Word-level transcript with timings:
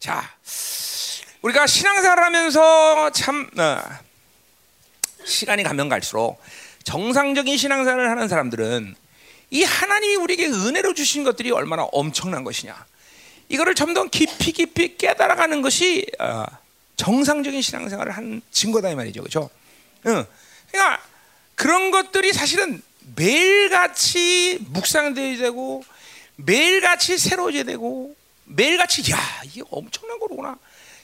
자, 0.00 0.30
우리가 1.42 1.66
신앙생활을 1.66 2.22
하면서 2.22 3.10
참 3.10 3.50
어, 3.58 3.80
시간이 5.24 5.64
가면 5.64 5.88
갈수록 5.88 6.40
정상적인 6.84 7.56
신앙생활을 7.56 8.08
하는 8.08 8.28
사람들은 8.28 8.94
이 9.50 9.64
하나님이 9.64 10.16
우리에게 10.16 10.46
은혜로 10.46 10.94
주신 10.94 11.24
것들이 11.24 11.50
얼마나 11.50 11.82
엄청난 11.84 12.44
것이냐. 12.44 12.86
이거를 13.48 13.74
좀더 13.74 14.04
깊이 14.04 14.52
깊이 14.52 14.96
깨달아가는 14.96 15.62
것이 15.62 16.06
어, 16.20 16.44
정상적인 16.96 17.60
신앙생활을 17.60 18.12
한 18.12 18.40
증거다 18.52 18.90
이 18.90 18.94
말이죠, 18.94 19.22
그렇죠? 19.22 19.50
응. 20.06 20.24
그러니까 20.70 21.02
그런 21.56 21.90
것들이 21.90 22.32
사실은 22.32 22.82
매일같이 23.16 24.58
묵상돼야 24.60 25.38
되고 25.38 25.82
매일같이 26.36 27.18
새로워져야 27.18 27.64
되고 27.64 28.14
매일같이 28.48 29.10
야 29.12 29.18
이게 29.44 29.62
엄청난 29.70 30.18
거구나 30.18 30.58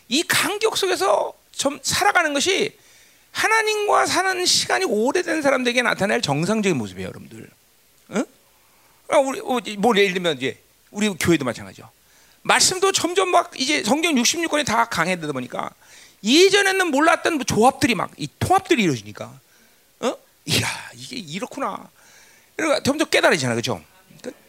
이 0.09 0.23
간격 0.23 0.77
속에서 0.77 1.33
좀 1.53 1.79
살아가는 1.83 2.33
것이 2.34 2.77
하나님과 3.33 4.07
사는 4.07 4.45
시간이 4.47 4.84
오래된 4.84 5.43
사람들에게 5.43 5.83
나타낼 5.83 6.20
정상적인 6.23 6.77
모습이에요, 6.79 7.09
여러분들. 7.09 7.51
응? 8.11 8.25
그러니까 9.07 9.43
우리 9.43 9.77
뭐 9.77 9.97
예를 9.97 10.12
들면 10.15 10.37
이제 10.37 10.59
우리 10.91 11.09
교회도 11.09 11.45
마찬가지죠. 11.45 11.91
말씀도 12.43 12.93
점점 12.93 13.30
막 13.30 13.51
이제 13.59 13.83
성경 13.83 14.15
66권이 14.15 14.67
다 14.67 14.84
강해되다 14.84 15.33
보니까 15.33 15.70
예전에는 16.23 16.89
몰랐던 16.89 17.34
뭐 17.34 17.45
조합들이 17.45 17.95
막 17.95 18.11
이 18.19 18.29
통합들이 18.39 18.83
이루어지니까 18.83 19.33
어? 20.01 20.17
이야 20.45 20.69
이게 20.95 21.17
이렇구나. 21.17 21.89
그러니까 22.56 22.83
점점 22.83 23.09
깨달아지잖아, 23.09 23.55
그렇죠? 23.55 23.83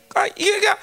그러니까 0.10 0.28
이게 0.38 0.60
그냥 0.60 0.78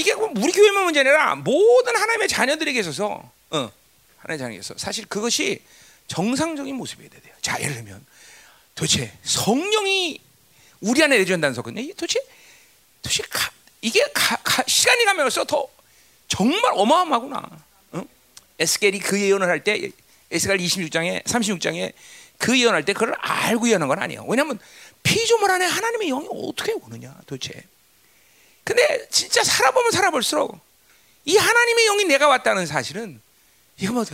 이게 0.00 0.14
뭐 0.14 0.30
우리 0.34 0.50
교회만 0.50 0.84
문제 0.84 1.00
아니라 1.00 1.34
모든 1.34 1.94
하나님의 1.94 2.26
자녀들에게 2.28 2.80
있어서 2.80 3.30
어, 3.50 3.70
하나님의 4.18 4.38
자녀에게 4.38 4.60
있어 4.60 4.74
사실 4.78 5.04
그것이 5.06 5.62
정상적인 6.08 6.74
모습이어야 6.74 7.10
돼요. 7.10 7.34
자, 7.42 7.60
예를 7.60 7.74
들면 7.74 8.04
도대체 8.74 9.12
성령이 9.22 10.18
우리 10.80 11.02
안에 11.04 11.18
내주한다는 11.18 11.54
사건이 11.54 11.88
도대체 11.94 12.18
도대체 13.02 13.22
가, 13.28 13.50
이게 13.82 14.02
가, 14.14 14.36
가, 14.36 14.64
시간이 14.66 15.04
가면서 15.04 15.44
더 15.44 15.68
정말 16.28 16.72
어마어마하구나. 16.74 17.50
응? 17.94 18.04
에스겔이 18.58 19.00
그 19.00 19.20
예언을 19.20 19.48
할 19.48 19.62
때 19.62 19.90
에스겔 20.30 20.56
26장에 20.58 21.22
36장에 21.24 21.92
그 22.38 22.58
예언할 22.58 22.84
때 22.86 22.94
그걸 22.94 23.14
알고 23.18 23.68
예언한 23.68 23.86
건 23.88 23.98
아니에요. 23.98 24.24
왜냐하면 24.26 24.58
피조물 25.02 25.50
안에 25.50 25.66
하나님의 25.66 26.08
영이 26.08 26.28
어떻게 26.30 26.72
오느냐 26.72 27.14
도대체. 27.26 27.64
근데 28.70 29.08
진짜 29.10 29.42
살아보면 29.42 29.90
살아볼수록 29.90 30.56
이 31.24 31.36
하나님의 31.36 31.86
영이 31.86 32.04
내가 32.04 32.28
왔다는 32.28 32.66
사실은 32.66 33.20
이거 33.76 33.92
뭐 33.92 34.04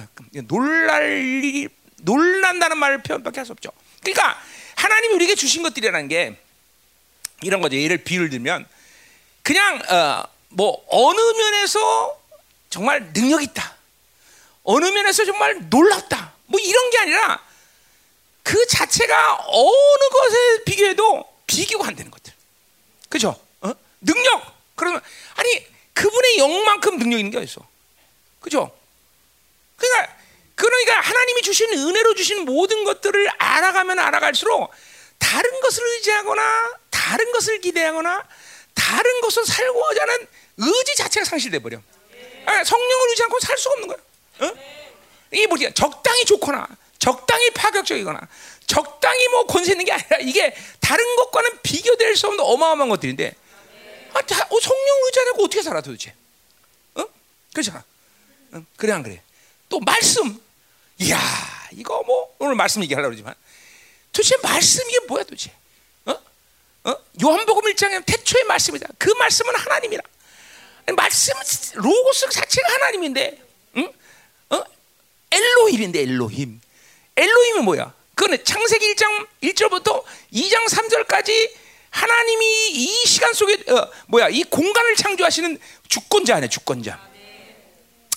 놀랄 0.48 1.12
일이 1.12 1.68
놀란다는 1.96 2.78
말 2.78 3.02
표현밖에 3.02 3.40
할 3.40 3.44
수 3.44 3.52
없죠. 3.52 3.70
그러니까 4.00 4.40
하나님이 4.76 5.14
우리에게 5.16 5.34
주신 5.34 5.62
것들이라는 5.62 6.08
게 6.08 6.40
이런 7.42 7.60
거죠. 7.60 7.76
예를 7.76 7.98
비유를 7.98 8.30
들면 8.30 8.66
그냥 9.42 9.78
어, 9.90 10.24
뭐 10.48 10.82
어느 10.88 11.20
면에서 11.20 12.18
정말 12.70 13.12
능력 13.12 13.42
있다. 13.42 13.76
어느 14.62 14.86
면에서 14.86 15.26
정말 15.26 15.68
놀랍다. 15.68 16.32
뭐 16.46 16.58
이런 16.60 16.88
게 16.88 16.98
아니라 17.00 17.44
그 18.42 18.66
자체가 18.68 19.44
어느 19.48 20.08
것에 20.12 20.64
비교해도 20.64 21.24
비교가 21.46 21.88
안 21.88 21.94
되는 21.94 22.10
것들. 22.10 22.32
그죠? 23.10 23.38
어? 24.06 24.12
능력. 24.12 24.56
그러면 24.74 25.00
아니 25.34 25.66
그분의 25.94 26.38
영만큼 26.38 26.98
능력 26.98 27.18
있는 27.18 27.30
게 27.30 27.38
어딨어? 27.38 27.66
그죠? 28.40 28.70
그러니까 29.76 30.16
그러니까 30.54 31.00
하나님이 31.00 31.42
주신 31.42 31.70
은혜로 31.72 32.14
주신 32.14 32.44
모든 32.44 32.84
것들을 32.84 33.28
알아가면 33.38 33.98
알아갈수록 33.98 34.70
다른 35.18 35.60
것을 35.60 35.84
의지하거나 35.84 36.74
다른 36.90 37.32
것을 37.32 37.60
기대하거나 37.60 38.24
다른 38.74 39.20
것을 39.20 39.44
살고자 39.44 40.02
하는 40.02 40.26
의지 40.58 40.96
자체가 40.96 41.24
상실돼 41.24 41.58
버려. 41.58 41.80
아, 42.46 42.64
성령을 42.64 43.08
의지 43.10 43.22
않고 43.24 43.40
살 43.40 43.58
수가 43.58 43.74
없는 43.74 43.88
거야. 43.88 43.98
어? 44.40 44.54
이게 45.32 45.46
뭐지? 45.46 45.72
적당히 45.74 46.24
좋거나 46.24 46.66
적당히 46.98 47.50
파격적이거나 47.50 48.20
적당히 48.66 49.28
뭐 49.28 49.46
권세 49.46 49.72
있는 49.72 49.84
게 49.84 49.92
아니라 49.92 50.18
이게 50.20 50.54
다른 50.80 51.16
것과는 51.16 51.58
비교될 51.62 52.16
수 52.16 52.28
없는 52.28 52.42
어마어마한 52.44 52.88
것들인데 52.88 53.34
아, 54.16 54.22
다, 54.22 54.46
어, 54.50 54.60
성령 54.60 55.04
의지하고 55.06 55.44
어떻게 55.44 55.62
살아 55.62 55.80
도대체? 55.80 56.14
어? 56.94 57.04
그렇잖아. 57.52 57.84
어? 58.52 58.64
그래 58.76 58.92
안 58.92 59.02
그래? 59.02 59.22
또 59.68 59.78
말씀. 59.80 60.42
이야 60.98 61.18
이거 61.72 62.02
뭐 62.04 62.34
오늘 62.38 62.54
말씀 62.54 62.82
얘기하려고 62.82 63.10
그러지만 63.10 63.34
도대체 64.12 64.36
말씀 64.42 64.88
이게 64.88 65.00
뭐야 65.00 65.24
도대체? 65.24 65.52
어? 66.06 66.18
어? 66.84 66.96
요한복음 67.22 67.70
1장에 67.72 68.04
태초의 68.06 68.44
말씀이다. 68.44 68.88
그 68.98 69.10
말씀은 69.10 69.54
하나님이라. 69.54 70.02
말씀 70.96 71.34
로고스 71.74 72.30
자체가 72.30 72.72
하나님인데, 72.74 73.42
응? 73.76 73.92
어? 74.50 74.64
엘로힘인데 75.30 76.00
엘로힘. 76.00 76.60
엘로힘은 77.16 77.64
뭐야? 77.64 77.92
그거는 78.14 78.44
창세기 78.44 78.94
1장 78.94 79.26
1절부터 79.42 80.04
2장 80.32 80.64
3절까지 80.68 81.50
하나님이 81.96 82.70
이 82.72 83.06
시간 83.06 83.32
속에 83.32 83.72
어, 83.72 83.90
뭐야 84.08 84.28
이 84.28 84.44
공간을 84.44 84.96
창조하시는 84.96 85.58
주권자 85.88 86.36
아니야 86.36 86.48
주권자. 86.48 87.00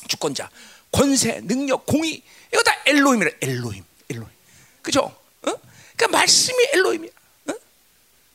주권자, 0.10 0.50
권세, 0.92 1.40
능력, 1.44 1.86
공의 1.86 2.22
이거 2.52 2.64
다 2.64 2.76
엘로힘이라 2.88 3.32
엘로힘, 3.42 3.86
엘로힘. 4.10 4.36
그죠? 4.82 5.02
어? 5.02 5.54
그러니까 5.96 6.08
말씀이 6.08 6.58
엘로힘이야. 6.74 7.12
어? 7.50 7.54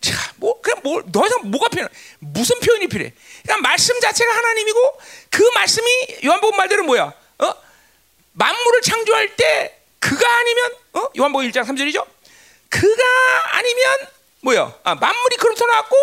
자, 0.00 0.32
뭐 0.36 0.60
그냥 0.62 0.80
뭐더 0.82 1.26
이상 1.26 1.50
뭐가 1.50 1.68
필요? 1.68 1.88
무슨 2.20 2.58
표현이 2.60 2.86
필요해? 2.86 3.12
그러니까 3.42 3.68
말씀 3.68 3.98
자체가 4.00 4.34
하나님이고 4.34 5.00
그 5.30 5.42
말씀이 5.54 5.88
요한복음 6.24 6.56
말대로 6.56 6.84
뭐야? 6.84 7.12
어? 7.38 7.54
만물을 8.32 8.80
창조할 8.82 9.36
때 9.36 9.80
그가 9.98 10.38
아니면 10.38 10.72
어? 10.92 11.08
요한복음 11.18 11.50
1장 11.50 11.64
3절이죠. 11.64 12.06
그가 12.70 13.02
아니면 13.58 13.98
뭐야? 14.44 14.78
아, 14.84 14.94
만물이 14.94 15.36
그렇게 15.36 15.64
나왔고 15.64 15.96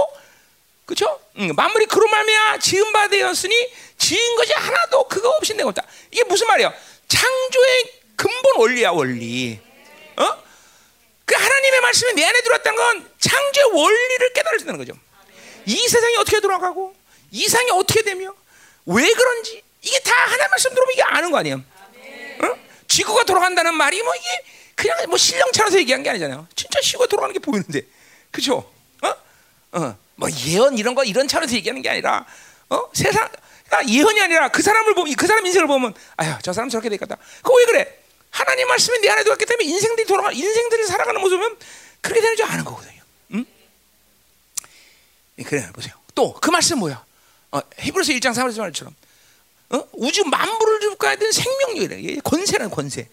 그렇죠? 0.86 1.22
응, 1.38 1.54
만물이 1.56 1.86
그로 1.86 2.08
말미암아 2.08 2.58
지은 2.58 2.92
바 2.92 3.08
되었으니 3.08 3.74
지은 4.00 4.36
것이 4.36 4.52
하나도 4.54 5.08
그거 5.08 5.30
없이 5.30 5.56
된 5.56 5.68
없다. 5.68 5.84
이게 6.10 6.24
무슨 6.24 6.48
말이야? 6.48 6.74
창조의 7.08 8.02
근본 8.16 8.58
원리야 8.58 8.90
원리. 8.90 9.60
어? 10.18 10.44
그 11.26 11.36
하나님의 11.36 11.82
말씀이 11.82 12.14
내 12.14 12.26
안에 12.26 12.42
들어왔다는 12.42 12.76
건 12.76 13.12
창조의 13.20 13.72
원리를 13.74 14.34
깨달을 14.34 14.60
수 14.60 14.66
있는 14.66 14.78
거죠. 14.78 14.94
이 15.68 15.78
세상이 15.88 16.18
어떻게 16.18 16.40
돌아가고 16.40 16.96
이 17.30 17.44
세상이 17.44 17.70
어떻게 17.72 18.02
되며 18.02 18.34
왜 18.88 19.08
그런지 19.08 19.62
이게 19.84 20.00
다 20.00 20.14
하나님 20.16 20.50
말씀 20.50 20.72
들어보면 20.72 20.94
이게 20.94 21.04
아는 21.04 21.32
거 21.32 21.38
아니에요. 21.38 21.62
어? 22.44 22.58
지구가 22.88 23.24
돌아간다는 23.24 23.76
말이 23.76 24.02
뭐 24.02 24.16
이게 24.16 24.44
그냥 24.76 24.98
뭐 25.08 25.18
신령차려서 25.18 25.78
얘기한 25.78 26.02
게 26.02 26.10
아니잖아요. 26.10 26.48
진짜 26.56 26.82
지구가 26.82 27.06
돌아가는 27.06 27.34
게 27.34 27.40
보이는데, 27.40 27.82
그렇죠? 28.32 28.70
어? 29.02 29.16
어? 29.74 29.98
뭐 30.16 30.30
예언 30.48 30.78
이런 30.78 30.96
거 30.96 31.04
이런 31.04 31.28
차원에서 31.28 31.54
얘기하는 31.56 31.82
게 31.82 31.90
아니라 31.90 32.26
어? 32.70 32.90
세상 32.94 33.30
그러니까 33.68 33.94
예언이 33.94 34.22
아니라 34.22 34.50
그 34.50 34.62
사람을 34.62 34.94
보면 34.96 35.16
그 35.16 35.28
사람 35.28 35.46
인생을 35.46 35.68
보면 35.68 35.94
아휴 36.18 36.38
저 36.42 36.52
사람 36.54 36.70
저렇게 36.70 36.90
되겠다. 36.90 37.18
그거 37.42 37.56
왜 37.58 37.66
그래? 37.66 37.98
하나님 38.30 38.68
말씀이 38.68 39.00
내 39.00 39.10
안에 39.10 39.24
들어왔기 39.24 39.46
때문에 39.46 39.66
인생들이 39.70 40.08
돌아가 40.08 40.32
인생들이 40.32 40.86
살아가는 40.86 41.20
모습은 41.22 41.58
그렇게 42.02 42.22
되는 42.22 42.36
줄 42.36 42.46
아는 42.46 42.64
거거든요. 42.66 43.02
응? 43.34 43.46
그래 45.46 45.68
보세요. 45.74 45.94
또 46.16 46.34
그 46.40 46.50
말씀 46.50 46.80
뭐야? 46.80 47.04
어, 47.52 47.60
히브리서 47.80 48.14
1장 48.14 48.34
3절 48.34 48.60
말처럼 48.60 48.94
어? 49.70 49.84
우주 49.94 50.24
만물을 50.26 50.80
주가야 50.82 51.16
되는 51.16 51.32
생명력이래. 51.32 52.20
권세는 52.24 52.70
권세. 52.70 53.08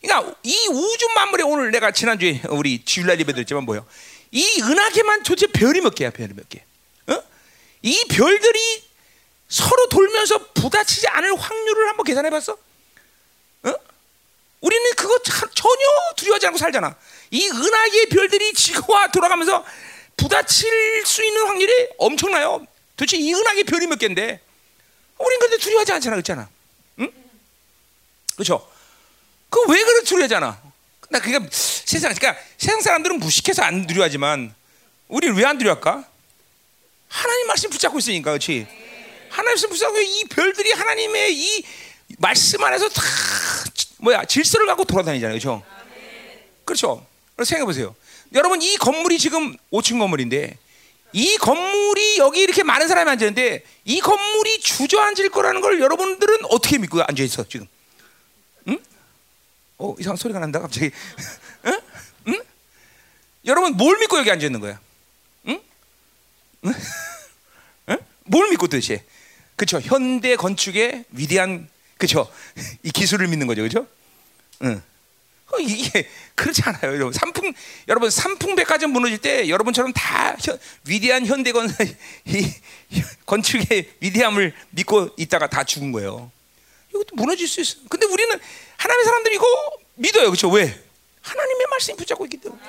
그러니까 0.00 0.32
이 0.44 0.68
우주 0.68 1.08
만물에 1.14 1.42
오늘 1.42 1.70
내가 1.72 1.90
지난주에 1.90 2.42
우리 2.50 2.84
주일날 2.84 3.18
예배 3.20 3.32
드렸지만 3.32 3.64
뭐요? 3.64 3.84
이 4.30 4.62
은하계만 4.62 5.22
도대체 5.22 5.46
별이 5.46 5.80
몇 5.80 5.94
개야? 5.94 6.10
별이 6.10 6.32
몇 6.34 6.48
개? 6.48 6.62
어? 7.08 7.22
이 7.82 8.04
별들이 8.10 8.88
서로 9.48 9.88
돌면서 9.88 10.52
부딪히지 10.52 11.08
않을 11.08 11.34
확률을 11.36 11.88
한번 11.88 12.04
계산해 12.04 12.28
봤어? 12.30 12.52
어? 13.62 13.74
우리는 14.60 14.90
그거 14.96 15.18
전혀 15.22 15.84
두려워하지 16.16 16.46
않고 16.46 16.58
살잖아. 16.58 16.96
이 17.30 17.46
은하계의 17.48 18.06
별들이 18.10 18.52
지구와 18.52 19.08
돌아가면서 19.08 19.64
부딪힐 20.16 21.06
수 21.06 21.24
있는 21.24 21.46
확률이 21.46 21.88
엄청나요. 21.98 22.66
도대체 22.96 23.16
이 23.16 23.32
은하계 23.32 23.62
별이 23.64 23.86
몇 23.86 23.98
개인데 23.98 24.40
우린 25.18 25.38
근데 25.40 25.56
두려워하지 25.58 25.92
않잖아, 25.92 26.16
그렇잖아. 26.16 26.48
응? 26.98 27.10
그렇죠? 28.34 28.70
그 29.48 29.60
왜 29.68 29.82
그렇게 29.82 30.04
두려워하잖아. 30.04 30.60
나 31.08 31.20
그러니까 31.20 31.48
세상, 31.52 32.12
그러니까 32.14 32.40
세상 32.58 32.80
사람들은 32.80 33.18
무식해서 33.18 33.62
안 33.62 33.86
두려워하지만 33.86 34.54
우리는 35.08 35.34
왜안 35.36 35.58
두려워할까? 35.58 36.04
하나님 37.08 37.46
말씀 37.46 37.70
붙잡고 37.70 37.98
있으니까, 37.98 38.32
그렇지? 38.32 38.66
하나님 39.30 39.52
말씀 39.52 39.70
붙잡고 39.70 39.98
이 39.98 40.24
별들이 40.24 40.72
하나님의 40.72 41.34
이 41.34 41.64
말씀 42.18 42.62
안에서 42.62 42.88
다 42.88 43.02
뭐야 43.98 44.24
질서를 44.24 44.66
갖고 44.66 44.84
돌아다니잖아요, 44.84 45.38
그렇죠? 45.38 45.62
그렇죠. 46.64 47.06
생각해 47.42 47.64
보세요. 47.64 47.94
여러분 48.34 48.60
이 48.60 48.76
건물이 48.76 49.18
지금 49.18 49.56
5층 49.72 49.98
건물인데 49.98 50.58
이 51.14 51.36
건물이 51.38 52.18
여기 52.18 52.40
이렇게 52.42 52.62
많은 52.62 52.88
사람이 52.88 53.10
앉았는데 53.10 53.64
이 53.86 54.00
건물이 54.00 54.60
주저앉을 54.60 55.30
거라는 55.30 55.60
걸 55.62 55.80
여러분들은 55.80 56.44
어떻게 56.50 56.78
믿고 56.78 57.02
앉아 57.02 57.22
있어 57.22 57.48
지금? 57.48 57.66
응? 58.68 58.78
어 59.78 59.94
이상 59.98 60.16
소리가 60.16 60.40
난다 60.40 60.60
갑자기. 60.60 60.90
응? 61.66 61.80
응? 62.28 62.42
여러분 63.46 63.76
뭘 63.76 63.98
믿고 63.98 64.18
여기 64.18 64.30
앉아 64.30 64.44
있는 64.44 64.60
거야? 64.60 64.80
응? 65.46 65.60
응? 66.64 66.72
응? 67.90 67.98
뭘 68.24 68.50
믿고 68.50 68.66
도대체? 68.66 69.04
그렇죠. 69.56 69.80
현대 69.80 70.36
건축의 70.36 71.04
위대한 71.10 71.68
그렇죠. 71.96 72.30
이 72.82 72.90
기술을 72.90 73.28
믿는 73.28 73.46
거죠, 73.46 73.62
그렇죠? 73.62 73.86
응. 74.62 74.82
어, 75.50 75.58
이게 75.60 76.08
그렇지 76.34 76.62
않아요, 76.64 76.94
여러분. 76.94 77.12
삼풍 77.12 77.54
여러분 77.88 78.10
삼풍백화점 78.10 78.92
무너질 78.92 79.18
때 79.18 79.48
여러분처럼 79.48 79.92
다 79.92 80.36
현, 80.42 80.58
위대한 80.86 81.24
현대 81.26 81.52
건 81.52 81.68
이, 82.26 82.52
건축의 83.26 83.90
위대함을 84.00 84.54
믿고 84.70 85.10
있다가 85.16 85.48
다 85.48 85.64
죽은 85.64 85.92
거예요. 85.92 86.30
이것도 86.90 87.14
무너질 87.14 87.48
수 87.48 87.60
있어. 87.60 87.76
근데 87.88 88.06
우리는 88.06 88.38
하나님의 88.76 89.04
사람들이고 89.04 89.46
믿어요, 89.94 90.26
그렇죠? 90.26 90.48
왜? 90.50 90.82
하나님의 91.22 91.66
말씀이 91.70 91.96
붙잡고 91.96 92.24
있기 92.26 92.38
때문에. 92.38 92.60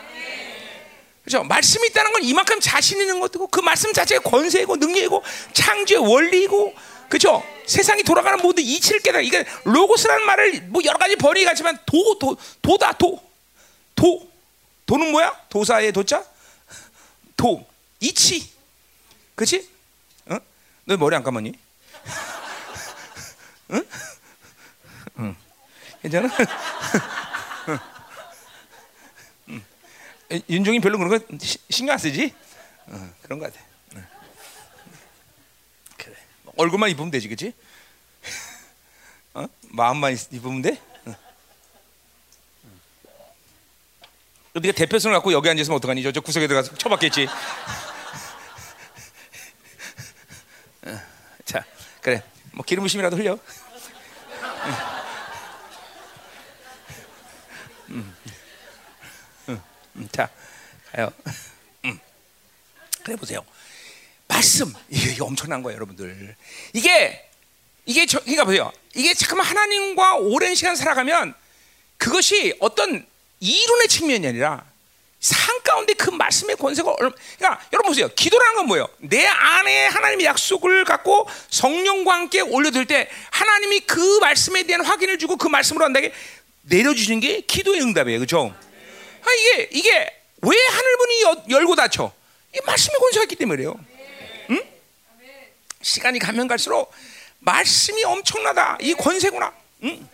그렇죠? 1.24 1.44
말씀이 1.44 1.88
있다는 1.88 2.12
건 2.12 2.24
이만큼 2.24 2.60
자신 2.60 3.00
있는 3.00 3.20
것이고 3.20 3.48
그 3.48 3.60
말씀 3.60 3.94
자체가 3.94 4.30
권세이고 4.30 4.76
능력이고 4.78 5.24
창조의 5.54 6.02
원리이고 6.02 6.74
그렇죠? 7.08 7.44
세상이 7.66 8.04
돌아가는 8.04 8.40
모든 8.42 8.64
이치를 8.64 9.00
깨달아. 9.02 9.22
이게 9.22 9.46
로고스라는 9.64 10.26
말을 10.26 10.62
뭐 10.70 10.82
여러 10.86 10.98
가지 10.98 11.16
벌이 11.16 11.44
같지만 11.46 11.78
도, 11.86 12.18
도, 12.20 12.38
도다, 12.62 12.94
도. 12.94 13.22
도. 13.96 14.30
도는 14.86 15.12
뭐야? 15.12 15.46
도사의 15.50 15.92
도자? 15.92 16.24
도. 17.36 17.66
이치. 18.00 18.52
그치? 19.36 19.68
어? 20.28 20.38
너 20.86 20.98
머리 20.98 21.16
안 21.16 21.24
감았니? 21.24 21.54
응? 23.72 23.88
응. 25.20 25.36
괜찮아? 26.02 26.30
응. 29.50 29.62
윤종이 30.50 30.80
별로 30.80 30.98
그런 30.98 31.20
거 31.20 31.20
신경 31.70 31.94
안 31.94 32.00
쓰지? 32.00 32.34
어, 32.88 33.10
그런 33.22 33.40
거 33.40 33.46
같아. 33.46 33.70
얼굴만 36.60 36.90
입으면 36.90 37.10
되지, 37.10 37.30
그렇지? 37.30 37.54
어? 39.34 39.48
마음만 39.70 40.18
입으면 40.32 40.62
돼? 40.62 40.82
어. 41.06 41.16
네가 44.60 44.74
대표성을 44.74 45.16
갖고 45.16 45.32
여기 45.32 45.48
앉아 45.50 45.62
있으면 45.62 45.78
어떡하니? 45.78 46.04
저쪽 46.04 46.26
구석에 46.26 46.48
들어가서 46.48 46.76
쳐봤겠지. 46.76 47.30
어. 50.84 51.00
자, 51.46 51.64
그래. 52.02 52.22
뭐 52.52 52.66
기름 52.66 52.84
부심이라도 52.84 53.16
흘려. 53.16 53.36
음. 53.36 53.40
음. 57.90 58.16
음. 59.96 60.10
자, 60.12 60.30
가요. 60.92 61.12
음. 61.86 62.00
그래 63.04 63.16
보세요. 63.16 63.44
말씀 64.28 64.74
이게 64.90 65.22
엄청난 65.22 65.64
거예요, 65.64 65.76
여러분들. 65.76 66.36
이게 66.74 67.30
이게 67.86 68.06
저, 68.06 68.20
그러니까 68.20 68.46
보세요. 68.46 68.72
이게 68.94 69.14
잠깐만 69.14 69.48
하나님과 69.48 70.18
오랜 70.18 70.54
시간 70.56 70.76
살아가면 70.76 71.34
그것이 71.98 72.56
어떤 72.60 73.06
이론의 73.40 73.88
측면이 73.88 74.28
아니라 74.28 74.64
산 75.20 75.62
가운데 75.64 75.94
그 75.94 76.10
말씀의 76.12 76.56
권세가 76.56 76.96
얼마, 76.98 77.12
그러니까 77.38 77.62
여러분 77.74 77.92
보세요. 77.92 78.08
기도라는 78.16 78.56
건 78.56 78.68
뭐예요? 78.68 78.88
내 79.00 79.26
안에 79.26 79.88
하나님의 79.88 80.26
약속을 80.26 80.86
갖고 80.86 81.28
성령과 81.50 82.14
함께 82.14 82.40
올려들 82.40 82.86
때 82.86 83.10
하나님이 83.32 83.82
그 83.82 84.20
말씀에 84.20 84.64
대한 84.64 84.86
확인을 84.86 85.18
주고 85.18 85.36
그 85.36 85.48
말씀으로 85.48 85.84
한다게 85.84 86.14
내려주시는 86.70 87.20
게 87.20 87.42
기도의 87.42 87.82
응답이에요, 87.82 88.20
그렇죠? 88.20 88.54
아, 89.22 89.34
이게 89.34 89.70
이게 89.72 89.90
왜 90.42 90.58
하늘문이 90.70 91.50
열고 91.50 91.76
닫혀? 91.76 92.12
이 92.56 92.60
말씀의 92.66 93.00
권세가 93.00 93.24
있기 93.24 93.36
때문에요. 93.36 93.76
시간이 95.82 96.20
가면 96.20 96.48
갈수록 96.48 96.92
말씀이 97.40 98.04
엄청나다. 98.04 98.78
이 98.82 98.94
권세구나. 98.94 99.54
응? 99.84 100.10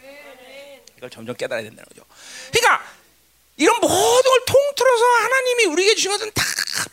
이걸 0.98 1.10
점점 1.10 1.36
깨달아야 1.36 1.64
된다는 1.64 1.86
거죠. 1.90 2.04
그러니까 2.52 2.86
이런 3.58 3.80
모든 3.80 4.32
걸 4.32 4.46
통틀어서 4.46 5.06
하나님이 5.06 5.66
우리에게 5.66 5.96
주신 5.96 6.12
것은 6.12 6.32
다 6.34 6.44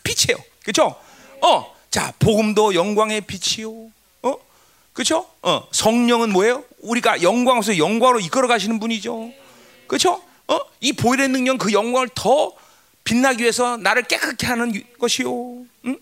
빛이에요. 0.03 0.43
그렇죠? 0.63 0.99
어, 1.41 1.75
자 1.91 2.13
복음도 2.19 2.73
영광의 2.73 3.21
빛이요. 3.21 3.91
어, 4.23 4.35
그렇죠? 4.93 5.29
어, 5.41 5.67
성령은 5.71 6.31
뭐예요? 6.31 6.63
우리가 6.79 7.21
영광에서 7.21 7.77
영광으로 7.77 8.19
이끌어 8.21 8.47
가시는 8.47 8.79
분이죠. 8.79 9.31
그렇죠? 9.87 10.23
어, 10.47 10.59
이 10.81 10.93
보일의 10.93 11.29
능력 11.29 11.57
그 11.57 11.71
영광을 11.71 12.09
더 12.13 12.53
빛나기 13.03 13.41
위해서 13.43 13.77
나를 13.77 14.03
깨끗게 14.03 14.47
하는 14.47 14.83
것이요. 14.99 15.29
응? 15.85 15.99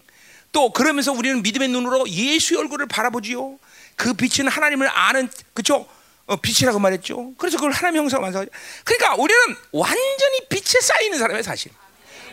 또 0.51 0.71
그러면서 0.71 1.11
우리는 1.11 1.41
믿음의 1.41 1.69
눈으로 1.69 2.07
예수의 2.09 2.59
얼굴을 2.59 2.87
바라보지요. 2.87 3.57
그 3.95 4.13
빛은 4.13 4.47
하나님을 4.47 4.89
아는 4.89 5.29
그죠? 5.53 5.87
어, 6.25 6.35
빛이라고 6.35 6.79
말했죠. 6.79 7.33
그래서 7.37 7.57
그걸 7.57 7.71
하나님 7.71 8.01
형상 8.01 8.21
완성하죠. 8.21 8.51
그러니까 8.83 9.15
우리는 9.15 9.41
완전히 9.71 10.47
빛에 10.49 10.79
싸이는 10.79 11.17
사람이에요, 11.17 11.43
사실. 11.43 11.71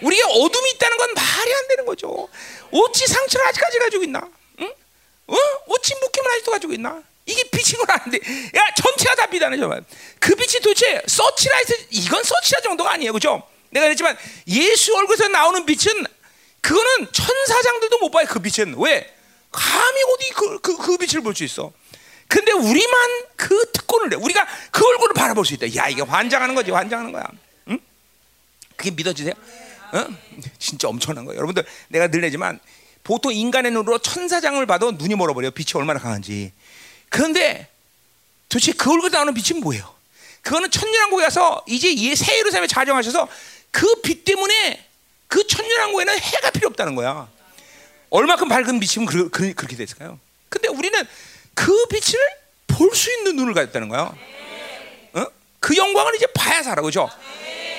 우리가 0.02 0.28
어둠이 0.28 0.70
있다는 0.74 0.96
건 0.96 1.14
말이 1.14 1.54
안 1.54 1.68
되는 1.68 1.84
거죠. 1.84 2.28
어찌 2.70 3.06
상처를 3.06 3.46
아직까지 3.48 3.78
가지고 3.78 4.04
있나? 4.04 4.28
응? 4.60 4.72
어? 5.26 5.36
어찌 5.68 5.94
묶임을 6.00 6.30
아직도 6.32 6.50
가지고 6.52 6.72
있나? 6.74 7.02
이게 7.28 7.42
빛인 7.50 7.76
건 7.84 7.86
아는데, 7.90 8.19
야 8.56 8.62
전체가 8.75 9.14
다 9.14 9.26
빛하네 9.26 9.58
정말. 9.58 9.84
그 10.19 10.34
빛이 10.34 10.60
도대체 10.62 11.02
서치라이트 11.06 11.86
이건 11.90 12.25
서치라 12.25 12.60
정도가 12.62 12.92
아니에요, 12.92 13.12
그죠? 13.12 13.42
내가 13.70 13.84
그랬지만 13.86 14.16
예수 14.48 14.96
얼굴에서 14.96 15.28
나오는 15.28 15.64
빛은 15.66 16.04
그거는 16.62 17.12
천사장들도 17.12 17.98
못 17.98 18.10
봐요. 18.10 18.26
그 18.28 18.40
빛은 18.40 18.76
왜? 18.78 19.14
감히 19.52 20.02
어디 20.14 20.30
그, 20.30 20.58
그, 20.60 20.76
그 20.78 20.96
빛을 20.96 21.22
볼 21.22 21.34
수 21.34 21.44
있어. 21.44 21.72
근데 22.28 22.52
우리만 22.52 23.10
그 23.36 23.72
특권을 23.72 24.10
내. 24.10 24.16
우리가 24.16 24.46
그 24.70 24.86
얼굴을 24.86 25.14
바라볼 25.14 25.46
수 25.46 25.54
있다. 25.54 25.74
야, 25.76 25.88
이게 25.88 26.03
환장하는 26.03 26.55
거지. 26.55 26.70
환장하는 26.70 27.12
거야. 27.12 27.24
응? 27.69 27.79
그게 28.76 28.91
믿어지세요? 28.91 29.32
어? 29.93 30.06
진짜 30.58 30.88
엄청난 30.88 31.24
거예요. 31.24 31.38
여러분들, 31.38 31.64
내가 31.88 32.08
늘 32.08 32.20
내지만 32.20 32.60
보통 33.03 33.32
인간의 33.32 33.72
눈으로 33.72 33.98
천사장을 33.98 34.64
봐도 34.67 34.93
눈이 34.93 35.14
멀어버려요. 35.14 35.53
빛이 35.53 35.69
얼마나 35.74 35.98
강한지. 35.98 36.53
그런데 37.08 37.69
도대체 38.48 38.72
그 38.72 38.93
얼굴에 38.93 39.10
나오는 39.10 39.34
빛이 39.34 39.60
뭐예요? 39.60 39.94
그거는 40.43 40.70
천년왕국에 40.70 41.24
가서 41.24 41.62
이제 41.67 41.88
새 42.15 42.38
예루살렘에 42.38 42.67
자정하셔서 42.67 43.29
그 43.70 44.00
빛 44.03 44.24
때문에 44.24 44.84
그 45.27 45.46
천년왕국에는 45.46 46.19
해가 46.19 46.50
필요 46.50 46.69
없다는 46.69 46.94
거야. 46.94 47.29
얼마큼 48.10 48.48
밝은 48.48 48.81
빛이면 48.81 49.06
그, 49.06 49.29
그, 49.29 49.53
그렇게 49.53 49.77
됐을까요? 49.77 50.19
근데 50.48 50.69
우리는 50.69 51.06
그 51.55 51.86
빛을 51.86 52.19
볼 52.67 52.94
수 52.94 53.12
있는 53.12 53.36
눈을 53.36 53.53
가졌다는 53.55 53.88
거야. 53.88 54.15
어? 55.15 55.27
그 55.60 55.77
영광을 55.77 56.15
이제 56.15 56.27
봐야 56.29 56.62
살아, 56.62 56.81
그죠? 56.81 57.10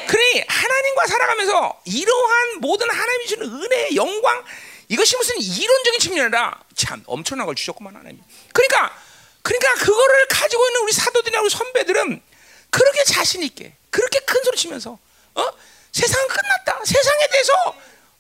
그러니 0.08 0.44
하나님과 0.48 1.08
살아가면서 1.08 1.82
이러한 1.86 2.60
모든 2.60 2.90
하나님이 2.90 3.28
주는 3.28 3.48
은혜, 3.48 3.96
영광 3.96 4.44
이것이 4.90 5.16
무슨 5.18 5.38
이론적인 5.40 6.00
측면이 6.00 6.22
아니라 6.26 6.60
참 6.76 7.02
엄청난 7.06 7.46
걸 7.46 7.56
주셨구만 7.56 7.96
하나님. 7.96 8.20
그러니까 8.54 8.96
그러니까 9.42 9.74
그거를 9.76 10.28
가지고 10.28 10.68
있는 10.68 10.82
우리 10.82 10.92
사도들이나 10.92 11.42
우리 11.42 11.50
선배들은 11.50 12.22
그렇게 12.70 13.04
자신 13.04 13.44
있게 13.44 13.74
그렇게 13.90 14.20
큰 14.20 14.44
소리 14.44 14.58
치면서 14.58 14.98
어? 15.36 15.50
세상은 15.92 16.28
끝났다. 16.28 16.86
세상에 16.86 17.28
대해서 17.28 17.54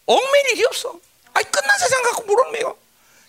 얽매일 0.06 0.50
일이 0.52 0.66
없어. 0.66 1.00
아니 1.34 1.52
끝난 1.52 1.78
세상 1.78 2.02
갖고 2.04 2.24
뭘 2.24 2.48
얽매여? 2.48 2.76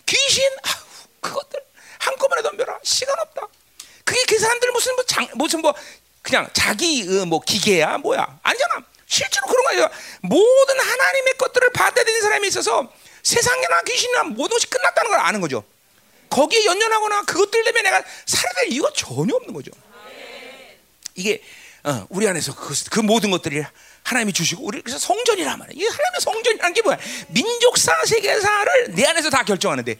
귀신, 0.07 0.43
아우, 0.63 0.83
그것들 1.21 1.59
한꺼번에 1.99 2.41
덤벼라. 2.41 2.79
시간 2.83 3.17
없다. 3.19 3.47
그게 4.03 4.23
그 4.27 4.39
사람들 4.39 4.71
무슨 4.71 4.95
뭐 4.95 5.05
장, 5.05 5.27
무슨 5.35 5.61
뭐 5.61 5.73
그냥 6.21 6.49
자기 6.53 7.03
어, 7.07 7.25
뭐 7.25 7.39
기계야 7.39 7.97
뭐야 7.99 8.39
아니잖아. 8.41 8.83
실제로 9.05 9.45
그런 9.47 9.63
거예요. 9.65 9.89
모든 10.21 10.79
하나님의 10.79 11.37
것들을 11.37 11.71
받아들이는 11.71 12.21
사람이 12.21 12.47
있어서 12.47 12.91
세상이나 13.23 13.81
귀신이나 13.83 14.23
모든 14.23 14.55
것이 14.55 14.67
끝났다는 14.67 15.11
걸 15.11 15.19
아는 15.19 15.41
거죠. 15.41 15.63
거기에 16.31 16.65
연연하거나 16.65 17.23
그것들 17.23 17.63
때문에 17.63 17.83
내가 17.83 18.03
살아야 18.25 18.53
될 18.55 18.71
이유가 18.71 18.89
전혀 18.95 19.35
없는 19.35 19.53
거죠. 19.53 19.71
이게 21.13 21.43
어, 21.83 22.05
우리 22.09 22.27
안에서 22.27 22.55
그, 22.55 22.73
그 22.89 22.99
모든 23.01 23.31
것들이 23.31 23.63
하나님이 24.03 24.33
주시고 24.33 24.63
우리 24.63 24.81
그래서 24.81 24.97
성전이란 24.97 25.59
말이야. 25.59 25.73
이 25.75 25.85
하나님의 25.85 26.21
성전이라는 26.21 26.73
게 26.73 26.81
뭐야? 26.81 26.97
민족사 27.27 27.93
세계사를 28.05 28.95
내 28.95 29.05
안에서 29.05 29.29
다 29.29 29.43
결정하는데 29.43 29.95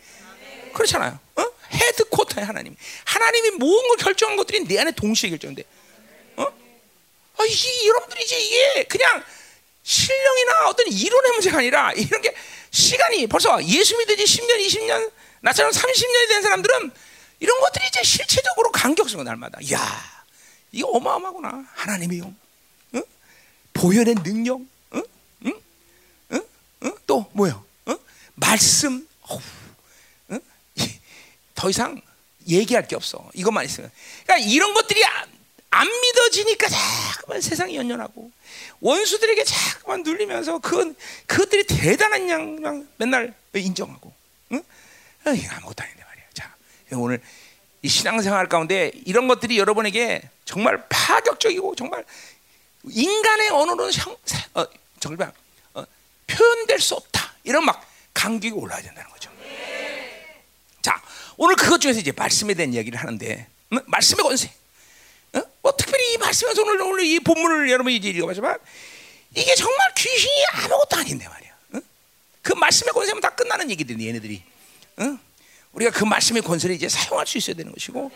그렇잖아요. 0.73 1.19
어? 1.35 1.45
헤드코터야 1.71 2.47
하나님. 2.47 2.75
하나님이 3.05 3.51
모든 3.51 3.87
걸 3.89 3.97
결정한 3.97 4.37
것들이 4.37 4.67
내 4.67 4.79
안에 4.79 4.91
동시에 4.91 5.29
결정돼. 5.31 5.63
어? 6.37 6.43
아, 6.43 7.43
이 7.45 7.87
여러분들이 7.87 8.23
이제 8.23 8.39
이게 8.39 8.83
그냥 8.83 9.23
실령이나 9.83 10.67
어떤 10.69 10.87
이론의 10.87 11.31
문제가 11.33 11.57
아니라 11.57 11.91
이런 11.93 12.21
게 12.21 12.33
시간이 12.69 13.27
벌써 13.27 13.61
예수 13.65 13.97
믿은 13.97 14.15
지 14.17 14.23
10년, 14.23 14.65
20년, 14.65 15.11
나처럼 15.41 15.71
30년이 15.71 16.27
된 16.29 16.41
사람들은 16.41 16.91
이런 17.39 17.59
것들이 17.59 17.87
이제 17.87 18.03
실체적으로 18.03 18.71
간격성을 18.71 19.25
날마다. 19.25 19.59
야, 19.71 20.23
이거 20.71 20.87
어마어마구나. 20.89 21.65
하나님의 21.73 22.19
영. 22.19 22.35
응? 22.95 23.03
보혈의 23.73 24.15
능력. 24.23 24.61
응? 24.93 25.03
응? 25.45 25.53
응? 26.33 26.41
응? 26.83 26.95
또 27.07 27.29
뭐요? 27.33 27.65
응? 27.87 27.97
말씀. 28.35 29.07
어후. 29.21 29.41
응? 30.31 30.39
더 31.55 31.69
이상 31.69 31.99
얘기할 32.47 32.87
게 32.87 32.95
없어. 32.95 33.29
이것만 33.33 33.65
있으면. 33.65 33.91
그러니까 34.23 34.49
이런 34.49 34.73
것들이 34.73 35.03
안, 35.03 35.29
안 35.71 35.87
믿어지니까 35.87 36.67
자꾸만 36.69 37.41
세상이 37.41 37.75
연연하고 37.75 38.31
원수들에게 38.81 39.43
자꾸만 39.43 40.03
눌리면서 40.03 40.59
그건 40.59 40.95
그것들이 41.25 41.65
대단한 41.65 42.29
양, 42.29 42.63
양 42.63 42.87
맨날 42.97 43.33
인정하고. 43.55 44.13
응? 44.51 44.63
에이, 45.27 45.47
아무것도 45.49 45.83
아닌데 45.83 46.03
말이야. 46.03 46.25
자, 46.33 46.55
오늘 46.93 47.21
이 47.81 47.87
신앙생활 47.87 48.47
가운데 48.47 48.91
이런 49.05 49.27
것들이 49.27 49.57
여러분에게 49.57 50.21
정말 50.45 50.83
파격적이고 50.89 51.75
정말 51.75 52.03
인간의 52.89 53.49
언어로는 53.49 53.93
형, 53.93 54.15
어, 54.55 54.65
정말 54.99 55.31
어, 55.73 55.83
표현될 56.27 56.79
수 56.79 56.95
없다. 56.95 57.33
이런 57.43 57.65
막 57.65 57.87
감격이 58.13 58.53
올라야 58.53 58.81
된다는 58.81 59.09
거죠. 59.11 59.31
자, 60.81 61.01
오늘 61.37 61.55
그것 61.55 61.79
중에서 61.79 61.99
이제 61.99 62.11
말씀에 62.11 62.53
대한 62.53 62.73
이야기를 62.73 62.99
하는데 62.99 63.47
음? 63.71 63.79
말씀의 63.85 64.23
권세. 64.23 64.51
어? 65.33 65.41
뭐 65.61 65.75
특별히 65.77 66.13
이 66.13 66.17
말씀에서 66.17 66.61
오늘 66.61 66.81
오늘 66.81 67.03
이 67.05 67.19
본문을 67.19 67.69
여러분이 67.69 67.95
이제 67.95 68.09
읽어봤지만 68.09 68.57
이게 69.35 69.55
정말 69.55 69.93
귀신이 69.95 70.45
아무것도 70.53 70.97
아닌데 70.97 71.27
말이야. 71.27 71.51
어? 71.75 71.79
그 72.41 72.53
말씀의 72.53 72.91
권세면 72.93 73.21
다 73.21 73.29
끝나는 73.29 73.69
얘기들이 73.71 74.07
얘네들이. 74.07 74.50
어? 75.01 75.17
우리가 75.73 75.91
그 75.91 76.03
말씀의 76.03 76.41
권세를 76.41 76.75
이제 76.75 76.89
사용할 76.89 77.25
수 77.25 77.37
있어야 77.37 77.55
되는 77.55 77.71
것이고 77.71 78.11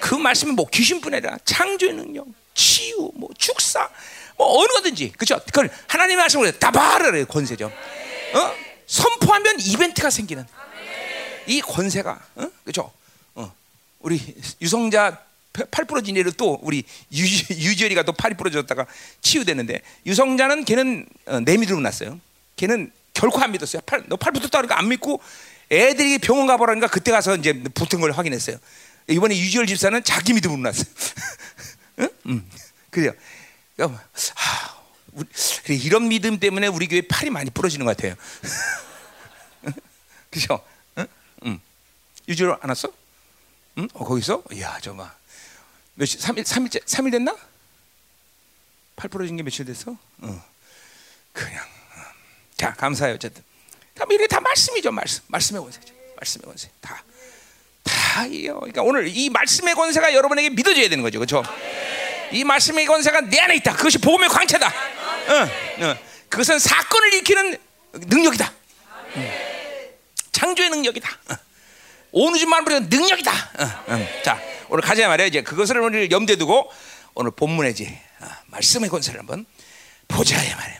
그 0.00 0.14
말씀은 0.14 0.54
뭐 0.54 0.66
귀신뿐 0.66 1.14
아니라 1.14 1.38
창조의 1.44 1.94
능력, 1.94 2.26
치유, 2.54 3.10
뭐 3.14 3.28
축사, 3.38 3.88
뭐 4.36 4.60
어느 4.60 4.68
거든지 4.68 5.12
그죠? 5.16 5.40
그걸 5.46 5.70
하나님의 5.86 6.16
말씀으로 6.16 6.50
다바르의 6.52 7.26
권세죠. 7.26 7.66
어? 7.66 8.54
선포하면 8.86 9.60
이벤트가 9.60 10.10
생기는 10.10 10.44
이 11.46 11.60
권세가 11.60 12.20
어? 12.36 12.50
그죠? 12.64 12.92
어. 13.34 13.52
우리 14.00 14.20
유성자 14.60 15.28
팔 15.70 15.84
부러진 15.84 16.16
예로 16.16 16.30
또 16.32 16.58
우리 16.62 16.84
유지, 17.12 17.46
유지열이가 17.50 18.04
또 18.04 18.12
팔이 18.12 18.36
부러졌다가 18.36 18.86
치유되는데 19.20 19.82
유성자는 20.06 20.64
걔는 20.64 21.06
어, 21.26 21.40
내 21.40 21.56
믿음으로 21.56 21.82
났어요. 21.82 22.20
걔는 22.56 22.92
결코 23.12 23.40
안 23.40 23.50
믿었어요. 23.52 23.82
팔, 23.84 24.04
너팔 24.06 24.32
붙었다 24.32 24.50
그러니까 24.58 24.78
안 24.78 24.88
믿고 24.88 25.20
애들이 25.70 26.18
병원 26.18 26.46
가보라니까 26.46 26.88
그때 26.88 27.10
가서 27.10 27.36
이제 27.36 27.52
붙은 27.52 28.00
걸 28.00 28.12
확인했어요. 28.12 28.56
이번에 29.08 29.36
유지열 29.36 29.66
집사는 29.66 30.02
자기 30.04 30.32
믿음으로 30.34 30.60
났어요. 30.60 30.84
응? 32.00 32.08
음. 32.26 32.50
그래요. 32.90 33.12
하, 33.78 34.78
우리, 35.12 35.26
이런 35.68 36.08
믿음 36.08 36.38
때문에 36.38 36.66
우리 36.66 36.88
교회 36.88 37.02
팔이 37.02 37.30
많이 37.30 37.50
부러지는 37.50 37.86
것 37.86 37.96
같아요. 37.96 38.14
그죠? 40.30 40.64
응? 40.98 41.06
응. 41.46 41.60
유지열 42.28 42.58
안 42.60 42.68
왔어? 42.68 42.92
응? 43.78 43.88
어, 43.94 44.04
거기서? 44.04 44.42
이야, 44.52 44.78
정말. 44.80 45.10
며칠, 45.94 46.20
3일, 46.20 46.44
3일째, 46.44 46.84
3일 46.84 47.12
됐나? 47.12 47.36
팔 48.96 49.08
부러진 49.08 49.36
게 49.36 49.42
며칠 49.42 49.64
됐어? 49.64 49.92
어. 49.92 50.44
그냥. 51.32 51.64
어. 51.64 52.00
자, 52.56 52.72
감사해요, 52.74 53.14
어쨌든. 53.14 53.42
이게 54.10 54.26
다 54.26 54.40
말씀이죠, 54.40 54.90
말씀. 54.90 55.22
말씀의 55.28 55.62
권세죠. 55.62 55.94
말씀의 56.16 56.44
권세. 56.44 56.70
다. 56.80 57.02
다 57.82 58.26
이요. 58.26 58.56
그러니까 58.58 58.82
오늘 58.82 59.08
이 59.08 59.30
말씀의 59.30 59.74
권세가 59.74 60.12
여러분에게 60.14 60.50
믿어져야 60.50 60.88
되는 60.88 61.02
거죠. 61.02 61.18
그렇죠? 61.18 61.42
이 62.32 62.44
말씀의 62.44 62.86
권세가 62.86 63.22
내 63.22 63.38
안에 63.40 63.56
있다. 63.56 63.74
그것이 63.74 63.98
복음의 63.98 64.28
광채다. 64.28 64.68
어, 64.68 65.84
어. 65.84 65.98
그것은 66.28 66.58
사건을 66.58 67.14
일으키는 67.14 67.56
능력이다. 67.92 68.52
음. 69.16 69.30
창조의 70.32 70.70
능력이다. 70.70 71.08
어. 71.30 71.34
온 72.12 72.34
우주 72.34 72.46
만물의 72.46 72.82
능력이다. 72.82 73.32
어, 73.32 73.84
음. 73.88 74.08
자, 74.24 74.40
오늘 74.68 74.82
가자 74.82 75.08
말이야. 75.08 75.26
이제 75.26 75.42
그것을 75.42 75.78
오늘 75.78 76.10
염두에 76.10 76.36
두고 76.36 76.70
오늘 77.14 77.30
본문에 77.30 77.70
이제 77.70 77.98
어, 78.20 78.26
말씀의 78.46 78.90
권세를 78.90 79.20
한번 79.20 79.46
보자 80.08 80.36
말이야 80.36 80.56
말이야. 80.56 80.78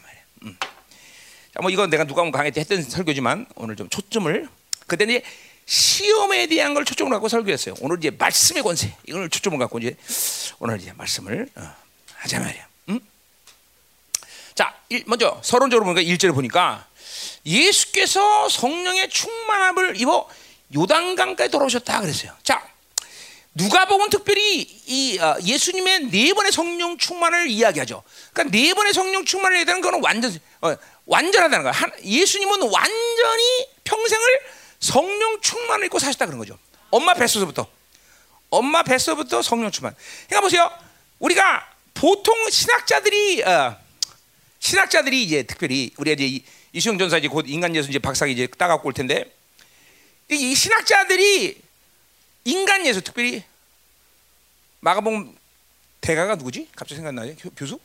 뭐 1.60 1.70
이건 1.70 1.90
내가 1.90 2.04
누가 2.04 2.28
강의 2.30 2.52
때 2.52 2.60
했던 2.60 2.82
설교지만 2.82 3.46
오늘 3.56 3.76
좀 3.76 3.88
초점을 3.88 4.48
그때 4.86 5.04
이제 5.04 5.22
시험에 5.66 6.46
대한 6.46 6.72
걸 6.72 6.84
초점을 6.84 7.10
갖고 7.10 7.28
설교했어요. 7.28 7.74
오늘 7.80 7.98
이제 7.98 8.10
말씀의 8.10 8.62
권세 8.62 8.94
이걸 9.06 9.28
초점을 9.28 9.58
갖고 9.58 9.78
이제 9.78 9.96
오늘 10.60 10.80
이제 10.80 10.92
말씀을 10.94 11.48
어, 11.56 11.74
하자 12.14 12.40
말이야. 12.40 12.68
음? 12.88 13.00
자, 14.54 14.74
일, 14.88 15.04
먼저 15.06 15.40
서론적으로 15.44 15.84
보니까 15.84 16.00
1절을 16.02 16.34
보니까 16.34 16.86
예수께서 17.44 18.48
성령의 18.48 19.10
충만함을 19.10 20.00
입어 20.00 20.28
요단강까지 20.74 21.50
돌아오셨다 21.50 22.00
그랬어요. 22.00 22.32
자, 22.42 22.66
누가복음 23.54 24.08
특별히 24.08 24.60
이 24.86 25.18
어, 25.18 25.36
예수님의 25.42 26.10
네 26.10 26.32
번의 26.32 26.52
성령 26.52 26.96
충만을 26.96 27.48
이야기하죠. 27.48 28.02
그러니까 28.32 28.56
네 28.56 28.72
번의 28.72 28.94
성령 28.94 29.24
충만을 29.24 29.58
얘기하는 29.60 29.82
거는 29.82 30.00
완전 30.02 30.38
어, 30.60 30.74
완전하다는 31.08 31.62
거야. 31.64 31.72
한, 31.72 31.90
예수님은 32.04 32.62
완전히 32.70 33.68
평생을 33.84 34.40
성령 34.78 35.40
충만을 35.40 35.86
입고 35.86 35.98
사셨다 35.98 36.26
그런 36.26 36.38
거죠. 36.38 36.58
엄마 36.90 37.14
뱃속부터 37.14 37.66
엄마 38.50 38.82
뱃속부터 38.82 39.42
성령 39.42 39.70
충만. 39.70 39.94
그러니까 40.26 40.40
보세요. 40.42 40.70
우리가 41.18 41.74
보통 41.94 42.48
신학자들이 42.48 43.42
어, 43.42 43.76
신학자들이 44.60 45.22
이제 45.22 45.42
특별히 45.42 45.92
우리가 45.96 46.22
이제 46.22 46.44
이수영 46.72 46.98
전사 46.98 47.18
이제 47.18 47.26
곧 47.28 47.46
인간 47.48 47.74
예수 47.74 47.88
이제 47.88 47.98
박사기 47.98 48.32
이제 48.32 48.46
따갖고 48.46 48.86
올 48.86 48.94
텐데 48.94 49.34
이 50.30 50.54
신학자들이 50.54 51.60
인간 52.44 52.86
예수 52.86 53.00
특별히 53.00 53.42
마가봉 54.80 55.36
대가가 56.00 56.36
누구지? 56.36 56.68
갑자기 56.76 56.96
생각나요? 56.96 57.34
교수? 57.56 57.80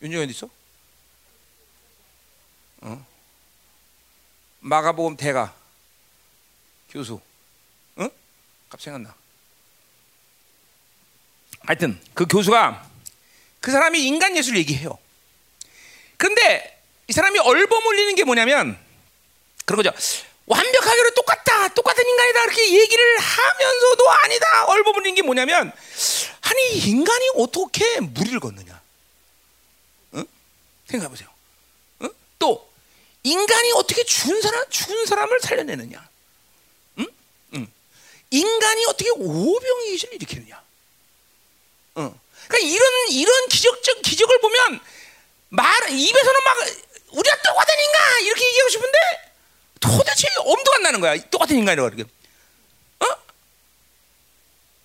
윤정현 0.00 0.30
있어? 0.30 0.48
어? 2.82 3.06
마가복음 4.60 5.16
대가 5.16 5.54
교수, 6.90 7.20
응? 7.98 8.10
갑자기 8.68 8.84
생각나. 8.84 9.14
하여튼 11.60 12.00
그 12.14 12.26
교수가 12.26 12.90
그 13.60 13.70
사람이 13.70 14.04
인간 14.04 14.36
예수를 14.36 14.58
얘기해요. 14.58 14.98
그런데 16.16 16.80
이 17.08 17.12
사람이 17.12 17.38
얼버물리는 17.38 18.14
게 18.14 18.24
뭐냐면 18.24 18.78
그런 19.64 19.82
거죠. 19.82 19.92
완벽하게로 20.46 21.10
똑같다, 21.14 21.68
똑같은 21.68 22.04
인간이다 22.06 22.42
이렇게 22.44 22.80
얘기를 22.80 23.18
하면서도 23.18 24.10
아니다 24.10 24.64
얼버무리는 24.66 25.14
게 25.14 25.22
뭐냐면 25.22 25.72
아니 26.42 26.78
인간이 26.78 27.30
어떻게 27.36 28.00
무리를 28.00 28.38
걷느냐? 28.40 28.80
응? 30.14 30.24
생각해 30.86 31.08
보세요. 31.08 31.31
인간이 33.24 33.72
어떻게 33.72 34.04
죽은 34.04 34.40
사람 34.42 34.68
죽은 34.70 35.06
사람을 35.06 35.40
살려내느냐? 35.40 36.08
응? 36.98 37.06
응. 37.54 37.72
인간이 38.30 38.84
어떻게 38.86 39.10
오병이신을 39.10 40.14
일으키느냐? 40.14 40.62
응. 41.98 42.20
그러니까 42.48 42.68
이런 42.68 43.08
이런 43.10 43.48
기적적 43.48 44.02
기적을 44.02 44.40
보면 44.40 44.80
말 45.50 45.90
입에서는 45.90 46.44
막 46.44 46.56
우리가 47.12 47.42
똑같은 47.42 47.74
인간 47.84 48.22
이렇게 48.22 48.46
얘기하고 48.46 48.70
싶은데 48.70 48.98
도대체 49.80 50.28
엄두가 50.38 50.76
안 50.76 50.82
나는 50.82 51.00
거야. 51.00 51.16
똑같은 51.30 51.56
인간이라고 51.56 51.90
그러게. 51.90 52.10
어? 53.00 53.06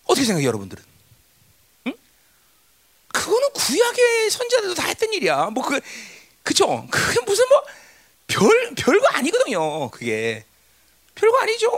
어떻게 0.06 0.26
생각해 0.26 0.46
여러분들은? 0.46 0.84
응? 1.88 1.94
그거는 3.08 3.50
구약의 3.54 4.30
선지자들도 4.32 4.76
다 4.76 4.88
했던 4.88 5.12
일이야. 5.14 5.46
뭐 5.50 5.64
그 5.64 5.80
그죠? 6.44 6.88
그게 6.92 7.20
무슨 7.22 7.48
뭐 7.50 7.62
별 8.28 8.50
별거 8.76 9.08
아니거든요. 9.14 9.90
그게 9.90 10.46
별거 11.16 11.38
아니죠. 11.40 11.72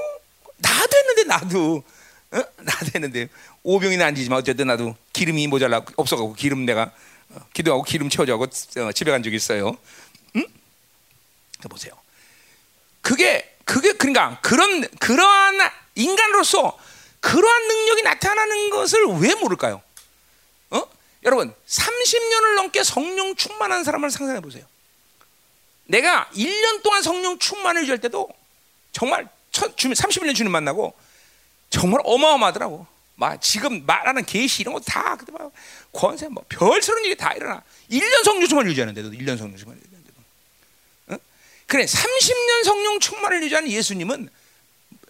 나도 0.57 0.97
했는데 0.97 1.23
나도 1.23 1.83
어? 2.31 2.43
나도 2.57 2.85
했는데 2.93 3.29
오병이는 3.63 4.05
아니지만 4.05 4.39
어쨌든 4.39 4.67
나도 4.67 4.95
기름이 5.13 5.47
모자라 5.47 5.83
없어가고 5.95 6.33
기름 6.33 6.65
내가 6.65 6.91
어, 7.29 7.39
기도하고 7.53 7.83
기름 7.83 8.09
채워주고 8.09 8.43
어, 8.81 8.91
집에 8.91 9.11
간 9.11 9.23
적이 9.23 9.35
있어요. 9.35 9.77
응? 10.35 10.45
보세요. 11.69 11.93
그게 13.01 13.55
그게 13.63 13.93
그러니까 13.93 14.39
그런 14.41 14.87
그러한 14.99 15.59
인간으로서 15.95 16.77
그러한 17.19 17.67
능력이 17.67 18.01
나타나는 18.01 18.69
것을 18.69 19.05
왜 19.19 19.35
모를까요? 19.35 19.81
어? 20.71 20.83
여러분, 21.23 21.53
30년을 21.67 22.55
넘게 22.55 22.83
성령 22.83 23.35
충만한 23.35 23.83
사람을 23.83 24.09
상상해 24.09 24.39
보세요. 24.39 24.65
내가 25.89 26.29
1년 26.35 26.83
동안 26.83 27.01
성령 27.01 27.39
충만을 27.39 27.81
유지할 27.81 27.99
때도 27.99 28.29
정말 28.91 29.27
첫, 29.51 29.75
주님, 29.75 29.95
31년 29.95 30.35
주님 30.35 30.51
만나고 30.51 30.93
정말 31.71 32.01
어마어마하더라고. 32.03 32.85
막 33.15 33.41
지금 33.41 33.85
말하는 33.85 34.23
계시 34.23 34.61
이런 34.61 34.73
거 34.73 34.79
다 34.79 35.15
그때 35.17 35.31
막 35.31 35.51
권세 35.91 36.27
뭐 36.29 36.45
별처럼 36.47 37.03
일이 37.05 37.17
다 37.17 37.33
일어나. 37.33 37.63
1년 37.91 38.23
성령 38.23 38.47
충만을 38.47 38.69
유지하는데도 38.71 39.09
1년 39.09 39.37
성령 39.37 39.57
충만을 39.57 39.81
유지하는데도. 39.81 40.21
어? 41.07 41.17
그래 41.65 41.85
30년 41.85 42.63
성령 42.63 42.99
충만을 42.99 43.43
유지하는 43.43 43.69
예수님은 43.69 44.29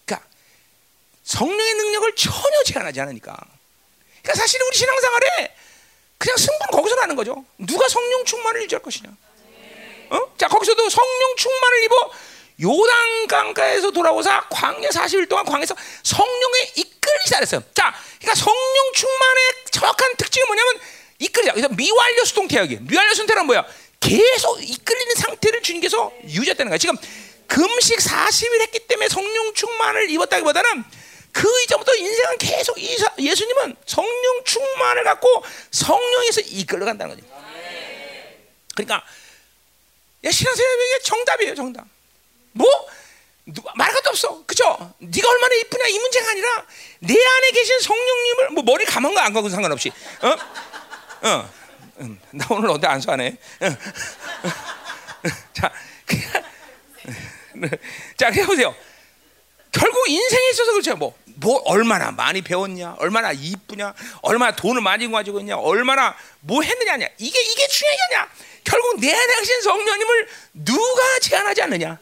그러니까 0.06 0.28
성령의 1.24 1.74
능력을 1.74 2.16
전혀 2.16 2.64
제한하지 2.66 3.02
않으니까. 3.02 3.36
그러니까 4.22 4.34
사실은 4.42 4.66
우리 4.66 4.78
신앙생활에 4.78 5.56
그냥 6.18 6.38
승부는 6.38 6.72
거기서 6.72 6.96
나는 6.96 7.16
거죠. 7.18 7.46
누가 7.58 7.88
성령 7.90 8.24
충만을 8.24 8.64
유지할 8.64 8.82
것이냐. 8.82 9.10
어? 10.10 10.34
자 10.38 10.48
거기서도 10.48 10.90
성령 10.90 11.36
충만을 11.38 11.84
입어 11.86 12.12
요단 12.62 13.28
강가에서 13.28 13.92
돌아오사 13.92 14.48
광야 14.50 14.90
40일 14.90 15.30
동안 15.30 15.46
광에서 15.46 15.76
성령의 16.04 16.72
이끌리지 16.76 17.30
잘했어요. 17.30 17.64
자, 17.74 17.94
그러니까 18.20 18.36
성령 18.36 18.94
충만의 18.94 19.44
정확한 19.72 20.16
특징은 20.18 20.48
뭐냐면 20.48 20.80
이끌리자. 21.20 21.54
그래서 21.54 21.70
미완료 21.70 22.26
수동 22.26 22.48
태역이 22.48 22.80
미완료 22.82 23.14
수동 23.14 23.28
태역은 23.28 23.46
뭐야? 23.46 23.66
계속 24.02 24.62
이끌리는 24.62 25.16
상태를 25.16 25.62
주님께서 25.62 26.12
유지했다는 26.24 26.70
거야. 26.70 26.78
지금 26.78 26.98
금식 27.48 28.00
40일 28.00 28.62
했기 28.62 28.80
때문에 28.80 29.08
성령 29.08 29.54
충만을 29.54 30.10
입었다기보다는 30.10 30.84
그 31.32 31.48
이전부터 31.64 31.96
인생은 31.96 32.38
계속 32.38 32.78
예수님은 33.20 33.76
성령 33.86 34.44
충만을 34.44 35.04
갖고 35.04 35.44
성령에서 35.72 36.42
이끌어간다는 36.42 37.16
거지. 37.16 37.28
그러니까 38.76 39.06
신앙생활의 40.24 41.00
정답이에요, 41.04 41.56
정답. 41.56 41.86
뭐 42.52 42.68
말할 43.76 43.96
것도 43.96 44.10
없어. 44.12 44.44
그죠? 44.46 44.94
네가 45.00 45.30
얼마나 45.30 45.56
이쁘냐 45.56 45.88
이 45.88 46.00
문제가 46.00 46.30
아니라 46.30 46.66
내 47.00 47.14
안에 47.14 47.52
계신 47.52 47.80
성령님을 47.80 48.50
뭐 48.52 48.64
머리 48.64 48.86
감은 48.86 49.14
거 49.14 49.20
안 49.22 49.34
가고 49.34 49.50
상관없이. 49.50 49.92
어? 50.22 51.28
어. 51.28 51.50
음, 52.02 52.20
나 52.32 52.46
오늘 52.50 52.70
어디 52.70 52.86
안수하네. 52.86 53.38
어. 53.62 53.66
자, 55.54 55.72
자, 58.18 58.32
그래 58.32 58.46
보세요. 58.46 58.74
결국 59.72 60.10
인생에 60.10 60.50
있어서 60.52 60.72
그렇죠. 60.72 60.96
뭐, 60.96 61.18
뭐 61.26 61.62
얼마나 61.66 62.12
많이 62.12 62.42
배웠냐, 62.42 62.96
얼마나 63.00 63.32
이쁘냐, 63.32 63.94
얼마나 64.22 64.56
돈을 64.56 64.82
많이 64.82 65.10
가지고 65.12 65.40
있냐, 65.42 65.58
얼마나 65.58 66.16
뭐 66.40 66.62
했느냐냐. 66.62 67.08
이게 67.18 67.42
이게 67.42 67.68
중요하냐. 67.68 68.30
결국 68.64 69.00
내 69.00 69.14
안에 69.14 69.36
계신 69.36 69.62
성령님을 69.62 70.28
누가 70.54 71.20
제한하지 71.20 71.62
않느냐. 71.64 72.00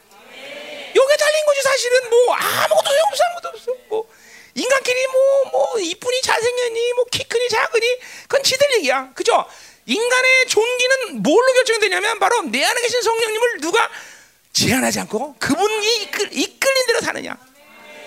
여기에 0.96 1.16
달린 1.16 1.46
거지 1.46 1.62
사실은. 1.62 2.10
뭐 2.10 2.34
아무것도 2.34 2.90
소용없어 2.90 3.24
아무것도 3.24 3.50
없어. 3.50 3.72
뭐 3.90 4.10
인간끼리 4.56 5.08
뭐뭐 5.08 5.80
이쁘니 5.80 6.22
잘생겼니? 6.22 6.94
뭐 6.94 7.06
키 7.12 7.24
크니 7.24 7.50
작으니? 7.50 8.00
그건 8.24 8.44
지들 8.44 8.76
얘기야. 8.78 9.12
그죠? 9.14 9.46
인간의 9.86 10.48
존귀는 10.48 11.24
뭘로 11.24 11.54
결정되냐면 11.54 12.20
바로 12.20 12.42
내 12.42 12.64
안에 12.64 12.82
계신 12.82 13.02
성령님을 13.02 13.62
누가 13.62 13.90
제한하지 14.54 15.00
않고 15.02 15.36
그분이 15.40 16.02
이끌, 16.04 16.30
이끌린 16.34 16.88
대로 16.88 17.00
사느냐. 17.02 17.38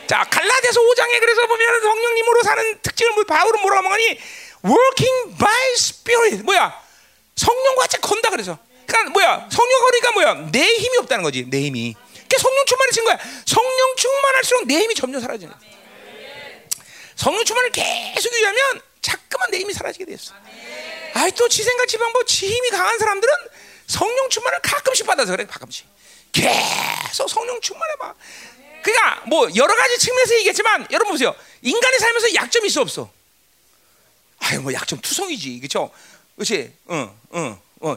자 0.09 0.25
갈라디아서 0.29 0.81
5장에 0.81 1.21
그래서 1.21 1.47
보면 1.47 1.81
성령님으로 1.83 2.43
사는 2.43 2.79
특징을 2.83 3.13
뭐 3.13 3.25
바울은 3.25 3.61
뭐라고 3.63 3.89
하니? 3.89 4.19
Working 4.65 5.39
by 5.39 5.73
spirit. 5.77 6.43
뭐야 6.43 6.80
성령과 7.41 7.83
같이 7.83 7.97
건다 8.01 8.29
그래서 8.31 8.59
그러니까 8.87 9.11
뭐야 9.13 9.49
성령 9.51 9.81
거리가 9.81 10.13
뭐야 10.13 10.35
내 10.53 10.63
힘이 10.63 10.99
없다는 10.99 11.23
거지 11.25 11.47
내 11.49 11.63
힘이 11.63 11.95
그러니까 12.13 12.39
성령 12.39 12.65
충만해진 12.67 13.05
거야. 13.05 13.19
성령 13.47 13.97
충만할수록 13.97 14.67
내 14.67 14.75
힘이 14.81 14.95
점점 14.95 15.21
사라지는 15.21 15.53
거야. 15.53 15.71
성령 17.17 17.45
충만을 17.45 17.71
계속 17.73 18.33
유지하면 18.33 18.81
자꾸만 19.03 19.51
내 19.51 19.59
힘이 19.59 19.73
사라지게 19.75 20.05
됐어. 20.05 20.33
아이 21.15 21.33
또 21.33 21.49
지 21.49 21.63
생각 21.65 21.89
지 21.89 21.99
방법 21.99 22.27
지 22.27 22.47
힘이 22.47 22.71
강한 22.71 22.99
사람들은 22.99 23.35
성령 23.87 24.29
충만을 24.29 24.61
가끔씩 24.63 25.07
받아서 25.07 25.33
그래 25.33 25.45
가끔씩 25.47 25.87
계속 26.33 27.29
성령 27.29 27.61
충만해봐. 27.61 28.15
그러니까 28.83 29.23
뭐 29.27 29.49
여러 29.57 29.75
가지 29.75 29.99
측면에서 29.99 30.35
얘기했지만 30.37 30.87
여러분 30.93 31.15
보세요. 31.15 31.35
인간이 31.63 31.99
살면서 31.99 32.35
약점이 32.35 32.69
있어 32.69 32.81
없어? 32.83 33.11
아유 34.39 34.61
뭐 34.61 34.73
약점 34.73 35.01
투성이지 35.01 35.59
그렇죠? 35.59 35.91
그렇지? 36.41 36.73
응, 36.91 37.11
응, 37.35 37.59
어, 37.81 37.97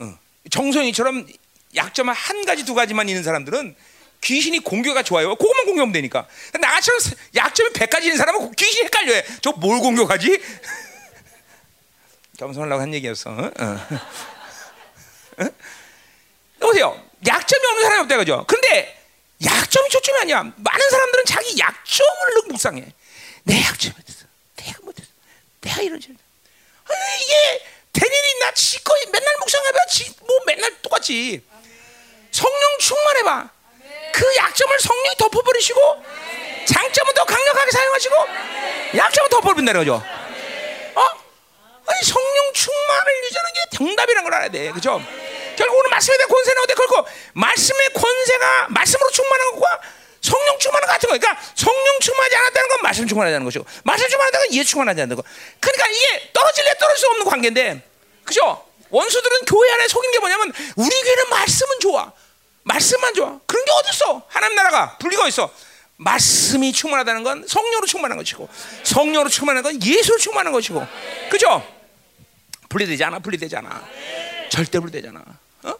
응. 0.00 0.18
정성이처럼 0.50 1.26
약점은 1.74 2.12
한 2.12 2.44
가지 2.44 2.66
두 2.66 2.74
가지만 2.74 3.08
있는 3.08 3.22
사람들은 3.22 3.74
귀신이 4.20 4.58
공격가 4.58 5.02
좋아요. 5.02 5.34
그것만 5.34 5.64
공격하면 5.64 5.92
되니까. 5.92 6.26
나처럼 6.60 7.00
약점이 7.34 7.70
100가지 7.70 8.02
있는 8.02 8.18
사람은 8.18 8.52
귀신이 8.52 8.84
헷갈려요. 8.84 9.22
저 9.40 9.52
뭘 9.52 9.80
공격하지? 9.80 10.42
겸손하려고 12.36 12.82
한 12.82 12.92
얘기였어. 12.92 13.30
어? 13.30 13.50
어? 15.38 15.48
보세요. 16.60 17.02
약점이 17.26 17.66
없는 17.66 17.82
사람이 17.82 18.02
없다 18.02 18.16
그죠? 18.18 18.44
근데 18.46 19.02
약점이 19.42 19.88
초점이 19.88 20.18
아니야. 20.20 20.42
많은 20.42 20.90
사람들은 20.90 21.24
자기 21.24 21.58
약점을 21.58 22.42
묵상해. 22.48 22.92
내 23.44 23.62
약점이 23.62 23.94
어딨어? 24.02 24.26
내가 24.56 24.78
못했어. 24.82 25.08
내가 25.62 25.80
이런 25.80 25.98
줄. 25.98 26.14
이게 27.20 27.64
대일이 27.92 28.38
나 28.40 28.52
지거 28.52 28.94
맨날 29.12 29.34
묵상해봐. 29.40 29.78
뭐 30.20 30.38
맨날 30.46 30.80
똑같지. 30.82 31.42
성령 32.30 32.78
충만해봐. 32.78 33.50
그 34.12 34.36
약점을 34.36 34.80
성령이 34.80 35.16
덮어버리시고 35.18 36.04
장점은 36.66 37.14
더 37.14 37.24
강력하게 37.24 37.70
사용하시고 37.70 38.14
약점은 38.96 39.30
덮어버린다는 39.30 39.80
거죠. 39.80 39.94
어? 39.94 41.00
아니 41.86 42.02
성령 42.04 42.52
충만을 42.52 43.24
유지하는 43.24 43.50
게 43.52 43.76
정답이라는 43.76 44.24
걸 44.24 44.34
알아야 44.34 44.48
돼. 44.50 44.70
그죠? 44.70 45.00
결국 45.56 45.78
오늘 45.78 45.90
말씀에 45.90 46.16
대한 46.16 46.28
권세는 46.28 46.62
어디 46.62 46.74
걸고 46.74 47.06
말씀의 47.34 47.88
권세가 47.94 48.66
말씀으로 48.70 49.10
충만한 49.10 49.52
것과 49.52 49.80
성령 50.20 50.58
충만한 50.58 50.86
것 50.86 50.92
같은 50.94 51.08
거. 51.08 51.18
그러니까 51.18 51.42
성령 51.54 52.00
충만하지 52.00 52.36
않았다는 52.36 52.68
건 52.68 52.78
말씀 52.82 53.06
충만하다는 53.06 53.44
것이고 53.44 53.64
말씀 53.84 54.08
충만하다는 54.08 54.46
건 54.46 54.56
예수 54.56 54.70
충만하지 54.70 55.02
않는 55.02 55.16
거. 55.16 55.22
그러니까 55.60 55.86
이게 55.88 56.30
떨어질래 56.32 56.74
떨어질 56.78 57.00
수 57.00 57.06
없는 57.08 57.24
관계인데, 57.26 57.88
그죠? 58.24 58.64
원수들은 58.90 59.44
교회 59.46 59.72
안에 59.72 59.88
속인 59.88 60.10
게 60.10 60.18
뭐냐면 60.18 60.52
우리 60.76 61.02
교회는 61.02 61.30
말씀은 61.30 61.80
좋아. 61.80 62.12
말씀만 62.64 63.14
좋아. 63.14 63.38
그런 63.46 63.64
게 63.64 63.70
어딨어? 63.72 64.22
하나님 64.28 64.56
나라가 64.56 64.98
분리가 64.98 65.26
있어. 65.28 65.52
말씀이 66.00 66.72
충만하다는 66.72 67.22
건 67.22 67.44
성령으로 67.46 67.86
충만한 67.86 68.16
것이고 68.16 68.48
성령으로 68.84 69.28
충만한 69.28 69.62
건 69.62 69.82
예수로 69.82 70.16
충만한 70.16 70.50
것이고 70.52 70.86
그죠? 71.30 71.62
분리되지 72.70 73.04
않아 73.04 73.18
분리되지 73.18 73.56
않아 73.56 73.86
절대 74.48 74.80
분리되잖아 74.80 75.20
어? 75.20 75.74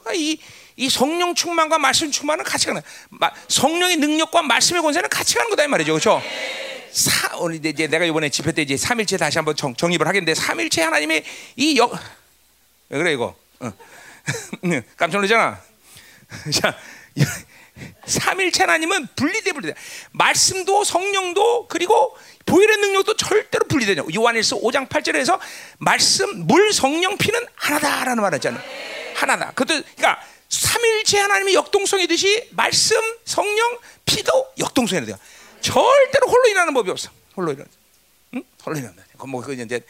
그러니까 0.00 0.12
이, 0.14 0.38
이 0.76 0.90
성령 0.90 1.34
충만과 1.34 1.78
말씀 1.78 2.10
충만은 2.10 2.44
같이 2.44 2.66
가는 2.66 2.82
성령의 3.48 3.96
능력과 3.96 4.42
말씀의 4.42 4.82
권세는 4.82 5.08
같이 5.08 5.34
가는 5.34 5.48
거다 5.50 5.64
이 5.64 5.68
말이죠 5.68 5.92
그렇죠? 5.92 6.22
사, 6.92 7.36
오늘 7.36 7.64
이제 7.64 7.86
내가 7.86 8.04
이번에 8.04 8.28
집회 8.28 8.52
때 8.52 8.62
이제 8.62 8.76
삼일체 8.76 9.16
다시 9.16 9.38
한번 9.38 9.54
정, 9.54 9.74
정립을 9.74 10.06
하겠는데 10.06 10.34
삼일체 10.34 10.82
하나님의 10.82 11.24
이 11.56 11.78
역, 11.78 11.92
왜 12.88 12.98
그래 12.98 13.12
이거? 13.12 13.34
어. 13.60 13.72
깜짝 14.96 15.18
놀라잖아. 15.18 15.60
자, 16.52 16.76
삼일체 18.06 18.62
하나님은 18.62 19.08
분리돼 19.14 19.52
분리돼. 19.52 19.74
말씀도 20.12 20.84
성령도 20.84 21.68
그리고 21.68 22.16
보혈의 22.46 22.78
능력도 22.78 23.16
절대로 23.16 23.66
분리되냐. 23.66 24.02
요한일서 24.14 24.60
5장 24.60 24.88
8절에서 24.88 25.38
말씀, 25.78 26.46
물, 26.46 26.72
성령, 26.72 27.18
피는 27.18 27.46
하나다라는 27.54 28.22
말을 28.22 28.36
했잖아. 28.36 28.60
하나다. 29.14 29.52
그것도 29.52 29.82
그러니까 29.96 30.22
삼일체 30.48 31.18
하나님의 31.18 31.54
역동성이듯이 31.54 32.48
말씀, 32.52 32.96
성령, 33.24 33.78
피도 34.04 34.52
역동성이 34.58 35.06
돼요. 35.06 35.18
절대로 35.60 36.28
홀로 36.28 36.48
일하는 36.48 36.72
법이 36.74 36.90
없어. 36.90 37.10
홀로 37.36 37.52
일하는. 37.52 37.70
응? 38.34 38.44
홀로 38.64 38.78
일하는. 38.78 39.02
뭐그 39.26 39.54
이제 39.54 39.80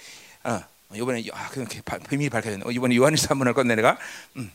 어, 0.45 0.63
이번에 0.95 1.23
아, 1.33 1.49
그 1.51 1.65
비밀이 2.09 2.31
밝혀졌네. 2.31 2.65
이번에 2.73 2.97
요한일서 2.97 3.29
한번 3.31 3.49
할 3.49 3.55
건데 3.55 3.75
내가. 3.75 3.99
음. 4.37 4.51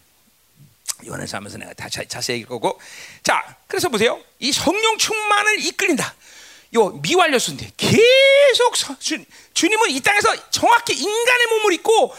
요한에서 1.06 1.38
하면서 1.38 1.58
내가 1.58 1.74
다 1.74 1.90
자, 1.90 2.22
세히 2.22 2.40
얘기할 2.40 2.50
거고. 2.50 2.80
자, 3.24 3.58
그래서 3.68 3.90
보세요. 3.90 4.22
이 4.40 4.52
성령 4.52 4.98
충만을 4.98 5.60
이끌린다. 5.66 6.16
요 6.76 6.90
미완료수인데 6.90 7.72
계속 7.76 8.78
서, 8.78 8.98
주, 8.98 9.24
주님은 9.54 9.90
이 9.90 10.00
땅에서 10.00 10.50
정확히 10.52 10.94
인간의 10.94 11.48
몸을 11.48 11.74
입고 11.74 12.16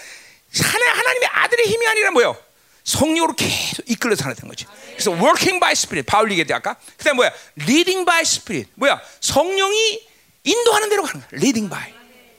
하나, 0.63 0.93
하나님의 0.99 1.29
아들의 1.29 1.67
힘이 1.67 1.87
아니라 1.87 2.11
뭐요? 2.11 2.37
성령으로 2.85 3.35
계속 3.35 3.89
이끌려 3.89 4.15
사는 4.17 4.35
거지. 4.35 4.67
그래서 4.93 5.13
walking 5.13 5.61
by 5.61 5.73
spirit 5.73 6.07
바울 6.07 6.31
얘기했대 6.31 6.55
아까. 6.55 6.77
그다음 6.97 7.17
뭐야? 7.17 7.33
leading 7.61 8.05
by 8.05 8.21
spirit. 8.23 8.71
뭐야? 8.75 9.01
성령이 9.21 10.01
인도하는 10.45 10.89
대로 10.89 11.03
가는 11.03 11.21
거야. 11.21 11.29
leading 11.33 11.71
by. 11.71 11.95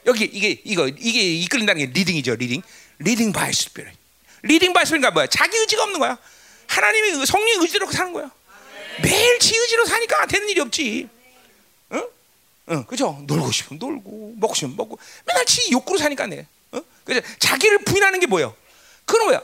여기 0.06 0.26
이게 0.26 0.62
이거 0.66 0.88
이게 0.88 1.22
이끌린다는 1.36 1.80
게 1.80 2.00
leading이죠. 2.00 2.36
leading. 2.36 2.62
leading 3.02 3.34
by 3.34 3.50
spirit. 3.50 3.98
leading 4.44 4.74
by 4.74 4.84
spirit가 4.84 5.12
뭐야? 5.12 5.28
자기 5.28 5.58
의지가 5.58 5.84
없는 5.84 6.00
거야. 6.00 6.18
하나님의 6.68 7.26
성령의 7.26 7.56
의지대로 7.62 7.90
사는 7.92 8.12
거야. 8.12 8.30
매일 9.02 9.40
지 9.40 9.56
의지로 9.56 9.86
사니까 9.86 10.26
되는 10.28 10.50
일이 10.50 10.60
없지. 10.60 11.10
응? 11.94 12.08
응, 12.70 12.84
그죠? 12.86 13.24
놀고 13.26 13.52
싶으면 13.52 13.80
놀고, 13.80 14.36
먹고 14.38 14.54
싶으면 14.56 14.76
먹고, 14.76 15.00
맨날 15.26 15.46
지 15.46 15.72
욕구로 15.72 15.98
사니까 15.98 16.28
내. 16.28 16.46
어? 16.72 16.82
그래서 17.04 17.26
자기를 17.40 17.80
부인하는 17.80 18.20
게 18.20 18.28
뭐예요? 18.28 18.56
그건 19.06 19.26
뭐야? 19.26 19.42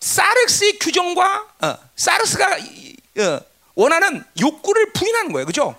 사르크스의 0.00 0.78
규정과 0.78 1.46
어, 1.60 1.78
사르크스가 1.96 2.56
어, 2.56 3.40
원하는 3.74 4.24
욕구를 4.40 4.92
부인하는 4.92 5.32
거예요, 5.32 5.46
그죠? 5.46 5.76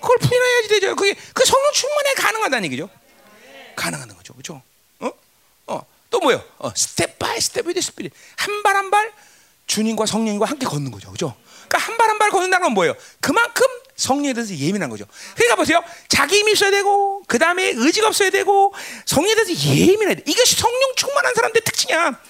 그걸 0.00 0.18
부인해야지 0.18 0.68
되죠. 0.68 0.96
그게 0.96 1.14
그 1.32 1.44
성령 1.44 1.72
충만에 1.72 2.14
가능하다는 2.14 2.64
얘기죠. 2.66 2.88
가능한 3.76 4.08
거죠, 4.16 4.34
그죠? 4.34 4.62
어? 5.00 5.10
어, 5.68 5.86
또 6.10 6.20
뭐요? 6.20 6.42
어, 6.58 6.72
step 6.74 7.18
by 7.18 7.40
step 7.40 7.66
with 7.68 7.80
spirit 7.80 8.12
한발 8.36 8.76
한 8.76 8.90
발 8.90 9.12
주님과 9.66 10.06
성령과 10.06 10.46
함께 10.46 10.66
걷는 10.66 10.90
거죠, 10.90 11.10
그죠? 11.12 11.34
그러니까 11.68 11.78
한 11.78 11.96
발 11.96 12.08
한 12.10 12.18
발 12.18 12.30
걷는다는 12.30 12.64
건 12.64 12.72
뭐예요? 12.74 12.94
그만큼 13.20 13.64
성령에 13.96 14.32
대해서 14.34 14.54
예민한 14.54 14.90
거죠. 14.90 15.04
그러니까 15.36 15.54
보세요. 15.56 15.82
자기 16.08 16.38
힘이 16.38 16.52
있어야 16.52 16.70
되고, 16.70 17.22
그 17.28 17.38
다음에 17.38 17.72
의지가 17.74 18.08
없어야 18.08 18.30
되고, 18.30 18.74
성령에 19.06 19.34
대해서 19.36 19.52
예민해야 19.68 20.16
돼. 20.16 20.22
이것이 20.26 20.56
성령 20.56 20.94
충만한 20.96 21.32
사람들의 21.34 21.62
특징이야. 21.64 22.20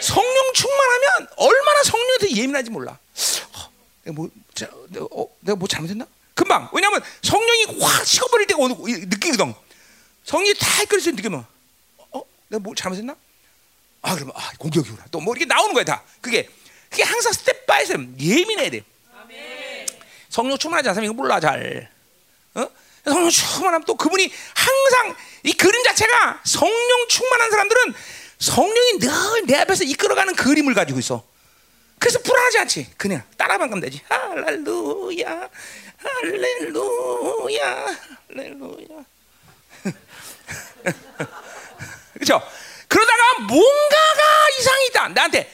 성령 0.00 0.52
충만하면 0.54 1.28
얼마나 1.36 1.82
성령에 1.82 2.18
대해서 2.20 2.36
예민한지 2.36 2.70
몰라. 2.70 2.98
어, 3.52 3.70
내가 4.04 4.14
뭐, 4.14 4.28
자, 4.54 4.68
내가, 4.88 5.06
어, 5.10 5.26
내가 5.40 5.56
뭐 5.56 5.68
잘못했나? 5.68 6.06
금방. 6.34 6.68
왜냐하면 6.72 7.02
성령이 7.22 7.80
확 7.80 8.06
식어버릴 8.06 8.46
때가 8.46 8.60
오는, 8.60 8.76
느끼거든. 9.08 9.54
성령이 10.24 10.54
다때 10.58 10.96
느끼면, 10.96 11.44
어, 12.12 12.22
내가 12.48 12.60
뭐 12.60 12.74
잘못했나? 12.74 13.14
아, 14.02 14.14
그러면, 14.14 14.34
아, 14.36 14.50
공격이구나. 14.58 15.06
또뭐 15.10 15.34
이렇게 15.34 15.44
나오는 15.44 15.74
거야, 15.74 15.84
다. 15.84 16.02
그게, 16.20 16.48
그게 16.88 17.02
항상 17.02 17.32
step 17.32 17.66
by 17.66 17.86
step 17.86 18.00
예민해야 18.18 18.70
돼. 18.70 18.84
성령 20.30 20.56
충만하지 20.56 20.88
않으면 20.88 21.04
이거 21.06 21.14
몰라 21.14 21.40
잘. 21.40 21.90
어? 22.54 22.68
성령 23.04 23.28
충만하면 23.28 23.84
또 23.84 23.96
그분이 23.96 24.32
항상 24.54 25.16
이 25.42 25.52
그림 25.52 25.82
자체가 25.82 26.40
성령 26.44 27.08
충만한 27.08 27.50
사람들은 27.50 27.94
성령이 28.40 28.98
늘 28.98 29.10
내 29.46 29.56
앞에서 29.56 29.84
이끌어가는 29.84 30.34
그림을 30.36 30.74
가지고 30.74 30.98
있어. 30.98 31.24
그래서 31.98 32.18
불안하지 32.20 32.58
않지. 32.60 32.90
그냥 32.96 33.22
따라만 33.36 33.68
가면 33.68 33.80
되지. 33.82 34.00
할렐루야, 34.08 35.48
할렐루야, 35.98 37.86
할렐루야. 38.28 39.04
그렇죠? 42.14 42.42
그러다가 42.88 43.40
뭔가가 43.48 44.22
이상이다. 44.58 45.08
나한테 45.08 45.50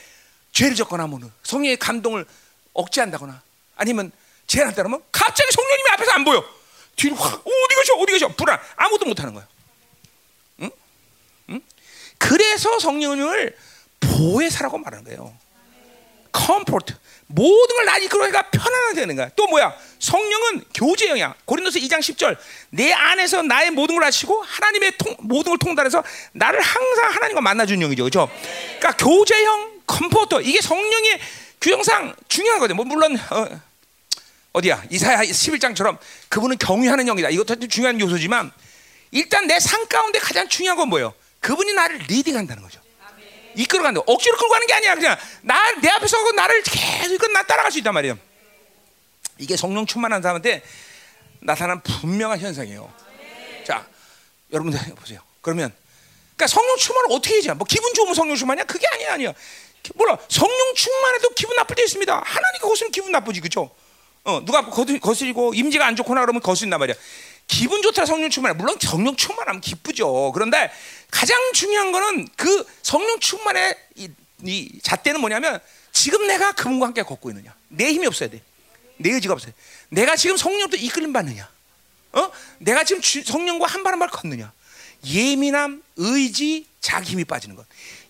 죄를 0.51 0.75
졌거나 0.75 1.07
뭐는 1.07 1.31
성령의 1.43 1.77
감동을 1.77 2.25
억제한다거나 2.73 3.41
아니면 3.75 4.11
제한 4.47 4.73
따르면 4.73 5.01
갑자기 5.11 5.51
성령님이 5.51 5.89
앞에서 5.91 6.11
안 6.11 6.23
보여. 6.23 6.43
뒤로 6.95 7.15
확 7.15 7.41
어디 7.45 7.75
가셔 7.75 7.93
어디 7.95 8.11
가셔 8.13 8.27
불안 8.29 8.59
아무도 8.75 9.05
못 9.05 9.19
하는 9.19 9.33
거야. 9.33 9.47
그래서 12.17 12.79
성령을 12.79 13.55
보혜사라고 13.99 14.77
말하는 14.77 15.03
거예요. 15.05 15.33
comfort 16.31 16.93
모든 17.27 17.75
걸 17.75 17.85
나 17.87 17.97
이끌어가 17.97 18.49
편안하게 18.51 18.95
되는 18.95 19.15
거야. 19.15 19.29
또 19.35 19.47
뭐야? 19.47 19.73
성령은 19.99 20.63
교제 20.73 20.95
영이야. 20.95 21.35
고린도서 21.45 21.79
2장 21.79 21.99
10절 21.99 22.37
내 22.69 22.91
안에서 22.93 23.41
나의 23.43 23.71
모든 23.71 23.95
걸 23.95 24.03
아시고 24.05 24.41
하나님의 24.43 24.93
통, 24.97 25.15
모든 25.19 25.51
걸 25.51 25.57
통달해서 25.57 26.03
나를 26.33 26.59
항상 26.61 27.11
하나님과 27.11 27.41
만나 27.41 27.65
주는 27.65 27.81
영이죠. 27.81 28.03
그렇죠? 28.03 28.29
그러니까 28.79 28.91
교제 28.97 29.39
영 29.39 29.81
comforter 29.87 30.41
이게 30.41 30.61
성령의 30.61 31.19
규정상 31.61 32.13
중요하거든요. 32.27 32.75
뭐 32.75 32.85
물론 32.85 33.17
어, 33.31 33.47
어디야? 34.53 34.83
이사야 34.89 35.21
11장처럼 35.21 35.97
그분은 36.29 36.57
경외하는 36.57 37.05
영이다. 37.05 37.29
이것도 37.29 37.67
중요한 37.67 37.99
요소지만 37.99 38.51
일단 39.11 39.47
내 39.47 39.57
삶 39.59 39.87
가운데 39.87 40.19
가장 40.19 40.47
중요한 40.49 40.77
건 40.77 40.89
뭐예요? 40.89 41.13
그분이 41.47 41.71
나를 41.73 41.99
leading한다는 42.09 42.61
거죠. 42.61 42.81
이끌어 43.55 43.81
간다. 43.81 44.01
억지로 44.05 44.35
끌고 44.37 44.51
가는 44.51 44.67
게 44.67 44.73
아니야. 44.73 44.95
그냥 44.95 45.17
나 45.41 45.55
내 45.81 45.87
앞에 45.89 46.05
서 46.05 46.21
고 46.21 46.31
나를 46.33 46.61
계속 46.63 47.31
나 47.31 47.41
따라갈 47.43 47.71
수 47.71 47.77
있단 47.77 47.93
말이에요. 47.93 48.19
이게 49.37 49.55
성령 49.55 49.85
충만한 49.85 50.21
사람한테 50.21 50.61
나타난 51.39 51.81
분명한 51.81 52.39
현상이에요. 52.39 52.93
자, 53.65 53.87
여러분들 54.51 54.77
보세요. 54.95 55.21
그러면 55.41 55.73
그러니까 56.35 56.47
성령 56.47 56.75
충만을 56.77 57.15
어떻게 57.15 57.41
해야 57.41 57.53
뭐 57.53 57.65
기분 57.65 57.93
좋으면 57.93 58.13
성령 58.13 58.35
충만이야? 58.35 58.65
그게 58.65 58.85
아니야, 58.87 59.13
아니야. 59.13 59.33
뭐라 59.95 60.17
성령 60.27 60.75
충만해도 60.75 61.29
기분 61.29 61.55
나쁠 61.55 61.77
때 61.77 61.83
있습니다. 61.83 62.13
하나님과 62.13 62.67
거스면 62.67 62.91
기분 62.91 63.11
나쁘지, 63.13 63.39
그렇죠? 63.39 63.73
어, 64.25 64.43
누가 64.43 64.65
거스리고 64.65 65.53
임지가 65.53 65.85
안 65.85 65.95
좋거나 65.95 66.19
그러면 66.21 66.41
거스린단 66.41 66.77
말이야. 66.77 66.95
기분 67.47 67.81
좋다 67.81 68.05
성령 68.05 68.29
충만해. 68.29 68.57
물론 68.57 68.77
성령 68.81 69.15
충만하면 69.15 69.61
기쁘죠. 69.61 70.33
그런데 70.33 70.69
가장 71.11 71.37
중요한 71.53 71.91
거는 71.91 72.27
그 72.35 72.65
성령 72.83 73.19
충만의 73.19 73.75
이, 73.95 74.09
이 74.43 74.79
잣대는 74.81 75.19
뭐냐면 75.21 75.59
지금 75.91 76.27
내가 76.27 76.51
그분과 76.51 76.87
함께 76.87 77.01
걷고 77.03 77.29
있느냐. 77.31 77.55
내 77.69 77.91
힘이 77.91 78.07
없어야 78.07 78.29
돼. 78.29 78.41
내 78.97 79.11
의지가 79.11 79.33
없어야 79.33 79.51
돼. 79.51 79.57
내가 79.89 80.15
지금 80.15 80.37
성령도 80.37 80.77
이끌림 80.77 81.13
받느냐. 81.13 81.49
어? 82.13 82.31
내가 82.59 82.83
지금 82.83 83.01
주, 83.01 83.23
성령과 83.23 83.65
한 83.67 83.83
발 83.83 83.93
한 83.93 83.99
발 83.99 84.09
걷느냐. 84.09 84.51
예민함, 85.05 85.83
의지, 85.95 86.65
자기 86.81 87.11
힘이 87.11 87.23
빠지는 87.25 87.55
것. 87.55 87.65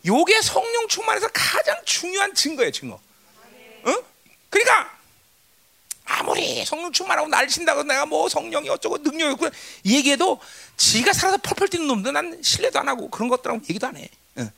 요게 0.06 0.42
성령 0.42 0.88
충만에서 0.88 1.28
가장 1.34 1.76
중요한 1.86 2.34
증거예요, 2.34 2.72
증거. 2.72 2.96
어? 2.96 4.04
그러니까 4.50 4.97
아무리 6.08 6.64
성령 6.66 6.92
충만하고 6.92 7.28
날씬다고 7.28 7.84
내가 7.84 8.06
뭐 8.06 8.30
성령이 8.30 8.70
어쩌고 8.70 9.00
능력이 9.00 9.34
없고 9.34 9.50
얘기해도 9.86 10.40
지가 10.78 11.12
살아서 11.12 11.38
펄펄 11.38 11.68
뛰는 11.68 11.88
놈들 11.88 12.14
난 12.14 12.40
신뢰도 12.42 12.80
안 12.80 12.88
하고 12.88 13.10
그런 13.10 13.28
것들하고 13.28 13.62
얘기도 13.70 13.88
안 13.88 13.98
해. 13.98 14.10
응. 14.38 14.50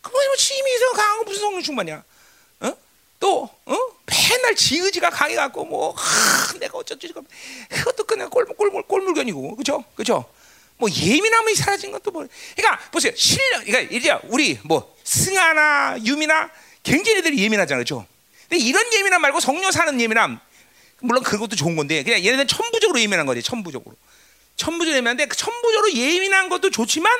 그뭐 0.00 0.20
힘이 0.38 0.70
강한 0.94 1.18
거 1.18 1.24
무슨 1.24 1.40
성령 1.40 1.62
충만이야? 1.62 2.02
어? 2.60 2.72
또 3.20 3.50
어? 3.66 3.76
맨날 4.06 4.54
지 4.54 4.78
의지가 4.78 5.10
강해갖고 5.10 5.64
뭐 5.66 5.92
하, 5.92 6.58
내가 6.58 6.78
어쩌지 6.78 7.12
그것도 7.68 8.04
그냥 8.04 8.30
꼴, 8.30 8.46
꼴, 8.46 8.82
꼴물견이고 8.82 9.56
그죠? 9.56 9.84
그죠? 9.94 10.24
뭐 10.78 10.88
예민함이 10.90 11.54
사라진 11.54 11.90
것도 11.92 12.10
뭐 12.10 12.26
그러니까 12.54 12.90
보세요 12.90 13.12
실력 13.16 13.64
그러니까 13.64 13.94
이제 13.94 14.16
우리 14.24 14.58
뭐 14.64 14.94
승아나 15.04 15.98
유미나 16.04 16.50
굉장히 16.82 17.18
애들이 17.18 17.42
예민하잖아요, 17.42 17.82
그죠? 17.82 18.06
근데 18.48 18.62
이런 18.62 18.92
예민함 18.92 19.20
말고 19.20 19.40
성령 19.40 19.70
사는 19.70 20.00
예민함 20.00 20.38
물론 21.00 21.22
그것도 21.22 21.56
좋은 21.56 21.76
건데 21.76 22.02
그냥 22.02 22.24
얘네는 22.24 22.48
천부적으로 22.48 23.00
예민한 23.00 23.26
거지 23.26 23.42
천부적으로. 23.42 23.94
천부적으로 24.56 24.96
예민한데 24.96 25.26
그 25.26 25.36
천부적으로 25.36 25.92
예민한 25.92 26.48
것도 26.48 26.70
좋지만 26.70 27.12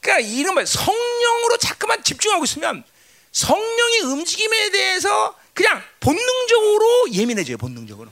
그러니까 0.00 0.28
이런 0.28 0.54
말 0.54 0.66
성령으로 0.66 1.56
자꾸만 1.58 2.04
집중하고 2.04 2.44
있으면 2.44 2.84
성령의 3.32 4.00
움직임에 4.00 4.70
대해서 4.70 5.34
그냥 5.54 5.82
본능적으로 6.00 7.12
예민해져요 7.12 7.56
본능적으로. 7.56 8.10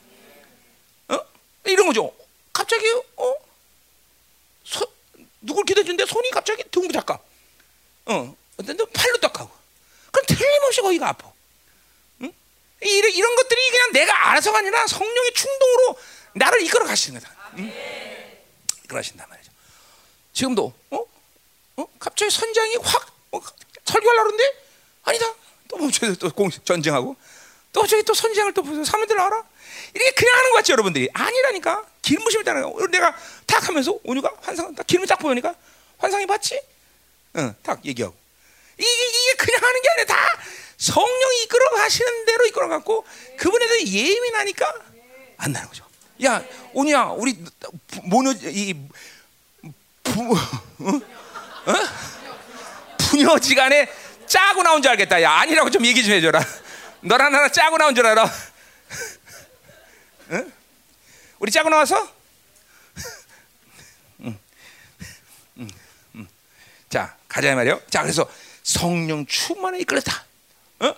어? 1.09 1.19
이런 1.65 1.87
거죠. 1.87 2.15
갑자기 2.53 2.87
어? 3.17 3.35
소, 4.65 4.87
누굴 5.41 5.65
기대주는데 5.65 6.07
손이 6.07 6.31
갑자기 6.31 6.65
둥구 6.71 6.93
닦아. 6.93 7.19
어. 8.07 8.37
어떤 8.57 8.77
팔로 8.93 9.19
닦하고. 9.19 9.51
그럼 10.11 10.27
틀림없이 10.27 10.81
거기가 10.81 11.09
아파 11.09 11.32
이런, 12.83 13.13
이런 13.13 13.37
것들이 13.37 13.71
그냥 13.71 13.93
내가 13.93 14.31
알아서가 14.31 14.59
아니라 14.59 14.87
성령의 14.87 15.33
충동으로 15.35 15.99
나를 16.35 16.63
이끌어 16.63 16.85
가시는 16.85 17.21
거다. 17.21 17.35
응? 17.59 17.73
이끌어 18.85 18.99
가신단 18.99 19.29
말이죠. 19.29 19.53
지금도 20.33 20.73
어? 20.91 21.05
어? 21.77 21.87
갑자기 21.99 22.31
선장이 22.31 22.77
확 22.77 23.07
어, 23.33 23.41
설교하려고 23.85 24.31
그러는데 24.31 24.63
아니다. 25.05 25.35
또 25.69 25.77
멈춰서 25.79 26.15
또 26.17 26.31
공, 26.31 26.51
전쟁하고 26.51 27.17
또 27.73 27.87
저기 27.87 28.03
또 28.03 28.13
선장을 28.15 28.53
또 28.53 28.63
보세요. 28.63 28.85
사람들 28.85 29.19
알아? 29.19 29.45
이게 29.95 30.11
그냥 30.13 30.37
하는 30.37 30.51
거 30.51 30.57
같지 30.57 30.73
여러분들이 30.73 31.09
아니라니까 31.13 31.87
기름부심이 32.03 32.43
있다는 32.43 32.63
거. 32.63 32.87
내가 32.89 33.17
탁 33.47 33.67
하면서 33.69 33.99
온유가 34.05 34.31
환상 34.43 34.75
딱 34.75 34.87
기름을 34.87 35.07
딱 35.07 35.19
보니까 35.19 35.55
환상이 35.99 36.27
봤지? 36.27 36.61
응, 37.37 37.55
탁 37.63 37.85
얘기하고 37.85 38.15
이게, 38.79 38.89
이게 38.89 39.35
그냥 39.37 39.63
하는 39.63 39.83
게 39.83 39.89
아니라 39.91 40.07
다 40.07 40.39
성령이 40.83 41.45
이끌어 41.45 41.71
가시는 41.77 42.25
대로 42.25 42.45
이끌어 42.47 42.67
갖고 42.67 43.07
그분에 43.39 43.69
대해 43.69 43.87
예민하니까 43.87 44.75
안 45.37 45.53
나는 45.53 45.69
거죠. 45.69 45.87
야, 46.25 46.43
오냐, 46.73 47.11
우리 47.13 47.39
모녀 48.03 48.33
이 48.33 48.75
부, 50.03 50.33
어? 50.33 50.37
어? 51.67 51.75
부녀지간에 52.99 53.89
짜고 54.27 54.65
나온 54.65 54.83
줄 54.83 54.91
알겠다. 54.91 55.23
야 55.23 55.31
아니라고 55.35 55.71
좀 55.71 55.87
얘기 55.87 56.03
좀 56.03 56.15
해줘라. 56.15 56.45
너랑 57.03 57.31
나랑 57.31 57.53
짜고 57.53 57.79
나온 57.79 57.95
줄 57.95 58.05
알아. 58.05 58.29
응? 60.33 60.53
우리 61.39 61.53
짜고 61.53 61.69
나와서? 61.69 62.13
자 66.89 67.17
가자 67.29 67.55
말이요. 67.55 67.81
자 67.89 68.03
그래서 68.03 68.29
성령 68.65 69.25
충만에 69.27 69.79
이끌었다. 69.79 70.32
어? 70.83 70.95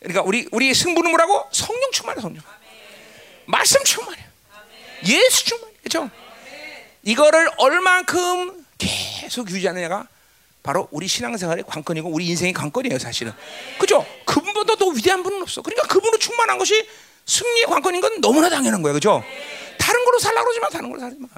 그러니까 0.00 0.22
우리 0.22 0.48
우리 0.50 0.72
승부는 0.74 1.10
뭐라고? 1.10 1.48
성령 1.52 1.90
충만해 1.92 2.20
성령. 2.20 2.42
말씀 3.46 3.82
충만해. 3.84 4.24
예수 5.06 5.44
충만해. 5.44 5.74
그렇죠? 5.82 6.10
이거를 7.02 7.50
얼만큼 7.56 8.64
계속 8.78 9.50
유지하느냐가 9.50 10.06
바로 10.62 10.88
우리 10.90 11.08
신앙생활의 11.08 11.64
관건이고 11.66 12.08
우리 12.10 12.26
인생의 12.26 12.52
관건이에요, 12.52 12.98
사실은. 12.98 13.32
그죠? 13.78 14.04
그분보다 14.26 14.76
더 14.76 14.86
위대한 14.88 15.22
분은 15.22 15.40
없어. 15.42 15.62
그러니까 15.62 15.86
그분으로 15.88 16.18
충만한 16.18 16.58
것이 16.58 16.86
승리의 17.24 17.66
관건인 17.66 18.00
건 18.00 18.20
너무나 18.20 18.50
당연한 18.50 18.82
거예요, 18.82 18.94
그죠? 18.94 19.24
다른 19.78 20.04
걸로 20.04 20.18
살라 20.18 20.42
그러지만 20.42 20.70
다른 20.70 20.90
걸로 20.90 21.00
살지 21.00 21.16
마. 21.18 21.28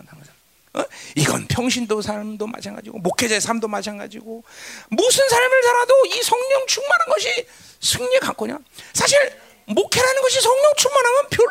어? 0.75 0.85
이건 1.17 1.47
평신도 1.49 2.01
삶도 2.01 2.47
마찬가지고 2.47 2.99
목회자의 2.99 3.41
삶도 3.41 3.69
마찬가지고 3.69 4.43
무슨 4.89 5.29
삶을 5.29 5.63
살아도 5.63 6.07
이 6.07 6.23
성령 6.23 6.67
충만한 6.67 7.09
것이 7.09 7.47
승리의 7.81 8.21
관건이야. 8.21 8.59
사실 8.95 9.19
목회라는 9.67 10.23
것이 10.23 10.41
성령 10.41 10.73
충만하면 10.77 11.29
별로 11.31 11.51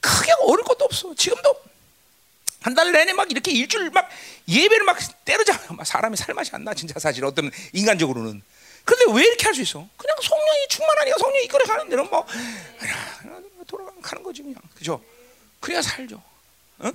크게 0.00 0.32
어릴 0.40 0.64
것도 0.64 0.84
없어. 0.84 1.14
지금도 1.14 1.54
한 2.60 2.74
달 2.76 2.92
내내 2.92 3.12
막 3.12 3.28
이렇게 3.30 3.50
일주일 3.50 3.90
막 3.90 4.08
예배를 4.48 4.84
막 4.84 4.96
때려잡아. 5.24 5.74
막 5.74 5.84
사람이 5.86 6.16
살 6.16 6.32
맛이 6.34 6.50
안 6.54 6.62
나, 6.62 6.72
진짜 6.74 6.94
사실 7.00 7.24
어떤 7.24 7.50
인간적으로는. 7.72 8.40
그런데 8.84 9.18
왜 9.18 9.24
이렇게 9.26 9.44
할 9.44 9.54
수 9.54 9.62
있어? 9.62 9.86
그냥 9.96 10.16
성령이 10.22 10.68
충만하니까 10.68 11.18
성령이 11.18 11.44
이끌어 11.46 11.64
가는 11.64 11.88
대로 11.88 12.04
뭐 12.04 12.24
돌아가는 13.66 14.22
거지 14.22 14.42
그냥. 14.42 14.56
그죠? 14.76 15.02
그래야 15.60 15.82
살죠. 15.82 16.22
어? 16.78 16.90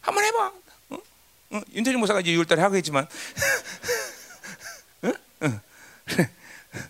한번 0.00 0.24
해봐. 0.24 0.52
어? 1.50 1.56
어? 1.56 1.60
윤태진 1.74 1.98
목사가 1.98 2.20
이제 2.20 2.32
6월달에 2.32 2.58
하겠지만 2.58 3.06
어? 5.02 5.12
어. 5.40 5.60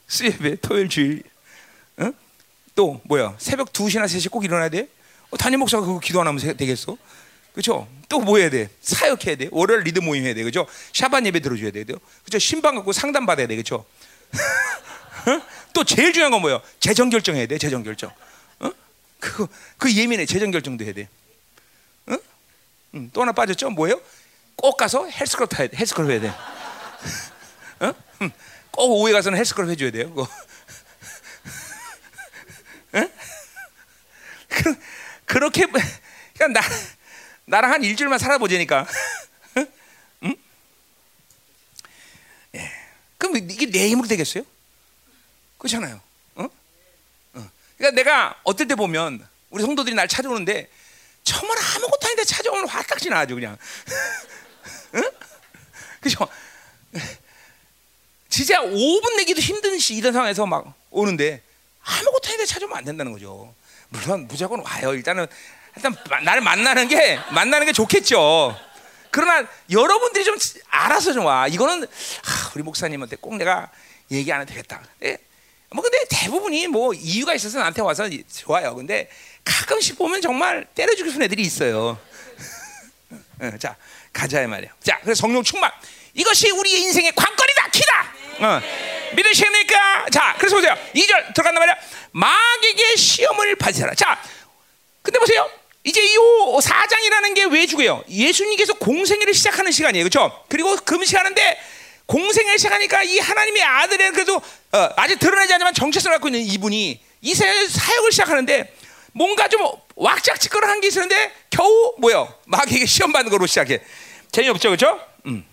수예배 0.06 0.56
토요일 0.60 0.88
주일 0.88 1.22
어? 1.96 2.12
또 2.74 3.00
뭐야 3.04 3.34
새벽 3.38 3.72
2시나 3.72 4.04
3시 4.04 4.30
꼭 4.30 4.44
일어나야 4.44 4.68
돼? 4.68 4.88
어, 5.30 5.36
담임 5.36 5.60
목사가 5.60 5.84
그거 5.84 5.98
기도 6.00 6.20
안 6.20 6.26
하면 6.26 6.56
되겠어? 6.56 6.96
그렇죠? 7.52 7.88
또 8.08 8.20
뭐 8.20 8.38
해야 8.38 8.50
돼? 8.50 8.68
사역해야 8.80 9.36
돼. 9.36 9.48
월요일 9.52 9.82
리드 9.82 10.00
모임 10.00 10.24
해야 10.24 10.34
돼. 10.34 10.42
그죠? 10.42 10.66
샤반 10.92 11.24
예배 11.26 11.40
들어줘야 11.40 11.70
돼. 11.70 11.84
그죠? 12.24 12.38
신방 12.38 12.74
갖고 12.74 12.92
상담 12.92 13.24
받아야 13.24 13.46
돼. 13.46 13.54
그죠? 13.56 13.84
또 15.72 15.84
제일 15.84 16.12
중요한 16.12 16.32
건 16.32 16.40
뭐예요? 16.40 16.60
재정 16.80 17.08
결정해야 17.08 17.46
돼. 17.46 17.56
재정 17.58 17.82
결정. 17.84 18.12
어? 18.58 18.70
그거 19.20 19.48
그 19.78 19.94
예민해. 19.94 20.26
재정 20.26 20.50
결정도 20.50 20.84
해야 20.84 20.92
돼. 20.92 21.08
어? 22.06 22.16
음, 22.94 23.10
또 23.12 23.22
하나 23.22 23.30
빠졌죠? 23.32 23.70
뭐예요? 23.70 24.00
꼭 24.60 24.76
가서 24.76 25.08
헬스클럽 25.08 25.48
타야 25.48 25.68
돼. 25.68 25.76
헬스클럽 25.76 26.10
해야 26.10 26.20
돼. 26.20 26.28
어? 26.28 27.94
음, 28.20 28.30
꼭 28.70 28.90
오후에 28.90 29.12
가서는 29.12 29.38
헬스클럽 29.38 29.70
해줘야 29.70 29.90
돼요. 29.90 30.10
그거. 30.10 30.28
어? 32.92 33.10
그렇게 35.24 35.64
그러니까 35.64 36.48
나 36.48 36.60
나랑 37.46 37.72
한 37.72 37.82
일주일만 37.84 38.18
살아보자니까. 38.18 38.86
응? 40.24 40.36
예. 42.56 42.70
그럼 43.16 43.36
이게 43.36 43.70
내 43.70 43.88
힘으로 43.88 44.08
되겠어요? 44.08 44.44
그렇잖아요. 45.56 46.02
어? 46.34 46.44
어. 47.34 47.50
그러니까 47.78 47.96
내가 47.96 48.38
어떨 48.44 48.68
때 48.68 48.74
보면 48.74 49.26
우리 49.48 49.62
성도들이 49.62 49.94
날 49.94 50.06
찾아오는데 50.06 50.68
정말 51.24 51.56
아무것도 51.58 52.06
아닌데 52.06 52.24
찾아오면 52.24 52.68
화딱지 52.68 53.08
나죠 53.08 53.36
그냥. 53.36 53.56
응? 54.94 55.02
그죠? 56.00 56.26
진짜 58.28 58.60
5분 58.62 59.16
내기도 59.16 59.40
힘든 59.40 59.78
시 59.78 59.94
이런 59.94 60.12
상황에서 60.12 60.46
막 60.46 60.72
오는데 60.90 61.42
아무것도 61.82 62.28
아닌데 62.28 62.46
찾아오면 62.46 62.78
안 62.78 62.84
된다는 62.84 63.12
거죠. 63.12 63.54
물론 63.88 64.26
무조건 64.28 64.60
와요. 64.60 64.94
일단은 64.94 65.26
일단 65.76 65.96
나를 66.24 66.40
만나는 66.40 66.88
게 66.88 67.18
만나는 67.32 67.66
게 67.66 67.72
좋겠죠. 67.72 68.56
그러나 69.10 69.48
여러분들이 69.70 70.24
좀 70.24 70.36
알아서 70.68 71.12
좀 71.12 71.24
와. 71.24 71.48
이거는 71.48 71.84
아, 71.84 72.52
우리 72.54 72.62
목사님한테 72.62 73.16
꼭 73.16 73.36
내가 73.36 73.70
얘기 74.10 74.32
안 74.32 74.40
해도 74.40 74.50
되겠다. 74.50 74.82
네? 75.00 75.18
뭐 75.72 75.82
근데 75.82 75.98
대부분이 76.08 76.68
뭐 76.68 76.92
이유가 76.94 77.34
있어서 77.34 77.58
나한테 77.58 77.82
와서 77.82 78.08
좋아요. 78.32 78.74
근데 78.74 79.08
가끔씩 79.44 79.98
보면 79.98 80.20
정말 80.20 80.66
때려 80.74 80.94
죽일 80.94 81.12
수 81.12 81.22
애들이 81.22 81.42
있어요. 81.42 81.98
어, 83.40 83.50
자 83.58 83.76
가자 84.12 84.46
말이야. 84.46 84.70
자 84.82 84.98
그래서 85.02 85.20
성령 85.20 85.42
충만 85.42 85.70
이것이 86.14 86.50
우리의 86.50 86.80
인생의 86.82 87.12
관건이다 87.14 87.70
키다. 87.70 88.14
어. 88.40 88.60
믿으십니까? 89.14 90.06
자 90.10 90.34
그래서 90.38 90.56
보세요. 90.56 90.74
2절 90.94 91.34
들어간단 91.34 91.54
말이야. 91.54 91.76
마귀에게 92.12 92.96
시험을 92.96 93.56
받으라. 93.56 93.94
자 93.94 94.20
근데 95.02 95.18
보세요. 95.18 95.48
이제 95.84 96.00
이 96.02 96.16
4장이라는 96.16 97.34
게 97.34 97.44
왜 97.44 97.66
죽어요? 97.66 98.04
예수님께서 98.08 98.74
공생애를 98.74 99.32
시작하는 99.32 99.72
시간이에요. 99.72 100.04
그렇죠? 100.04 100.44
그리고 100.48 100.76
금시하는데 100.76 101.58
공생애를 102.06 102.58
시작하니까 102.58 103.02
이 103.02 103.18
하나님의 103.18 103.62
아들의 103.62 104.10
그래도 104.12 104.36
어, 104.36 104.88
아직 104.96 105.18
드러나지 105.18 105.52
않지만 105.54 105.72
정체성을 105.72 106.14
갖고 106.16 106.28
있는 106.28 106.40
이분이 106.42 107.00
이 107.22 107.34
사역을 107.34 108.12
시작하는데 108.12 108.74
뭔가 109.12 109.48
좀 109.48 109.66
왁작지껄한 109.96 110.80
게 110.80 110.88
있었는데 110.88 111.32
겨우 111.50 111.94
뭐요? 111.98 112.32
마귀에게 112.46 112.84
시험 112.86 113.12
받는 113.12 113.30
거로 113.30 113.46
시작해. 113.46 113.80
재미없죠, 114.32 114.68
그렇죠? 114.70 115.00
음. 115.26 115.44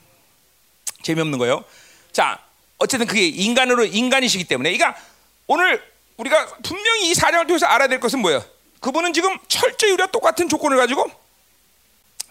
재미없는 1.04 1.38
거예요. 1.40 1.63
자, 2.12 2.40
어쨌든 2.78 3.08
그게 3.08 3.28
인간으로 3.28 3.86
인간이시기 3.86 4.44
때문에, 4.46 4.76
그러니까 4.76 5.00
오늘 5.48 5.82
우리가 6.18 6.58
분명히 6.63 7.10
이 7.10 7.13
사장을 7.13 7.46
통해서 7.48 7.66
알아야 7.66 7.88
될 7.88 8.00
것은 8.00 8.20
뭐예요? 8.20 8.44
그분은 8.80 9.13
지금 9.13 9.38
철저히 9.48 9.92
우리와 9.92 10.08
똑같은 10.08 10.50
조건을 10.50 10.78
가지고 10.78 11.10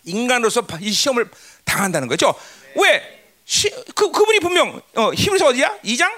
인간으로서 0.04 0.64
이 0.80 0.92
시험을 0.92 1.28
당한다는 1.64 2.08
거죠. 2.08 2.34
왜? 2.76 3.24
시, 3.44 3.70
그, 3.94 4.10
그분이 4.10 4.40
분명 4.40 4.80
어, 4.94 5.12
히브리서 5.12 5.46
어디야? 5.46 5.78
2장 5.84 6.12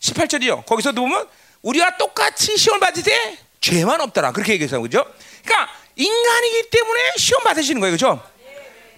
18절이요. 0.00 0.66
거기서도 0.66 1.00
보면 1.00 1.28
우리와 1.62 1.96
똑같이 1.96 2.56
시험을 2.56 2.80
받을 2.80 3.02
때 3.02 3.38
죄만 3.60 4.00
없더라. 4.00 4.32
그렇게 4.32 4.52
얘기해서 4.52 4.80
그죠? 4.80 5.04
그러니까 5.44 5.72
인간이기 5.96 6.70
때문에 6.70 7.00
시험 7.16 7.42
받으시는 7.42 7.80
거예요. 7.80 7.92
그죠? 7.92 8.22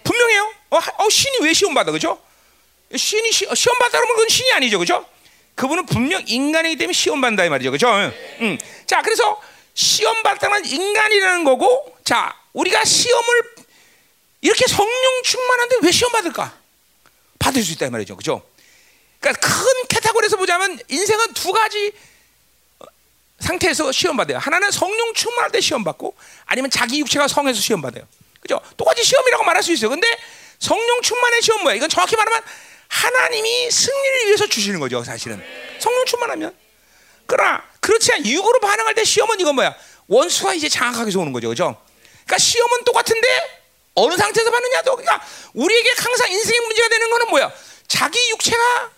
분명해요. 0.09 0.53
어, 0.71 0.77
어, 0.77 1.09
신이 1.09 1.37
왜 1.41 1.53
시험 1.53 1.75
받아? 1.75 1.91
그죠? 1.91 2.19
신이 2.95 3.31
시, 3.31 3.47
시험 3.53 3.77
받다 3.77 3.99
그러면 3.99 4.15
그건 4.15 4.29
신이 4.29 4.51
아니죠. 4.53 4.79
그죠? 4.79 5.05
그분은 5.53 5.85
분명 5.85 6.23
인간이기 6.25 6.77
때문에 6.77 6.93
시험 6.93 7.21
받는다 7.21 7.45
이 7.45 7.49
말이죠. 7.49 7.69
그죠? 7.69 7.87
음. 8.41 8.57
자, 8.87 9.03
그래서 9.03 9.39
시험 9.75 10.23
받다는 10.23 10.65
인간이라는 10.65 11.43
거고, 11.43 11.95
자, 12.03 12.35
우리가 12.53 12.83
시험을 12.83 13.43
이렇게 14.41 14.65
성령 14.67 15.23
충만한데 15.23 15.75
왜 15.83 15.91
시험 15.91 16.11
받을까? 16.11 16.57
받을 17.37 17.61
수 17.61 17.73
있다 17.73 17.85
이 17.85 17.89
말이죠, 17.89 18.15
그죠? 18.15 18.41
그러니까 19.19 19.47
큰 19.47 19.87
캐타고리에서 19.89 20.37
보자면 20.37 20.79
인생은 20.87 21.33
두 21.33 21.51
가지 21.51 21.91
상태에서 23.39 23.91
시험 23.91 24.17
받아요. 24.17 24.39
하나는 24.39 24.71
성령 24.71 25.13
충만할 25.13 25.51
때 25.51 25.61
시험 25.61 25.83
받고, 25.83 26.15
아니면 26.45 26.71
자기 26.71 26.99
육체가 27.01 27.27
성에서 27.27 27.59
시험 27.59 27.81
받아요. 27.81 28.05
그죠? 28.39 28.59
똑같이 28.77 29.03
시험이라고 29.03 29.43
말할 29.43 29.63
수 29.63 29.71
있어요. 29.71 29.89
근데 29.89 30.07
성령 30.59 31.01
충만의 31.01 31.41
시험 31.41 31.61
뭐야? 31.63 31.75
이건 31.75 31.89
정확히 31.89 32.15
말하면 32.15 32.41
하나님이 32.87 33.71
승리를 33.71 34.27
위해서 34.27 34.47
주시는 34.47 34.79
거죠, 34.79 35.03
사실은. 35.03 35.41
성령 35.79 36.05
충만하면. 36.05 36.55
그러나 37.25 37.63
그렇지 37.79 38.11
않아 38.13 38.25
육으로 38.25 38.59
반응할 38.59 38.95
때 38.95 39.03
시험은 39.03 39.39
이건 39.39 39.55
뭐야? 39.55 39.75
원수가 40.07 40.55
이제 40.55 40.67
장악하게 40.67 41.15
오는 41.17 41.31
거죠, 41.31 41.49
그죠? 41.49 41.79
그러니까 42.25 42.37
시험은 42.37 42.83
똑같은데 42.83 43.27
어느 43.93 44.15
상태에서 44.15 44.49
받느냐도 44.49 44.95
그러니까 44.95 45.25
우리에게 45.53 45.91
항상 45.97 46.31
인생의 46.31 46.59
문제가 46.61 46.89
되는 46.89 47.09
거는 47.09 47.29
뭐야? 47.29 47.51
자기 47.87 48.17
육체가 48.31 48.91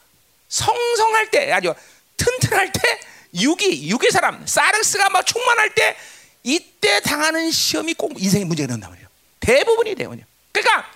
성성할 0.48 1.32
때 1.32 1.52
아주 1.52 1.74
튼튼할 2.18 2.72
때 2.72 3.00
육이 3.34 3.90
육의 3.90 4.12
사람 4.12 4.46
사르스가 4.46 5.10
막 5.10 5.26
충만할 5.26 5.74
때 5.74 5.98
이때 6.44 7.00
당하는 7.02 7.52
시험이 7.52 7.94
꼭 7.94 8.22
인생의 8.22 8.46
문제가 8.46 8.68
된단 8.68 8.90
말이에요. 8.90 9.01
대부분이 9.42 9.96
대부분이요. 9.96 10.26
그러니까 10.54 10.90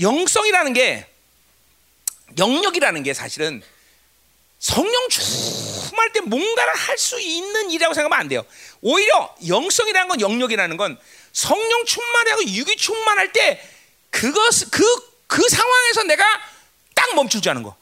영성이라는 0.00 0.72
게 0.72 1.06
영역이라는 2.36 3.02
게 3.02 3.14
사실은 3.14 3.62
성령 4.58 5.08
충만할 5.08 6.12
때 6.12 6.20
뭔가를 6.20 6.74
할 6.74 6.96
수 6.98 7.20
있는 7.20 7.70
일이라고 7.70 7.94
생각하면 7.94 8.20
안 8.20 8.28
돼요. 8.28 8.44
오히려 8.80 9.34
영성이라는 9.46 10.08
건 10.08 10.20
영역이라는 10.20 10.76
건 10.76 10.98
성령 11.32 11.84
충만하고 11.84 12.44
육이 12.44 12.76
충만할 12.76 13.32
때 13.32 13.62
그것 14.10 14.70
그, 14.70 14.82
그 15.26 15.46
상황에서 15.48 16.04
내가 16.04 16.24
딱 16.94 17.14
멈추지 17.14 17.48
않은 17.50 17.62
거. 17.62 17.76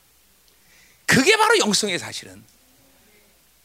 그게 1.06 1.36
바로 1.36 1.58
영성의 1.58 1.98
사실은. 1.98 2.44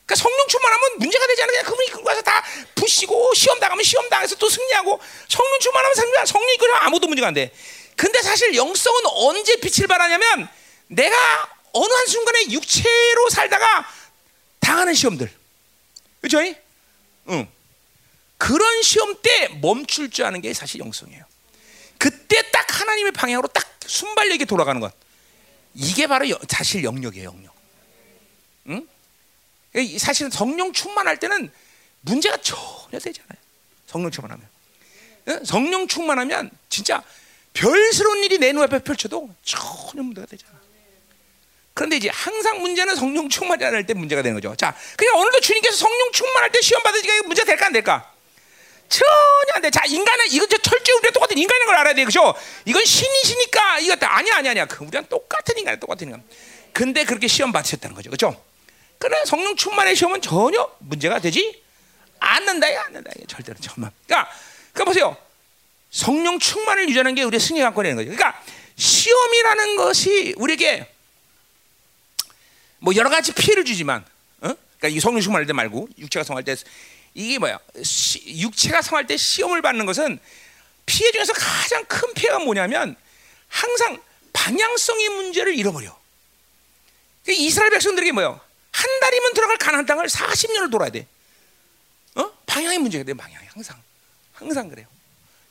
그러니까 0.09 0.15
성령 0.15 0.47
충만하면 0.47 0.97
문제가 0.97 1.27
되지 1.27 1.43
않아요. 1.43 1.51
그냥 1.51 1.65
그분이 1.65 1.89
그거 1.91 2.03
가서 2.03 2.21
다 2.23 2.43
부시고 2.73 3.33
시험 3.35 3.59
당하면 3.59 3.83
시험 3.83 4.09
당해서 4.09 4.35
또 4.35 4.49
승리하고 4.49 4.99
성령 5.27 5.59
충만하면 5.59 5.95
성령 5.95 6.25
성령 6.25 6.49
이 6.49 6.57
끌면 6.57 6.77
아무도 6.81 7.07
문제가 7.07 7.27
안 7.27 7.35
돼. 7.35 7.53
근데 7.95 8.19
사실 8.23 8.55
영성은 8.55 9.01
언제 9.05 9.57
빛을 9.57 9.87
발하냐면 9.87 10.49
내가 10.87 11.15
어느 11.73 11.93
한 11.93 12.07
순간에 12.07 12.49
육체로 12.49 13.29
살다가 13.29 13.87
당하는 14.59 14.95
시험들, 14.95 15.31
그렇죠? 16.21 16.55
응. 17.29 17.47
그런 18.39 18.81
시험 18.81 19.21
때 19.21 19.49
멈출 19.61 20.09
줄 20.09 20.25
아는 20.25 20.41
게 20.41 20.53
사실 20.55 20.79
영성이에요. 20.79 21.23
그때 21.99 22.49
딱 22.51 22.81
하나님의 22.81 23.11
방향으로 23.11 23.47
딱 23.49 23.67
순발력이 23.85 24.45
돌아가는 24.45 24.81
것. 24.81 24.91
이게 25.75 26.07
바로 26.07 26.27
여, 26.29 26.39
사실 26.49 26.83
영역이에요, 26.83 27.27
영역. 27.27 27.53
응? 28.69 28.87
사실은 29.97 30.31
성령 30.31 30.73
충만할 30.73 31.17
때는 31.17 31.51
문제가 32.01 32.37
전혀 32.37 32.99
되지 32.99 33.21
않아요. 33.27 33.39
성령 33.87 34.11
충만하면. 34.11 34.47
응? 35.27 35.45
성령 35.45 35.87
충만하면 35.87 36.49
진짜 36.69 37.03
별스러운 37.53 38.23
일이 38.23 38.37
내 38.37 38.51
눈앞에 38.51 38.79
펼쳐도 38.79 39.29
전혀 39.43 40.03
문제가 40.03 40.25
되잖아. 40.27 40.59
그런데 41.73 41.97
이제 41.97 42.09
항상 42.09 42.59
문제는 42.61 42.95
성령 42.95 43.29
충만이 43.29 43.63
안 43.63 43.73
할 43.73 43.85
때 43.85 43.93
문제가 43.93 44.21
되는 44.21 44.35
거죠. 44.35 44.55
자, 44.55 44.75
그냥 44.97 45.17
오늘도 45.17 45.39
주님께서 45.39 45.77
성령 45.77 46.11
충만할 46.11 46.51
때 46.51 46.61
시험 46.61 46.83
받으니까 46.83 47.23
문제 47.27 47.43
될까 47.45 47.67
안 47.67 47.73
될까? 47.73 48.13
전혀 48.89 49.53
안 49.53 49.61
돼. 49.61 49.69
자, 49.69 49.83
인간은 49.85 50.25
이건 50.31 50.47
철저히 50.49 50.97
우리가 50.97 51.11
똑같은 51.13 51.37
인간인 51.37 51.67
걸 51.67 51.75
알아야 51.75 51.93
돼. 51.93 52.03
그죠? 52.05 52.33
이건 52.65 52.83
신이시니까 52.83 53.79
이거 53.79 53.95
아니야, 54.01 54.37
아니야, 54.37 54.51
아니야. 54.51 54.65
그 54.65 54.83
우리랑 54.83 55.05
똑같은 55.07 55.57
인간이야, 55.57 55.79
똑같은 55.79 56.07
인간. 56.07 56.23
근데 56.73 57.05
그렇게 57.05 57.27
시험 57.27 57.51
받으셨다는 57.51 57.95
거죠. 57.95 58.09
그죠? 58.09 58.43
그러나 58.99 59.25
성령 59.25 59.55
충만의 59.55 59.95
시험은 59.95 60.21
전혀 60.21 60.69
문제가 60.79 61.19
되지 61.19 61.63
않는다, 62.19 62.67
않는다. 62.85 63.11
절대로 63.27 63.57
정말. 63.59 63.91
그러니까, 64.05 64.31
그러니까 64.73 64.85
보세요. 64.85 65.17
성령 65.89 66.37
충만을 66.37 66.87
유지하는 66.89 67.15
게 67.15 67.23
우리의 67.23 67.39
승리 67.39 67.61
관건이라는 67.61 68.03
거죠. 68.03 68.15
그러니까 68.15 68.43
시험이라는 68.75 69.77
것이 69.77 70.33
우리에게 70.37 70.93
뭐 72.79 72.93
여러 72.95 73.09
가지 73.09 73.33
피해를 73.33 73.65
주지만, 73.65 74.01
어? 74.41 74.53
그러니까 74.77 74.87
이 74.89 74.99
성령 74.99 75.21
충만할 75.21 75.47
때 75.47 75.53
말고 75.53 75.87
육체가 75.97 76.23
성할 76.23 76.43
때 76.43 76.55
이게 77.13 77.39
뭐야? 77.39 77.57
시, 77.83 78.21
육체가 78.41 78.81
성할 78.81 79.07
때 79.07 79.15
시험을 79.17 79.61
받는 79.61 79.85
것은 79.85 80.19
피해 80.85 81.11
중에서 81.11 81.33
가장 81.33 81.85
큰 81.85 82.13
피해가 82.13 82.39
뭐냐면 82.39 82.95
항상 83.47 84.01
방향성의 84.33 85.09
문제를 85.09 85.55
잃어버려. 85.55 85.97
그러니까 87.23 87.43
이스라엘 87.43 87.71
백성들에게 87.71 88.11
뭐요? 88.11 88.39
한 88.79 88.99
달이면 89.01 89.33
들어갈 89.33 89.57
가나안 89.57 89.85
땅을 89.85 90.07
40년을 90.07 90.71
돌아야 90.71 90.89
돼. 90.89 91.05
어? 92.15 92.31
방향의 92.45 92.77
문제가 92.79 93.03
돼. 93.03 93.13
방향이 93.13 93.45
항상 93.47 93.81
항상 94.33 94.69
그래요. 94.69 94.87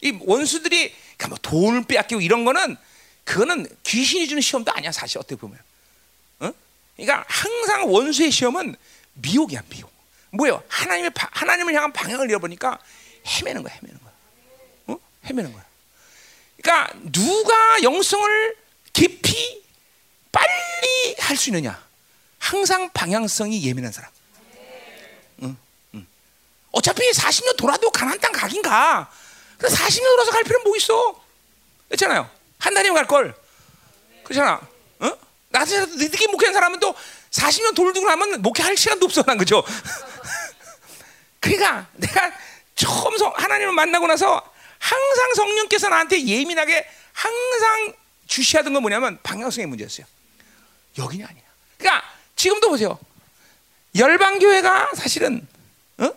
이 0.01 0.17
원수들이 0.21 0.95
그러니까 1.17 1.29
뭐 1.29 1.39
돈을 1.43 1.85
빼앗기고 1.85 2.21
이런 2.23 2.45
거는 2.45 2.77
그거는 3.25 3.69
귀신이 3.83 4.27
주는 4.29 4.41
시험도 4.41 4.73
아니야 4.73 4.93
사실 4.93 5.19
어떻게 5.19 5.37
보면. 5.37 5.59
어? 6.41 6.53
그러니까 6.97 7.25
항상 7.29 7.93
원수의 7.93 8.31
시험은 8.31 8.77
미혹이야 9.15 9.63
미혹. 9.69 9.93
뭐예요? 10.31 10.63
하나님의 10.69 11.11
하나님을 11.15 11.75
향한 11.75 11.93
방향을 11.93 12.29
잃어보니까 12.31 12.79
헤매는 13.27 13.63
거야, 13.63 13.75
헤매는 13.75 13.99
거야. 14.01 14.13
어? 14.87 14.99
헤매는 15.27 15.53
거야. 15.53 15.65
그러니까 16.63 16.93
누가 17.13 17.83
영성을 17.83 18.57
깊이 18.93 19.63
빨리 20.33 21.15
할 21.19 21.37
수 21.37 21.51
있느냐? 21.51 21.87
항상 22.49 22.89
방향성이 22.95 23.63
예민한 23.63 23.93
사람. 23.93 24.11
응, 25.43 25.57
응. 25.95 26.07
어차피 26.73 27.11
40년 27.11 27.59
돌아도 27.59 27.91
가난 27.91 28.19
땅 28.21 28.33
가긴 28.33 28.63
가. 28.63 29.11
40년 29.59 30.05
돌아서 30.05 30.31
갈 30.31 30.45
필요는 30.45 30.65
뭐 30.65 30.75
있어? 30.79 31.23
그렇잖아요. 31.89 32.31
한 32.59 32.73
달이면 32.73 32.95
갈 32.95 33.07
걸. 33.07 33.35
그렇잖아. 34.25 34.67
어? 35.01 35.19
나한테 35.51 35.85
늦게 35.97 36.27
목회한 36.29 36.55
사람은 36.55 36.81
또 36.81 36.95
40년 37.33 37.75
돌고 37.75 38.01
나면 38.01 38.41
목회할 38.41 38.79
시간도 38.79 39.05
없어, 39.05 39.23
난 39.25 39.37
그죠? 39.37 39.63
그러니까 41.41 41.87
내가 41.97 42.33
처음 42.75 43.19
성, 43.19 43.31
하나님을 43.37 43.75
만나고 43.75 44.07
나서 44.07 44.43
항상 44.79 45.35
성령께서 45.35 45.91
나한테 45.91 46.25
예민하게 46.25 46.89
항상 47.13 47.93
주시하던 48.27 48.73
건 48.73 48.81
뭐냐면 48.81 49.19
방향성의 49.23 49.67
문제였어요. 49.67 50.07
여기냐 50.97 51.27
아니냐. 51.29 51.45
그러니까 51.77 52.18
지금도 52.39 52.71
보세요. 52.71 52.99
열방 53.97 54.39
교회가 54.39 54.95
사실은 54.95 55.47
어? 55.99 56.11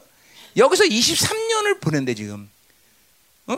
여기서 0.55 0.83
23년을 0.85 1.81
보낸데 1.81 2.13
지금 2.13 2.49
어? 3.47 3.57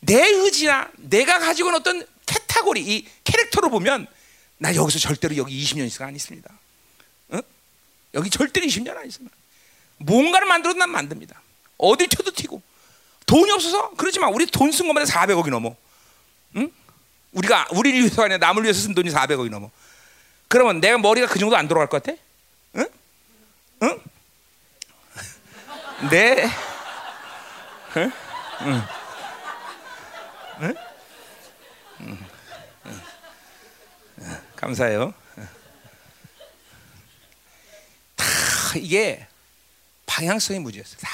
내 0.00 0.26
의지나 0.28 0.90
내가 0.96 1.38
가지고 1.38 1.68
있는 1.68 1.80
어떤 1.80 2.06
캐타고리 2.26 2.82
이 2.82 3.06
캐릭터로 3.22 3.70
보면 3.70 4.06
나 4.58 4.74
여기서 4.74 4.98
절대로 4.98 5.36
여기 5.36 5.62
20년 5.62 5.86
있을 5.86 6.02
안 6.02 6.14
있습니다. 6.16 6.52
어? 7.30 7.38
여기 8.14 8.30
절대로 8.30 8.66
20년 8.66 8.96
안 8.96 9.06
있습니다. 9.06 9.34
뭔가를 9.98 10.48
만들어도 10.48 10.78
난 10.78 10.90
만듭니다. 10.90 11.40
어디 11.78 12.08
튀도 12.08 12.32
튀고 12.32 12.60
돈이 13.26 13.50
없어서 13.52 13.90
그렇지만 13.96 14.32
우리 14.34 14.46
돈 14.46 14.72
쓴 14.72 14.88
것만 14.88 15.04
400억이 15.04 15.50
넘어. 15.50 15.76
응? 16.56 16.70
우리가 17.32 17.68
우리를 17.72 18.00
위해서 18.00 18.22
아니라 18.22 18.38
남을 18.38 18.64
위해서 18.64 18.80
쓴 18.80 18.94
돈이 18.94 19.10
400억이 19.10 19.50
넘어. 19.50 19.70
그러면 20.54 20.78
내가 20.78 20.98
머리가 20.98 21.26
그 21.26 21.40
정도 21.40 21.56
안 21.56 21.66
돌아갈 21.66 21.88
것 21.88 22.00
같아? 22.00 22.16
응? 22.76 22.86
응? 23.82 24.00
네. 26.08 26.48
응? 27.96 28.12
응. 28.60 28.82
응? 30.60 30.74
응. 32.02 32.18
응. 32.86 34.40
감사해요. 34.54 35.12
다 38.14 38.24
이게 38.76 39.26
방향성의 40.06 40.60
문제였어요. 40.60 40.98
다 41.00 41.10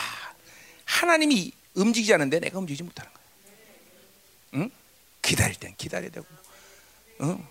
하나님이 0.85 1.51
움직이지 1.73 2.13
않는데 2.13 2.41
내가 2.41 2.59
움직이지 2.59 2.83
못하는 2.83 3.11
거예요. 3.11 4.67
응? 4.67 4.71
기다릴 5.23 5.57
땐 5.57 5.75
기다려야 5.79 6.11
되고, 6.11 6.27
응? 7.23 7.43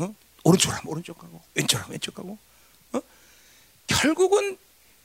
응? 0.00 0.14
오른쪽 0.42 0.70
하면 0.72 0.82
오른쪽 0.86 1.18
가고, 1.18 1.40
왼쪽 1.54 1.78
하면 1.78 1.90
왼쪽 1.92 2.14
가고, 2.14 2.38
어? 2.92 3.00
결국은 3.86 4.56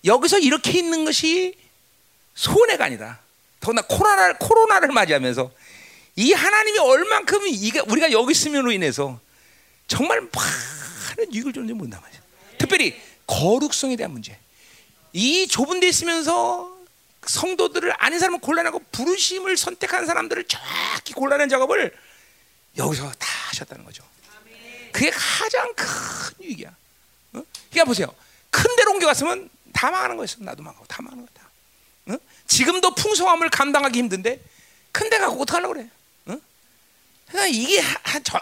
여기서 0.06 0.40
이렇게 0.40 0.72
있는 0.80 1.06
것이 1.06 1.58
손해가 2.36 2.86
아니다. 2.86 3.20
더나 3.60 3.82
코로나를 3.82 4.38
코로나를 4.38 4.90
맞이하면서 4.90 5.52
이 6.18 6.32
하나님이 6.34 6.78
얼만큼 6.80 7.48
이가 7.48 7.84
우리가 7.88 8.12
여기 8.12 8.32
있음으로 8.32 8.72
인해서 8.72 9.20
정말 9.88 10.22
많은 10.22 11.34
유익을 11.34 11.54
주는지 11.54 11.74
모른단 11.74 12.00
말이야. 12.02 12.20
특별히 12.58 13.00
거룩성에 13.28 13.96
대한 13.96 14.12
문제. 14.12 14.38
이 15.14 15.48
좁은 15.48 15.80
데 15.80 15.88
있으면서 15.88 16.76
성도들을 17.26 17.94
아닌 17.98 18.20
사람은 18.20 18.40
곤란하고 18.40 18.84
부르심을 18.92 19.58
선택한 19.58 20.06
사람들을 20.06 20.44
정확히 20.48 21.14
골라낸 21.14 21.50
작업을 21.50 21.96
여기서 22.78 23.12
다 23.12 23.28
하셨다는 23.50 23.84
거죠. 23.86 24.04
그게 24.96 25.12
가장 25.12 25.74
큰 25.76 25.86
유익이야. 26.42 26.70
어? 26.70 27.44
그러니까 27.70 27.84
보세요. 27.86 28.08
큰 28.50 28.74
데로 28.78 28.92
옮겨갔으면 28.94 29.50
다 29.74 29.92
망하는 29.92 30.16
거였어. 30.16 30.38
나도 30.40 30.64
망하고 30.64 30.86
다 30.88 31.02
망하는 31.02 31.26
거다. 31.28 31.50
어? 32.08 32.18
지금도 32.48 32.96
풍성함을 32.96 33.50
감당하기 33.50 34.00
힘든데 34.00 34.40
큰 34.94 35.10
데 35.10 35.18
가고 35.18 35.42
어떡하려고 35.42 35.74
그래. 35.74 35.90
어? 36.28 36.38
그러니까 37.28 37.48
이게 37.48 37.82
하, 37.82 38.20
저, 38.24 38.40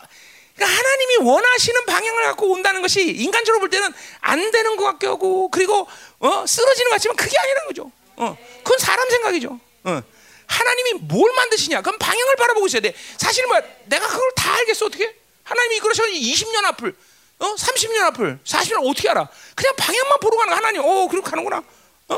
그러니까 0.56 0.78
하나님이 0.78 1.16
원하시는 1.28 1.86
방향을 1.88 2.24
갖고 2.26 2.52
온다는 2.52 2.84
것이 2.84 3.02
인간적으로 3.04 3.60
볼 3.60 3.72
때는 3.72 3.92
안 4.22 4.52
되는 4.52 4.76
것 4.78 4.84
같기도 4.84 5.14
하고 5.14 5.50
그리고 5.50 5.88
어, 6.20 6.46
쓰러지는 6.46 6.92
것 6.92 6.96
같지만 6.98 7.16
그게 7.18 7.36
아니라는 7.36 7.68
거죠. 7.68 7.92
어, 8.18 8.38
그건 8.64 8.78
사람 8.78 9.10
생각이죠. 9.10 9.60
어. 9.86 10.02
하나님이 10.46 10.94
뭘 11.06 11.34
만드시냐? 11.34 11.82
그럼 11.82 11.98
방향을 11.98 12.36
바라보고 12.36 12.68
있어야 12.68 12.82
돼. 12.84 12.94
사실 13.18 13.48
뭐야? 13.48 13.62
내가 13.86 14.08
그걸 14.08 14.32
다 14.36 14.54
알겠어 14.58 14.86
어떻게? 14.86 15.23
하나님이 15.44 15.80
그러셔 15.80 16.04
20년 16.04 16.66
앞을, 16.66 16.96
어, 17.40 17.56
30년 17.56 18.02
앞을, 18.04 18.40
40년 18.46 18.90
어떻게 18.90 19.10
알아? 19.10 19.28
그냥 19.56 19.76
방향만 19.76 20.20
보러 20.20 20.38
가는 20.38 20.54
하나님. 20.54 20.82
어, 20.84 21.08
그렇게 21.08 21.30
가는구나. 21.30 21.64
어, 22.10 22.16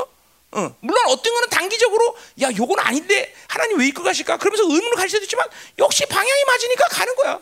어. 0.52 0.76
물론 0.80 1.04
어떤 1.08 1.34
거는 1.34 1.48
단기적으로 1.50 2.16
야, 2.42 2.48
요건 2.56 2.78
아닌데 2.78 3.34
하나님 3.48 3.78
왜 3.78 3.88
이끌 3.88 4.04
가실까? 4.04 4.36
그러면서 4.38 4.64
의문을 4.64 4.92
가질 4.92 5.10
수도 5.10 5.24
있지만 5.24 5.46
역시 5.78 6.06
방향이 6.06 6.44
맞으니까 6.44 6.84
가는 6.88 7.14
거야. 7.16 7.40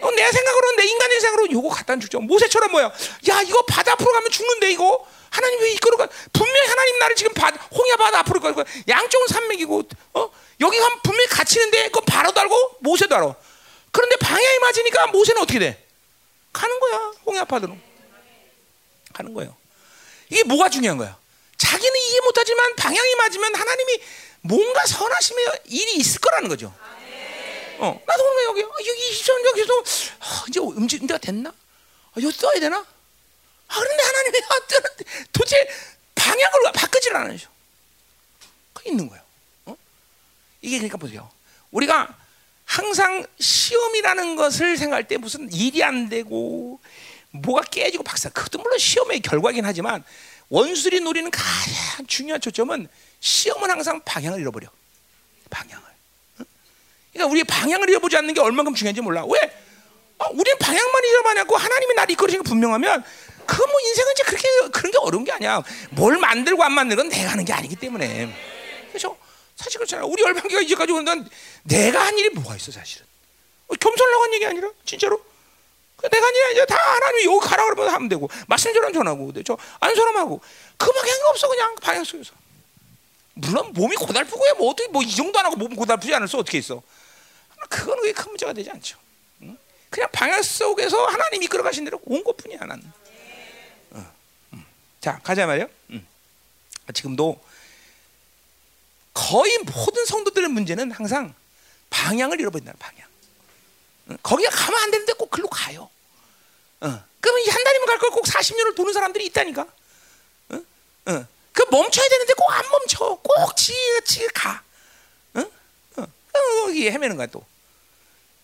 어, 0.00 0.10
내 0.10 0.30
생각으로는 0.30 0.76
내 0.76 0.84
인간의 0.86 1.20
생각으로 1.20 1.50
요거 1.52 1.68
갖다 1.70 1.98
주죠. 1.98 2.20
모세처럼 2.20 2.70
뭐야? 2.70 2.92
야 3.28 3.42
이거 3.42 3.62
바다 3.62 3.92
앞으로 3.92 4.12
가면 4.12 4.30
죽는데 4.30 4.72
이거 4.72 5.06
하나님 5.30 5.60
왜 5.60 5.72
이끌어 5.72 5.96
가? 5.96 6.08
분명히 6.32 6.68
하나님 6.68 6.98
나를 6.98 7.16
지금 7.16 7.32
바, 7.32 7.48
홍해 7.48 7.96
바다 7.96 8.20
앞으로 8.20 8.40
가고 8.40 8.62
양쪽은 8.88 9.26
산맥이고 9.28 9.82
어 10.14 10.30
여기 10.60 10.78
가면 10.78 11.00
분명히 11.02 11.26
갇히는데 11.28 11.84
그건 11.88 12.04
바로도 12.04 12.40
알고 12.40 12.76
모세도 12.80 13.14
알아. 13.16 13.34
그런데 13.96 14.16
방향이 14.16 14.58
맞으니까 14.58 15.06
모세는 15.06 15.40
어떻게 15.40 15.58
돼? 15.58 15.82
가는 16.52 16.78
거야. 16.80 16.96
홍해 17.24 17.40
아파도로. 17.40 17.78
가는 19.14 19.32
거예요. 19.32 19.56
이게 20.28 20.44
뭐가 20.44 20.68
중요한 20.68 20.98
거야? 20.98 21.16
자기는 21.56 21.96
이해 21.96 22.20
못하지만 22.20 22.76
방향이 22.76 23.14
맞으면 23.14 23.54
하나님이 23.54 24.02
뭔가 24.42 24.84
선하심의 24.84 25.46
일이 25.64 25.96
있을 25.96 26.20
거라는 26.20 26.50
거죠. 26.50 26.74
어, 27.78 28.02
나도 28.06 28.22
거야 28.22 28.44
여기 28.44 28.62
아, 28.64 28.68
여기 28.86 29.10
이전 29.12 29.44
여기서 29.46 29.82
아, 30.20 30.44
이제 30.48 30.60
때가 31.06 31.18
됐나? 31.18 31.48
아, 31.48 32.14
여기 32.20 32.32
써야 32.32 32.60
되나? 32.60 32.76
아, 32.76 33.80
그런데 33.80 34.02
하나님이 34.02 34.38
아, 34.44 34.66
뜨는데 34.66 35.04
도대체 35.32 35.68
방향을 36.14 36.72
바꾸질 36.74 37.16
않으셔. 37.16 37.48
그 38.74 38.82
있는 38.86 39.08
거예요. 39.08 39.24
어? 39.64 39.76
이게 40.60 40.76
그러니까 40.76 40.98
보세요. 40.98 41.30
우리가 41.70 42.25
항상 42.66 43.24
시험이라는 43.38 44.36
것을 44.36 44.76
생각할 44.76 45.08
때 45.08 45.16
무슨 45.16 45.50
일이 45.52 45.82
안 45.82 46.08
되고 46.10 46.78
뭐가 47.30 47.62
깨지고 47.62 48.02
박살. 48.02 48.32
그것도 48.32 48.58
물론 48.58 48.76
시험의 48.76 49.20
결과긴 49.20 49.64
하지만 49.64 50.04
원수들이 50.48 51.00
노리는 51.00 51.30
가장 51.30 52.06
중요한 52.06 52.40
초점은 52.40 52.88
시험은 53.20 53.70
항상 53.70 54.00
방향을 54.04 54.40
잃어버려. 54.40 54.68
방향을. 55.48 55.84
어? 56.40 56.44
그러니까 57.12 57.32
우리 57.32 57.44
방향을 57.44 57.88
잃어보지 57.88 58.16
않는 58.16 58.34
게 58.34 58.40
얼마큼 58.40 58.74
중요한지 58.74 59.00
몰라. 59.00 59.24
왜? 59.24 59.38
아, 60.18 60.26
우리는 60.28 60.58
방향만 60.58 61.04
잃어버냐고 61.04 61.56
하나님이 61.56 61.94
나를 61.94 62.12
이끌으신 62.12 62.42
게 62.42 62.48
분명하면 62.48 63.02
그 63.46 63.56
뭐 63.64 63.80
인생은 63.80 64.12
이제 64.12 64.22
그렇게 64.24 64.48
그런 64.72 64.90
게 64.90 64.98
어려운 65.00 65.24
게 65.24 65.30
아니야. 65.32 65.62
뭘 65.90 66.18
만들고 66.18 66.64
안 66.64 66.72
만드는 66.72 67.04
건 67.04 67.08
내가 67.08 67.30
하는 67.30 67.44
게 67.44 67.52
아니기 67.52 67.76
때문에. 67.76 68.34
그렇죠? 68.88 69.16
사실 69.56 69.78
그렇잖아. 69.78 70.04
우리 70.04 70.22
열방기가 70.22 70.60
이제까지 70.62 70.92
건 70.92 71.28
내가 71.64 72.06
한 72.06 72.16
일이 72.18 72.28
뭐가 72.30 72.56
있어 72.56 72.70
사실은. 72.70 73.06
어, 73.68 73.74
겸손하고 73.74 74.22
한 74.24 74.34
얘기 74.34 74.46
아니라 74.46 74.70
진짜로. 74.84 75.22
그 75.96 76.08
내가 76.10 76.26
아니라 76.26 76.50
이제 76.50 76.66
다 76.66 76.76
하나님이 76.76 77.24
여기 77.34 77.46
가라 77.46 77.64
그러면 77.64 77.88
하면 77.94 78.08
되고 78.08 78.28
말씀 78.46 78.72
전환 78.74 78.92
전하고 78.92 79.32
그죠? 79.32 79.56
안전함하고 79.80 80.40
그 80.76 80.92
방향이 80.92 81.22
없어 81.30 81.48
그냥 81.48 81.74
방향 81.76 82.04
속에서. 82.04 82.32
물론 83.34 83.72
몸이 83.72 83.96
고달프고야 83.96 84.54
뭐 84.54 84.70
어떻게 84.70 84.88
뭐 84.88 85.02
이 85.02 85.14
정도 85.14 85.38
안 85.38 85.46
하고 85.46 85.56
몸 85.56 85.74
고달프지 85.74 86.14
않을 86.14 86.28
수 86.28 86.36
어떻게 86.38 86.58
있어? 86.58 86.82
그건 87.70 87.98
그게 88.00 88.12
큰 88.12 88.26
문제가 88.28 88.52
되지 88.52 88.70
않죠. 88.70 88.98
응? 89.42 89.56
그냥 89.90 90.08
방향 90.12 90.42
속에서 90.42 91.06
하나님이 91.06 91.46
이끌어 91.46 91.62
가신 91.62 91.84
대로 91.84 91.98
온 92.04 92.22
것뿐이야 92.22 92.58
나는. 92.60 92.84
자 95.00 95.18
가자 95.22 95.46
말이요. 95.46 95.68
음. 95.90 96.06
지금도 96.92 97.40
거의 99.20 99.56
모든 99.60 100.04
성도들의 100.04 100.50
문제는 100.50 100.92
항상 100.92 101.34
방향을 101.88 102.38
잃어버린다는 102.38 102.78
방향. 102.78 103.08
응? 104.10 104.18
거기가 104.22 104.50
가면 104.50 104.82
안 104.82 104.90
되는데 104.90 105.14
꼭 105.14 105.30
글로 105.30 105.48
가요. 105.48 105.88
어. 106.80 107.04
그러면 107.20 107.48
한 107.48 107.64
달이면 107.64 107.86
갈 107.86 107.98
걸 107.98 108.10
꼭 108.10 108.24
40년을 108.26 108.76
도는 108.76 108.92
사람들이 108.92 109.24
있다니까. 109.26 109.62
어? 110.50 110.56
어. 111.06 111.26
그 111.52 111.62
멈춰야 111.70 112.08
되는데 112.08 112.34
꼭 112.34 112.50
안 112.52 112.62
멈춰. 112.70 112.98
꼭 113.22 113.56
지가 113.56 114.00
지 114.04 114.28
가. 114.28 114.62
응? 115.36 115.50
어? 115.96 116.02
어, 116.02 116.68
여기 116.68 116.90
헤매는 116.90 117.16
거야 117.16 117.26
또. 117.28 117.42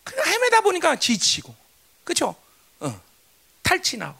그 0.04 0.16
헤매다 0.20 0.62
보니까 0.62 0.96
지치고, 0.96 1.54
그렇죠? 2.02 2.34
어. 2.80 3.00
탈진하고, 3.62 4.18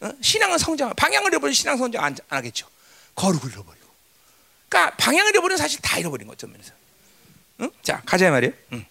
어? 0.00 0.10
신앙은 0.22 0.56
성장, 0.58 0.92
방향을 0.96 1.30
잃어버린 1.30 1.52
신앙 1.54 1.76
성장 1.76 2.02
안, 2.02 2.16
안 2.30 2.38
하겠죠. 2.38 2.66
거룩을 3.14 3.52
잃어버리고. 3.52 3.77
그러니까 4.68 4.96
방향을 4.96 5.30
잃어버리면 5.30 5.56
사실 5.56 5.80
다 5.80 5.98
잃어버린 5.98 6.26
거죠, 6.28 6.46
면에서. 6.46 6.72
응? 7.60 7.70
자 7.82 8.02
가자 8.04 8.30
말이에요. 8.30 8.52
응. 8.72 8.84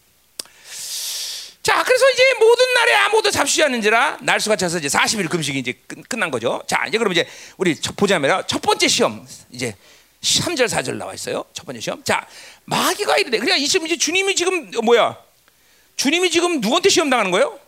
자, 1.68 1.84
그래서 1.84 2.10
이제 2.12 2.24
모든 2.40 2.74
날에 2.76 2.94
아무도 2.94 3.30
잡수지 3.30 3.62
않는지라 3.62 4.20
날수가 4.22 4.56
차서 4.56 4.78
이제 4.78 4.88
40일 4.88 5.30
금식이 5.30 5.60
이제 5.60 5.74
끝, 5.86 6.08
끝난 6.08 6.32
거죠. 6.32 6.64
자, 6.66 6.86
이제 6.88 6.98
그럼 6.98 7.12
이제 7.12 7.28
우리 7.58 7.76
보자면 7.98 8.42
첫 8.48 8.62
번째 8.62 8.88
시험 8.88 9.28
이제 9.52 9.76
3절 10.22 10.70
4절 10.70 10.96
나와 10.96 11.14
있어요. 11.14 11.44
첫 11.52 11.66
번째 11.66 11.82
시험. 11.82 12.02
자, 12.06 12.26
마귀가 12.64 13.18
이르되. 13.18 13.38
그러니까 13.40 13.58
이 13.58 13.68
지금 13.68 13.86
이제 13.86 13.98
주님이 13.98 14.36
지금 14.36 14.72
뭐야? 14.82 15.18
주님이 15.98 16.32
지금 16.32 16.62
누구한테 16.62 16.88
시험 16.88 17.10
당하는 17.10 17.32
거예요? 17.32 17.60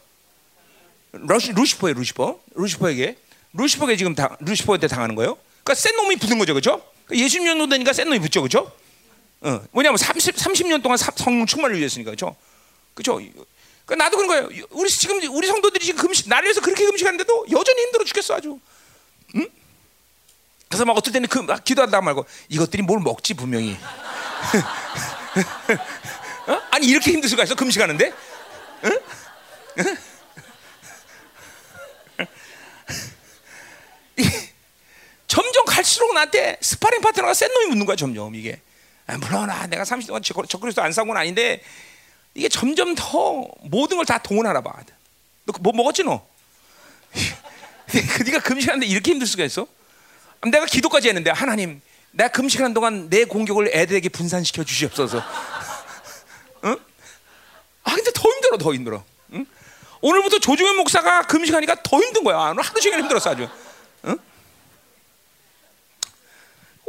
러시, 1.11 1.51
루시퍼에 1.51 1.91
루시퍼. 1.91 2.39
루시퍼에게 2.55 3.17
루시퍼에게 3.51 3.97
지금 3.97 4.15
당, 4.15 4.33
루시퍼한테 4.39 4.87
당하는 4.87 5.15
거예요. 5.15 5.37
그러니까 5.61 5.75
센 5.75 5.93
놈이 5.97 6.15
붙은 6.15 6.39
거죠. 6.39 6.53
그렇죠? 6.53 6.81
예수님 7.11 7.57
년 7.57 7.69
되니까 7.69 7.93
센 7.93 8.07
놈이 8.07 8.19
붙죠. 8.19 8.41
그렇죠? 8.41 8.71
어, 9.41 9.61
뭐냐면 9.71 9.97
30, 9.97 10.35
30년 10.35 10.83
동안 10.83 10.97
성령 10.97 11.45
충만을 11.45 11.77
위했으니까. 11.77 12.11
그렇죠? 12.11 12.35
그렇죠? 12.93 13.19
그 13.85 13.93
나도 13.93 14.17
그런 14.17 14.27
거예요. 14.27 14.65
우리 14.71 14.89
지금 14.89 15.21
우리 15.33 15.47
성도들이 15.47 15.85
지금 15.85 16.01
금식 16.01 16.27
나를 16.29 16.45
위해서 16.45 16.61
그렇게 16.61 16.85
금식하는데도 16.85 17.45
여전히 17.51 17.81
힘들어 17.83 18.03
죽겠어 18.03 18.35
아주. 18.35 18.59
응? 19.35 19.47
그래서 20.67 20.85
막 20.85 20.95
어떨 20.97 21.13
때는 21.13 21.27
그 21.27 21.41
막 21.41 21.63
기도하다 21.63 22.01
말고 22.01 22.25
이것들이 22.49 22.83
뭘 22.83 22.99
먹지 22.99 23.33
분명히. 23.33 23.77
어? 26.47 26.61
아니 26.71 26.87
이렇게 26.87 27.11
힘들 27.11 27.29
수가 27.29 27.43
있어 27.43 27.55
금식하는데? 27.55 28.13
응? 28.85 28.99
응? 29.79 29.97
갈수록 35.79 36.13
나한테 36.13 36.57
스파링 36.61 36.99
파트너가 36.99 37.33
센 37.33 37.49
놈이 37.53 37.67
붙는 37.67 37.85
거야 37.85 37.95
점점 37.95 38.35
이게. 38.35 38.59
아, 39.07 39.17
물론 39.17 39.49
아, 39.49 39.65
내가 39.67 39.83
30동안 39.83 40.21
적그리스도 40.21 40.81
안건 40.81 41.15
아닌데 41.17 41.61
이게 42.35 42.49
점점 42.49 42.95
더 42.95 43.45
모든 43.61 43.95
걸 43.97 44.05
다 44.05 44.17
동원하나 44.17 44.61
봐. 44.61 44.73
너 45.45 45.53
뭐 45.61 45.71
먹었지 45.73 46.03
너? 46.03 46.27
네가 48.25 48.39
금식하는데 48.41 48.85
이렇게 48.85 49.11
힘들 49.11 49.25
수가 49.25 49.45
있어? 49.45 49.65
내가 50.51 50.65
기도까지 50.65 51.07
했는데 51.07 51.31
하나님, 51.31 51.81
내가 52.11 52.29
금식하는 52.29 52.73
동안 52.73 53.09
내 53.09 53.23
공격을 53.25 53.71
애들에게 53.73 54.09
분산시켜 54.09 54.63
주시옵소서. 54.65 55.23
응? 56.65 56.77
아 57.83 57.95
근데 57.95 58.11
더 58.13 58.29
힘들어, 58.29 58.57
더 58.57 58.73
힘들어. 58.73 59.03
응? 59.33 59.45
오늘부터 60.01 60.39
조중현 60.39 60.75
목사가 60.75 61.23
금식하니까 61.23 61.81
더 61.83 61.99
힘든 62.01 62.23
거야. 62.23 62.37
하루 62.37 62.79
종일 62.81 62.99
힘들었어 62.99 63.31
아주. 63.31 63.47
응? 64.05 64.17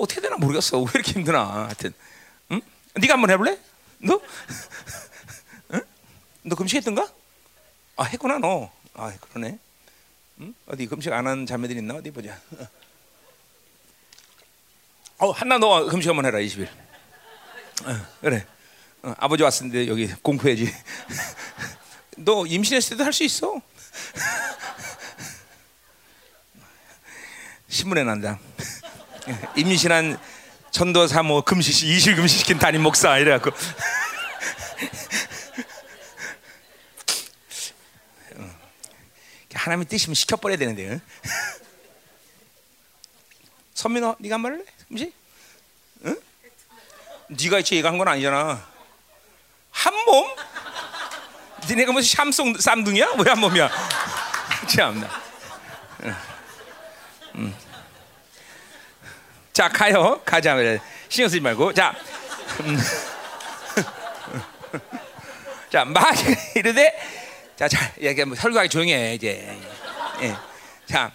어떻게 0.00 0.20
되나 0.20 0.36
모르겠어. 0.36 0.78
왜 0.80 0.86
이렇게 0.94 1.12
힘드나. 1.12 1.64
하여튼, 1.66 1.92
응? 2.52 2.60
네가 2.94 3.14
한번 3.14 3.30
해볼래? 3.30 3.58
너? 3.98 4.20
너 6.42 6.56
금식했던가? 6.56 7.06
아 7.96 8.04
했구나 8.04 8.38
너. 8.38 8.72
아 8.94 9.12
그러네. 9.20 9.58
응? 10.40 10.54
어디 10.66 10.86
금식 10.86 11.12
안 11.12 11.26
하는 11.26 11.44
자매들 11.44 11.76
있나 11.76 11.94
어디 11.94 12.10
보자. 12.10 12.40
어 15.18 15.30
한나 15.32 15.58
너 15.58 15.84
금식 15.86 16.08
한번 16.08 16.24
해라 16.24 16.38
20일. 16.38 16.66
어, 16.66 18.06
그래. 18.22 18.46
어, 19.02 19.14
아버지 19.18 19.42
왔는데 19.42 19.86
여기 19.88 20.10
공부해야지. 20.14 20.72
너 22.16 22.46
임신했을 22.46 22.96
때도 22.96 23.04
할 23.04 23.12
수 23.12 23.22
있어. 23.24 23.60
신문에 27.68 28.02
난다. 28.04 28.38
임신한 29.56 30.18
전도사 30.70 31.22
뭐 31.22 31.42
금식 31.42 31.82
이실 31.88 32.16
금식 32.16 32.40
시킨 32.40 32.58
담임 32.58 32.82
목사 32.82 33.18
이래갖고. 33.18 33.50
하나님 39.54 39.86
뜻이면 39.86 40.14
시켜버려야 40.14 40.56
되는데. 40.58 40.88
응? 40.90 41.00
선민아, 43.74 44.16
네가 44.18 44.34
한말 44.34 44.52
할래? 44.52 44.64
금식? 44.88 45.12
응? 46.06 46.20
네가 47.28 47.58
있지 47.60 47.76
얘가 47.76 47.88
한건 47.90 48.08
아니잖아. 48.08 48.66
한 49.70 49.94
몸? 50.04 50.28
니네가 51.68 51.92
무슨 51.92 52.08
샴송 52.16 52.58
쌈둥이야? 52.58 53.12
왜 53.18 53.30
한 53.30 53.38
몸이야? 53.40 53.70
참나. 54.68 55.22
응. 56.04 56.14
응. 57.36 57.54
자 59.60 59.68
가요. 59.68 60.18
가자. 60.24 60.56
신경 61.10 61.28
쓰지 61.28 61.42
말고. 61.42 61.74
자. 61.74 61.94
음. 62.60 62.78
자, 65.68 65.84
막 65.84 66.14
이르되 66.56 66.98
자, 67.58 67.68
자, 67.68 67.92
이렇게 67.98 68.24
뭐 68.24 68.34
설교하기 68.34 68.70
조용히 68.70 68.94
해 68.94 69.16
이제. 69.16 69.54
예. 70.22 70.34
자, 70.86 71.12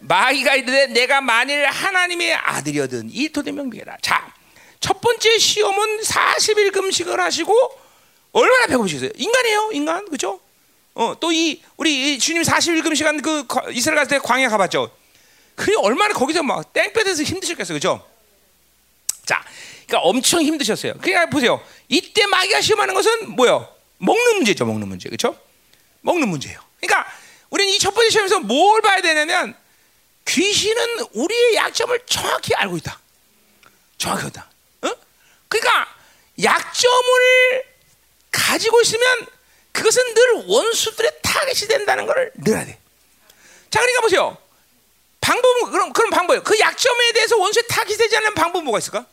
마귀가 0.00 0.56
이르되 0.56 0.88
내가 0.88 1.22
만일 1.22 1.64
하나님의 1.64 2.34
아들이거든 2.34 3.08
이 3.10 3.30
도대 3.30 3.52
명백이라. 3.52 3.96
자, 4.02 4.34
첫 4.80 5.00
번째 5.00 5.38
시험은 5.38 6.02
40일 6.02 6.74
금식을 6.74 7.18
하시고 7.18 7.54
얼마나 8.32 8.66
배고프시겠어요? 8.66 9.12
인간이에요, 9.16 9.70
인간, 9.72 10.04
그렇죠? 10.04 10.40
어, 10.94 11.14
또 11.18 11.32
이 11.32 11.62
우리 11.78 12.18
주님 12.18 12.42
40일 12.42 12.82
금식한 12.82 13.22
그 13.22 13.46
이스라엘 13.70 13.96
갔을 13.96 14.10
때 14.10 14.18
광야 14.18 14.50
가봤죠. 14.50 14.90
그게 15.58 15.76
얼마나 15.76 16.14
거기서 16.14 16.42
막 16.44 16.72
땡볕에서 16.72 17.22
힘드셨겠어요, 17.24 17.78
그렇죠? 17.78 18.08
자, 19.26 19.44
그러니까 19.86 20.08
엄청 20.08 20.40
힘드셨어요. 20.40 20.94
그러니까 21.00 21.26
보세요. 21.26 21.60
이때 21.88 22.26
마귀가 22.26 22.60
시험하는 22.60 22.94
것은 22.94 23.30
뭐요? 23.34 23.68
먹는 23.98 24.36
문제죠, 24.36 24.64
먹는 24.64 24.86
문제, 24.86 25.08
그렇죠? 25.08 25.36
먹는 26.02 26.28
문제예요. 26.28 26.60
그러니까 26.80 27.10
우리는 27.50 27.72
이 27.74 27.78
첫 27.78 27.92
번째 27.92 28.08
시험에서 28.10 28.40
뭘 28.40 28.80
봐야 28.82 29.00
되냐면 29.02 29.56
귀신은 30.26 31.00
우리의 31.14 31.54
약점을 31.56 31.98
정확히 32.06 32.54
알고 32.54 32.76
있다. 32.76 33.00
정확히 33.96 34.24
알다. 34.26 34.48
어? 34.82 34.90
그러니까 35.48 35.88
약점을 36.42 37.64
가지고 38.30 38.80
있으면 38.82 39.26
그것은 39.72 40.14
늘 40.14 40.32
원수들의 40.46 41.10
타겟이 41.22 41.68
된다는 41.68 42.06
것을 42.06 42.30
늘어야 42.36 42.64
돼. 42.64 42.78
자, 43.70 43.80
그러니까 43.80 44.00
보세요. 44.02 44.38
방법은 45.28 45.70
그럼 45.70 45.92
그런 45.92 46.10
방법이에요. 46.10 46.42
그 46.42 46.58
약점에 46.58 47.12
대해서 47.12 47.36
원수의 47.36 47.64
타깃이 47.68 47.98
되지 47.98 48.16
않는 48.16 48.34
방법 48.34 48.60
은 48.60 48.64
뭐가 48.64 48.78
있을까? 48.78 49.04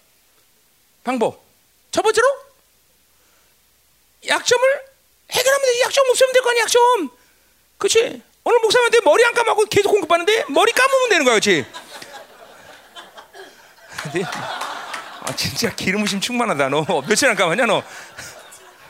방법. 1.03 1.43
첫 1.91 2.01
번째로 2.01 2.25
약점을 4.27 4.63
해결하면 5.31 5.65
돼. 5.73 5.81
약점 5.81 6.09
없으면 6.09 6.31
될 6.33 6.41
거 6.41 6.49
아니야. 6.51 6.63
약점. 6.63 7.09
그렇지? 7.77 8.21
오늘 8.45 8.59
목사님한테 8.59 8.99
머리 9.01 9.25
안 9.25 9.33
감고 9.33 9.65
계속 9.65 9.89
공급하는데 9.91 10.45
머리 10.49 10.71
감으면 10.71 11.09
되는 11.09 11.25
거야, 11.25 11.33
그렇지? 11.35 11.65
아, 15.21 15.35
진짜 15.35 15.75
기름부심 15.75 16.21
충만하다. 16.21 16.69
너 16.69 16.85
며칠 17.07 17.27
안 17.27 17.35
감았냐, 17.35 17.65
너? 17.65 17.83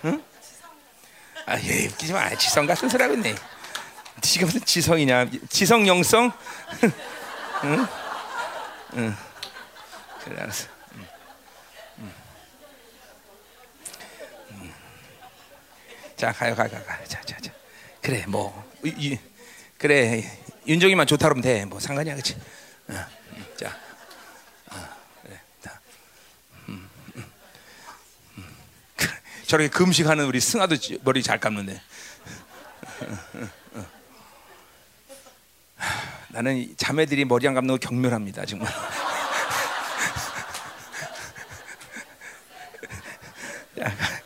응? 0.05 0.23
아, 1.47 1.59
예, 1.61 1.87
웃기지 1.87 2.13
마. 2.13 2.29
지성 2.37 2.65
같은 2.67 2.87
소리 2.89 3.01
하고 3.01 3.15
있네. 3.15 3.33
지금 4.21 4.47
무슨 4.47 4.61
지성이냐? 4.61 5.29
지성 5.49 5.87
영성? 5.87 6.31
응? 7.63 7.87
응. 8.95 9.15
그래 10.23 10.41
알았어. 10.41 10.67
응. 10.95 11.07
응. 11.99 12.13
응. 14.51 14.73
자 16.15 16.31
가요 16.31 16.55
가요 16.55 16.69
가요. 16.69 17.05
자자 17.07 17.37
자. 17.37 17.51
그래 18.01 18.25
뭐 18.27 18.71
이, 18.83 18.93
이, 18.97 19.19
그래 19.77 20.23
윤정이만 20.67 21.07
좋다 21.07 21.27
그러면 21.27 21.41
돼. 21.43 21.65
뭐 21.65 21.79
상관이야 21.79 22.15
그렇지? 22.15 22.35
어, 22.87 23.05
자. 23.57 23.77
어, 24.71 24.75
그래. 25.23 25.39
자. 25.61 25.79
음, 26.69 26.89
음, 27.15 27.25
음. 28.37 28.57
저렇게 29.45 29.69
금식하는 29.69 30.25
우리 30.25 30.39
승아도 30.39 30.75
머리 31.03 31.21
잘 31.21 31.39
감는데. 31.39 31.81
나는 36.29 36.73
자매들이 36.77 37.25
머리 37.25 37.47
안 37.47 37.53
감는 37.53 37.75
거 37.75 37.87
경멸합니다 37.87 38.45
정말. 38.45 38.71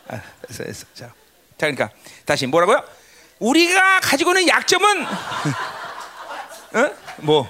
아, 0.08 0.20
됐어, 0.48 0.64
됐어. 0.64 0.86
자, 0.94 1.06
자, 1.06 1.12
그러니까 1.58 1.90
다시 2.24 2.46
뭐라고요? 2.46 2.84
우리가 3.38 4.00
가지고 4.00 4.30
있는 4.32 4.48
약점은, 4.48 5.06
어? 6.74 6.90
뭐? 7.18 7.48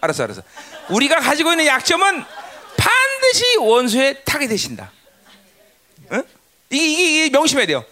알았어, 0.00 0.24
알았어. 0.24 0.42
우리가 0.90 1.20
가지고 1.20 1.52
있는 1.52 1.66
약점은 1.66 2.24
반드시 2.76 3.56
원수의 3.58 4.24
타게 4.24 4.46
되신다. 4.46 4.90
어? 6.10 6.22
이게, 6.70 7.24
이게 7.24 7.30
명심해야 7.30 7.66
돼요. 7.66 7.84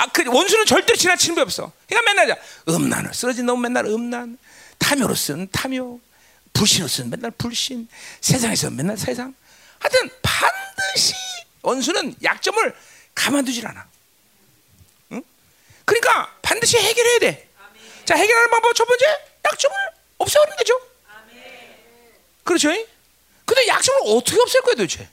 아, 0.00 0.06
그 0.06 0.24
원수는 0.26 0.64
절대로 0.64 0.96
지나치는 0.96 1.34
법 1.34 1.42
없어. 1.42 1.70
그러니까 1.86 2.14
맨날 2.14 2.42
음란을 2.66 3.12
쓰러진 3.12 3.44
놈 3.44 3.60
맨날 3.60 3.84
음란. 3.84 4.38
탐욕으로서는 4.78 5.48
탐욕, 5.52 6.00
불신으로서는 6.54 7.10
맨날 7.10 7.30
불신, 7.32 7.86
세상에서 8.22 8.70
맨날 8.70 8.96
세상. 8.96 9.34
하여튼 9.78 10.10
반드시 10.22 11.12
원수는 11.60 12.16
약점을 12.22 12.74
가만두질 13.14 13.66
않아. 13.66 13.86
응? 15.12 15.22
그러니까 15.84 16.34
반드시 16.40 16.78
해결해야 16.78 17.18
돼. 17.18 17.48
자, 18.06 18.14
해결하는 18.16 18.50
방법 18.50 18.74
첫 18.74 18.86
번째, 18.86 19.04
약점을 19.52 19.76
없애버리는 20.16 20.56
거죠. 20.56 20.80
그렇죠? 22.42 22.70
근데 23.44 23.66
약점을 23.66 24.00
어떻게 24.06 24.40
없앨 24.40 24.62
거야 24.62 24.74
도대체? 24.76 25.06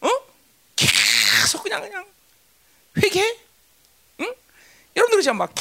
어? 0.00 0.08
계속 0.74 1.62
그냥 1.62 1.82
그냥 1.82 2.15
회개? 3.02 3.38
응? 4.20 4.34
여러분들 4.96 5.18
그죠? 5.18 5.34
막 5.34 5.52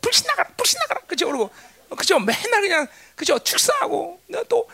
불신 0.00 0.26
나가라, 0.26 0.50
불신 0.56 0.78
나가라. 0.80 1.00
그죠? 1.06 1.26
그리고 1.26 1.50
그죠? 1.96 2.18
맨날 2.18 2.60
그냥 2.60 2.86
그죠? 3.16 3.38
축사하고 3.38 4.20
또 4.48 4.68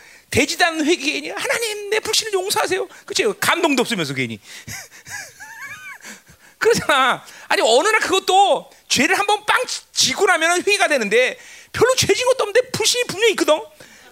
않는 0.60 0.84
회개니 0.84 1.30
하나님 1.30 1.90
내 1.90 2.00
불신을 2.00 2.32
용서하세요. 2.32 2.86
그죠? 3.06 3.34
감동도 3.38 3.80
없으면서 3.82 4.14
괜히 4.14 4.40
그러잖아. 6.58 7.24
아니 7.48 7.62
어느 7.62 7.88
날 7.88 8.00
그것도 8.00 8.70
죄를 8.88 9.18
한번 9.18 9.44
빵 9.46 9.60
지고 9.92 10.26
나면 10.26 10.58
회개가 10.62 10.88
되는데 10.88 11.38
별로 11.72 11.94
죄진 11.94 12.26
것도 12.26 12.44
없는데 12.44 12.70
불신이 12.70 13.04
분명히 13.08 13.32
있거든. 13.32 13.60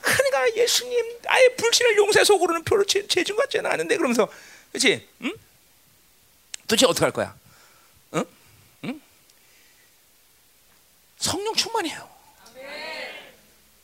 그러니까 0.00 0.56
예수님 0.56 1.18
아예 1.26 1.48
불신을 1.56 1.96
용서해 1.96 2.24
속으로는 2.24 2.62
별로 2.64 2.84
죄, 2.84 3.06
죄진 3.06 3.34
것 3.34 3.42
같지는 3.42 3.70
않은데 3.70 3.96
그러면서 3.96 4.28
그렇지? 4.70 5.06
응? 5.22 5.32
도대체 6.66 6.86
어떻게 6.86 7.04
할 7.04 7.12
거야? 7.12 7.34
성령 11.18 11.54
충만해요. 11.54 12.08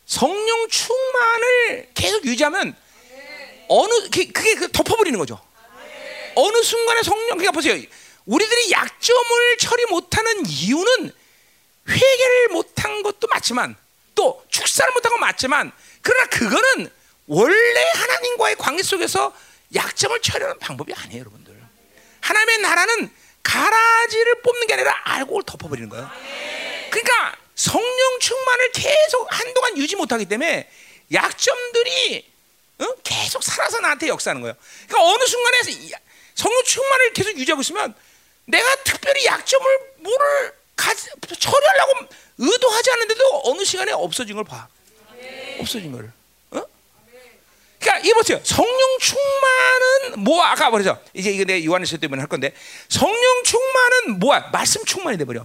성령 0.07 0.69
충만을 0.69 1.89
계속 1.95 2.25
유지하면 2.27 2.77
어느 3.69 3.95
그게, 4.03 4.27
그게 4.31 4.55
그 4.55 4.71
덮어버리는 4.71 5.19
거죠. 5.19 5.41
어느 6.35 6.63
순간에 6.63 7.03
성령 7.03 7.39
그러니까 7.39 7.53
보세요. 7.53 7.81
우리들이 8.27 8.71
약점을 8.71 9.57
처리 9.59 9.87
못하는 9.87 10.45
이유는 10.47 11.13
회개를 11.89 12.49
못한 12.51 13.03
것도 13.03 13.27
맞지만 13.29 13.77
또 14.15 14.45
축사를 14.49 14.93
못한 14.93 15.11
건 15.11 15.21
맞지만 15.21 15.73
그러나 16.03 16.27
그거는 16.27 16.91
원래 17.27 17.85
하나님과의 17.95 18.57
관계 18.57 18.83
속에서 18.83 19.35
약점을 19.75 20.21
처리하는 20.21 20.59
방법이 20.59 20.93
아니에요, 20.93 21.21
여러분들. 21.21 21.42
하나님의 22.23 22.59
나라는 22.59 23.11
가라지를 23.43 24.43
뽑는 24.43 24.67
게 24.67 24.75
아니라 24.75 25.01
알곡을 25.05 25.43
덮어버리는 25.45 25.89
거예요. 25.89 26.11
그러니까 26.91 27.37
성령 27.55 28.19
충만을 28.21 28.73
계속 28.73 29.27
한동안 29.31 29.77
유지 29.77 29.97
못하기 29.97 30.25
때문에 30.27 30.71
약점들이 31.13 32.33
어? 32.79 32.87
계속 33.05 33.43
살아서 33.43 33.81
나한테 33.81 34.09
역사하는 34.09 34.41
거예요. 34.41 34.55
그러니까 34.89 35.13
어느 35.13 35.27
순간에 35.27 35.59
성령 36.35 36.65
충만을 36.65 37.13
계속 37.13 37.37
유지하고 37.37 37.61
있으면 37.61 37.95
내가 38.47 38.75
특별히 38.85 39.25
약점을 39.27 39.79
뭐를 39.99 40.55
처리하려고 41.39 41.93
의도하지 42.39 42.91
않는데도 42.91 43.43
어느 43.45 43.65
시간에 43.65 43.93
없어진 43.93 44.35
걸 44.37 44.45
봐. 44.45 44.69
없어진 45.59 45.93
걸. 45.93 46.13
어? 47.83 47.93
그러니까 47.93 47.99
이 48.09 48.13
보세요. 48.15 48.41
성령 48.45 48.99
충만은 49.01 50.25
뭐 50.25 50.43
아까 50.43 50.71
말했죠. 50.71 50.99
이제 51.13 51.31
이거 51.31 51.45
내 51.45 51.65
요한에서 51.65 51.97
때문에 51.97 52.21
할 52.21 52.29
건데 52.29 52.55
성령 52.89 53.43
충만은 53.45 54.21
뭐야? 54.21 54.51
말씀 54.53 54.85
충만이 54.85 55.19
돼 55.19 55.25
버려. 55.25 55.45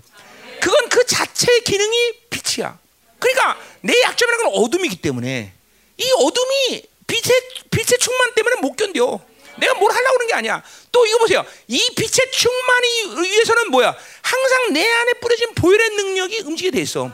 그건 0.61 0.89
그 0.89 1.05
자체의 1.05 1.61
기능이 1.63 2.13
빛이야. 2.29 2.77
그러니까 3.19 3.59
내 3.81 3.99
약점이라는 4.01 4.45
건 4.45 4.63
어둠이기 4.63 5.01
때문에 5.01 5.53
이 5.97 6.11
어둠이 6.17 6.83
빛의 7.07 7.41
빛의 7.71 7.99
충만 7.99 8.33
때문에 8.35 8.57
못 8.61 8.75
견뎌. 8.75 9.19
내가 9.57 9.73
뭘 9.73 9.91
하려고 9.91 10.13
그러는 10.13 10.27
게 10.27 10.33
아니야. 10.35 10.63
또 10.91 11.05
이거 11.07 11.17
보세요. 11.17 11.43
이 11.67 11.79
빛의 11.95 12.31
충만이 12.31 13.27
위해서는 13.27 13.71
뭐야? 13.71 13.95
항상 14.21 14.73
내 14.73 14.87
안에 14.87 15.13
뿌려진 15.13 15.55
보혈의 15.55 15.89
능력이 15.89 16.41
움직이게 16.45 16.77
돼 16.77 16.81
있어. 16.83 17.11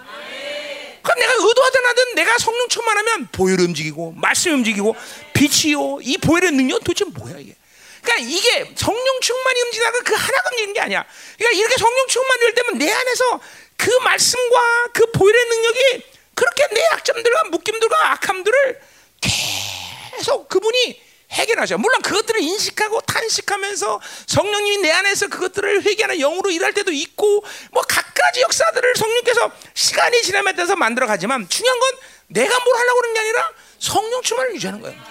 그럼 1.04 1.20
내가 1.20 1.34
의도하든 1.34 1.86
하든 1.86 2.16
내가 2.16 2.38
성령 2.40 2.68
충만하면 2.70 3.28
보혈 3.32 3.60
움직이고 3.60 4.14
말씀 4.14 4.54
움직이고 4.54 4.96
빛이요. 5.34 6.00
이 6.02 6.18
보혈의 6.18 6.52
능력 6.52 6.84
도대체 6.84 7.06
뭐야 7.06 7.38
이게? 7.38 7.56
그러니까 8.02 8.30
이게 8.30 8.74
성령 8.76 9.20
충만이 9.22 9.62
움직이다가 9.62 10.00
그 10.04 10.14
하나가 10.14 10.50
움직이는 10.52 10.74
게 10.74 10.80
아니야. 10.80 11.06
그러니까 11.38 11.60
이렇게 11.60 11.78
성령 11.78 12.08
충만이 12.08 12.40
될 12.40 12.54
때면 12.56 12.78
내 12.80 12.92
안에서 12.92 13.42
그 13.76 13.90
말씀과 14.04 14.88
그 14.94 15.12
보혈의 15.12 15.46
능력이 15.46 16.04
그렇게 16.36 16.68
내 16.72 16.82
약점들과 16.94 17.44
묶임들과 17.52 18.12
악함들을 18.14 18.82
계속 19.22 20.48
그분이 20.48 21.02
해결하죠. 21.34 21.78
물론 21.78 22.02
그것들을 22.02 22.40
인식하고 22.42 23.02
탄식하면서 23.02 24.02
성령님이 24.28 24.78
내 24.84 24.92
안에서 24.92 25.28
그것들을 25.28 25.84
회개하는 25.84 26.20
영으로 26.20 26.52
일할 26.52 26.74
때도 26.74 26.92
있고 26.92 27.44
뭐 27.72 27.82
각가지 27.84 28.42
역사들을 28.42 28.96
성령께서 28.96 29.52
시간이 29.74 30.22
지나면 30.22 30.56
따라서 30.56 30.76
만들어 30.76 31.08
가지만 31.08 31.48
중요한 31.50 31.80
건 31.80 31.92
내가 32.28 32.60
뭘 32.64 32.78
하려고 32.78 33.00
그러는 33.00 33.14
게 33.14 33.20
아니라 33.20 33.52
성령 33.80 34.22
충만을 34.22 34.56
유지하는 34.56 34.82
거예요. 34.82 35.02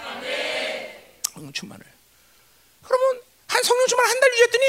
성령 1.33 1.51
충만을. 1.53 1.85
그러면 2.83 3.21
한 3.47 3.63
성령 3.63 3.87
충만 3.87 4.07
한 4.09 4.19
달 4.19 4.31
유지했더니 4.31 4.65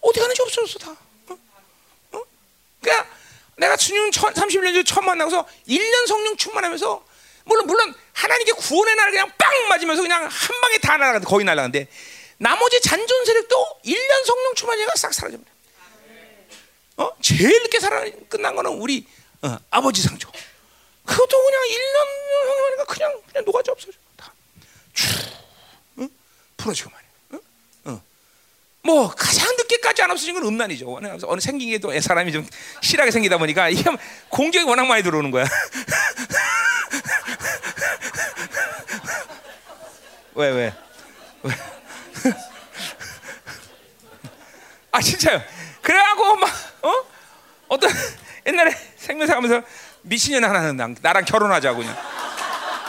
어디 0.00 0.20
가는지 0.20 0.42
없어졌어 0.42 0.78
다. 0.80 0.96
어? 1.28 1.38
어? 2.12 2.22
그러니까 2.80 3.08
내가 3.56 3.76
주님 3.76 4.10
30년 4.10 4.64
전에 4.64 4.82
처음 4.84 5.06
만나서 5.06 5.46
1년 5.68 6.06
성령 6.08 6.36
충만하면서 6.36 7.04
물론 7.44 7.66
물론 7.66 7.94
하나님께 8.12 8.52
구원의 8.52 8.94
날 8.96 9.10
그냥 9.10 9.30
빵 9.38 9.50
맞으면서 9.68 10.02
그냥 10.02 10.22
한 10.24 10.60
방에 10.60 10.78
다 10.78 10.92
날아가는데 10.96 11.26
거의 11.26 11.44
날아가는데 11.44 11.88
나머지 12.38 12.80
잔존 12.80 13.24
세력도 13.24 13.80
1년 13.84 14.24
성령 14.24 14.54
충만이가 14.54 14.92
싹 14.96 15.12
사라져버려. 15.14 15.50
어? 16.98 17.10
제일 17.20 17.62
늦게 17.62 17.80
살아 17.80 18.04
끝난 18.28 18.54
거는 18.54 18.70
우리 18.72 19.06
어, 19.42 19.56
아버지 19.70 20.02
상조. 20.02 20.30
그것도 21.04 21.44
그냥 21.44 21.62
1년 21.62 22.62
형이니까 22.62 22.84
그냥 22.84 23.22
그냥 23.26 23.44
녹아지 23.44 23.70
없어져. 23.70 23.92
다. 24.16 24.32
쭉 24.94 25.08
응? 25.98 26.08
풀어지고? 26.56 26.90
어. 26.90 27.01
뭐 28.84 29.08
가장 29.14 29.46
늦게까지 29.58 30.02
안 30.02 30.10
없어진 30.10 30.34
건 30.34 30.42
음란이죠. 30.44 30.92
어느, 30.92 31.40
생긴 31.40 31.70
게 31.70 31.78
또 31.78 31.98
사람이 32.00 32.32
좀 32.32 32.44
실하게 32.80 33.12
생기다 33.12 33.38
보니까 33.38 33.68
이게 33.68 33.84
공격이 34.28 34.64
워낙 34.68 34.86
많이 34.86 35.02
들어오는 35.04 35.30
거야. 35.30 35.44
왜 40.34 40.48
왜? 40.50 40.74
왜? 41.42 41.52
아 44.90 45.00
진짜요. 45.00 45.40
그래갖고 45.80 46.36
막 46.36 46.50
어? 46.82 46.92
어떤 47.68 47.90
옛날에 48.46 48.76
생명사 48.96 49.36
하면서 49.36 49.62
미친년 50.02 50.42
하나는 50.44 50.76
나- 50.76 50.88
나랑 51.00 51.24
결혼하자고 51.24 51.78
그냥 51.78 51.96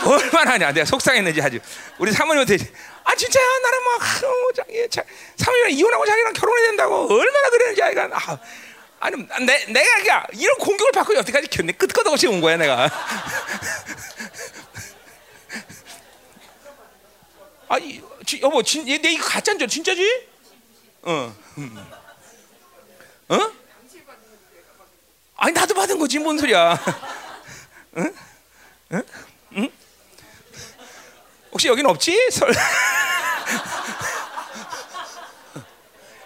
얼마나 0.06 0.54
하냐 0.54 0.72
내가 0.72 0.86
속상했는지 0.86 1.40
아주 1.42 1.60
우리 2.00 2.12
사모님한테 2.12 2.58
아 3.04 3.16
진짜야 3.16 3.46
나는 3.60 3.84
막 3.84 4.02
어, 4.24 4.52
자기 4.56 4.90
자, 4.90 5.04
사모님이랑 5.38 5.72
이혼하고 5.78 6.06
자기랑 6.06 6.34
결혼해야 6.34 6.68
된다고 6.68 7.08
얼마나 7.14 7.50
그랬는지 7.50 7.84
아이가 7.84 8.10
아, 8.12 8.38
아니 9.00 9.18
내, 9.46 9.66
내가 9.66 9.98
그냥 9.98 10.26
이런 10.34 10.58
공격을 10.58 10.92
받고 10.94 11.16
여태까지 11.16 11.48
견내 11.48 11.74
끄떡없이 11.74 12.28
온 12.28 12.40
거야 12.42 12.58
내가 12.58 12.90
아 17.68 17.78
이, 17.80 18.02
지, 18.26 18.40
여보 18.42 18.62
진, 18.64 18.88
얘, 18.88 18.98
내 19.00 19.12
이거 19.12 19.26
가짜인 19.26 19.60
줄 19.60 19.68
진짜지? 19.68 20.28
어 21.02 21.36
음. 21.58 21.78
어? 23.30 23.52
아니 25.36 25.54
나도 25.54 25.74
받은 25.74 26.00
거지 26.00 26.20
뭔 26.20 26.38
소리야? 26.38 26.80
응? 27.98 28.16
응? 28.94 29.04
응? 29.58 29.70
혹시 31.54 31.68
여기는 31.68 31.90
없지? 31.90 32.30
설... 32.32 32.52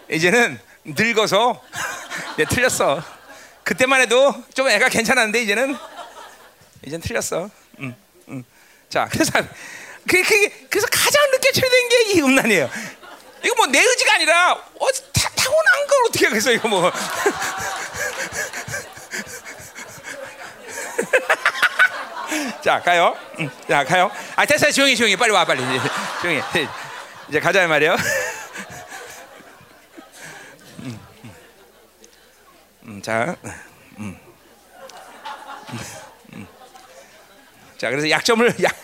이제는 0.10 0.60
늙어서 0.86 1.62
이제 2.36 2.46
틀렸어. 2.46 3.04
그때만 3.64 4.00
해도 4.02 4.34
좀 4.54 4.70
애가 4.70 4.88
괜찮았는데 4.90 5.42
이제는 5.42 5.76
이제는 6.86 7.02
틀렸어. 7.02 7.50
응, 7.82 7.96
응. 8.30 8.44
자, 8.90 9.10
그래서 9.12 9.32
그, 10.08 10.24
그, 10.24 10.50
그래서 10.70 10.88
가장 10.90 11.30
늦게 11.32 11.52
처리된 11.52 11.90
게 11.90 11.98
이 12.14 12.22
음란이에요. 12.22 12.70
이거 13.44 13.56
뭐 13.56 13.66
내 13.68 13.80
의지가 13.80 14.14
아니라 14.16 14.54
어, 14.54 14.88
타, 15.14 15.30
타고난 15.36 15.88
걸 15.88 16.04
어떻게 16.08 16.28
하겠어 16.28 16.52
이거 16.54 16.68
뭐. 16.70 16.90
자 22.62 22.82
가요. 22.82 23.16
음, 23.40 23.50
자 23.68 23.84
가요. 23.84 24.12
아 24.36 24.46
됐어요. 24.46 24.72
조용히 24.72 24.96
조용히 24.96 25.16
빨리 25.16 25.32
와 25.32 25.46
빨리 25.46 25.62
조용히 26.22 26.42
이제 27.30 27.40
가자 27.40 27.68
말이요. 27.68 27.96
음, 30.80 31.00
음. 31.24 31.32
음, 32.84 33.02
자, 33.02 33.36
음. 34.00 34.18
음. 36.34 36.48
자 37.78 37.90
그래서 37.90 38.10
약점을 38.10 38.56
약. 38.64 38.76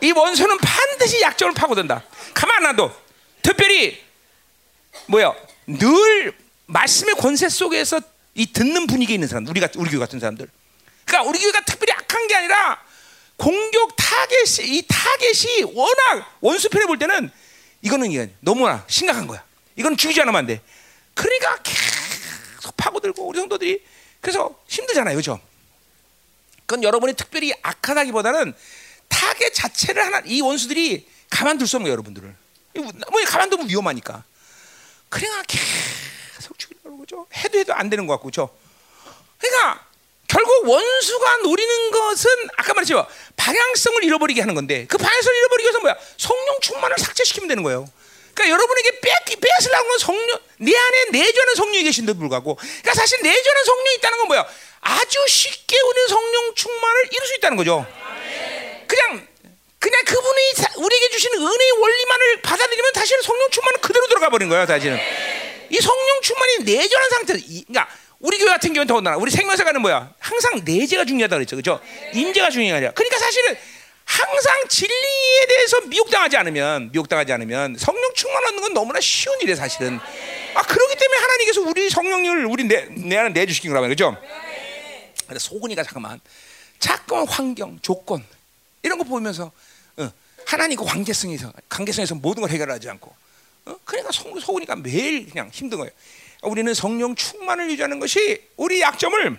이 0.00 0.12
원수는 0.12 0.58
반드시 0.58 1.22
약점을 1.22 1.54
파고든다. 1.54 2.02
가만 2.34 2.56
안 2.66 2.76
놔둬. 2.76 2.94
특별히 3.42 4.02
뭐야? 5.06 5.32
늘 5.66 6.34
말씀의 6.66 7.14
권세 7.14 7.48
속에서 7.48 8.00
이 8.34 8.52
듣는 8.52 8.86
분위기에 8.86 9.14
있는 9.14 9.28
사람, 9.28 9.46
우리가 9.46 9.68
우리 9.76 9.90
교회 9.90 10.00
같은 10.00 10.18
사람들. 10.18 10.48
그러니까 11.04 11.28
우리 11.28 11.38
교회가 11.38 11.64
특별히 11.64 11.92
악한 11.92 12.26
게 12.26 12.34
아니라 12.34 12.82
공격 13.36 13.96
타겟이 13.96 14.76
이 14.76 14.86
타겟이 14.86 15.64
워낙 15.74 16.36
원수 16.40 16.68
편에 16.68 16.86
볼 16.86 16.98
때는 16.98 17.30
이거는 17.82 18.10
이게 18.10 18.34
너무나 18.40 18.84
심각한 18.88 19.26
거야. 19.26 19.44
이건 19.76 19.96
죽이지 19.96 20.20
않으면 20.22 20.38
안 20.38 20.46
돼. 20.46 20.60
그러니까 21.14 21.58
계속 21.62 22.76
파고들고 22.76 23.26
우리 23.26 23.38
성도들이 23.38 23.84
그래서 24.20 24.58
힘들잖아요, 24.68 25.16
그죠? 25.16 25.40
그건 26.66 26.82
여러분이 26.82 27.14
특별히 27.14 27.52
악하다기보다는 27.62 28.54
타겟 29.08 29.50
자체를 29.52 30.04
하나 30.04 30.22
이 30.24 30.40
원수들이 30.40 31.06
가만둘 31.28 31.66
수 31.66 31.76
없는 31.76 31.84
거예요, 31.84 31.92
여러분들을. 31.92 32.34
뭐 33.10 33.24
가만두면 33.26 33.68
위험하니까. 33.68 34.24
그러니까 35.08 35.42
계속 35.46 36.58
죽이려고 36.58 36.98
그죠? 36.98 37.26
해도 37.34 37.58
해도 37.58 37.74
안 37.74 37.90
되는 37.90 38.06
것 38.06 38.14
같고, 38.14 38.28
그죠? 38.28 38.56
그러니까 39.38 39.86
결국 40.34 40.68
원수가 40.68 41.36
노리는 41.44 41.90
것은 41.92 42.30
아까 42.56 42.74
말했죠 42.74 43.06
방향성을 43.36 44.02
잃어버리게 44.02 44.40
하는 44.40 44.54
건데 44.56 44.84
그 44.88 44.98
방향성을 44.98 45.36
잃어버리기 45.36 45.64
위해서 45.64 45.78
뭐야 45.78 45.96
성령 46.16 46.60
충만을 46.60 46.96
삭제시키면 46.98 47.48
되는 47.48 47.62
거예요. 47.62 47.88
그러니까 48.34 48.52
여러분에게 48.52 48.98
뺏기 49.00 49.36
뺏으려고 49.36 49.86
하는 49.86 49.98
성령 49.98 50.38
내 50.58 50.76
안에 50.76 51.04
내주하는 51.12 51.54
성령이 51.54 51.84
계신데도 51.84 52.18
불구하고 52.18 52.56
그러니까 52.56 52.94
사실 52.94 53.20
내주하는 53.22 53.64
성령이 53.64 53.94
있다는 53.98 54.18
건 54.18 54.26
뭐야 54.26 54.46
아주 54.80 55.24
쉽게 55.28 55.80
오는 55.80 56.08
성령 56.08 56.54
충만을 56.56 57.08
이룰 57.12 57.26
수 57.28 57.34
있다는 57.36 57.56
거죠. 57.56 57.86
그냥 58.88 59.28
그냥 59.78 60.04
그분이 60.04 60.40
우리에게 60.78 61.10
주시는 61.10 61.38
은혜의 61.38 61.70
원리만을 61.78 62.42
받아들이면 62.42 62.92
다시는 62.92 63.22
성령 63.22 63.50
충만은 63.50 63.80
그대로 63.80 64.08
들어가 64.08 64.30
버린 64.30 64.48
거예요. 64.48 64.66
다시는 64.66 64.98
이 65.70 65.80
성령 65.80 66.20
충만이 66.22 66.58
내주하는 66.64 67.10
상태 67.10 67.34
그러니까 67.34 67.88
우리 68.24 68.38
교회 68.38 68.48
같은 68.48 68.72
경우는 68.72 68.86
더군다나 68.86 69.18
우리 69.18 69.30
생명사가는 69.30 69.82
뭐야? 69.82 70.14
항상 70.18 70.62
내재가 70.64 71.04
중요하다 71.04 71.36
그랬죠, 71.36 71.56
그렇죠? 71.56 71.78
임재가 72.14 72.48
중요하냐? 72.48 72.92
그러니까 72.92 73.18
사실은 73.18 73.54
항상 74.06 74.66
진리에 74.66 75.46
대해서 75.46 75.82
미혹당하지 75.82 76.38
않으면 76.38 76.90
미혹당하지 76.90 77.34
않으면 77.34 77.76
성령 77.76 78.14
충만 78.14 78.42
얻는 78.46 78.62
건 78.62 78.72
너무나 78.72 78.98
쉬운 78.98 79.38
일이에요, 79.42 79.56
사실은. 79.56 80.00
아 80.54 80.62
그렇기 80.62 80.96
때문에 80.96 81.20
하나님께서 81.20 81.60
우리 81.60 81.90
성령을 81.90 82.46
우리 82.46 82.64
내, 82.64 82.86
내 82.86 83.18
안에 83.18 83.34
내 83.34 83.44
주시킨 83.44 83.70
거라면 83.70 83.90
그죠? 83.90 84.16
근데 85.26 85.38
소근이가 85.38 85.82
잠깐만 85.82 86.18
자꾸만 86.78 87.28
환경, 87.28 87.78
조건 87.82 88.24
이런 88.82 88.96
거 88.96 89.04
보면서 89.04 89.52
어, 89.98 90.10
하나님 90.46 90.78
그 90.78 90.84
관계성에서 90.86 91.52
관계성에서 91.68 92.14
모든 92.14 92.40
걸 92.40 92.50
해결하지 92.50 92.88
않고 92.88 93.14
어? 93.66 93.76
그러니까 93.84 94.12
소, 94.12 94.40
소근이가 94.40 94.76
매일 94.76 95.28
그냥 95.28 95.50
힘든 95.52 95.76
거예요. 95.76 95.92
우리는 96.44 96.72
성령 96.74 97.14
충만을 97.14 97.70
유지하는 97.70 97.98
것이 97.98 98.42
우리 98.56 98.80
약점을 98.80 99.38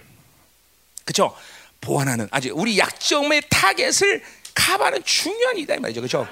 그렇죠 1.03 1.35
보완하는 1.81 2.27
아주 2.31 2.51
우리 2.53 2.77
약점의 2.77 3.43
타겟을 3.49 4.23
커버하는 4.53 5.03
중요한 5.03 5.57
이다 5.57 5.75
이 5.75 5.79
말이죠. 5.79 6.01
그렇죠 6.01 6.27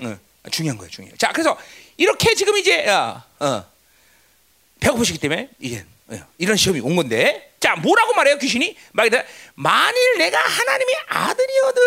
어, 0.00 0.18
중요한 0.50 0.78
거예요 0.78 0.90
중요해 0.90 1.16
자 1.16 1.32
그래서 1.32 1.58
이렇게 1.96 2.34
지금 2.34 2.56
이제 2.56 2.86
어, 2.88 3.22
어, 3.40 3.64
배고프시기 4.80 5.18
때문에 5.18 5.50
이제 5.58 5.84
어, 6.08 6.18
이런 6.38 6.56
시험이 6.56 6.80
온 6.80 6.96
건데 6.96 7.54
자 7.60 7.74
뭐라고 7.76 8.14
말해요 8.14 8.38
귀신이? 8.38 8.76
말이다 8.92 9.22
만일 9.54 10.18
내가 10.18 10.38
하나님의 10.38 10.96
아들이거든 11.08 11.82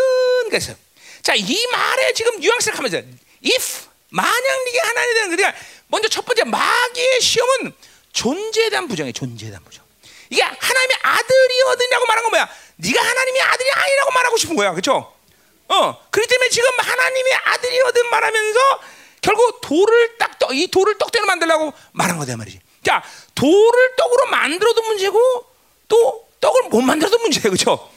그래서. 0.50 0.76
자이 1.22 1.42
말에 1.72 2.14
지금 2.14 2.40
뉘앙스를 2.40 2.78
하면서 2.78 2.98
if 2.98 3.90
만약 4.10 4.64
네가 4.66 4.88
하나님이 4.90 5.14
되는 5.14 5.36
그러니까 5.36 5.60
먼저 5.88 6.10
첫 6.10 6.26
번째 6.26 6.44
마귀의 6.46 7.22
시험은 7.22 7.74
존재에 8.14 8.70
대한 8.70 8.88
부정이에요. 8.88 9.14
존재에 9.14 9.50
대한 9.50 9.64
부정. 9.64 9.84
이게 10.30 10.42
하나님의 10.42 10.98
아들이거든이라고 11.02 12.06
말한 12.06 12.24
건 12.24 12.32
뭐야? 12.32 12.50
네가 12.78 13.02
하나님의 13.02 13.42
아들이 13.42 13.72
아니라고 13.72 14.12
말하고 14.12 14.38
싶은 14.38 14.56
거야. 14.56 14.72
그렇죠? 14.72 15.14
어. 15.68 16.08
그렇기 16.10 16.28
때문에 16.30 16.50
지금 16.50 16.70
하나님의 16.78 17.34
아들이거든 17.34 18.10
말하면서 18.10 18.60
결국 19.22 19.62
돌을 19.62 20.18
딱 20.18 20.32
이 20.54 20.68
돌을 20.68 20.98
떡대로 20.98 21.26
만들려고 21.26 21.74
말한 21.94 22.18
거다 22.18 22.36
말이지. 22.38 22.60
자, 22.84 23.04
돌을 23.36 23.96
떡으로 23.96 24.26
만들어도 24.28 24.82
문제고 24.84 25.46
또 25.88 26.28
떡을 26.40 26.64
못 26.70 26.82
만들어도 26.82 27.18
문제예요. 27.20 27.44
그렇죠? 27.44 27.92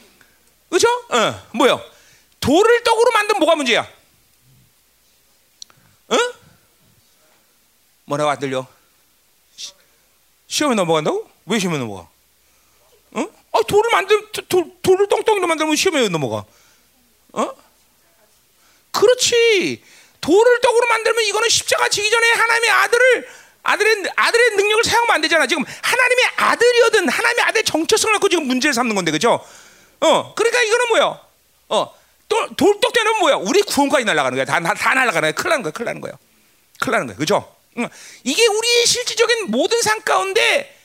그렇죠? 0.69 0.87
어. 1.09 1.47
뭐요? 1.53 1.81
돌을 2.39 2.83
떡으로 2.83 3.11
만들면 3.11 3.39
뭐가 3.39 3.55
문제야? 3.55 3.81
어? 6.07 6.17
뭐라고 8.05 8.29
안 8.29 8.39
들려? 8.39 8.67
시험에 10.55 10.73
넘어간다고? 10.75 11.29
왜 11.47 11.59
시험에 11.59 11.77
넘어가? 11.77 12.07
어? 13.11 13.27
아, 13.51 13.59
돌을 13.67 13.91
만들 13.91 14.31
돌, 14.47 14.71
돌을 14.81 15.07
똥똥이로 15.09 15.47
만들면 15.47 15.75
시험에 15.75 16.07
넘어가. 16.07 16.45
어? 17.33 17.53
그렇지. 18.91 19.83
돌을 20.21 20.61
떡으로 20.61 20.87
만들면 20.87 21.25
이거는 21.25 21.49
십자가 21.49 21.89
지기 21.89 22.09
전에 22.09 22.31
하나님의 22.31 22.69
아들을 22.69 23.27
아들의 23.63 24.03
아들의 24.15 24.55
능력을 24.55 24.83
사용하면 24.85 25.15
안 25.15 25.21
되잖아. 25.21 25.45
지금 25.45 25.65
하나님의 25.81 26.25
아들이거든 26.37 27.09
하나님의 27.09 27.43
아들의 27.43 27.63
정체성을 27.65 28.13
갖고 28.13 28.29
지금 28.29 28.47
문제를 28.47 28.73
삼는 28.73 28.95
건데, 28.95 29.11
그죠? 29.11 29.45
어, 29.99 30.35
그러니까 30.35 30.61
이거는 30.61 30.87
뭐야? 30.87 31.21
어, 31.67 31.93
돌 32.29 32.55
돌떡 32.55 32.93
되는 32.93 33.19
뭐야? 33.19 33.35
우리 33.35 33.61
구원까지 33.61 34.05
날아가는 34.05 34.37
거야. 34.37 34.45
다, 34.45 34.61
다, 34.61 34.73
다 34.73 34.93
날아가는 34.93 35.21
거야. 35.21 35.31
큰일 35.33 35.49
나는 35.49 35.63
거야. 35.63 35.71
큰일 35.73 35.85
나는 35.85 36.01
거야. 36.01 36.13
큰일 36.79 36.91
나는 36.93 37.07
거야. 37.07 37.17
그죠? 37.17 37.54
이게 38.23 38.47
우리의 38.47 38.85
실질적인 38.85 39.51
모든 39.51 39.81
삶 39.81 40.01
가운데 40.01 40.75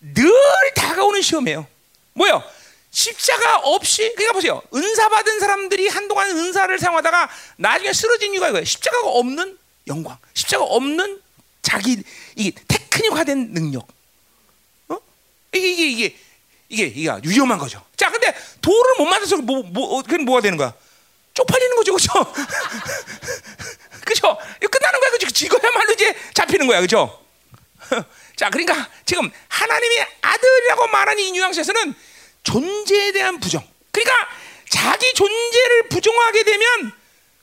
늘 0.00 0.32
다가오는 0.74 1.20
시험이에요. 1.22 1.66
뭐요? 2.14 2.42
십자가 2.90 3.58
없이 3.58 4.12
그러니까 4.14 4.32
보세요. 4.32 4.62
은사 4.74 5.08
받은 5.08 5.40
사람들이 5.40 5.88
한동안 5.88 6.30
은사를 6.30 6.78
사용하다가 6.78 7.30
나중에 7.56 7.92
쓰러진 7.92 8.32
이유가 8.34 8.48
이거예요. 8.48 8.64
십자가가 8.64 9.08
없는 9.08 9.58
영광, 9.86 10.18
십자가 10.34 10.64
없는 10.64 11.20
자기 11.62 12.02
이 12.36 12.52
테크닉화된 12.68 13.54
능력. 13.54 13.86
어? 14.88 14.98
이게 15.54 15.70
이게 15.70 15.86
이게 15.88 16.16
이게 16.68 16.84
이게 16.86 17.10
위험한 17.24 17.58
거죠. 17.58 17.82
자, 17.96 18.10
근데 18.10 18.34
도를 18.60 18.96
못 18.98 19.04
맞아서 19.06 19.36
뭐, 19.36 19.62
뭐, 19.62 20.02
그건 20.02 20.24
뭐가 20.24 20.40
되는 20.40 20.58
거야? 20.58 20.74
쪽팔리는 21.34 21.76
거죠, 21.76 21.94
그죠? 21.94 22.10
그죠? 24.04 24.38
끝나는 24.70 25.00
거야, 25.00 25.10
그죠? 25.10 25.28
지거야말로 25.30 25.92
이제 25.92 26.14
잡히는 26.34 26.66
거야, 26.66 26.80
그죠? 26.80 27.22
자, 28.36 28.50
그러니까 28.50 28.88
지금 29.04 29.30
하나님의 29.48 30.06
아들이라고 30.20 30.86
말하는 30.88 31.22
이 31.22 31.32
뉘앙스에서는 31.32 31.94
존재에 32.42 33.12
대한 33.12 33.38
부정. 33.40 33.66
그러니까 33.90 34.28
자기 34.68 35.12
존재를 35.14 35.88
부정하게 35.88 36.44
되면, 36.44 36.92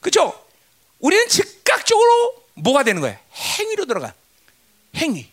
그죠? 0.02 0.46
우리는 1.00 1.28
즉각적으로 1.28 2.46
뭐가 2.56 2.84
되는 2.84 3.02
거야? 3.02 3.18
행위로 3.34 3.86
들어가. 3.86 4.14
행위. 4.96 5.30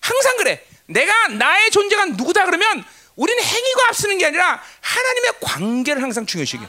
항상 0.00 0.36
그래. 0.36 0.64
내가 0.86 1.28
나의 1.28 1.70
존재가 1.70 2.06
누구다 2.06 2.44
그러면 2.44 2.84
우리는 3.16 3.42
행위가 3.42 3.88
앞서는 3.88 4.18
게 4.18 4.26
아니라 4.26 4.62
하나님의 4.80 5.32
관계를 5.40 6.02
항상 6.02 6.26
중요시해. 6.26 6.66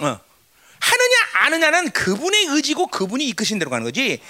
어. 0.00 0.20
하느냐 0.82 1.16
아느냐는 1.34 1.90
그분의 1.92 2.46
의지고 2.46 2.88
그분이 2.88 3.24
이끄신 3.28 3.58
대로 3.60 3.70
가는 3.70 3.84
거지. 3.84 4.20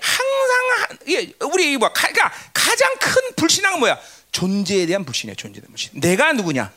항상 0.00 0.98
예, 1.08 1.30
우리 1.40 1.76
뭐 1.76 1.92
그러니까 1.92 2.32
가장 2.54 2.94
큰 2.98 3.22
불신앙은 3.36 3.78
뭐야? 3.80 3.98
존재에 4.32 4.86
대한 4.86 5.04
불신이야. 5.04 5.34
존재에 5.36 5.60
대한 5.60 5.70
불신. 5.72 5.90
내가 6.00 6.32
누구냐? 6.32 6.72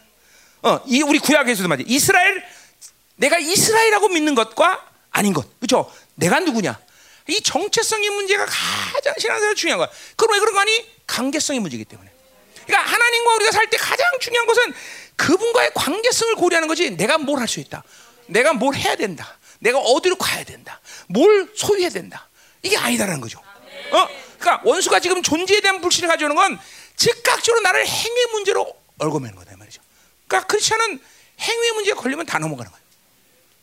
어, 0.63 0.81
이 0.87 1.01
우리 1.01 1.19
구약에서도 1.19 1.69
말이야. 1.69 1.85
이스라엘 1.89 2.43
내가 3.15 3.37
이스라엘이라고 3.37 4.09
믿는 4.09 4.35
것과 4.35 4.85
아닌 5.11 5.33
것. 5.33 5.47
그렇죠? 5.59 5.89
내가 6.15 6.39
누구냐? 6.41 6.77
이 7.29 7.39
정체성의 7.41 8.09
문제가 8.09 8.45
가장 8.45 9.13
신앙생활 9.17 9.55
중요한 9.55 9.77
거야. 9.77 9.89
그럼 10.17 10.33
왜 10.33 10.39
그런 10.41 10.53
거 10.53 10.59
아니? 10.59 10.85
관계성의 11.07 11.61
문제이기 11.61 11.85
때문에. 11.85 12.11
그러니까 12.65 12.91
하나님과 12.91 13.35
우리가 13.35 13.51
살 13.51 13.67
때 13.69 13.77
가장 13.77 14.05
중요한 14.19 14.47
것은 14.47 14.73
그분과의 15.15 15.71
관계성을 15.75 16.35
고려하는 16.35 16.67
거지. 16.67 16.91
내가 16.91 17.17
뭘 17.17 17.39
할 17.39 17.47
수 17.47 17.61
있다. 17.61 17.83
내가 18.33 18.53
뭘 18.53 18.75
해야 18.75 18.95
된다. 18.95 19.37
내가 19.59 19.77
어디로 19.79 20.15
가야 20.17 20.43
된다. 20.43 20.81
뭘 21.07 21.51
소유해야 21.55 21.89
된다. 21.89 22.27
이게 22.63 22.75
아니다라는 22.77 23.21
거죠. 23.21 23.39
어? 23.39 24.07
그러니까 24.39 24.61
원수가 24.67 24.99
지금 24.99 25.21
존재에 25.21 25.61
대한 25.61 25.79
불신을 25.79 26.09
가져오는 26.09 26.35
건 26.35 26.59
즉각적으로 26.97 27.61
나를 27.61 27.85
행위 27.87 28.25
문제로 28.31 28.75
얽어매는 28.97 29.35
거다 29.35 29.55
말이죠. 29.55 29.81
그러니까 30.27 30.47
크리스천은 30.47 30.99
행위 31.39 31.71
문제에 31.71 31.93
걸리면 31.93 32.25
다 32.25 32.39
넘어가는 32.39 32.69
거예요. 32.71 32.83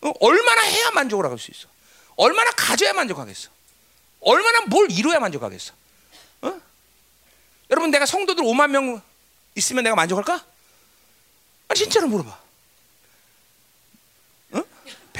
어? 0.02 0.12
얼마나 0.20 0.62
해야 0.62 0.90
만족을 0.92 1.26
할 1.26 1.36
수 1.38 1.50
있어? 1.50 1.66
얼마나 2.16 2.50
가져야 2.52 2.92
만족하겠어? 2.92 3.50
얼마나 4.20 4.60
뭘 4.66 4.90
이루어야 4.90 5.18
만족하겠어? 5.20 5.72
어? 6.42 6.60
여러분 7.70 7.90
내가 7.90 8.06
성도들 8.06 8.44
5만 8.44 8.70
명 8.70 9.02
있으면 9.56 9.84
내가 9.84 9.96
만족할까? 9.96 10.44
아 11.68 11.74
진짜로 11.74 12.06
물어봐. 12.08 12.38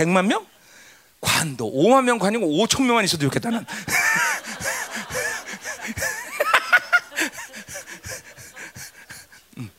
어? 0.01 0.05
100만 0.05 0.26
명? 0.26 0.46
관도 1.20 1.70
5만 1.70 2.05
명 2.05 2.18
관이고 2.18 2.46
5천 2.46 2.84
명만 2.84 3.05
있어도 3.05 3.24
좋겠다 3.24 3.51
난. 3.51 3.66
음. 9.59 9.70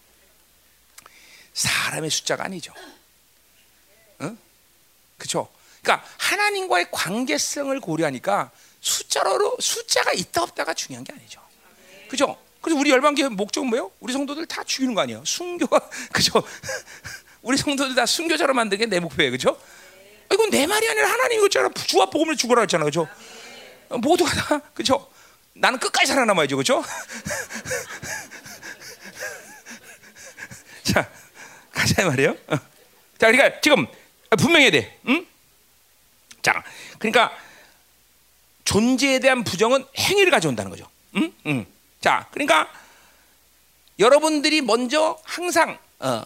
사람의 1.53 2.09
숫자가 2.11 2.45
아니죠. 2.45 2.73
어? 4.19 4.35
그렇죠? 5.17 5.49
그러니까 5.81 6.07
하나님과의 6.17 6.89
관계성을 6.91 7.79
고려하니까 7.79 8.51
숫자로 8.81 9.57
숫자가 9.59 10.11
있다 10.13 10.43
없다가 10.43 10.73
중요한 10.75 11.03
게 11.03 11.13
아니죠. 11.13 11.41
그죠? 12.09 12.37
그래서 12.61 12.79
우리 12.79 12.91
열방교회 12.91 13.29
목적은 13.29 13.69
뭐예요? 13.69 13.91
우리 13.99 14.13
성도들 14.13 14.45
다 14.45 14.63
죽이는 14.63 14.93
거 14.93 15.01
아니에요? 15.01 15.23
순교가 15.25 15.79
그죠? 16.13 16.43
우리 17.41 17.57
성도들 17.57 17.95
다 17.95 18.05
순교자로 18.05 18.53
만드는 18.53 18.77
게 18.79 18.85
내 18.85 18.99
목표예요. 18.99 19.31
그죠? 19.31 19.59
이건 20.33 20.49
내 20.49 20.67
말이 20.67 20.87
아니라 20.87 21.09
하나님이 21.09 21.39
그랬잖아. 21.41 21.69
주와 21.87 22.07
복음을 22.07 22.35
죽으라 22.35 22.61
했잖아. 22.61 22.85
그죠? 22.85 23.07
모두가 23.89 24.31
다 24.31 24.59
그죠? 24.73 25.07
나는 25.53 25.79
끝까지 25.79 26.07
살아남아야죠. 26.07 26.57
그죠? 26.57 26.83
자, 30.83 31.09
가자 31.71 32.05
말이에요. 32.07 32.35
자, 33.17 33.31
그러니까 33.31 33.61
지금 33.61 33.87
분명해야 34.37 34.71
돼. 34.71 34.99
응? 35.07 35.25
자, 36.41 36.63
그러니까 36.97 37.31
존재에 38.63 39.19
대한 39.19 39.43
부정은 39.43 39.85
행위를 39.97 40.31
가져온다는 40.31 40.71
거죠. 40.71 40.89
응? 41.15 41.33
응. 41.45 41.65
자, 41.99 42.27
그러니까 42.31 42.71
여러분들이 43.99 44.61
먼저 44.61 45.19
항상 45.23 45.77
어, 45.99 46.07
어, 46.07 46.25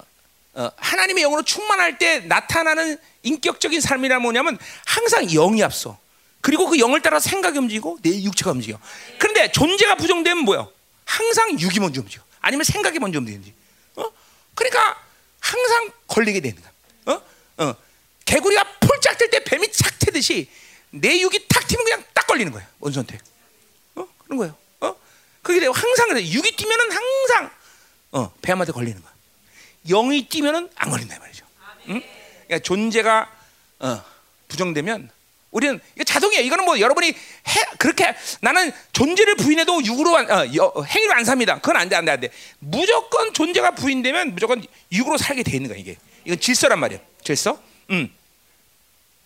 하나님의 0.55 1.23
영으로 1.23 1.43
충만할 1.43 1.97
때 1.97 2.19
나타나는 2.21 2.97
인격적인 3.23 3.81
삶이란 3.81 4.21
뭐냐면 4.21 4.57
항상 4.85 5.27
영이 5.27 5.61
앞서. 5.63 5.99
그리고 6.41 6.67
그 6.67 6.79
영을 6.79 7.01
따라 7.01 7.19
생각이 7.19 7.57
움직이고 7.57 7.97
내 8.01 8.23
육체가 8.23 8.51
움직여. 8.51 8.79
그런데 9.19 9.51
존재가 9.51 9.95
부정되면 9.95 10.43
뭐요? 10.45 10.71
항상 11.03 11.59
육이 11.59 11.79
먼저 11.79 12.01
움직여. 12.01 12.23
아니면 12.39 12.63
생각이 12.63 12.99
먼저 12.99 13.19
움직이지. 13.19 13.53
어? 13.95 14.05
그러니까 14.53 15.03
항상 15.39 15.91
걸리게 16.07 16.39
되는 16.39 16.61
거야. 16.61 17.15
어? 17.17 17.21
어. 17.65 17.75
개구리가 18.25 18.63
폴짝 18.79 19.17
뜰 19.17 19.29
때 19.29 19.43
뱀이 19.43 19.71
착 19.71 19.97
트듯이 19.99 20.49
내 20.91 21.19
육이 21.19 21.47
탁 21.47 21.67
튀면 21.67 21.83
그냥 21.83 22.03
딱 22.13 22.27
걸리는 22.27 22.51
거야. 22.51 22.65
원선택. 22.79 23.19
어? 23.95 24.07
그런 24.23 24.37
거예요. 24.37 24.55
어? 24.81 24.95
그게 25.41 25.59
되고 25.59 25.73
항상 25.73 26.09
그래. 26.09 26.21
육이 26.25 26.55
뛰면은 26.55 26.91
항상 26.91 27.51
어, 28.11 28.33
뱀한테 28.41 28.71
걸리는 28.71 29.01
거야. 29.01 29.14
영이 29.87 30.27
뛰면은 30.27 30.69
안 30.75 30.89
걸린다 30.89 31.19
말이죠. 31.19 31.45
응? 31.89 32.01
그러니까 32.47 32.59
존재가 32.59 33.31
어, 33.79 34.03
부정되면 34.47 35.09
우리는 35.51 35.79
이거 35.95 36.03
자동이에요. 36.03 36.43
이거는 36.43 36.65
뭐 36.65 36.79
여러분이 36.79 37.07
해, 37.07 37.63
그렇게 37.77 38.13
나는 38.41 38.73
존재를 38.91 39.35
부인해도 39.35 39.85
육으로 39.85 40.17
안, 40.17 40.29
어, 40.29 40.53
여, 40.55 40.73
행위로 40.85 41.13
안 41.13 41.23
삽니다. 41.23 41.55
그건 41.55 41.77
안 41.77 41.87
돼, 41.87 41.95
안 41.95 42.03
돼, 42.03 42.11
안 42.11 42.19
돼. 42.19 42.29
무조건 42.59 43.33
존재가 43.33 43.71
부인되면 43.71 44.33
무조건 44.33 44.61
육으로 44.91 45.17
살게 45.17 45.43
돼 45.43 45.55
있는 45.55 45.69
거야 45.69 45.79
이게. 45.79 45.97
이건 46.25 46.39
질서란 46.39 46.79
말이야. 46.79 46.99
질서. 47.23 47.57
음. 47.91 48.13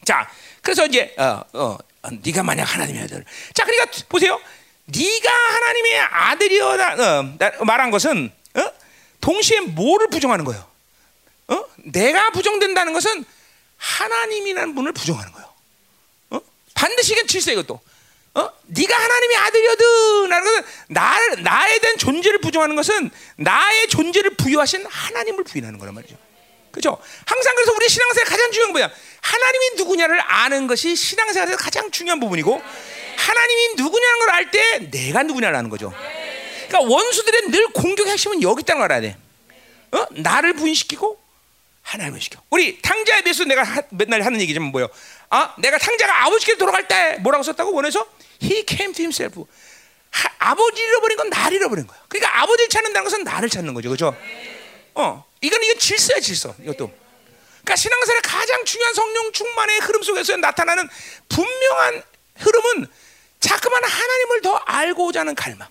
자, 0.05 0.29
그래서 0.61 0.85
이제 0.85 1.15
어, 1.17 1.41
어, 1.53 1.77
네가 2.23 2.43
만약 2.43 2.63
하나님의 2.63 3.03
아들. 3.03 3.25
자, 3.53 3.65
그러니까 3.65 3.91
보세요. 4.07 4.39
네가 4.85 5.31
하나님의 5.31 5.99
아들이어다 5.99 7.19
어, 7.19 7.63
말한 7.65 7.91
것은 7.91 8.31
어? 8.55 8.71
동시에 9.21 9.61
뭐를 9.61 10.07
부정하는 10.09 10.45
거예요? 10.45 10.65
어? 11.49 11.65
내가 11.85 12.31
부정된다는 12.31 12.93
것은 12.93 13.25
하나님이라는 13.77 14.75
분을 14.75 14.91
부정하는 14.93 15.31
거예요. 15.31 15.49
어? 16.31 16.41
반드시 16.75 17.13
이게 17.13 17.25
질서 17.25 17.51
이것도. 17.51 17.79
어? 18.35 18.49
네가 18.67 18.95
하나님의 18.95 19.37
아들이거든. 19.37 20.29
것은 20.29 20.63
나, 20.89 21.17
나에 21.37 21.79
대한 21.79 21.97
존재를 21.97 22.39
부정하는 22.39 22.75
것은 22.75 23.09
나의 23.37 23.87
존재를 23.89 24.35
부여하신 24.35 24.85
하나님을 24.85 25.43
부인하는 25.43 25.79
거란 25.79 25.95
말이죠. 25.95 26.15
그죠? 26.71 26.97
항상 27.25 27.55
그래서 27.55 27.73
우리 27.73 27.89
신앙생활 27.89 28.27
가장 28.27 28.51
중요한 28.51 28.73
거야. 28.73 28.91
하나님이 29.21 29.71
누구냐를 29.77 30.21
아는 30.21 30.67
것이 30.67 30.95
신앙생활에서 30.95 31.57
가장 31.57 31.89
중요한 31.89 32.19
부분이고 32.19 32.61
하나님이 33.17 33.73
누구냐는 33.75 34.19
걸 34.19 34.29
알 34.29 34.51
때 34.51 34.89
내가 34.91 35.23
누구냐를 35.23 35.55
아는 35.57 35.69
거죠. 35.69 35.91
그러니까 36.69 36.93
원수들의 36.93 37.41
늘 37.49 37.67
공격의 37.73 38.13
핵심은 38.13 38.41
여기 38.43 38.61
있다는 38.61 38.79
걸 38.81 38.91
알아야 38.91 39.01
돼. 39.01 39.17
어? 39.91 40.05
나를 40.11 40.53
부인시키고 40.53 41.19
하나님을 41.81 42.21
시켜. 42.21 42.39
우리 42.51 42.79
탕자에 42.81 43.23
대해서 43.23 43.43
내가 43.45 43.63
하, 43.63 43.81
맨날 43.89 44.21
하는 44.21 44.39
얘기지만 44.41 44.69
뭐요? 44.69 44.87
아, 45.31 45.55
내가 45.57 45.79
탕자가 45.79 46.25
아버지께 46.25 46.57
돌아갈 46.57 46.87
때 46.87 47.17
뭐라고 47.21 47.43
썼다고 47.43 47.73
원해서 47.73 48.07
He 48.41 48.63
came 48.67 48.93
to 48.93 49.01
himself. 49.01 49.43
하, 50.11 50.29
아버지 50.51 50.81
잃어버린 50.81 51.17
건 51.17 51.29
나를 51.29 51.57
잃어버린 51.57 51.87
거야. 51.87 51.99
그러니까 52.07 52.41
아버지를 52.41 52.69
찾는다는 52.69 53.03
것은 53.03 53.23
나를 53.23 53.49
찾는 53.49 53.73
거죠, 53.73 53.89
그렇죠? 53.89 54.15
어, 54.93 55.25
이건 55.41 55.63
이건 55.63 55.79
질서야 55.79 56.19
질서. 56.19 56.53
이것도. 56.61 56.91
그러니까 57.61 57.75
신앙생활의 57.75 58.21
가장 58.21 58.65
중요한 58.65 58.93
성령 58.93 59.31
충만의 59.31 59.79
흐름 59.79 60.03
속에서 60.03 60.37
나타나는 60.37 60.87
분명한 61.29 62.03
흐름은 62.35 62.87
자꾸만 63.39 63.83
하나님을 63.83 64.41
더 64.41 64.55
알고자 64.55 65.21
하는 65.21 65.33
갈망. 65.33 65.67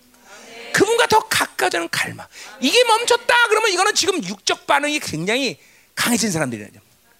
그분과 0.79 1.07
더 1.07 1.18
가까워지는 1.20 1.89
갈망. 1.91 2.24
이게 2.61 2.85
멈췄다 2.85 3.35
그러면 3.49 3.72
이거는 3.72 3.95
지금 3.95 4.22
육적 4.22 4.64
반응이 4.66 5.01
굉장히 5.01 5.59
강해진 5.97 6.31
사람들이에요. 6.31 6.68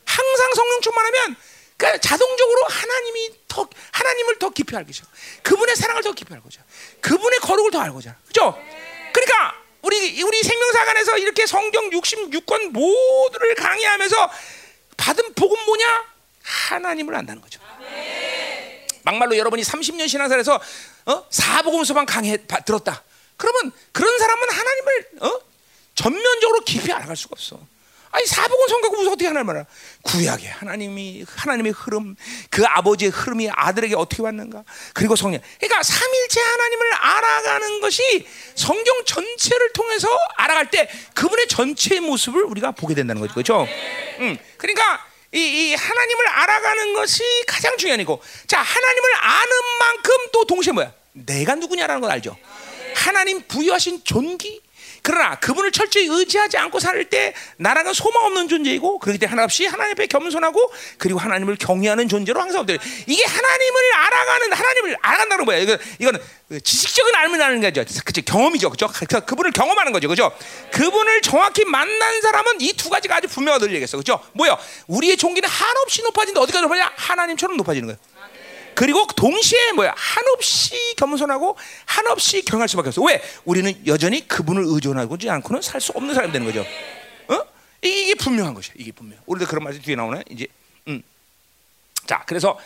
항상 0.05 0.55
성령 0.55 0.81
충만하면 0.81 1.37
그러니까 1.77 2.01
자동적으로 2.01 2.65
하나님이 2.69 3.31
더 3.49 3.69
하나님을 3.91 4.39
더 4.39 4.51
깊이 4.51 4.77
알게 4.77 4.93
죠 4.93 5.05
그분의 5.43 5.75
사랑을 5.75 6.03
더 6.05 6.13
깊이 6.13 6.33
알고자. 6.35 6.61
그분의 7.01 7.41
거룩을 7.41 7.73
더 7.73 7.81
알고자. 7.81 8.15
그죠? 8.29 8.57
그러니까 9.13 9.55
우리 9.83 10.23
우리 10.23 10.43
생명사관에서 10.43 11.19
이렇게 11.19 11.45
성경 11.47 11.91
66권 11.91 12.71
모두를 12.71 13.57
강의하면서 13.57 14.31
받은 14.97 15.35
복음 15.35 15.65
뭐냐? 15.67 16.05
하나님을 16.43 17.15
안다는 17.15 17.43
거죠. 17.43 17.61
막말로 19.03 19.37
여러분이 19.37 19.63
30년 19.63 20.09
신앙생활에서 20.09 20.61
어? 21.07 21.27
사복음서만 21.31 22.07
강해 22.07 22.37
바- 22.47 22.61
들었다. 22.61 23.03
그러면 23.39 23.73
그런 23.93 24.19
사람은 24.19 24.51
하나님을 24.51 25.09
어? 25.21 25.41
전면적으로 25.95 26.61
깊이 26.61 26.93
알아갈 26.93 27.17
수가 27.17 27.33
없어. 27.33 27.59
아니 28.11 28.27
사복음 28.27 28.69
성경 28.69 28.91
무슨 28.93 29.09
어떻게 29.09 29.27
하나님을 29.27 29.57
알아? 29.57 29.67
구약의 30.03 30.49
하나님이 30.49 31.25
하나님의 31.29 31.73
흐름, 31.73 32.17
그 32.51 32.65
아버지의 32.65 33.11
흐름이 33.11 33.51
아들에게 33.53 33.95
어떻게 33.97 34.23
왔는가? 34.23 34.65
그리고 34.95 35.15
성령. 35.15 35.41
그러니까 35.59 35.83
삼일체 35.83 36.41
하나님을 36.41 36.95
알아가는 36.95 37.81
것이 37.81 38.27
성경 38.55 39.05
전체를 39.05 39.73
통해서 39.73 40.09
알아갈 40.37 40.71
때 40.71 40.89
그분의 41.15 41.49
전체의 41.49 42.01
모습을 42.01 42.43
우리가 42.45 42.73
보게 42.73 42.95
된다는 42.95 43.21
거죠. 43.21 43.35
그렇죠? 43.35 43.69
음. 44.21 44.39
그러니까 44.57 45.07
이, 45.33 45.39
이 45.39 45.75
하나님을 45.75 46.29
알아가는 46.29 46.95
것이 46.95 47.23
가장 47.47 47.77
중요한 47.77 48.01
이고 48.01 48.23
자 48.47 48.61
하나님을 48.61 49.15
아는 49.17 49.51
만큼 49.81 50.15
또 50.33 50.47
동시에 50.47 50.73
뭐야 50.73 50.93
내가 51.13 51.55
누구냐라는 51.57 52.01
걸 52.01 52.11
알죠 52.11 52.37
하나님 52.95 53.43
부여하신 53.47 54.03
존귀? 54.05 54.63
그러나 55.01 55.37
그분을 55.39 55.71
철저히 55.73 56.07
의지하지 56.07 56.57
않고 56.59 56.81
살 56.81 56.99
때 57.09 57.33
나라가 57.57 57.93
소망 57.95 58.25
없는 58.27 58.49
존재이고 58.49 58.99
그렇기 58.99 59.19
때문에 59.19 59.31
하나없이 59.31 59.65
하나님 59.65 59.93
앞에 59.93 60.07
겸손하고 60.09 60.73
그리고 60.99 61.19
하나님을 61.21 61.57
경외하는 61.57 62.09
존재로 62.09 62.41
항상 62.41 62.61
엎드려 62.63 62.79
이게 63.07 63.25
하나님을 63.25 63.81
알아가는 63.95 64.53
하나님을 64.53 64.97
알아간다는 65.01 65.45
거야 65.47 65.59
이거 65.59 65.79
이거는 66.01 66.21
지식적인 66.63 67.15
알면 67.15 67.41
아는 67.41 67.61
거죠. 67.61 67.85
그치? 68.05 68.23
경험이죠. 68.23 68.71
그죠 68.71 68.89
그래서 68.93 69.25
그분을 69.25 69.53
경험하는 69.53 69.93
거죠. 69.93 70.09
그죠? 70.09 70.37
그분을 70.73 71.23
정확히 71.23 71.65
만난 71.65 72.21
사람은 72.21 72.61
이 72.61 72.73
두 72.73 72.91
가지가 72.91 73.17
아주 73.17 73.29
분명하게 73.29 73.67
늘리겠어. 73.67 73.97
그죠? 73.99 74.21
뭐요? 74.35 74.59
우리의 74.89 75.17
종기는 75.17 75.49
한없이 75.49 76.03
높아진다 76.03 76.41
어디까지 76.41 76.63
높아지냐? 76.63 76.93
하나님처럼 76.97 77.57
높아지는 77.57 77.87
거예요 77.89 77.99
그리고 78.79 79.05
동시에 79.09 79.73
뭐야 79.73 79.93
한없이 79.97 80.95
겸손하고 80.97 81.57
한없이 81.85 82.43
경할 82.43 82.69
수밖에 82.69 82.91
없어. 82.91 83.03
왜? 83.03 83.21
우리는 83.45 83.75
여전히 83.89 84.29
그분을 84.29 84.63
의존하지 84.69 85.29
않고는 85.29 85.63
살 85.63 85.81
수 85.81 85.91
없는 85.97 86.15
사람이 86.15 86.33
되는 86.33 86.47
거죠. 86.47 86.65
어? 87.27 87.45
이게, 87.83 88.15
분명한 88.15 88.55
것이야. 88.55 88.75
이게 88.77 88.93
분명. 88.93 89.19
우리도 89.27 89.49
그런 89.49 89.65
말이 89.65 89.81
뒤에 89.81 89.97
나오네. 89.97 90.23
이제 90.31 90.47
음. 90.87 91.03
자, 92.07 92.23
그래서 92.25 92.57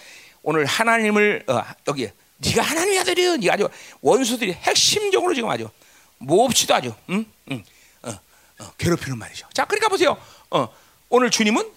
오늘 0.42 0.66
하나님을 0.66 1.44
어, 1.46 1.62
여기 1.88 2.10
네가 2.36 2.60
하나님의 2.60 2.98
아들이요. 2.98 3.36
네가 3.38 3.54
아주 3.54 3.70
원수들이 4.02 4.52
핵심적으로 4.52 5.32
지금 5.32 5.48
아주 5.48 5.70
몹시도 6.18 6.74
아주 6.74 6.94
음? 7.08 7.24
음. 7.50 7.64
어, 8.02 8.10
어, 8.58 8.72
괴롭히는 8.76 9.16
말이죠. 9.16 9.48
자, 9.54 9.64
그러니까 9.64 9.88
보세요. 9.88 10.20
어, 10.50 10.68
오늘 11.08 11.30
주님은 11.30 11.72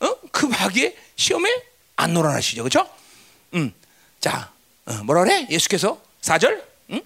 어? 0.00 0.14
그 0.32 0.46
마귀의 0.46 0.96
시험에 1.16 1.50
안 1.96 2.14
놀아나시죠. 2.14 2.62
그렇죠? 2.62 2.95
음. 3.56 3.72
자, 4.20 4.50
어, 4.86 4.92
뭐라 5.04 5.24
그래? 5.24 5.46
예수께서 5.50 6.00
4절 6.20 6.62
음? 6.90 7.00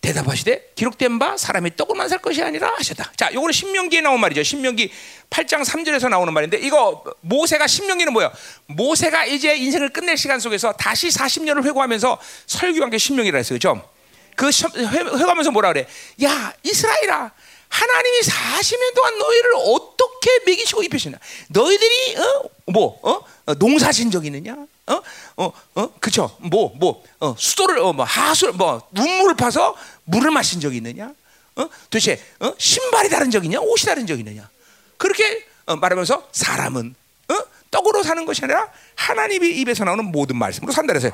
대답하시되 0.00 0.72
기록된 0.74 1.18
바 1.18 1.36
사람이 1.36 1.76
떡으로만 1.76 2.08
살 2.08 2.18
것이 2.18 2.42
아니라 2.42 2.72
하셨다. 2.76 3.12
자, 3.16 3.32
요거는 3.32 3.52
신명기에 3.52 4.02
나온 4.02 4.20
말이죠. 4.20 4.42
신명기 4.42 4.90
8장 5.30 5.64
3절에서 5.64 6.08
나오는 6.08 6.32
말인데 6.32 6.58
이거 6.58 7.02
모세가 7.22 7.66
신명기는 7.66 8.12
뭐예요? 8.12 8.30
모세가 8.66 9.24
이제 9.26 9.56
인생을 9.56 9.88
끝낼 9.90 10.16
시간 10.16 10.38
속에서 10.38 10.72
다시 10.72 11.08
40년을 11.08 11.64
회고하면서 11.64 12.20
설교한 12.46 12.90
게 12.90 12.98
신명이라 12.98 13.38
했어요. 13.38 13.56
그죠? 13.56 13.90
그 14.36 14.50
회고하면서 14.50 15.50
뭐라 15.50 15.72
그래? 15.72 15.86
야, 16.22 16.52
이스라엘아. 16.62 17.32
하나님이 17.68 18.20
40년 18.20 18.94
동안 18.94 19.18
너희를 19.18 19.50
어떻게 19.56 20.30
먹이시고 20.46 20.82
입히시나? 20.84 21.18
너희들이 21.48 22.16
어? 22.18 22.42
뭐 22.66 23.00
어? 23.02 23.20
어, 23.46 23.54
농사진 23.54 24.12
적 24.12 24.24
있느냐? 24.26 24.56
어? 24.86 25.00
어? 25.36 25.52
어? 25.74 25.92
그쵸? 25.98 26.36
뭐 26.40 26.72
뭐? 26.76 27.02
어, 27.20 27.34
수도를 27.38 27.78
어, 27.78 27.92
뭐 27.92 28.04
하수 28.04 28.52
뭐 28.52 28.86
눈물을 28.92 29.36
파서 29.36 29.76
물을 30.04 30.30
마신 30.30 30.60
적 30.60 30.74
있느냐? 30.74 31.12
어? 31.56 31.68
도대체 31.90 32.22
어? 32.40 32.52
신발이 32.58 33.08
다른 33.08 33.30
적 33.30 33.44
있냐? 33.44 33.60
옷이 33.60 33.84
다른 33.86 34.06
적 34.06 34.18
있느냐? 34.18 34.48
그렇게 34.96 35.46
어, 35.66 35.76
말하면서 35.76 36.28
사람은 36.32 36.94
어? 37.28 37.34
떡으로 37.70 38.02
사는 38.02 38.24
것이 38.26 38.44
아니라 38.44 38.70
하나님의 38.96 39.58
입에서 39.60 39.84
나오는 39.84 40.04
모든 40.04 40.36
말씀으로 40.36 40.72
산다 40.72 40.92
그랬어요. 40.92 41.12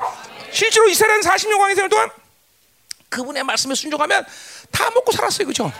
실제로 0.51 0.87
이스라엘은 0.87 1.21
40년 1.21 1.57
광야 1.57 1.75
생활 1.75 1.89
동안 1.89 2.09
그분의 3.09 3.43
말씀에 3.43 3.75
순종하면 3.75 4.25
다 4.71 4.89
먹고 4.91 5.11
살았어요. 5.11 5.47
그죠? 5.47 5.71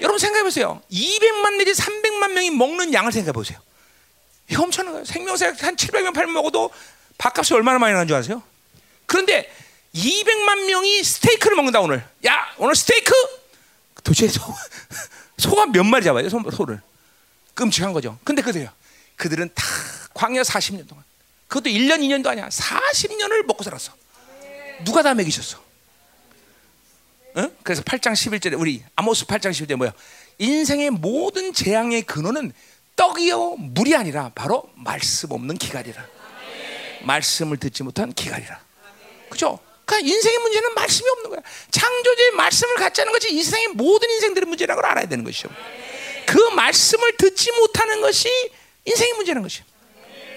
여러분 0.00 0.18
생각해 0.18 0.42
보세요. 0.42 0.80
200만 0.90 1.56
내지 1.58 1.72
300만 1.72 2.32
명이 2.32 2.50
먹는 2.50 2.94
양을 2.94 3.12
생각해 3.12 3.32
보세요. 3.32 3.58
엄청난 4.58 4.92
거예요. 4.92 5.04
생명세 5.04 5.52
한 5.60 5.76
700명 5.76 6.12
800명 6.12 6.30
먹어도 6.32 6.70
밥값이 7.20 7.52
얼마나 7.52 7.78
많이 7.78 7.92
나는 7.92 8.08
줄 8.08 8.16
아세요? 8.16 8.42
그런데 9.04 9.52
200만 9.94 10.64
명이 10.66 11.04
스테이크를 11.04 11.54
먹는다 11.54 11.80
오늘. 11.80 12.02
야 12.26 12.54
오늘 12.56 12.74
스테이크? 12.74 13.12
도대체 14.02 14.28
소, 14.28 14.40
소가 15.36 15.66
몇 15.66 15.84
마리 15.84 16.02
잡아요? 16.02 16.28
소, 16.30 16.42
소를. 16.50 16.80
끔찍한 17.54 17.92
거죠. 17.92 18.18
근데 18.24 18.40
그들요. 18.40 18.70
그들은 19.16 19.50
다 19.54 19.64
광야 20.14 20.40
40년 20.42 20.88
동안. 20.88 21.04
그것도 21.48 21.68
1년 21.68 21.98
2년도 21.98 22.28
아니야. 22.28 22.48
40년을 22.48 23.44
먹고 23.44 23.64
살았어. 23.64 23.92
누가 24.84 25.02
다 25.02 25.12
먹이셨어? 25.12 25.62
응? 27.36 27.54
그래서 27.62 27.82
8장 27.82 28.12
11절에 28.12 28.58
우리 28.58 28.82
아모스 28.96 29.26
8장 29.26 29.50
11절에 29.50 29.76
뭐야? 29.76 29.92
인생의 30.38 30.90
모든 30.90 31.52
재앙의 31.52 32.02
근원은 32.02 32.52
떡이요 32.96 33.56
물이 33.56 33.94
아니라 33.94 34.30
바로 34.34 34.70
말씀 34.74 35.32
없는 35.32 35.58
기갈이라. 35.58 36.19
말씀을 37.02 37.56
듣지 37.56 37.82
못한 37.82 38.12
기갈이라. 38.12 38.60
그죠? 39.28 39.58
그러니까 39.84 40.08
인생의 40.08 40.38
문제는 40.38 40.74
말씀이 40.74 41.08
없는 41.10 41.30
거야. 41.30 41.40
창조주의 41.70 42.30
말씀을 42.32 42.74
갖지 42.76 43.00
않은 43.00 43.12
것이 43.12 43.32
인생의 43.32 43.68
모든 43.68 44.08
인생들의 44.10 44.46
문제라고 44.46 44.80
알아야 44.84 45.06
되는 45.06 45.24
것이죠. 45.24 45.48
그 46.26 46.38
말씀을 46.54 47.16
듣지 47.16 47.50
못하는 47.52 48.00
것이 48.00 48.28
인생의 48.84 49.14
문제라는 49.14 49.42
것이죠. 49.42 49.64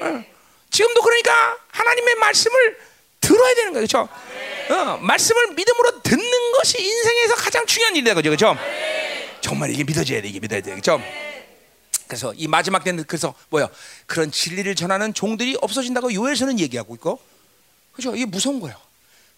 어. 0.01 0.24
지금도 0.72 1.01
그러니까 1.01 1.57
하나님의 1.70 2.16
말씀을 2.16 2.78
들어야 3.22 3.55
되는 3.55 3.74
거예요. 3.74 3.88
그렇죠? 3.88 4.09
어, 4.74 4.97
말씀을 4.97 5.53
믿음으로 5.53 6.01
듣는 6.01 6.51
것이 6.53 6.82
인생에서 6.82 7.36
가장 7.36 7.66
중요한 7.66 7.95
일이다. 7.95 8.16
그죠? 8.16 8.30
그죠? 8.32 8.57
정말 9.39 9.70
이게 9.70 9.84
믿어져야 9.84 10.22
돼. 10.22 10.28
이게 10.28 10.39
믿어야 10.39 10.61
돼. 10.61 10.74
그죠? 10.74 10.99
그래서 12.14 12.34
이 12.36 12.47
마지막 12.47 12.84
때는 12.84 13.05
그래서 13.07 13.34
뭐야? 13.49 13.70
그런 14.05 14.32
진리를 14.32 14.74
전하는 14.76 15.14
종들이 15.16 15.57
없어진다고 15.61 16.14
요엘서는 16.14 16.59
얘기하고 16.59 16.93
있고. 16.95 17.20
그죠? 17.91 18.16
이게 18.16 18.26
무서운 18.26 18.59
거예요. 18.59 18.78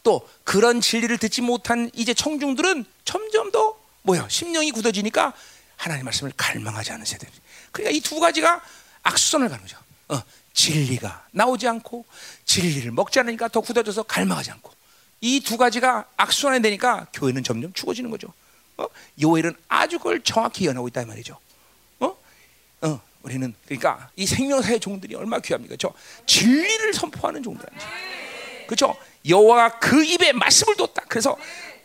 또 0.04 0.28
그런 0.44 0.82
진리를 0.82 1.18
듣지 1.18 1.42
못한 1.42 1.90
이제 1.94 2.14
청중들은 2.14 2.86
점점 3.06 3.52
더 3.52 3.78
뭐야? 4.04 4.28
심령이 4.30 4.72
굳어지니까 4.72 5.34
하나님 5.78 6.06
말씀을 6.06 6.34
갈망하지 6.36 6.92
않은 6.92 7.06
세대. 7.06 7.28
그러니까 7.72 7.96
이 7.98 8.02
두 8.02 8.20
가지가 8.20 8.62
악수선을 9.04 9.50
가는 9.50 9.64
거죠. 9.64 9.78
어, 10.10 10.22
진리가 10.54 11.28
나오지 11.32 11.68
않고 11.68 12.06
진리를 12.46 12.92
먹지 12.92 13.20
않으니까 13.20 13.48
더 13.48 13.62
굳어져서 13.62 14.04
갈망하지 14.04 14.52
않고 14.52 14.72
이 15.22 15.40
두 15.40 15.58
가지가 15.58 16.06
악순환이 16.18 16.62
되니까 16.62 17.08
교회는 17.14 17.44
점점 17.44 17.72
죽어지는 17.74 18.10
거죠. 18.12 18.28
어? 18.78 18.86
요엘은 19.22 19.56
아주 19.70 19.98
그걸 19.98 20.22
정확히 20.22 20.66
예언하고 20.66 20.88
있다 20.90 21.02
이 21.02 21.06
말이죠. 21.06 21.38
우리는 23.26 23.54
그러니까 23.66 24.10
이 24.16 24.26
생명사의 24.28 24.80
종들이 24.80 25.16
얼마나 25.16 25.42
귀합니까? 25.42 25.76
저 25.80 25.92
진리를 26.28 26.94
선포하는 26.94 27.42
종들 27.42 27.66
아니죠. 27.72 27.88
그렇죠? 28.68 28.96
여호와가 29.28 29.80
그 29.80 30.04
입에 30.06 30.32
말씀을 30.32 30.76
뒀다. 30.76 31.04
그래서 31.08 31.36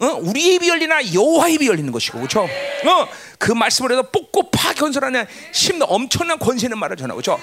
어, 0.00 0.06
우리 0.20 0.54
입이 0.54 0.68
열리나 0.68 1.12
여호와 1.14 1.48
입이 1.48 1.66
열리는 1.66 1.90
것이고, 1.92 2.18
그렇죠? 2.18 2.42
어, 2.42 3.08
그 3.38 3.52
말씀을 3.52 3.92
해서 3.92 4.02
뽑고 4.02 4.50
파 4.50 4.72
견설하는 4.72 5.26
힘 5.52 5.80
엄청난 5.82 6.38
권세 6.38 6.66
있는 6.66 6.78
말을 6.78 6.96
전하고, 6.96 7.20
그렇죠? 7.20 7.40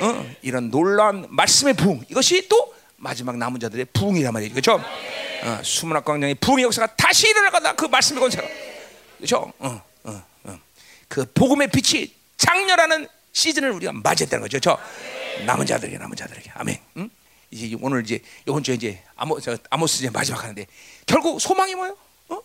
어, 0.00 0.34
이런 0.42 0.70
놀라운 0.70 1.26
말씀의 1.28 1.74
부흥 1.74 2.04
이것이 2.08 2.48
또 2.48 2.74
마지막 2.96 3.36
남은 3.36 3.60
자들의 3.60 3.86
부흥이란 3.92 4.32
말이죠, 4.32 4.54
그렇죠? 4.54 4.84
어, 5.44 5.60
수문학 5.62 6.04
광장의 6.04 6.36
부흥의 6.36 6.64
역사가 6.64 6.94
다시 6.96 7.28
일어날 7.28 7.50
거다. 7.52 7.74
그 7.74 7.86
말씀의 7.86 8.20
권세가, 8.20 8.46
그렇죠? 9.16 9.52
어, 9.58 9.82
어, 10.04 10.22
어. 10.44 10.60
그 11.08 11.24
복음의 11.32 11.68
빛이 11.68 12.12
장렬하는 12.36 13.08
시즌을 13.38 13.70
우리가 13.70 13.92
맞이했다는 13.92 14.42
거죠, 14.42 14.58
그렇죠? 14.58 15.44
남은 15.46 15.64
자들에게 15.64 15.96
남은 15.98 16.16
자들에게, 16.16 16.50
아멘. 16.54 16.80
응? 16.96 17.10
이제 17.50 17.76
오늘 17.80 18.02
이제 18.02 18.20
이번 18.46 18.62
주에 18.62 18.74
이제 18.74 19.02
아모 19.16 19.40
저 19.40 19.56
아모스 19.70 19.98
이제 19.98 20.10
마지막 20.10 20.42
하는데 20.42 20.66
결국 21.06 21.40
소망이 21.40 21.74
뭐예요? 21.74 21.96
어? 22.28 22.42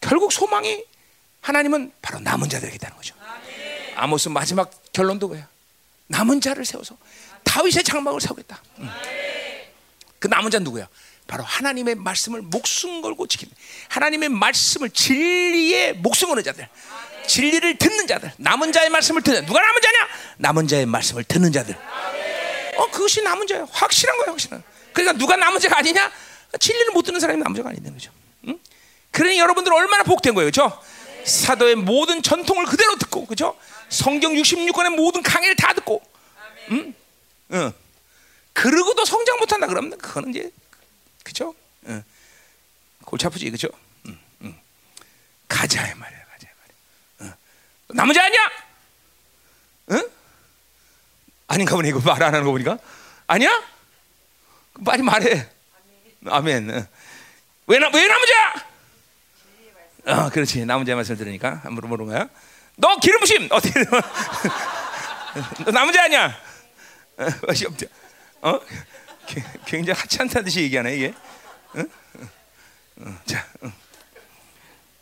결국 0.00 0.30
소망이 0.32 0.84
하나님은 1.40 1.92
바로 2.00 2.20
남은 2.20 2.48
자들에게 2.48 2.76
있다는 2.76 2.96
거죠. 2.96 3.14
아모스 3.96 4.28
마지막 4.28 4.70
결론도 4.92 5.28
뭐야? 5.28 5.48
남은 6.08 6.40
자를 6.40 6.64
세워서 6.64 6.96
다윗의 7.42 7.82
장막을 7.82 8.20
세우겠다. 8.20 8.62
응. 8.80 8.90
그 10.18 10.28
남은 10.28 10.50
자 10.50 10.58
누구야? 10.58 10.86
바로 11.26 11.42
하나님의 11.42 11.96
말씀을 11.96 12.42
목숨 12.42 13.02
걸고 13.02 13.26
지키는 13.26 13.52
하나님의 13.88 14.28
말씀을 14.28 14.90
진리의 14.90 15.94
목숨 15.94 16.28
거는 16.28 16.44
자들 16.44 16.68
진리를 17.26 17.76
듣는 17.78 18.06
자들 18.06 18.32
남은 18.36 18.72
자의 18.72 18.88
말씀을 18.90 19.22
듣는 19.22 19.46
누가 19.46 19.60
남은 19.60 19.82
자냐 19.82 20.08
남은 20.38 20.68
자의 20.68 20.86
말씀을 20.86 21.24
듣는 21.24 21.52
자들 21.52 21.76
어 22.76 22.90
그것이 22.90 23.22
남은 23.22 23.46
자예요 23.46 23.68
확실한 23.70 24.16
거예요 24.18 24.30
확실한 24.32 24.62
그러니까 24.92 25.18
누가 25.18 25.36
남은 25.36 25.60
자가 25.60 25.78
아니냐 25.78 26.10
진리를 26.58 26.92
못 26.92 27.02
듣는 27.02 27.20
사람이 27.20 27.42
남은 27.42 27.56
자가 27.56 27.70
아니는 27.70 27.92
거죠 27.92 28.10
응? 28.48 28.58
그러니 29.10 29.38
여러분들 29.38 29.72
얼마나 29.72 30.02
복된 30.02 30.34
거예요 30.34 30.50
그렇죠 30.50 30.80
사도의 31.24 31.74
모든 31.76 32.22
전통을 32.22 32.66
그대로 32.66 32.96
듣고 32.96 33.26
그렇죠 33.26 33.56
성경 33.88 34.34
66권의 34.34 34.94
모든 34.94 35.22
강의를 35.22 35.56
다 35.56 35.72
듣고 35.74 36.02
응? 36.70 36.94
응. 37.52 37.72
그러고도 38.52 39.04
성장 39.04 39.38
못한다 39.38 39.66
그러면 39.66 39.96
그거는 39.98 40.30
이제 40.30 40.50
그죠? 41.22 41.54
응. 41.88 42.02
골치 43.04 43.26
아프지 43.26 43.50
그죠? 43.50 43.68
응, 44.06 44.18
응. 44.42 44.58
가자 45.48 45.86
이 45.86 45.94
말이야. 45.94 46.15
남은 47.88 48.14
자 48.14 48.24
아니야? 48.24 48.50
응? 49.92 50.08
아닌가 51.48 51.76
보네 51.76 51.88
이거 51.90 52.00
말 52.00 52.22
안 52.22 52.34
하는 52.34 52.44
거 52.44 52.50
보니까 52.50 52.78
아니야? 53.26 53.62
빨리 54.84 55.02
말해. 55.02 55.48
아멘. 56.28 56.70
응. 56.70 56.86
왜, 57.68 57.78
나, 57.78 57.88
왜 57.92 58.06
남은 58.06 58.26
자? 58.26 58.66
어, 60.26 60.30
그렇지. 60.30 60.64
남은 60.64 60.84
자 60.86 60.94
말씀 60.94 61.16
들으니까 61.16 61.60
한번 61.62 61.74
물어보는 61.74 62.06
거야. 62.06 62.28
너 62.76 62.96
기름 62.98 63.20
부심 63.20 63.48
어떻게? 63.50 63.84
너 65.64 65.70
남은 65.70 65.92
자 65.92 66.04
아니야? 66.04 66.36
어, 67.18 68.50
어? 68.50 68.60
굉장히 69.64 69.98
하찮다듯이 69.98 70.62
얘기하네 70.62 70.94
이게. 70.96 71.14
응? 71.76 71.90
응. 73.00 73.18
자, 73.24 73.46
응. 73.62 73.72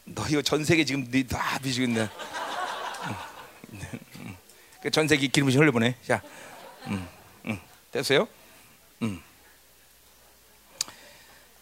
너 0.04 0.24
이거 0.28 0.40
전 0.42 0.64
세계 0.64 0.84
지금 0.84 1.10
네 1.10 1.24
다 1.24 1.58
비지겠네. 1.58 2.08
그전 4.82 5.08
세계 5.08 5.26
기름부심 5.28 5.60
흘려보내. 5.62 5.94
자, 6.06 6.22
음, 6.86 7.08
음, 7.46 7.60
됐어요? 7.90 8.28
음. 9.02 9.22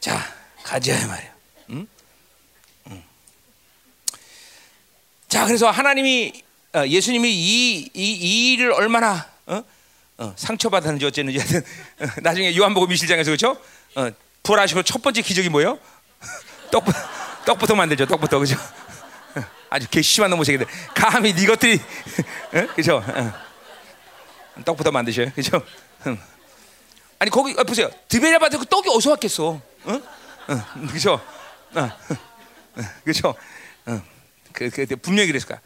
자, 0.01 0.19
가자 0.65 1.07
말이야. 1.07 1.35
음? 1.71 1.89
음. 2.89 3.05
자, 5.29 5.47
그래서 5.47 5.71
하나님이 5.71 6.43
어, 6.75 6.87
예수님이 6.87 7.31
이, 7.31 7.91
이, 7.95 8.13
이 8.13 8.53
일을 8.55 8.73
얼마나 8.73 9.31
어? 9.47 9.63
어, 10.19 10.35
상처받았는지 10.37 11.05
어쨌는지 11.05 11.39
어, 11.39 12.07
나중에 12.23 12.57
요한복음 12.57 12.89
1장에서 12.89 13.27
그렇죠? 13.27 13.61
어, 13.95 14.11
부활하시고 14.43 14.83
첫 14.83 15.03
번째 15.03 15.23
기적이 15.23 15.49
뭐예요? 15.51 15.79
떡 16.73 16.85
떡부터 17.45 17.75
만들죠. 17.75 18.07
떡부터 18.07 18.39
그죠? 18.39 18.57
아주 19.73 19.89
개심한 19.89 20.31
놈의 20.31 20.45
새끼들. 20.45 20.67
감히 20.95 21.33
네 21.33 21.47
것들이 21.47 21.81
그죠? 22.77 23.03
떡부터 24.67 24.91
만드셔요. 24.91 25.33
그죠? 25.33 25.65
아니 27.19 27.31
거기 27.31 27.55
아, 27.59 27.65
보세요. 27.65 27.91
드베라 28.09 28.39
바드 28.39 28.59
그 28.59 28.67
떡이 28.67 28.91
어디서 28.91 29.13
왔겠어? 29.13 29.63
응? 29.87 30.03
응, 30.51 30.63
그죠? 30.89 31.19
어, 31.75 31.91
그죠? 33.03 33.35
어, 33.87 34.03
그, 34.53 34.69
그, 34.69 34.85
분명히 34.97 35.29
그랬을 35.29 35.49
거야. 35.49 35.59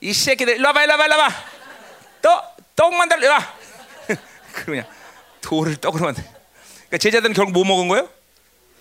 이 0.00 0.14
새끼들 0.14 0.56
일로 0.56 0.68
와봐 0.68 0.84
일로 0.84 0.92
와봐 0.92 1.04
일로 1.04 1.18
와봐. 1.18 1.34
떡, 2.22 2.56
떡 2.76 2.94
만들어 2.94 3.20
일로 3.20 3.30
와. 3.30 3.54
그러냐 4.54 4.86
돌을 5.42 5.76
떡으로 5.76 6.06
만들. 6.06 6.22
그러니까 6.22 6.96
제자들은 6.96 7.34
결국 7.34 7.52
뭐 7.52 7.64
먹은 7.64 7.88
거예요? 7.88 8.08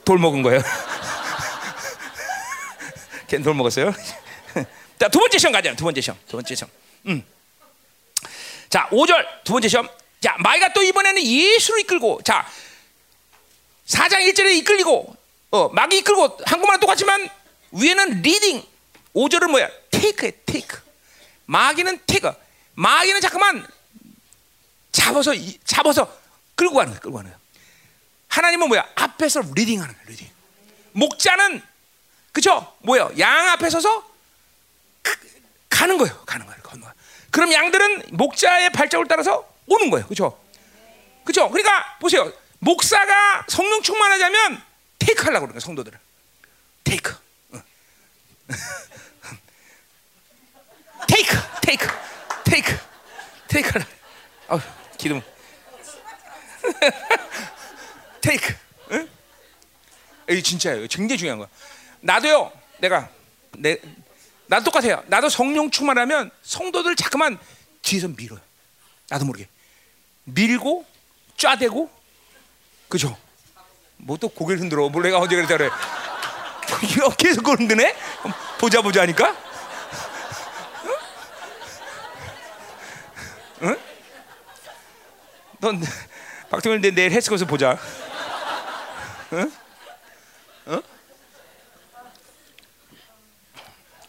돌 0.05 0.19
먹은 0.19 0.41
거예요. 0.41 0.61
걔는 3.27 3.43
돌 3.43 3.53
먹었어요. 3.55 3.91
자, 4.99 5.07
두 5.07 5.19
번째 5.19 5.37
시험 5.37 5.53
가자. 5.53 5.73
두 5.75 5.83
번째 5.85 6.01
시험. 6.01 6.19
두 6.27 6.33
번째 6.33 6.55
시험. 6.55 6.69
음. 7.07 7.23
자, 8.69 8.87
5절 8.91 9.43
두 9.45 9.53
번째 9.53 9.67
시험. 9.69 9.89
자, 10.19 10.35
마귀가 10.39 10.73
또 10.73 10.83
이번에는 10.83 11.23
예수를 11.23 11.79
이끌고 11.81 12.19
자, 12.23 12.45
4장 13.87 14.19
1절에 14.29 14.57
이끌리고 14.57 15.15
어, 15.51 15.69
마귀 15.69 15.99
이끌고 15.99 16.39
한국말은 16.45 16.79
똑같지만 16.81 17.29
위에는 17.71 18.21
leading. 18.21 18.63
5절은 19.15 19.49
뭐야? 19.49 19.69
take에 19.89 20.33
take. 20.45 20.77
마귀는 21.45 22.01
take. 22.05 22.31
마귀는 22.75 23.21
잠깐만 23.21 23.65
잡아서 24.91 25.31
잡아서 25.63 26.13
끌고 26.55 26.75
가는 26.75 26.91
거야. 26.91 26.99
끌고 26.99 27.17
가는 27.17 27.31
거야. 27.31 27.39
하나님은 28.27 28.67
뭐야? 28.67 28.87
앞에서 28.95 29.41
leading하는 29.55 29.93
거야. 29.93 30.03
leading. 30.07 30.29
목자는 30.91 31.61
그죠? 32.33 32.75
뭐야? 32.79 33.09
양 33.17 33.47
앞에 33.49 33.69
서서 33.69 34.07
가는 35.79 35.97
거예요. 35.97 36.13
가는 36.25 36.45
거예요. 36.45 36.61
거예요. 36.61 36.93
그럼 37.31 37.53
양들은 37.53 38.03
목자의 38.11 38.71
발자국을 38.73 39.07
따라서 39.07 39.47
오는 39.65 39.89
거예요. 39.89 40.05
그죠? 40.07 40.37
그죠? 41.23 41.49
그러니까 41.49 41.97
보세요. 41.99 42.33
목사가 42.59 43.45
성령 43.47 43.81
충만하자면 43.81 44.61
테이크 44.97 45.23
하려고 45.23 45.45
그러는 45.45 45.53
거예요. 45.53 45.59
성도들은. 45.61 45.97
테이크. 46.83 47.15
테이크. 51.07 51.37
테이크. 51.61 51.87
테이크. 52.43 52.77
테이크 53.47 53.69
하라. 53.69 53.85
아, 54.49 54.59
기름. 54.97 55.21
테이크. 58.19 58.53
응? 58.91 59.09
이 60.29 60.43
진짜예요. 60.43 60.87
굉장히 60.87 61.17
중요한 61.19 61.39
거야. 61.39 61.47
나도요. 62.01 62.51
내가 62.79 63.09
내 63.51 63.79
나도 64.49 64.65
똑같아요. 64.65 65.03
나도 65.05 65.29
성령 65.29 65.69
충만하면 65.69 66.31
성도들 66.41 66.95
자꾸만 66.95 67.37
뒤에서 67.83 68.07
밀어요. 68.07 68.39
나도 69.07 69.25
모르게 69.25 69.47
밀고 70.23 70.85
쫙대고 71.37 71.89
그죠? 72.89 73.15
뭐 73.97 74.17
또 74.17 74.27
고개를 74.27 74.61
흔들어. 74.61 74.89
뭘 74.89 75.03
내가 75.03 75.19
언제 75.19 75.35
그랬다 75.35 75.55
그래? 75.55 75.69
계속 77.17 77.43
그걸 77.43 77.59
흔드네? 77.59 77.95
보자 78.59 78.81
보자 78.81 79.03
하니까. 79.03 79.35
응? 83.61 83.77
넌 85.59 85.81
박정일 86.49 86.81
내 86.81 86.89
내일 86.91 87.11
헬스거에서 87.11 87.45
보자. 87.45 87.77
응? 89.33 89.39
응? 89.39 89.51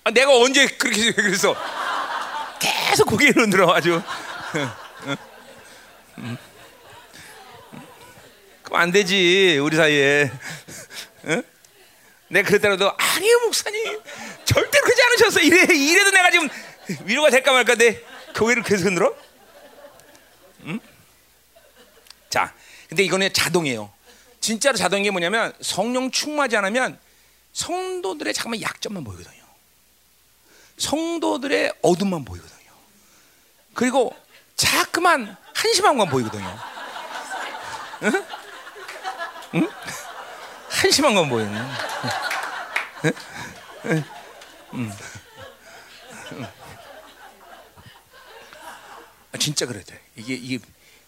아, 0.04 0.10
내가 0.10 0.36
언제 0.36 0.66
그렇게 0.66 1.12
그래서 1.14 1.54
계속 2.58 3.06
고개를 3.06 3.42
흔들어 3.42 3.72
아주. 3.72 4.02
그럼 8.62 8.80
안 8.80 8.92
되지 8.92 9.58
우리 9.62 9.76
사이에. 9.76 10.30
응? 11.26 11.42
내가 12.28 12.48
그랬더라도 12.48 12.92
아니요 12.96 13.40
목사님 13.40 14.00
절대로 14.44 14.84
그러지 14.84 15.02
않으셨어. 15.02 15.40
이래 15.40 15.74
이래도 15.74 16.10
내가 16.10 16.30
지금 16.30 16.48
위로가 17.04 17.30
될까 17.30 17.52
말까 17.52 17.74
내 17.74 18.00
고개를 18.36 18.62
계속 18.62 18.86
흔들어. 18.86 19.14
응? 20.64 20.80
자, 22.28 22.54
근데 22.88 23.02
이거는 23.02 23.32
자동이에요. 23.32 23.92
진짜로 24.40 24.76
자동인 24.76 25.04
게 25.04 25.10
뭐냐면 25.10 25.52
성령 25.60 26.10
충만하지 26.10 26.56
않으면 26.56 26.98
성도들의 27.52 28.32
잠깐만 28.32 28.62
약점만 28.62 29.04
보이거든요. 29.04 29.39
성도들의 30.80 31.74
어둠만 31.82 32.24
보이거든요. 32.24 32.70
그리고 33.74 34.16
자꾸만 34.56 35.36
한심한 35.54 35.96
건 35.96 36.08
보이거든요. 36.08 36.58
응? 38.02 38.12
응? 39.54 39.68
한심한 40.68 41.14
건 41.14 41.28
보이네. 41.28 41.58
응? 43.04 43.12
응? 43.84 44.04
응. 44.74 44.90
아, 49.32 49.38
진짜 49.38 49.66
그래 49.66 49.82
돼. 49.84 50.00
이게 50.16 50.34
이게 50.34 50.58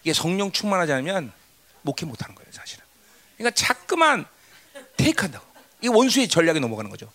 이게 0.03 0.13
성령 0.13 0.51
충만하지 0.51 0.93
않으면 0.93 1.33
목회 1.81 2.05
못 2.05 2.21
하는 2.21 2.35
거예요, 2.35 2.51
사실은. 2.51 2.85
그러니까 3.37 3.55
자꾸만 3.55 4.25
테이크한다고. 4.97 5.45
이 5.81 5.87
원수의 5.87 6.27
전략에 6.29 6.59
넘어가는 6.59 6.89
거죠. 6.89 7.11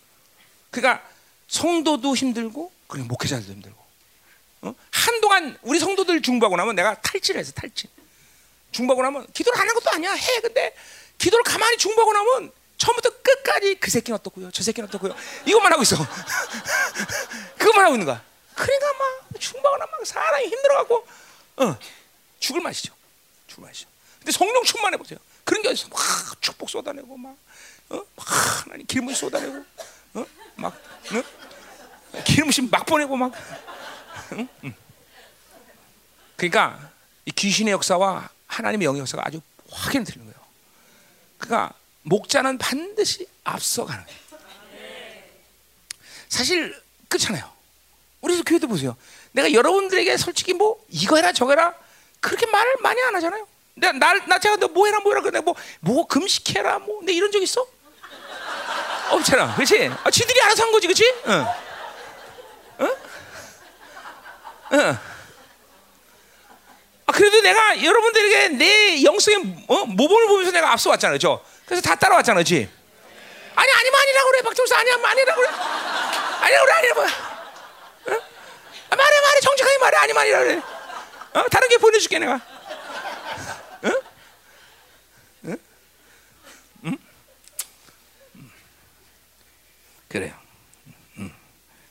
그러니까 0.71 1.03
성도도 1.49 2.15
힘들고 2.15 2.73
그리고 2.87 3.07
목회자들도 3.09 3.53
힘들고. 3.53 3.79
어? 4.63 4.75
한동안 4.91 5.59
우리 5.63 5.79
성도들 5.79 6.23
중보하고 6.23 6.57
나면 6.57 6.75
내가 6.75 7.01
탈취를 7.01 7.41
해서 7.41 7.53
탈취. 7.53 7.89
중보하고 8.73 9.03
나면 9.03 9.27
기도를 9.33 9.61
안한 9.61 9.75
것도 9.75 9.91
아니야. 9.91 10.13
해. 10.13 10.41
근데 10.41 10.75
기도를 11.17 11.43
가만히 11.43 11.77
중보하고 11.79 12.13
나면 12.13 12.53
처음부터 12.77 13.11
끝까지 13.23 13.75
그 13.77 13.91
새끼는 13.91 14.19
어떻고요? 14.19 14.51
저 14.53 14.63
새끼는 14.63 14.89
어떻고요? 14.89 15.15
이것만 15.47 15.73
하고 15.73 15.83
있어. 15.83 15.97
그것만 17.59 17.85
하고 17.87 17.95
있는 17.95 18.07
거야. 18.07 18.23
그러니까 18.55 18.93
막 18.95 19.41
중보하고 19.41 19.79
나면 19.79 20.05
사람이 20.05 20.47
힘들어갖고 20.47 21.07
어, 21.57 21.79
죽을 22.39 22.61
맛이죠. 22.61 22.95
죽을 23.47 23.65
맛이죠. 23.65 23.89
근데 24.19 24.33
성령 24.33 24.63
충만해 24.65 24.97
보세요. 24.97 25.19
그런 25.45 25.63
게 25.63 25.69
어딨어? 25.71 25.89
막 25.89 26.43
축복 26.43 26.69
쏟아내고 26.71 27.17
막, 27.17 27.37
어? 27.91 28.03
막 28.17 28.65
하나님 28.67 28.87
기름을 28.87 29.15
쏟아내고, 29.15 29.65
어? 30.15 30.27
막, 30.57 30.75
어? 30.75 31.23
기름심 32.25 32.69
막 32.71 32.87
보내고 32.87 33.17
막. 33.17 33.33
응? 34.33 34.49
응. 34.65 34.75
그러니까 36.37 36.91
이 37.25 37.31
귀신의 37.31 37.73
역사와 37.73 38.29
하나님의 38.47 38.87
영의 38.87 39.01
역사가 39.01 39.23
아주 39.27 39.41
확연히 39.71 40.05
틀린 40.07 40.25
거예요. 40.25 40.39
그러니까 41.39 41.73
목자는 42.03 42.59
반드시 42.59 43.27
앞서가는 43.45 44.05
거예요. 44.05 44.19
사실 46.29 46.81
그렇잖아요. 47.09 47.51
우리 48.21 48.41
교회도 48.43 48.69
보세요. 48.69 48.97
내가 49.33 49.53
여러분들에게 49.53 50.17
솔직히 50.17 50.53
뭐 50.55 50.83
이거 50.89 51.17
해라 51.17 51.33
저거 51.33 51.53
해라 51.53 51.75
그렇게 52.21 52.47
말을 52.47 52.77
많이 52.81 53.01
안 53.03 53.15
하잖아요. 53.17 53.47
내가 53.75 53.93
날, 53.93 54.27
나 54.27 54.39
제가 54.39 54.57
너 54.57 54.67
뭐 54.69 54.87
해라 54.87 54.99
뭐 55.01 55.13
해라 55.13 55.23
그래 55.23 55.41
뭐, 55.41 55.55
뭐 55.81 56.07
금식해라 56.07 56.81
뭐내 56.81 57.13
이런 57.13 57.31
적 57.31 57.43
있어? 57.43 57.67
없잖아. 59.11 59.55
그렇지? 59.55 59.89
아, 60.05 60.11
지들이 60.11 60.41
알아서 60.43 60.65
한 60.65 60.73
거지. 60.73 60.87
그렇지? 60.87 61.05
응. 61.29 61.47
응? 62.81 62.97
응. 64.73 64.99
아, 67.07 67.13
그래도 67.13 67.41
내가 67.41 67.83
여러분들에게 67.83 68.49
내 68.51 69.03
영성의 69.03 69.65
어? 69.69 69.87
모범을 69.87 70.27
보면서 70.29 70.51
내가 70.53 70.73
앞서 70.73 70.91
왔잖아요. 70.91 71.19
저. 71.19 71.43
그래서 71.65 71.83
다 71.83 71.95
따라왔잖아. 71.95 72.37
그렇지? 72.37 72.69
아니 73.55 73.73
아니면 73.73 74.01
아니라고 74.01 74.31
그래. 74.31 74.43
박정수 74.43 74.75
아니야 74.75 74.95
아니라고 75.03 75.41
그래. 75.41 75.49
아니라고 75.49 76.65
그래. 76.67 76.75
아니라고 76.75 77.01
그래. 77.01 77.13
어? 78.17 78.23
아, 78.91 78.97
말해 78.97 79.21
말해 79.21 79.41
정직하게 79.41 79.79
말해 79.79 79.97
아니면 79.99 80.23
아니라 80.23 80.39
그래. 80.41 80.63
어? 81.35 81.45
다른 81.51 81.69
게 81.69 81.79
보내줄게 81.79 82.19
내가. 82.19 82.41
응? 83.85 84.01
응? 85.47 85.57
응? 86.85 86.99
그래요. 90.09 90.48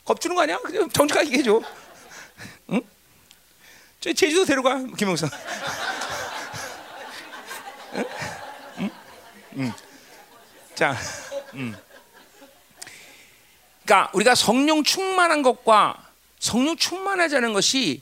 응. 0.08 0.14
겁주는 0.16 0.36
거 0.36 0.41
아니야? 0.41 0.58
그냥 0.60 0.89
정직하게 0.89 1.28
얘기해줘. 1.28 1.62
응? 2.72 2.82
저 3.99 4.14
제주도 4.14 4.45
데려가 4.45 4.82
김영선. 4.97 5.30
응? 7.95 8.05
응? 8.80 8.91
응. 9.58 9.74
자, 10.76 10.95
음. 11.53 11.76
그러니까 13.84 14.12
우리가 14.14 14.36
성령 14.36 14.84
충만한 14.84 15.41
것과 15.41 16.12
성령 16.39 16.76
충만하지 16.78 17.38
않은 17.38 17.53
것이 17.53 18.01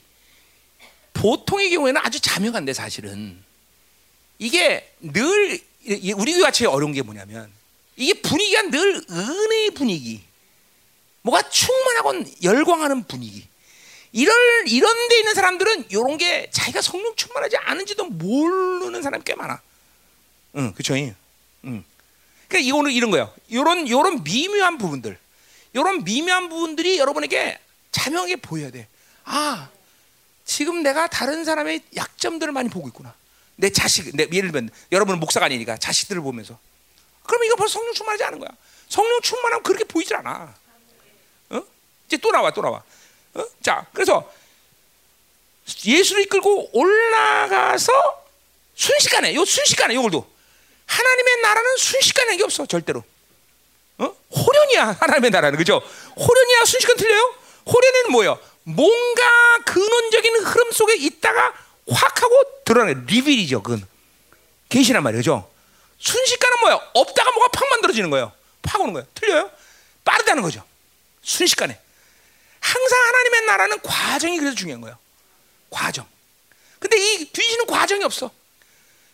보통의 1.14 1.70
경우에는 1.70 2.00
아주 2.04 2.20
자명한 2.20 2.64
데 2.64 2.72
사실은 2.72 3.42
이게 4.38 4.92
늘 5.00 5.60
우리 6.16 6.40
같이 6.40 6.66
어려운 6.66 6.92
게 6.92 7.02
뭐냐면 7.02 7.50
이게 7.96 8.20
분위기가 8.20 8.62
늘 8.62 9.02
은혜의 9.08 9.70
분위기, 9.70 10.22
뭐가 11.26 11.42
충만하고 11.50 12.24
열광하는 12.42 13.04
분위기. 13.04 13.46
이런 14.12 14.34
이런 14.68 15.08
데 15.08 15.18
있는 15.18 15.34
사람들은 15.34 15.86
이런 15.90 16.16
게 16.16 16.48
자기가 16.52 16.80
성령 16.80 17.14
충만하지 17.16 17.56
않은지도 17.56 18.04
모르는 18.04 19.02
사람이 19.02 19.24
꽤 19.24 19.34
많아. 19.34 19.60
응, 20.56 20.72
그렇죠. 20.72 20.94
응. 20.94 21.14
그러니까 22.48 22.68
이거는 22.68 22.92
이런 22.92 23.10
거예요. 23.10 23.34
이런 23.48 23.86
이런 23.88 24.22
미묘한 24.22 24.78
부분들, 24.78 25.18
이런 25.72 26.04
미묘한 26.04 26.48
부분들이 26.48 26.98
여러분에게 26.98 27.58
자명하게 27.90 28.36
보여야 28.36 28.70
돼. 28.70 28.86
아, 29.24 29.68
지금 30.44 30.84
내가 30.84 31.08
다른 31.08 31.44
사람의 31.44 31.82
약점들을 31.96 32.52
많이 32.52 32.70
보고 32.70 32.86
있구나. 32.86 33.12
내 33.56 33.70
자식, 33.70 34.14
내 34.14 34.28
예를 34.32 34.52
들면 34.52 34.70
여러분은 34.92 35.18
목사가 35.18 35.46
아니니까 35.46 35.76
자식들을 35.76 36.22
보면서. 36.22 36.58
그러면 37.24 37.46
이거 37.48 37.56
벌써 37.56 37.72
성령 37.74 37.92
충만하지 37.94 38.24
않은 38.24 38.38
거야. 38.38 38.50
성령 38.88 39.20
충만하면 39.20 39.64
그렇게 39.64 39.82
보이질 39.84 40.14
않아. 40.16 40.54
어? 42.06 42.08
이제 42.08 42.16
또 42.18 42.30
나와, 42.30 42.50
또 42.50 42.62
나와. 42.62 42.82
어? 43.34 43.44
자, 43.62 43.86
그래서 43.92 44.30
예수를 45.84 46.22
이끌고 46.22 46.70
올라가서 46.72 47.92
순식간에, 48.74 49.34
요 49.34 49.44
순식간에 49.44 49.94
요걸도 49.94 50.26
하나님의 50.86 51.36
나라는 51.42 51.76
순식간에 51.76 52.36
게 52.36 52.44
없어 52.44 52.66
절대로. 52.66 53.02
어? 53.98 54.14
호련이야 54.30 54.98
하나님의 55.00 55.30
나라는 55.30 55.58
그죠? 55.58 55.82
호련이야 56.16 56.64
순식간 56.64 56.96
틀려요? 56.96 57.34
호련이는 57.66 58.12
뭐예요? 58.12 58.38
뭔가 58.62 59.58
근원적인 59.64 60.44
흐름 60.44 60.72
속에 60.72 60.96
있다가 60.96 61.54
확 61.90 62.22
하고 62.22 62.42
드러내 62.64 62.94
리빌이죠. 63.06 63.62
그건 63.62 63.86
계시란 64.68 65.02
말이죠. 65.02 65.50
순식간은 65.98 66.60
뭐예요? 66.60 66.80
없다가 66.94 67.30
뭐가 67.32 67.48
팍 67.48 67.68
만들어지는 67.70 68.10
거예요. 68.10 68.32
팍 68.62 68.80
오는 68.80 68.92
거예요. 68.92 69.06
틀려요? 69.14 69.50
빠르다는 70.04 70.42
거죠. 70.42 70.62
순식간에. 71.22 71.80
항상 72.66 72.98
하나님의 73.06 73.46
나라는 73.46 73.80
과정이 73.80 74.38
그래서 74.38 74.56
중요한 74.56 74.80
거예요. 74.80 74.98
과정. 75.70 76.04
근데 76.80 76.96
이 76.98 77.24
뒤지는 77.32 77.64
과정이 77.66 78.02
없어. 78.02 78.30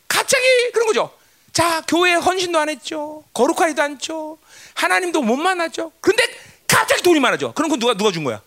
갑자기 0.08 0.44
그런 0.72 0.86
거죠. 0.86 1.18
자, 1.52 1.82
교회 1.86 2.14
헌신도 2.14 2.58
안 2.58 2.70
했죠. 2.70 3.24
거룩하지도 3.34 3.82
않죠. 3.82 4.38
하나님도 4.74 5.20
못 5.20 5.36
만났죠. 5.36 5.92
근데 6.00 6.24
갑자기 6.66 7.02
돈이 7.02 7.20
많아져. 7.20 7.52
그럼 7.52 7.70
그 7.70 7.78
누가 7.78 7.92
누가 7.92 8.10
준 8.10 8.24
거야? 8.24 8.40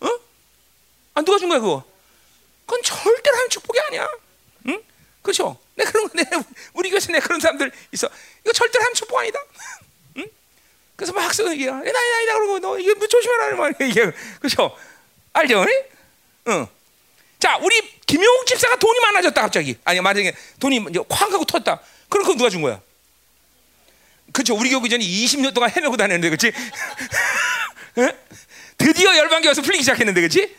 어? 0.00 0.08
아 1.14 1.20
누가 1.22 1.38
준 1.38 1.50
거야 1.50 1.60
그거? 1.60 1.84
그건 2.64 2.82
절대로 2.82 3.36
하나님 3.36 3.50
축복이 3.50 3.78
아니야. 3.88 4.08
응? 4.68 4.82
그렇죠? 5.20 5.58
내 5.74 5.84
그런 5.84 6.08
내 6.14 6.24
우리 6.72 6.88
교회에서 6.88 7.12
내 7.12 7.20
그런 7.20 7.40
사람들 7.40 7.70
있어. 7.92 8.08
이거 8.42 8.52
절대로 8.54 8.82
하나님 8.82 8.94
축복 8.94 9.18
아니다. 9.18 9.38
응? 11.02 11.04
그래서 11.04 11.12
막 11.12 11.24
학생 11.24 11.50
얘기야. 11.50 11.72
나이 11.72 11.92
나이다 11.92 12.34
그러고 12.34 12.58
너 12.60 12.78
이거 12.78 12.94
뭐 12.94 13.06
말이야 13.56 13.88
이게 13.88 14.12
그렇죠? 14.38 14.76
알죠? 15.32 15.64
응. 16.48 16.66
자, 17.38 17.58
우리 17.60 17.80
김용욱 18.06 18.46
집사가 18.46 18.76
돈이 18.76 19.00
많아졌다 19.00 19.40
갑자기. 19.40 19.76
아니 19.84 20.00
만약에 20.00 20.34
돈이 20.60 20.84
쾅 21.08 21.32
하고 21.32 21.44
터졌다. 21.44 21.80
그럼 22.08 22.24
그거 22.24 22.36
누가 22.36 22.50
준 22.50 22.62
거야? 22.62 22.80
그렇죠. 24.32 24.54
우리 24.56 24.70
교회 24.70 24.88
전에 24.88 25.04
20년 25.04 25.52
동안 25.52 25.70
헤매고 25.70 25.96
다녔는데, 25.96 26.30
그렇지? 26.30 26.52
드디어 28.78 29.16
열방교 29.16 29.48
와서 29.48 29.60
풀리기 29.60 29.82
시작했는데, 29.82 30.20
그렇지? 30.20 30.56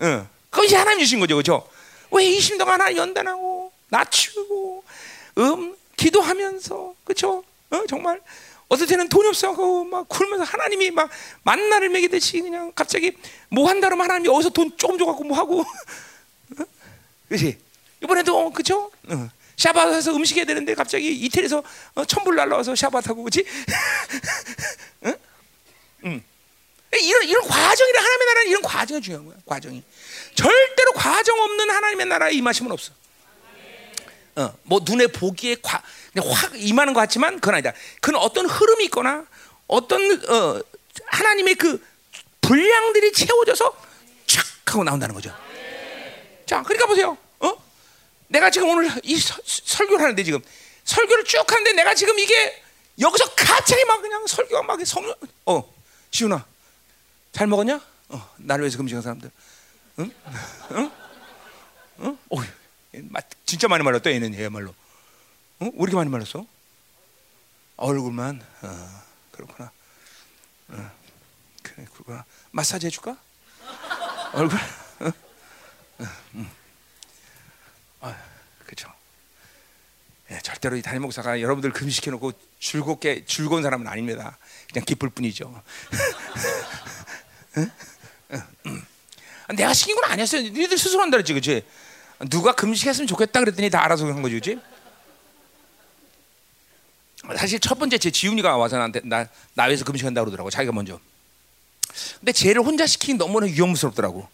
응. 0.00 0.28
그건 0.50 0.64
이제 0.66 0.76
하나님 0.76 1.00
주신 1.00 1.20
거죠, 1.20 1.34
그렇죠? 1.36 1.68
왜 2.10 2.24
20년 2.24 2.58
동안 2.58 2.80
하나 2.80 2.96
연단하고 2.96 3.72
낮추고 3.88 4.84
음 5.38 5.76
기도하면서, 5.96 6.94
그렇죠? 7.04 7.44
어, 7.70 7.84
정말 7.88 8.20
어떨 8.72 8.86
때는 8.86 9.06
돈이 9.10 9.28
없어고 9.28 9.84
막 9.84 10.08
굶으면서 10.08 10.44
하나님이 10.44 10.90
막 10.92 11.10
만나를 11.42 11.90
먹이듯이 11.90 12.40
그냥 12.40 12.72
갑자기 12.74 13.12
뭐 13.50 13.68
한다면 13.68 14.00
하나님이 14.00 14.30
어디서 14.30 14.48
돈 14.48 14.74
조금 14.78 14.98
줘 14.98 15.04
갖고 15.04 15.24
뭐 15.24 15.36
하고 15.36 15.62
그렇지? 17.28 17.58
이번에도 18.02 18.50
그죠? 18.50 18.90
어. 19.08 19.28
샤바트에서 19.56 20.16
음식 20.16 20.38
해야 20.38 20.46
되는데 20.46 20.74
갑자기 20.74 21.12
이태리에서 21.12 21.62
어, 21.96 22.04
천불 22.06 22.34
날라와서 22.34 22.74
샤바트하고 22.74 23.22
그렇지? 23.24 23.44
응? 25.04 25.14
응. 26.06 26.22
이런 26.94 27.28
이런 27.28 27.46
과정이라 27.46 28.00
하나님의 28.00 28.26
나라는 28.26 28.48
이런 28.48 28.62
과정이 28.62 29.02
중요한 29.02 29.26
거야. 29.26 29.36
과정이 29.44 29.82
절대로 30.34 30.92
과정 30.94 31.38
없는 31.38 31.68
하나님의 31.68 32.06
나라에 32.06 32.32
임하심은 32.32 32.72
없어. 32.72 32.92
어, 34.36 34.54
뭐 34.62 34.80
눈에 34.84 35.06
보기에 35.08 35.56
과, 35.62 35.82
확 36.16 36.52
임하는 36.54 36.92
것 36.94 37.00
같지만 37.00 37.36
그건 37.36 37.54
아니다. 37.54 37.72
그건 38.00 38.20
어떤 38.20 38.46
흐름이 38.46 38.84
있거나 38.86 39.26
어떤 39.66 40.00
어, 40.28 40.60
하나님의 41.06 41.54
그 41.56 41.84
분량들이 42.40 43.12
채워져서 43.12 43.74
촥 44.26 44.46
하고 44.66 44.84
나온다는 44.84 45.14
거죠. 45.14 45.34
자, 46.46 46.62
그러니까 46.62 46.86
보세요. 46.86 47.16
어? 47.40 47.54
내가 48.28 48.50
지금 48.50 48.70
오늘 48.70 48.90
이 49.02 49.18
서, 49.18 49.36
설교를 49.44 50.02
하는데 50.02 50.22
지금 50.24 50.40
설교를 50.84 51.24
쭉 51.24 51.50
하는데 51.50 51.72
내가 51.72 51.94
지금 51.94 52.18
이게 52.18 52.62
여기서 52.98 53.34
갑자기 53.34 53.84
막 53.84 54.00
그냥 54.00 54.26
설교가 54.26 54.62
막 54.62 54.84
성령 54.84 55.14
어 55.46 55.74
지훈아 56.10 56.44
잘 57.32 57.46
먹었냐? 57.46 57.80
어 58.08 58.30
나를 58.36 58.64
위해서 58.64 58.76
금식한 58.78 59.02
사람들 59.02 59.30
응? 60.00 60.10
응? 60.72 60.90
응? 62.00 62.18
어 62.30 62.36
진짜 63.46 63.68
많이 63.68 63.84
말랐다 63.84 64.10
얘는 64.10 64.34
얘야말로 64.34 64.70
어? 65.60 65.64
왜 65.64 65.70
이렇게 65.78 65.96
많이 65.96 66.10
말랐어? 66.10 66.46
얼굴만 67.76 68.42
어, 68.62 69.02
그렇구나 69.30 69.70
어, 70.68 70.90
그래 71.62 71.86
그렇구나 71.92 72.24
마사지 72.50 72.86
해줄까? 72.86 73.16
얼굴 74.34 74.58
음. 76.34 76.50
아, 78.00 78.16
그렇죠. 78.64 78.92
예, 80.30 80.38
절대로 80.40 80.76
이 80.76 80.82
담임 80.82 81.02
목사가 81.02 81.40
여러분들 81.40 81.72
금식해 81.72 82.10
놓고 82.12 82.32
즐겁게 82.58 83.24
즐거운 83.26 83.62
사람은 83.62 83.86
아닙니다. 83.86 84.36
그냥 84.72 84.84
기쁠 84.84 85.10
뿐이죠. 85.10 85.62
내가 89.54 89.74
시킨 89.74 89.94
건 89.96 90.10
아니었어요. 90.10 90.42
니들 90.42 90.78
스스로 90.78 91.02
한다 91.02 91.16
그랬지, 91.16 91.34
그렇지? 91.34 91.64
누가 92.28 92.52
금식했으면 92.54 93.06
좋겠다 93.06 93.40
그랬더니 93.40 93.70
다 93.70 93.84
알아서 93.84 94.06
한 94.06 94.22
거지, 94.22 94.38
그렇지? 94.38 94.60
사실 97.36 97.60
첫 97.60 97.78
번째 97.78 97.98
제 97.98 98.10
지훈이가 98.10 98.56
와서 98.56 98.76
나한테 98.76 99.00
나 99.04 99.26
나외에서 99.54 99.84
금식한다고 99.84 100.24
그러더라고 100.26 100.50
자기가 100.50 100.72
먼저. 100.72 100.98
근데 102.18 102.32
쟤를 102.32 102.62
혼자 102.62 102.86
시키기 102.86 103.14
너무나 103.14 103.46
위험스럽더라고. 103.46 104.26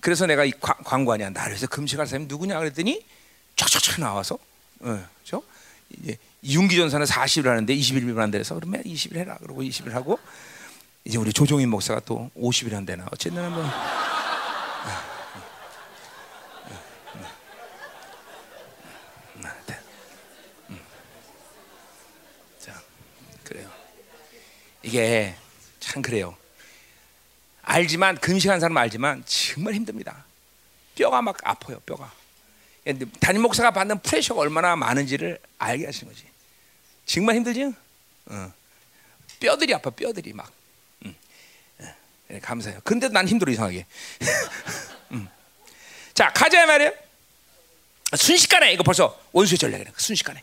그래서 0.00 0.26
내가 0.26 0.44
이 0.44 0.50
과- 0.52 0.76
광고 0.84 1.12
아니야 1.12 1.30
나외에서 1.30 1.68
금식할 1.68 2.06
사람이 2.06 2.26
누구냐 2.26 2.58
그랬더니 2.58 3.04
쫙쫙쫙 3.54 4.00
나와서 4.00 4.36
어, 4.80 5.04
그죠? 5.22 5.44
이제 5.90 6.16
이윤기 6.42 6.74
전사는 6.76 7.06
40일 7.06 7.44
하는데 7.44 7.72
21일 7.72 8.16
한다 8.16 8.32
그래서 8.32 8.56
그러면 8.56 8.82
20일 8.82 9.16
해라 9.18 9.38
그러고 9.40 9.62
20일 9.62 9.90
하고 9.90 10.18
이제 11.04 11.18
우리 11.18 11.32
조종인 11.32 11.68
목사가 11.68 12.00
또 12.00 12.30
50일 12.36 12.72
한대나 12.72 13.06
어쨌든 13.12 13.48
뭐 13.52 13.62
자, 22.58 22.72
그래요. 23.44 23.68
이게 24.82 25.34
참 25.80 26.02
그래요. 26.02 26.36
알지만 27.62 28.18
금식한 28.18 28.60
사람은 28.60 28.80
알지만 28.82 29.24
정말 29.26 29.74
힘듭니다. 29.74 30.24
뼈가 30.96 31.22
막 31.22 31.36
아파요, 31.44 31.80
뼈가. 31.86 32.12
담임 33.20 33.42
목사가 33.42 33.70
받는 33.70 34.00
프레셔가 34.00 34.40
얼마나 34.40 34.74
많은지를 34.74 35.38
알게 35.58 35.86
하시는 35.86 36.12
거지. 36.12 36.26
정말 37.06 37.36
힘들지? 37.36 37.72
어. 38.26 38.52
뼈들이 39.38 39.74
아파, 39.74 39.90
뼈들이 39.90 40.32
막. 40.32 40.50
음. 41.04 41.14
예, 41.80 41.94
예, 42.30 42.38
감사해요. 42.40 42.80
근데 42.84 43.08
난 43.08 43.26
힘들어 43.26 43.52
이상하게. 43.52 43.86
음. 45.12 45.28
자, 46.14 46.32
가자 46.32 46.66
말이에요. 46.66 46.92
순식간에 48.16 48.72
이거 48.72 48.82
벌써 48.82 49.18
원수의 49.32 49.58
전략이래. 49.58 49.92
순식간에. 49.96 50.42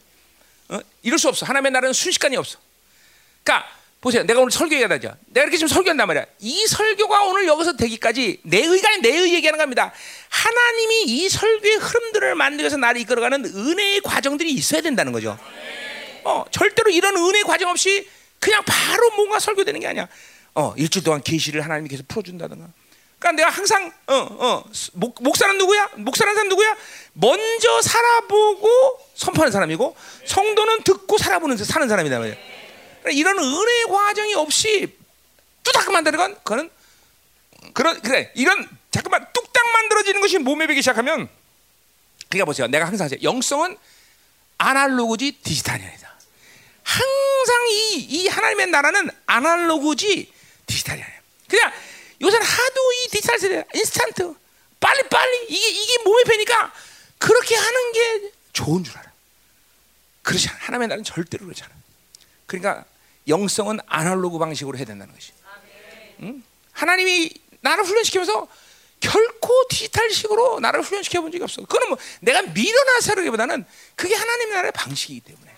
어? 0.69 0.79
이럴 1.01 1.19
수 1.19 1.27
없어. 1.27 1.45
하나님의 1.45 1.71
나라는 1.71 1.93
순식간이 1.93 2.35
없어. 2.37 2.57
그러니까 3.43 3.69
보세요. 4.01 4.23
내가 4.23 4.39
오늘 4.39 4.49
설교 4.51 4.75
얘기하죠. 4.75 5.13
내가 5.27 5.43
이렇게 5.43 5.57
지금 5.57 5.67
설교한단 5.67 6.07
말이야. 6.07 6.25
이 6.39 6.65
설교가 6.67 7.25
오늘 7.25 7.47
여기서 7.47 7.73
되기까지 7.75 8.39
내 8.43 8.59
의가 8.63 8.95
내 8.97 9.09
의 9.09 9.33
얘기하는 9.33 9.57
겁니다. 9.59 9.91
하나님이 10.29 11.03
이 11.03 11.27
설교의 11.29 11.75
흐름들을 11.75 12.35
만들기 12.35 12.61
위해서 12.63 12.77
나를 12.77 13.01
이끌어가는 13.01 13.43
은혜의 13.45 14.01
과정들이 14.01 14.51
있어야 14.51 14.81
된다는 14.81 15.11
거죠. 15.11 15.37
어, 16.23 16.45
절대로 16.51 16.89
이런 16.91 17.17
은혜의 17.17 17.43
과정 17.43 17.69
없이 17.71 18.07
그냥 18.39 18.63
바로 18.65 19.09
뭔가 19.17 19.37
설교되는 19.39 19.81
게 19.81 19.87
아니야. 19.87 20.07
어, 20.55 20.73
일주일 20.77 21.03
동안 21.03 21.21
계시를 21.21 21.61
하나님이 21.61 21.89
계속 21.89 22.07
풀어준다든가. 22.07 22.67
그러니까 23.19 23.43
내가 23.43 23.49
항상 23.49 23.91
어, 24.07 24.13
어, 24.15 24.63
목, 24.93 25.21
목사는 25.21 25.57
누구야? 25.57 25.89
목사는 25.97 26.33
사람 26.33 26.47
누구야? 26.47 26.77
먼저 27.13 27.81
살아보고 27.81 28.99
선포하는 29.15 29.51
사람이고 29.51 29.93
성도는 30.25 30.83
듣고 30.83 31.17
살아보는 31.17 31.57
사는 31.57 31.89
사람이다 31.89 32.17
말이야. 32.19 32.35
그러니까 33.01 33.11
이런 33.11 33.37
은혜의 33.37 33.85
과정이 33.89 34.33
없이 34.35 34.95
뚜닥 35.63 35.91
만드는 35.91 36.17
건 36.17 36.35
그거는 36.43 36.69
그런 37.73 38.01
그래 38.01 38.31
이런 38.35 38.67
잠깐만 38.91 39.25
뚝딱 39.33 39.71
만들어지는 39.73 40.21
것이 40.21 40.37
몸에 40.37 40.67
배기 40.67 40.81
시작하면 40.81 41.29
그러니까 42.29 42.45
보세요. 42.45 42.67
내가 42.67 42.85
항상 42.85 43.05
하세요. 43.05 43.19
영성은 43.21 43.77
아날로그지 44.57 45.31
디지털이 45.43 45.83
아니다. 45.83 46.15
항상 46.83 47.67
이, 47.69 48.07
이 48.09 48.27
하나님의 48.27 48.67
나라는 48.67 49.09
아날로그지 49.25 50.31
디지털이 50.65 51.01
아니야. 51.01 51.19
그냥 51.47 51.71
요새는 52.21 52.45
하도 52.45 52.91
이 52.93 53.07
디지털 53.09 53.39
세대 53.39 53.63
인스턴트 53.73 54.33
빨리 54.79 55.03
빨리 55.09 55.45
이게 55.49 55.69
이게 55.69 56.03
몸에 56.03 56.23
배니까 56.23 56.73
그렇게 57.17 57.55
하는 57.55 57.91
게 57.91 58.31
좋은 58.53 58.83
줄 58.83 58.97
알아. 58.97 59.11
그렇지 60.23 60.49
않아. 60.49 60.57
하나님의 60.61 60.87
나라는 60.89 61.03
절대로 61.03 61.45
그렇지 61.45 61.63
않아. 61.63 61.78
그러니까 62.49 62.83
영성은 63.27 63.79
아날로그 63.85 64.39
방식으로 64.39 64.77
해야 64.77 64.85
된다는 64.85 65.13
것이. 65.13 65.31
응? 66.23 66.43
하나님이 66.71 67.31
나를 67.61 67.83
훈련시키면서 67.85 68.47
결코 68.99 69.67
디지털식으로 69.69 70.59
나를 70.59 70.81
훈련시켜 70.81 71.21
본 71.21 71.31
적이 71.31 71.43
없어. 71.43 71.61
그거는 71.61 71.89
뭐 71.89 71.97
내가 72.21 72.41
밀어나서 72.41 73.13
하기보다는 73.13 73.65
그게 73.95 74.15
하나님 74.15 74.49
나라의 74.49 74.71
방식이기 74.73 75.21
때문에 75.21 75.55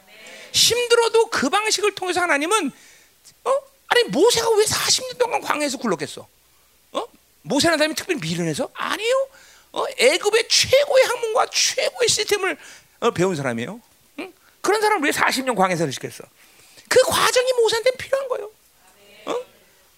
힘들어도 0.52 1.30
그 1.30 1.50
방식을 1.50 1.96
통해서 1.96 2.22
하나님은 2.22 2.72
어 3.46 3.52
아니 3.88 4.04
모세가 4.04 4.50
왜 4.52 4.66
40년 4.66 5.18
동안 5.18 5.42
광야에서 5.42 5.78
굴렀겠어? 5.78 6.28
어 6.92 7.08
모세라는 7.44 7.78
사람이 7.80 7.96
특별히 7.96 8.20
밀어내서 8.20 8.70
아니요. 8.74 9.28
어 9.72 9.86
애굽의 9.98 10.50
최고의 10.50 11.06
학문과 11.06 11.48
최고의 11.48 12.10
시스템을 12.10 12.58
어, 13.00 13.12
배운 13.12 13.36
사람이에요. 13.36 13.82
응? 14.20 14.34
그런 14.62 14.82
사람을 14.82 15.08
왜 15.08 15.12
40년 15.12 15.56
광야에서 15.56 15.90
시켰어? 15.90 16.28
그 16.92 17.00
과정이 17.04 17.54
모세한테 17.54 17.92
필요한 17.92 18.28
거예요. 18.28 18.52
어? 19.28 19.36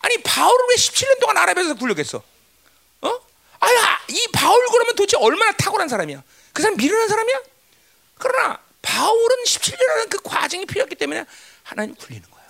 아니 0.02 0.18
바울을 0.22 0.66
왜 0.70 0.76
17년 0.76 1.20
동안 1.20 1.38
아랍에서 1.38 1.74
굴렸겠어? 1.74 2.22
어? 3.02 3.20
아야 3.62 4.00
이 4.10 4.28
바울 4.32 4.64
그러면 4.68 4.96
도대체 4.96 5.18
얼마나 5.18 5.54
탁월한 5.54 5.90
사람이야? 5.90 6.22
그 6.54 6.62
사람 6.62 6.78
미련한 6.78 7.08
사람이야? 7.08 7.42
그러나 8.20 8.60
바울은 8.84 9.44
17년이라는 9.44 10.10
그 10.12 10.20
과정이 10.24 10.68
필요했기 10.68 10.96
때문에 10.96 11.26
하나님 11.64 11.96
굴리는 11.96 12.30
거예요. 12.30 12.48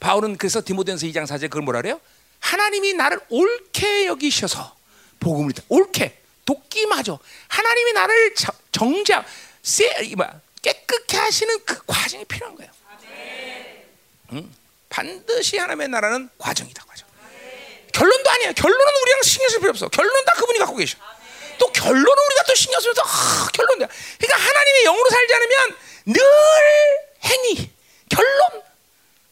바울은 0.00 0.38
그래서 0.38 0.62
디모데전서 0.64 1.06
2장 1.08 1.26
4절 1.26 1.50
그걸 1.50 1.62
뭐라 1.62 1.82
그래요? 1.82 2.00
하나님이 2.40 2.94
나를 2.94 3.20
옳게 3.28 4.06
여기셔서 4.06 4.74
복음을 5.20 5.52
옳게 5.68 6.18
돕기마저 6.46 7.18
하나님이 7.48 7.92
나를 7.92 8.34
정작 8.72 9.26
깨끗게 10.62 11.18
하시는 11.18 11.58
그 11.66 11.78
과정이 11.86 12.24
필요한 12.24 12.56
거예요. 12.56 12.72
응? 14.32 14.50
반드시 14.88 15.58
하나님의 15.58 15.88
나라는 15.88 16.28
과정이다 16.38 16.84
과정. 16.86 17.06
결론도 17.92 18.30
아니야. 18.30 18.52
결론은 18.52 18.86
우리랑 19.02 19.22
신경 19.22 19.48
쓸 19.50 19.58
필요 19.60 19.70
없어. 19.70 19.88
결론 19.88 20.24
다 20.24 20.32
그분이 20.36 20.58
갖고 20.58 20.76
계셔. 20.76 20.96
또 21.58 21.70
결론은 21.72 22.04
우리가 22.26 22.42
또 22.44 22.54
신경 22.54 22.80
쓰면서 22.80 23.02
아, 23.04 23.48
결론이야. 23.52 23.86
그러니까 24.18 24.48
하나님의 24.48 24.84
영으로 24.84 25.10
살지 25.10 25.34
않으면 25.34 25.76
늘 26.06 26.22
행위, 27.24 27.70
결론. 28.10 28.62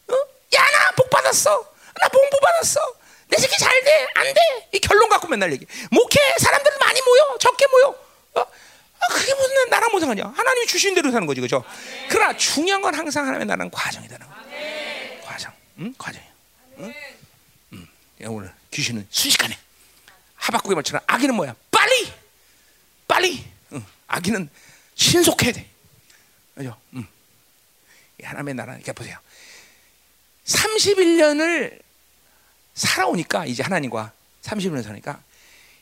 어? 0.09 0.13
야, 0.55 0.61
나 0.71 0.91
복 0.95 1.09
받았어. 1.09 1.73
나 1.99 2.07
봉부 2.09 2.39
받았어. 2.39 2.79
내 3.27 3.37
새끼 3.37 3.57
잘 3.57 3.83
돼, 3.83 4.07
안 4.15 4.33
돼. 4.33 4.69
이 4.73 4.79
결론 4.79 5.09
갖고 5.09 5.27
맨날 5.27 5.51
얘기. 5.53 5.65
목회 5.89 6.19
사람들 6.39 6.71
많이 6.79 7.01
모여, 7.01 7.37
적게 7.39 7.65
모여. 7.67 7.95
어? 8.35 8.45
아, 9.01 9.07
그게 9.13 9.33
무슨 9.33 9.69
나랑 9.69 9.91
무슨 9.91 10.07
상관이야? 10.07 10.33
하나님이 10.35 10.67
주신 10.67 10.93
대로 10.93 11.11
사는 11.11 11.25
거지, 11.25 11.41
그죠? 11.41 11.63
그러나 12.09 12.35
중요한 12.37 12.81
건 12.81 12.93
항상 12.95 13.23
하나님의 13.25 13.47
나라는 13.47 13.71
과정이라는 13.71 14.27
거. 14.27 14.33
과정, 15.23 15.51
응? 15.79 15.93
과정이야. 15.97 16.29
응? 16.79 16.93
응. 17.73 17.87
오늘 18.27 18.53
귀신은 18.71 19.07
순식간에 19.09 19.57
하박국의 20.35 20.75
말처럼 20.75 21.01
아기는 21.07 21.33
뭐야? 21.35 21.55
빨리, 21.71 22.13
빨리. 23.07 23.45
응. 23.73 23.83
아기는 24.07 24.49
신속해야 24.95 25.51
돼. 25.51 25.67
그죠? 26.55 26.79
응. 26.93 27.05
하나님의 28.23 28.53
나라, 28.53 28.75
이렇게 28.75 28.91
보세요. 28.91 29.17
31년을 30.45 31.79
살아오니까 32.73 33.45
이제 33.45 33.63
하나님과 33.63 34.11
30년 34.43 34.83
사니까 34.83 35.21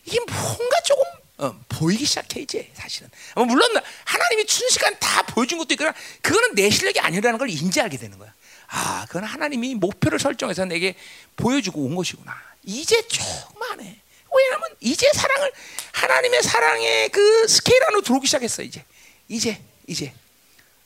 이게 0.06 0.20
뭔가 0.20 0.80
조금 0.86 1.04
어, 1.40 1.58
보이기 1.70 2.06
시작해 2.06 2.42
이제 2.42 2.70
사실은. 2.74 3.10
뭐 3.36 3.46
물론 3.46 3.72
하나님이 4.04 4.44
순식간 4.46 4.98
다 5.00 5.22
보여준 5.24 5.58
것도 5.58 5.74
있거나 5.74 5.94
그거는 6.22 6.54
내 6.54 6.70
실력이 6.70 7.00
아니라는 7.00 7.40
걸 7.40 7.50
인지하게 7.50 7.98
되는 7.98 8.18
거야. 8.20 8.34
아, 8.68 9.06
그건 9.08 9.24
하나님이 9.24 9.76
목표를 9.76 10.20
설정해서 10.20 10.66
내게 10.66 10.96
보여주고 11.38 11.82
온 11.82 11.96
것이구나. 11.96 12.36
이제 12.64 13.02
조금만해. 13.08 14.00
왜냐하면 14.32 14.76
이제 14.82 15.10
사랑을 15.14 15.52
하나님의 15.94 16.44
사랑의 16.44 17.10
그 17.10 17.48
스케일 17.48 17.84
안으로 17.86 18.02
들어오기 18.02 18.28
시작했어 18.28 18.62
이제. 18.62 18.84
이제 19.30 19.60
이제. 19.88 20.14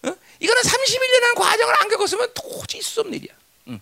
어? 0.03 0.15
이거는 0.39 0.61
31년한 0.61 1.35
과정을 1.35 1.75
안 1.81 1.89
겪었으면 1.89 2.33
도저히 2.35 2.79
있을 2.79 2.91
수 2.91 3.01
없는 3.01 3.17
일이야. 3.17 3.33
응. 3.69 3.81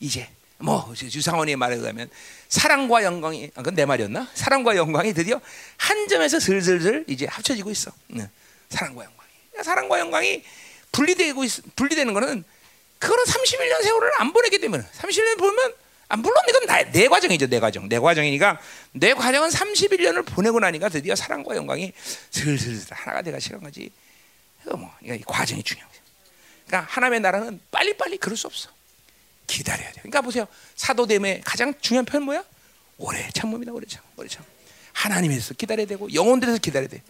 이제 0.00 0.28
뭐 0.58 0.92
유상원의 1.00 1.56
말에 1.56 1.76
의하면 1.76 2.08
사랑과 2.48 3.02
영광이 3.02 3.50
아, 3.54 3.58
그건 3.58 3.74
내 3.74 3.84
말이었나? 3.84 4.28
사랑과 4.34 4.76
영광이 4.76 5.12
드디어 5.12 5.40
한 5.76 6.08
점에서 6.08 6.40
슬슬슬 6.40 7.04
이제 7.08 7.26
합쳐지고 7.26 7.70
있어. 7.70 7.90
응. 8.14 8.28
사랑과 8.68 9.04
영광이. 9.04 9.30
사랑과 9.62 10.00
영광이 10.00 10.42
분리되고 10.92 11.44
있, 11.44 11.76
분리되는 11.76 12.12
거는 12.14 12.44
그거는 12.98 13.24
31년 13.24 13.82
세월을 13.82 14.10
안 14.18 14.32
보냈기 14.32 14.58
때문에 14.58 14.82
31년 14.98 15.38
보면 15.38 15.74
아, 16.08 16.16
물론 16.16 16.36
이건 16.48 16.66
나, 16.66 16.82
내 16.90 17.08
과정이죠 17.08 17.48
내 17.48 17.58
과정 17.58 17.88
내 17.88 17.98
과정이니까 17.98 18.60
내 18.92 19.12
과정은 19.12 19.50
31년을 19.50 20.24
보내고 20.24 20.60
나니까 20.60 20.88
드디어 20.88 21.14
사랑과 21.14 21.56
영광이 21.56 21.92
슬슬슬 22.30 22.96
하나가 22.96 23.22
돼가 23.22 23.38
시간 23.38 23.60
거지. 23.60 23.90
뭐이 24.64 25.20
과정이 25.26 25.62
거죠. 25.62 25.86
그러니까 26.66 26.92
하나님의 26.92 27.20
나라는 27.20 27.60
빨리빨리 27.70 28.18
그럴 28.18 28.36
수 28.36 28.46
없어. 28.46 28.75
기다려야 29.46 29.92
돼. 29.92 30.00
그러니까 30.00 30.20
보세요. 30.20 30.46
사도됨의 30.76 31.42
가장 31.44 31.74
중요한 31.80 32.04
표현 32.04 32.24
뭐야? 32.24 32.44
오래 32.98 33.28
참음이다. 33.34 33.72
오래 33.72 33.86
참. 33.86 34.02
오래 34.16 34.28
참. 34.28 34.44
하나님에서 34.92 35.54
기다려야 35.54 35.86
되고 35.86 36.12
영혼들에서 36.12 36.58
기다려야 36.58 36.88
돼. 36.88 37.02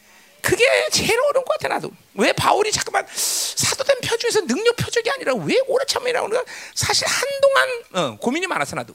그게 0.43 0.65
제일 0.91 1.11
어려운 1.19 1.45
것 1.45 1.59
같아 1.59 1.69
나도. 1.69 1.91
왜 2.15 2.33
바울이 2.33 2.71
잠깐만 2.73 3.07
사도된 3.09 4.01
표적에서 4.01 4.47
능력 4.47 4.77
표적이 4.77 5.11
아니라 5.11 5.35
왜 5.35 5.59
오래 5.67 5.85
그러는 6.27 6.31
거야? 6.31 6.45
사실 6.75 7.07
한동안 7.07 7.69
어, 7.93 8.17
고민이 8.19 8.47
많았어 8.47 8.77
나도. 8.77 8.95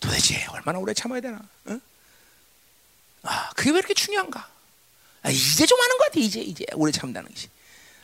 도대체 0.00 0.44
얼마나 0.50 0.78
오래 0.78 0.92
참아야 0.92 1.20
되나? 1.20 1.40
어? 1.66 1.78
아, 3.22 3.50
그게 3.54 3.70
왜 3.70 3.78
이렇게 3.78 3.94
중요한가? 3.94 4.48
아, 5.22 5.30
이제 5.30 5.64
좀 5.66 5.80
하는 5.80 5.98
것 5.98 6.04
같아. 6.06 6.18
이제 6.18 6.40
이제 6.40 6.64
오래 6.74 6.90
참는다는 6.90 7.30
것이. 7.30 7.48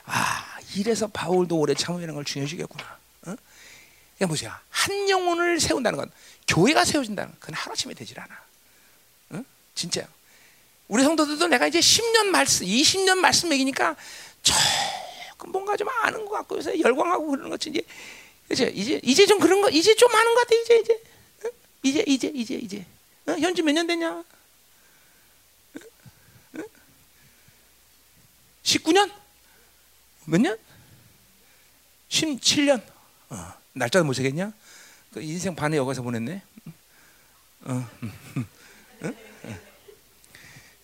아, 0.05 0.59
이래서 0.77 1.09
바울도 1.09 1.57
오래 1.59 1.75
참으라는 1.75 2.15
걸 2.15 2.25
중요시겠구나. 2.25 2.99
어? 4.19 4.27
그러니까 4.27 4.27
보세요. 4.33 4.53
한 4.71 5.09
영혼을 5.09 5.61
세운다는 5.61 5.97
건 5.97 6.11
교회가 6.49 6.85
세워진다는 6.85 7.31
건 7.31 7.41
그건 7.41 7.55
하루아침에 7.55 7.95
되질 7.95 8.19
않아. 8.21 8.35
어? 9.31 9.45
진짜요. 9.75 10.07
우리 10.89 11.03
성도들도 11.03 11.47
내가 11.49 11.67
이제 11.67 11.79
10년 11.81 12.27
말씀, 12.27 12.67
20년 12.67 13.19
말씀 13.19 13.49
먹이니까 13.51 13.95
조금 14.43 15.53
뭔가 15.53 15.77
좀 15.77 15.89
아는 15.89 16.25
것 16.25 16.31
같고 16.31 16.55
그래서 16.57 16.79
열광하고 16.79 17.27
그러는 17.29 17.51
거지 17.51 17.71
이제 17.71 17.83
이제 18.51 18.73
이제 18.75 19.01
이제 19.05 19.27
좀 19.27 19.39
그런 19.39 19.61
거 19.61 19.69
이제 19.69 19.95
좀 19.95 20.13
아는 20.15 20.35
것 20.35 20.41
같아 20.41 20.55
이제 20.57 20.79
이제 20.79 20.95
어? 21.45 21.51
이제 21.83 22.05
이제 22.07 22.33
이제 22.35 22.55
이제 22.55 22.87
어? 23.27 23.33
현지 23.33 23.63
몇 23.63 23.73
년 23.73 23.87
됐냐? 23.87 24.25
19년? 28.63 29.11
몇 30.27 30.41
년? 30.41 30.59
17년. 32.11 32.83
어, 33.31 33.55
날짜도 33.79 34.05
못 34.05 34.13
세겠냐? 34.13 34.53
그 35.13 35.23
인생 35.23 35.55
반에 35.55 35.77
여가서 35.77 36.03
보냈네. 36.03 36.43
어, 37.63 37.73
어, 39.03 39.09
어. 39.45 39.59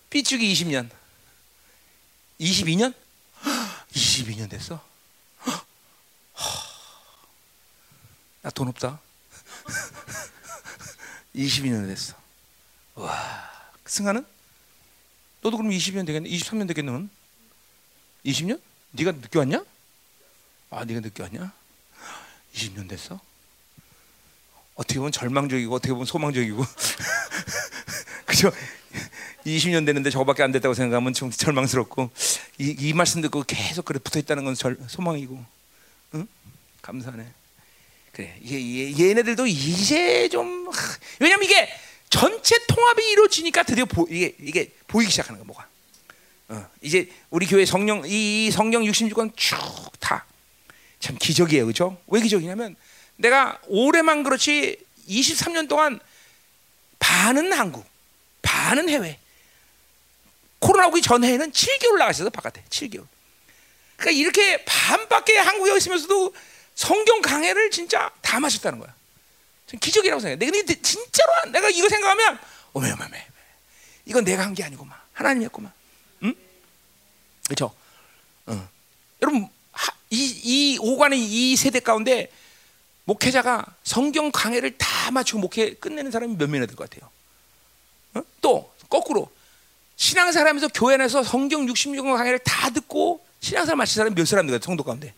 삐죽이 0.09 0.51
20년. 0.53 0.89
22년? 2.39 2.93
22년 3.91 4.49
됐어? 4.49 4.83
나 8.41 8.49
돈 8.51 8.67
없다. 8.69 8.99
22년 11.35 11.85
됐어. 11.87 12.15
와, 12.95 13.51
승아는? 13.85 14.25
너도 15.41 15.57
그럼 15.57 15.71
20년 15.71 16.05
되겠네? 16.05 16.29
23년 16.29 16.67
되겠네? 16.67 16.91
넌? 16.91 17.09
20년? 18.25 18.61
네가 18.91 19.11
늦게 19.11 19.37
왔냐? 19.39 19.63
아, 20.69 20.85
네가 20.85 21.01
늦게 21.01 21.23
왔냐? 21.23 21.51
20년 22.55 22.89
됐어? 22.89 23.19
어떻게 24.75 24.95
보면 24.95 25.11
절망적이고 25.11 25.73
어떻게 25.73 25.93
보면 25.93 26.05
소망적이고 26.05 26.63
그죠? 28.25 28.51
20년 29.45 29.85
됐는데 29.85 30.09
저거밖에 30.09 30.43
안 30.43 30.51
됐다고 30.51 30.73
생각하면 30.73 31.13
좀 31.13 31.29
절망스럽고 31.29 32.09
이, 32.57 32.75
이 32.79 32.93
말씀 32.93 33.21
듣고 33.21 33.43
계속 33.43 33.85
그래 33.85 33.99
붙어 34.03 34.19
있다는 34.19 34.43
건 34.43 34.55
절, 34.55 34.77
소망이고 34.87 35.43
응? 36.15 36.27
감사하네. 36.81 37.25
그래 38.11 38.39
얘, 38.49 38.97
얘네들도 38.97 39.45
이제 39.45 40.27
좀 40.29 40.69
왜냐면 41.19 41.43
이게 41.45 41.69
전체 42.09 42.55
통합이 42.67 43.11
이루어지니까 43.11 43.63
드디어 43.63 43.85
보, 43.85 44.07
이게 44.09 44.35
이게 44.39 44.71
보이기 44.87 45.11
시작하는 45.11 45.39
거야 45.39 45.45
뭐가. 45.45 45.67
어, 46.47 46.69
이제 46.81 47.09
우리 47.29 47.45
교회 47.45 47.65
성령 47.65 48.03
이 48.05 48.49
성령 48.51 48.83
66권 48.83 49.35
쭉 49.35 49.85
다 50.05 50.25
참 50.99 51.17
기적이에요, 51.19 51.65
그렇죠? 51.65 52.01
왜 52.07 52.21
기적이냐면 52.21 52.75
내가 53.17 53.59
올해만 53.67 54.23
그렇지 54.23 54.77
23년 55.07 55.67
동안 55.69 55.99
반은 56.99 57.53
한국, 57.53 57.85
반은 58.41 58.89
해외. 58.89 59.19
코로나 60.59 60.87
오기 60.87 61.01
전에는 61.01 61.51
7개월 61.51 61.97
나가셔서 61.99 62.29
바깥에 62.31 62.63
7개월. 62.69 63.05
그러니까 63.97 64.19
이렇게 64.19 64.65
반밖에 64.65 65.37
한국에 65.37 65.75
있으면서도 65.77 66.33
성경 66.73 67.21
강해를 67.21 67.71
진짜 67.71 68.11
다 68.21 68.39
마셨다는 68.39 68.79
거야. 68.79 68.93
전 69.67 69.79
기적이라고 69.79 70.19
생각해. 70.19 70.51
근데 70.51 70.81
진짜로 70.81 71.51
내가 71.51 71.69
이거 71.69 71.87
생각하면 71.89 72.39
어메 72.73 72.91
어메 72.91 73.27
이건 74.05 74.23
내가 74.23 74.43
한 74.43 74.53
게 74.53 74.63
아니구만. 74.63 74.97
하나님이었구만. 75.13 75.71
응? 76.23 76.35
그렇죠? 77.45 77.73
어. 78.47 78.69
여러분 79.21 79.47
이, 80.09 80.41
이 80.43 80.77
오관의 80.79 81.19
이 81.19 81.55
세대 81.55 81.79
가운데 81.79 82.31
목회자가 83.05 83.65
성경 83.83 84.31
강해를 84.31 84.77
다 84.77 85.11
맞추고 85.11 85.39
목회 85.41 85.73
끝내는 85.73 86.11
사람이 86.11 86.35
몇 86.37 86.47
명이나 86.49 86.65
될 86.65 86.75
것 86.75 86.89
같아요. 86.89 87.09
어? 88.15 88.21
또 88.41 88.73
거꾸로 88.89 89.31
하면서 90.49 90.67
교회 90.73 90.95
안에서 90.95 91.23
성경 91.23 91.65
66권 91.65 92.15
강해를 92.17 92.39
다 92.39 92.69
듣고 92.69 93.25
신앙생활 93.41 93.77
마친 93.77 93.95
사람이 93.95 94.15
몇 94.15 94.25
사람 94.25 94.47
같아 94.47 94.65
성도 94.65 94.83
가운데. 94.83 95.13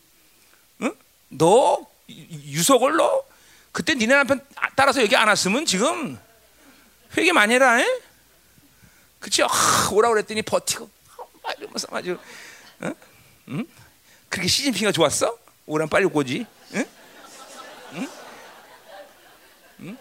어? 0.80 0.92
너 1.30 1.86
유석을 2.10 2.98
너 2.98 3.24
그때 3.72 3.94
니네 3.94 4.16
남편 4.16 4.44
따라서 4.76 5.02
여기 5.02 5.16
안 5.16 5.28
왔으면 5.28 5.66
지금 5.66 6.20
회개 7.16 7.32
많이 7.32 7.54
해라. 7.54 7.80
에? 7.80 7.86
그치? 9.20 9.44
아, 9.44 9.48
오라 9.92 10.10
그랬더니 10.10 10.42
버티고 10.42 10.90
맞으면서 11.44 11.88
맞으 11.92 12.18
어? 12.82 12.92
응? 13.50 13.66
그렇게 14.30 14.48
시진핑가 14.48 14.92
좋았어? 14.92 15.38
오란 15.66 15.88
빨리 15.90 16.06
오지. 16.06 16.46
응? 16.74 16.86
응? 17.94 18.08
응? 19.82 19.98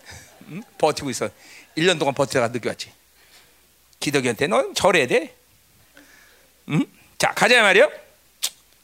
응? 0.48 0.62
버티고 0.78 1.10
있어. 1.10 1.28
1년 1.76 1.98
동안 1.98 2.14
버티다가 2.14 2.48
늦게 2.48 2.68
왔지. 2.68 2.92
기덕이한테 4.00 4.46
너 4.46 4.72
절해야 4.74 5.06
돼. 5.06 5.34
응? 6.68 6.84
자, 7.18 7.32
가자 7.32 7.62
말이요. 7.62 7.90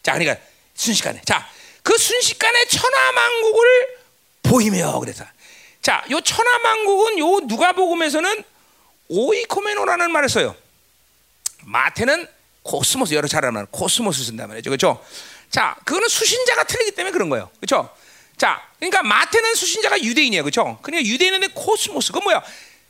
자, 0.03 0.15
그러니까 0.15 0.37
순식간에. 0.75 1.21
자, 1.25 1.49
그 1.83 1.97
순식간에 1.97 2.67
천하만국을 2.67 3.99
보이며 4.43 4.99
그래서. 5.01 5.25
자, 5.81 6.05
요 6.11 6.21
천하만국은 6.21 7.19
요 7.19 7.41
누가복음에서는 7.41 8.45
오이쿠메네라는 9.09 10.11
말을 10.11 10.29
써요. 10.29 10.57
마태는 11.65 12.27
코스모스 12.63 13.15
여러 13.15 13.27
차례만 13.29 13.67
코스모스 13.71 14.25
쓴단 14.25 14.49
말이죠. 14.49 14.71
그렇죠? 14.71 15.05
자, 15.53 15.77
그거는 15.85 16.09
수신자가 16.09 16.65
틀리기 16.65 16.93
때문에 16.93 17.13
그런 17.13 17.29
거예요. 17.29 17.51
그렇죠? 17.61 17.95
자, 18.39 18.67
그러니까 18.79 19.03
마태는 19.03 19.55
수신자가 19.55 20.03
유대인이에요. 20.03 20.43
그렇죠? 20.43 20.79
그러니까 20.83 21.09
유대인인데 21.09 21.49
코스모스 21.49 22.11
그 22.13 22.19
뭐야? 22.19 22.43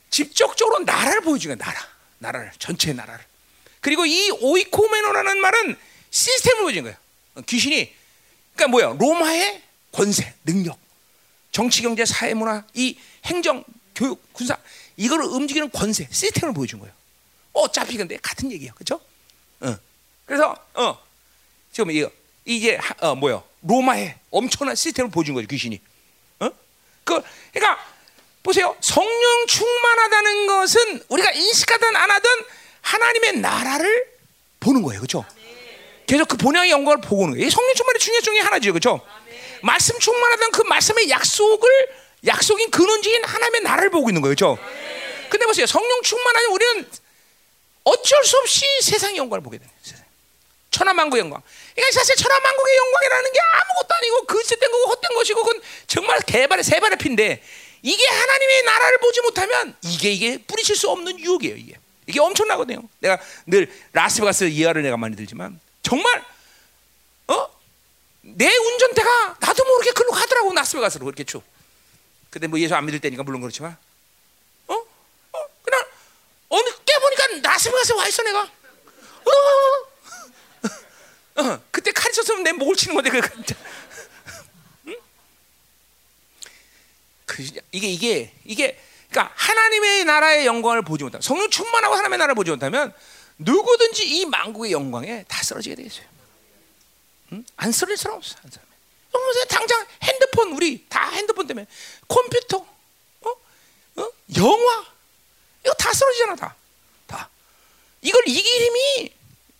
직접적으로 0.09 0.79
나라를 0.79 1.21
보여주는 1.21 1.55
나라. 1.57 1.79
나라를 2.19 2.51
전체 2.57 2.93
나라를. 2.93 3.23
그리고 3.81 4.05
이 4.05 4.31
오이쿠메네라는 4.31 5.41
말은 5.41 5.75
시스템을 6.09 6.61
보여주는 6.61 6.83
거예요. 6.83 7.45
귀신이 7.45 7.93
그러니까 8.55 8.67
뭐야? 8.69 8.95
로마의 8.97 9.61
권세, 9.91 10.33
능력, 10.45 10.79
정치, 11.51 11.81
경제, 11.81 12.05
사회, 12.05 12.33
문화, 12.33 12.63
이 12.73 12.97
행정, 13.25 13.63
교육, 13.93 14.31
군사 14.31 14.57
이거를 14.95 15.25
움직이는 15.25 15.69
권세, 15.69 16.07
시스템을 16.09 16.53
보여준 16.53 16.79
거예요. 16.79 16.93
어차피 17.51 17.97
근데 17.97 18.17
같은 18.21 18.51
얘기예요. 18.53 18.73
그렇죠? 18.73 19.01
어. 19.59 19.77
그래서 20.25 20.55
어 20.75 20.97
지금 21.73 21.91
이거 21.91 22.09
이게 22.45 22.79
어 22.99 23.15
뭐요? 23.15 23.43
로마의 23.61 24.15
엄청난 24.31 24.75
시스템을 24.75 25.11
보여준 25.11 25.35
거죠 25.35 25.47
귀신이. 25.47 25.79
어? 26.39 26.49
그 27.03 27.21
그러니까 27.53 27.85
보세요. 28.41 28.75
성령 28.81 29.47
충만하다는 29.47 30.47
것은 30.47 31.03
우리가 31.07 31.31
인식하든 31.31 31.95
안 31.95 32.11
하든 32.11 32.29
하나님의 32.81 33.37
나라를 33.37 34.05
보는 34.59 34.81
거예요, 34.81 34.99
그렇죠? 34.99 35.25
계속 36.05 36.27
그 36.27 36.37
본향의 36.37 36.69
영광을 36.71 36.99
보고 36.99 37.23
오는 37.23 37.35
거예요. 37.35 37.49
성령 37.49 37.73
충만의 37.73 37.99
중요 37.99 38.21
중에 38.21 38.39
하나죠, 38.39 38.73
그렇죠? 38.73 39.01
말씀 39.61 39.97
충만하다는 39.97 40.51
그 40.51 40.61
말씀의 40.63 41.09
약속을 41.09 41.69
약속인 42.25 42.69
근원지인 42.71 43.23
하나님의 43.23 43.61
나라를 43.61 43.89
보고 43.89 44.09
있는 44.09 44.21
거예요, 44.21 44.35
그렇죠? 44.35 44.57
근데 45.29 45.45
보세요, 45.45 45.65
성령 45.65 46.01
충만하면 46.01 46.51
우리는 46.51 46.89
어쩔 47.85 48.23
수 48.25 48.37
없이 48.37 48.65
세상의 48.81 49.17
영광을 49.17 49.41
보게 49.41 49.57
거예요. 49.57 49.71
천하만국 50.71 51.19
영광. 51.19 51.41
그러니까 51.75 51.91
사실 51.91 52.15
천하만국의 52.15 52.77
영광이라는 52.77 53.33
게 53.33 53.39
아무것도 53.39 53.95
아니고 53.95 54.25
그짓된 54.25 54.71
거고 54.71 54.85
헛된 54.91 55.15
것이고 55.15 55.43
그건 55.43 55.61
정말 55.87 56.19
개발의 56.21 56.63
세발의 56.63 56.97
피인데 56.97 57.43
이게 57.81 58.07
하나님의 58.07 58.63
나라를 58.63 58.97
보지 58.99 59.21
못하면 59.21 59.75
이게 59.83 60.11
이게 60.11 60.37
뿌리칠 60.37 60.75
수 60.75 60.89
없는 60.89 61.19
유혹이에요. 61.19 61.55
이게 61.55 61.75
이게 62.05 62.19
엄청나거든요. 62.19 62.83
내가 62.99 63.19
늘 63.45 63.71
라스베가스 63.91 64.45
이해를 64.45 64.83
내가 64.83 64.97
많이 64.97 65.15
들지만 65.15 65.59
정말 65.81 66.23
어? 67.27 67.47
내 68.21 68.55
운전대가 68.55 69.37
나도 69.39 69.65
모르게 69.65 69.91
글로 69.91 70.11
가더라고 70.11 70.53
라스베가스로 70.53 71.05
그렇게 71.05 71.23
쭉. 71.23 71.43
근데 72.29 72.47
뭐 72.47 72.59
예수 72.59 72.75
안 72.75 72.85
믿을 72.85 72.99
때니까 72.99 73.23
물론 73.23 73.41
그렇지만 73.41 73.75
어? 74.67 74.73
어? 74.75 75.45
그냥 75.63 75.85
어느 76.49 76.69
때 76.85 76.93
보니까 76.99 77.49
라스베가스에 77.49 77.95
와 77.95 78.07
있어 78.07 78.23
내가. 78.23 78.41
어? 78.43 79.92
어, 81.35 81.59
그때 81.71 81.91
칼 81.91 82.11
있었으면 82.11 82.43
내 82.43 82.51
목을 82.51 82.75
치는 82.75 82.95
건데 82.95 83.09
그 83.09 83.21
응? 84.87 84.95
그 87.25 87.43
이게 87.71 87.87
이게 87.87 88.33
이게 88.45 88.79
그러니까 89.09 89.33
하나님의 89.35 90.05
나라의 90.05 90.45
영광을 90.45 90.81
보지 90.81 91.03
못하면 91.03 91.21
성령 91.21 91.49
충만하고 91.49 91.95
하나님의 91.95 92.17
나라를 92.19 92.35
보지 92.35 92.51
못하면 92.51 92.93
누구든지 93.37 94.05
이 94.07 94.25
만국의 94.25 94.71
영광에 94.71 95.25
다 95.27 95.41
쓰러지게 95.43 95.75
돼 95.75 95.83
있어요. 95.83 96.05
응? 97.31 97.43
안 97.55 97.71
쓰러질 97.71 97.97
사람 97.97 98.17
없어. 98.17 98.35
한 98.41 98.51
사람. 98.51 98.67
여러분 99.13 99.47
당장 99.47 99.85
핸드폰 100.03 100.51
우리 100.53 100.85
다 100.87 101.09
핸드폰 101.09 101.47
때문에 101.47 101.67
컴퓨터, 102.07 102.57
어? 103.21 103.29
어? 103.97 104.09
영화 104.37 104.85
이거 105.63 105.73
다 105.75 105.93
쓰러지잖아 105.93 106.35
다. 106.35 106.55
다. 107.07 107.29
이걸 108.01 108.23
이길 108.27 108.43
힘이 108.43 109.13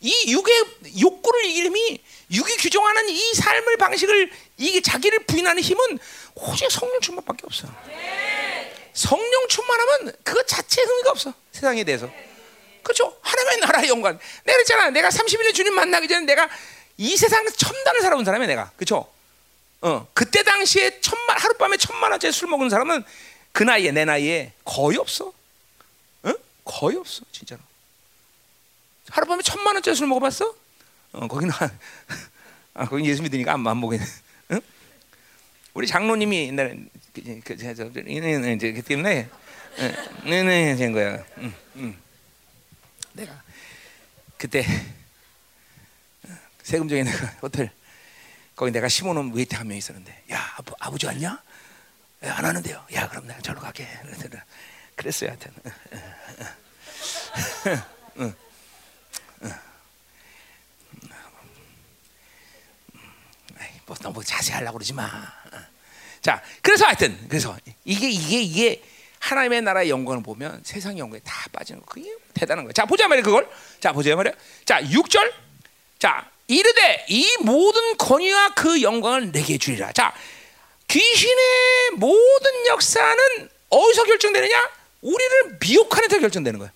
이 0.03 0.31
육의 0.31 0.65
욕구를 0.99 1.45
이길 1.45 1.65
힘이 1.67 1.99
육이 2.29 2.57
규정하는 2.57 3.09
이 3.09 3.33
삶을 3.35 3.77
방식을 3.77 4.31
이게 4.57 4.81
자기를 4.81 5.19
부인하는 5.25 5.63
힘은 5.63 5.97
오직 6.35 6.69
성령 6.69 6.99
충만밖에 6.99 7.43
없어. 7.45 7.67
성령 8.93 9.47
충만하면 9.47 10.13
그 10.23 10.45
자체 10.45 10.81
의미가 10.81 11.11
없어 11.11 11.33
세상에 11.53 11.83
대해서. 11.85 12.11
그렇죠? 12.83 13.17
하나님의 13.21 13.57
나라의 13.59 13.89
영광. 13.89 14.19
내가 14.43 14.57
그랬잖아. 14.57 14.89
내가 14.89 15.07
31년 15.07 15.53
주님 15.55 15.73
만나기 15.73 16.07
전에 16.09 16.25
내가 16.25 16.49
이 16.97 17.15
세상 17.15 17.45
첨단을 17.49 18.01
살아온 18.01 18.25
사람이야 18.25 18.47
내가. 18.47 18.71
그렇죠? 18.75 19.09
어 19.81 20.05
그때 20.13 20.43
당시에 20.43 20.99
천만 20.99 21.39
하룻밤에 21.39 21.77
천만 21.77 22.11
원짜리 22.11 22.33
술 22.33 22.49
먹는 22.49 22.69
사람은 22.69 23.03
그 23.53 23.63
나이에 23.63 23.91
내 23.91 24.03
나이에 24.03 24.51
거의 24.65 24.97
없어. 24.97 25.31
응? 26.25 26.35
거의 26.65 26.97
없어 26.97 27.21
진짜로. 27.31 27.61
하룻밤에 29.09 29.41
천만 29.43 29.75
원짜리 29.75 29.95
술 29.95 30.07
먹어봤어? 30.07 30.55
어 31.13 31.27
거기는 31.27 31.53
한- 31.53 31.77
아 32.73 32.85
거기 32.87 33.05
예수 33.05 33.21
믿으니까 33.21 33.53
안, 33.53 33.65
안 33.67 33.79
먹겠네. 33.79 34.05
응? 34.51 34.61
우리 35.73 35.87
장로님이 35.87 36.47
옛날에 36.47 36.77
그, 37.13 37.41
그, 37.43 37.53
이제 37.53 37.71
이제 37.71 38.73
그 38.73 38.81
때문에 38.81 39.29
네네 40.23 40.75
된 40.75 40.91
거야. 40.91 41.23
응, 41.37 41.53
응. 41.75 41.97
내가 43.13 43.43
그때 44.37 44.65
세금적인 46.63 47.05
내가 47.05 47.27
호텔 47.41 47.71
거기 48.55 48.71
내가 48.71 48.87
심어놓은 48.87 49.33
웨이트 49.33 49.55
한 49.55 49.67
명 49.67 49.77
있었는데 49.77 50.23
야 50.31 50.53
아버, 50.57 50.75
아버지 50.79 51.05
왔냐? 51.05 51.41
야, 52.25 52.35
안 52.37 52.45
하는데요. 52.45 52.85
야 52.93 53.09
그럼 53.09 53.27
내가 53.27 53.39
저로 53.41 53.59
갈게. 53.59 53.87
그랬어요 54.95 55.31
하여튼. 55.31 55.51
응. 58.19 58.33
에이, 63.59 63.69
뭐 63.93 63.97
너무 64.01 64.23
자세하려고 64.23 64.77
그러지 64.77 64.93
마. 64.93 65.05
어. 65.05 65.57
자, 66.21 66.41
그래서 66.61 66.85
하여튼 66.85 67.17
그래서 67.29 67.55
이게 67.85 68.09
이게 68.09 68.41
이게 68.41 68.83
하나님의 69.19 69.61
나라의 69.61 69.89
영광을 69.89 70.23
보면 70.23 70.61
세상 70.65 70.97
영광에 70.97 71.21
다 71.23 71.47
빠지는 71.51 71.81
거. 71.81 71.85
그게 71.87 72.11
대단한 72.33 72.65
거야. 72.65 72.73
자, 72.73 72.85
보자 72.85 73.07
말이야 73.07 73.23
그걸. 73.23 73.47
자, 73.79 73.91
보자 73.91 74.15
말이야. 74.15 74.33
자, 74.65 74.81
6절. 74.81 75.31
자, 75.99 76.29
이르되 76.47 77.05
이 77.09 77.37
모든 77.41 77.97
권위와 77.97 78.53
그 78.55 78.81
영광을 78.81 79.31
내게 79.31 79.57
주리라. 79.57 79.91
자, 79.91 80.13
귀신의 80.87 81.91
모든 81.97 82.67
역사는 82.67 83.49
어디서 83.69 84.03
결정되느냐? 84.03 84.69
우리를 85.01 85.57
미혹하는 85.59 86.09
데 86.09 86.19
결정되는 86.19 86.59
거야. 86.59 86.71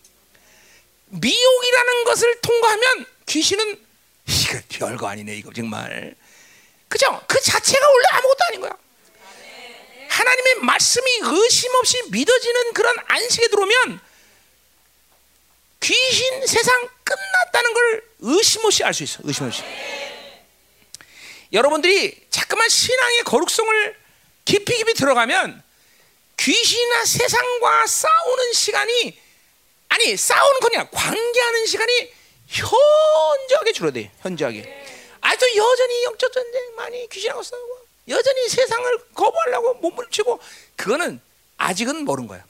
미혹이라는 1.07 2.03
것을 2.03 2.41
통과하면 2.41 3.05
귀신은 3.25 3.79
이거 4.27 4.59
별거 4.69 5.07
아니네 5.07 5.35
이거 5.35 5.51
정말 5.53 6.15
그죠? 6.87 7.21
그 7.27 7.39
자체가 7.41 7.87
원래 7.87 8.05
아무것도 8.11 8.37
아닌 8.47 8.61
거야. 8.61 8.71
하나님의 10.09 10.55
말씀이 10.61 11.19
의심 11.21 11.73
없이 11.75 12.01
믿어지는 12.09 12.73
그런 12.73 12.95
안식에 13.07 13.47
들어오면 13.49 13.99
귀신 15.81 16.47
세상 16.47 16.89
끝났다는 17.03 17.73
걸 17.73 18.03
의심 18.19 18.65
없이 18.65 18.83
알 18.83 18.93
수 18.93 19.03
있어. 19.03 19.19
의심 19.23 19.45
없이. 19.45 19.61
여러분들이 21.53 22.27
자꾸만 22.29 22.67
신앙의 22.67 23.23
거룩성을 23.23 23.95
깊이 24.45 24.75
깊이 24.77 24.93
들어가면 24.93 25.63
귀신이나 26.37 27.05
세상과 27.05 27.87
싸우는 27.87 28.53
시간이 28.53 29.19
아니 29.89 30.17
싸우는 30.17 30.59
거냐 30.59 30.89
관계하는 30.89 31.65
시간이 31.65 32.13
현저하게 32.47 33.71
줄어들어요. 33.73 34.09
현저하게. 34.21 34.96
아직도 35.27 35.55
여전히 35.55 36.03
영적 36.05 36.31
전쟁 36.31 36.75
많이 36.75 37.09
귀신하고 37.09 37.43
싸우고 37.43 37.87
여전히 38.07 38.47
세상을 38.47 38.97
거부하려고 39.13 39.73
몸부림치고 39.75 40.39
그거는 40.77 41.19
아직은 41.57 42.05
모른 42.05 42.27
거야. 42.27 42.43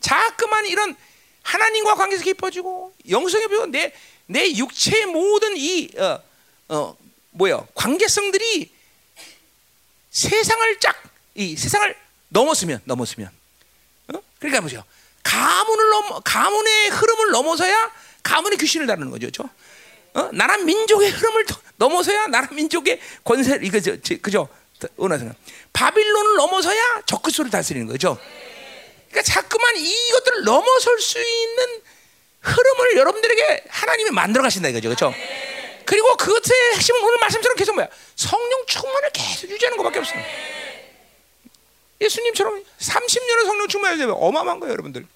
자꾸만 0.00 0.66
이런 0.66 0.94
하나님과 1.42 1.94
관계에서 1.94 2.24
깊어지고 2.24 2.92
영성에 3.08 3.46
비고 3.46 3.66
내, 3.66 3.94
내 4.26 4.50
육체의 4.54 5.06
모든 5.06 5.56
이 5.56 5.90
어, 5.96 6.22
어, 6.68 6.96
뭐야 7.30 7.66
관계성들이 7.74 8.70
세상을 10.10 10.80
쫙 10.80 11.10
이 11.36 11.56
세상을 11.56 11.96
넘었으면 12.28 12.82
넘었으면 12.84 13.30
어? 14.12 14.18
그러니까 14.40 14.60
보죠. 14.60 14.84
가문을 15.22 15.88
넘 15.90 16.20
가문의 16.24 16.88
흐름을 16.90 17.30
넘어서야 17.30 17.92
가문의 18.22 18.58
귀신을 18.58 18.86
다루는 18.86 19.10
거죠, 19.10 19.26
그죠? 19.28 19.48
어? 20.14 20.28
나라 20.32 20.58
민족의 20.58 21.10
흐름을 21.10 21.46
더- 21.46 21.60
넘어서야 21.80 22.26
나라 22.26 22.46
민족의 22.52 23.00
권세 23.24 23.58
이거 23.62 23.80
저, 23.80 23.96
저, 24.02 24.14
그죠? 24.18 24.48
원하는 24.96 25.34
바빌론을 25.72 26.36
넘어서야 26.36 27.02
적그리스도를 27.06 27.50
다스리는 27.50 27.86
거죠. 27.86 28.18
그러니까 29.08 29.22
자꾸만 29.22 29.76
이것들을 29.76 30.44
넘어설 30.44 31.00
수 31.00 31.18
있는 31.18 31.82
흐름을 32.40 32.96
여러분들에게 32.96 33.64
하나님이 33.68 34.10
만들어 34.10 34.42
가신다 34.42 34.68
이거죠, 34.68 34.88
그렇죠? 34.88 35.14
그리고 35.86 36.14
그것의 36.16 36.74
핵심은 36.76 37.02
오늘 37.02 37.18
말씀처럼 37.18 37.56
계속 37.56 37.74
뭐야? 37.74 37.88
성령 38.14 38.66
충만을 38.66 39.10
계속 39.12 39.50
유지하는 39.50 39.76
것밖에 39.78 39.98
없어요. 40.00 40.22
예수님처럼 42.00 42.62
30년을 42.78 43.46
성령 43.46 43.68
충만해야 43.68 43.98
되면 43.98 44.14
어마어마한 44.18 44.60
거예요, 44.60 44.72
여러분들. 44.72 45.06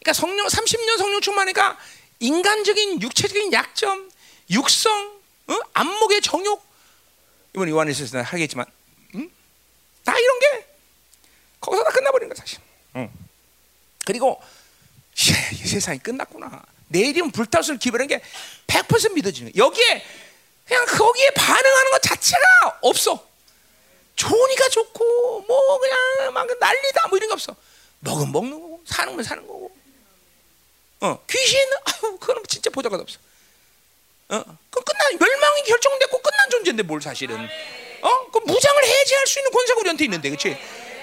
그러니까 0.00 0.12
성령 0.12 0.46
30년 0.46 0.98
성령 0.98 1.20
충만하니까 1.20 1.78
인간적인 2.20 3.02
육체적인 3.02 3.52
약점, 3.52 4.11
육성, 4.52 5.20
어? 5.48 5.58
안목의 5.72 6.20
정욕 6.20 6.64
이번 7.54 7.68
요한에서 7.68 8.22
하겠지만, 8.22 8.66
음? 9.14 9.30
다 10.04 10.18
이런 10.18 10.38
게 10.38 10.66
거기서 11.60 11.84
다 11.84 11.90
끝나버린 11.90 12.28
거야 12.28 12.36
사실. 12.36 12.58
응. 12.96 13.10
그리고 14.04 14.40
야, 14.42 15.50
이 15.52 15.56
세상이 15.56 15.98
끝났구나. 15.98 16.62
내일이면 16.88 17.30
불타올 17.30 17.78
기별한 17.78 18.08
게 18.08 18.20
100% 18.66 19.12
믿어지는 19.14 19.52
거야. 19.52 19.64
여기에 19.64 20.04
그냥 20.66 20.86
거기에 20.86 21.30
반응하는 21.30 21.90
것 21.92 22.02
자체가 22.02 22.78
없어. 22.82 23.26
좋으니까 24.16 24.68
좋고 24.68 25.44
뭐 25.46 25.78
그냥 25.78 26.32
막 26.32 26.46
난리다 26.58 27.08
뭐 27.08 27.16
이런 27.16 27.28
거 27.28 27.34
없어. 27.34 27.54
먹은 28.00 28.30
먹는 28.32 28.60
거고 28.60 28.82
사는 28.86 29.14
건 29.14 29.24
사는 29.24 29.46
거고. 29.46 29.74
어 31.00 31.18
귀신 31.28 31.58
아유 31.84 32.16
그건 32.18 32.42
진짜 32.48 32.70
보잘것 32.70 33.00
없어. 33.00 33.18
어, 34.32 34.42
그 34.70 34.80
끝난 34.82 35.18
멸망이 35.18 35.62
결정됐고 35.64 36.22
끝난 36.22 36.50
존재인데 36.50 36.82
뭘 36.84 37.02
사실은 37.02 37.48
어? 38.00 38.30
그 38.32 38.38
무장을 38.38 38.84
해제할 38.84 39.26
수 39.26 39.38
있는 39.38 39.50
권세가 39.52 39.80
우리한테 39.80 40.04
있는데, 40.04 40.28
그렇지? 40.30 40.56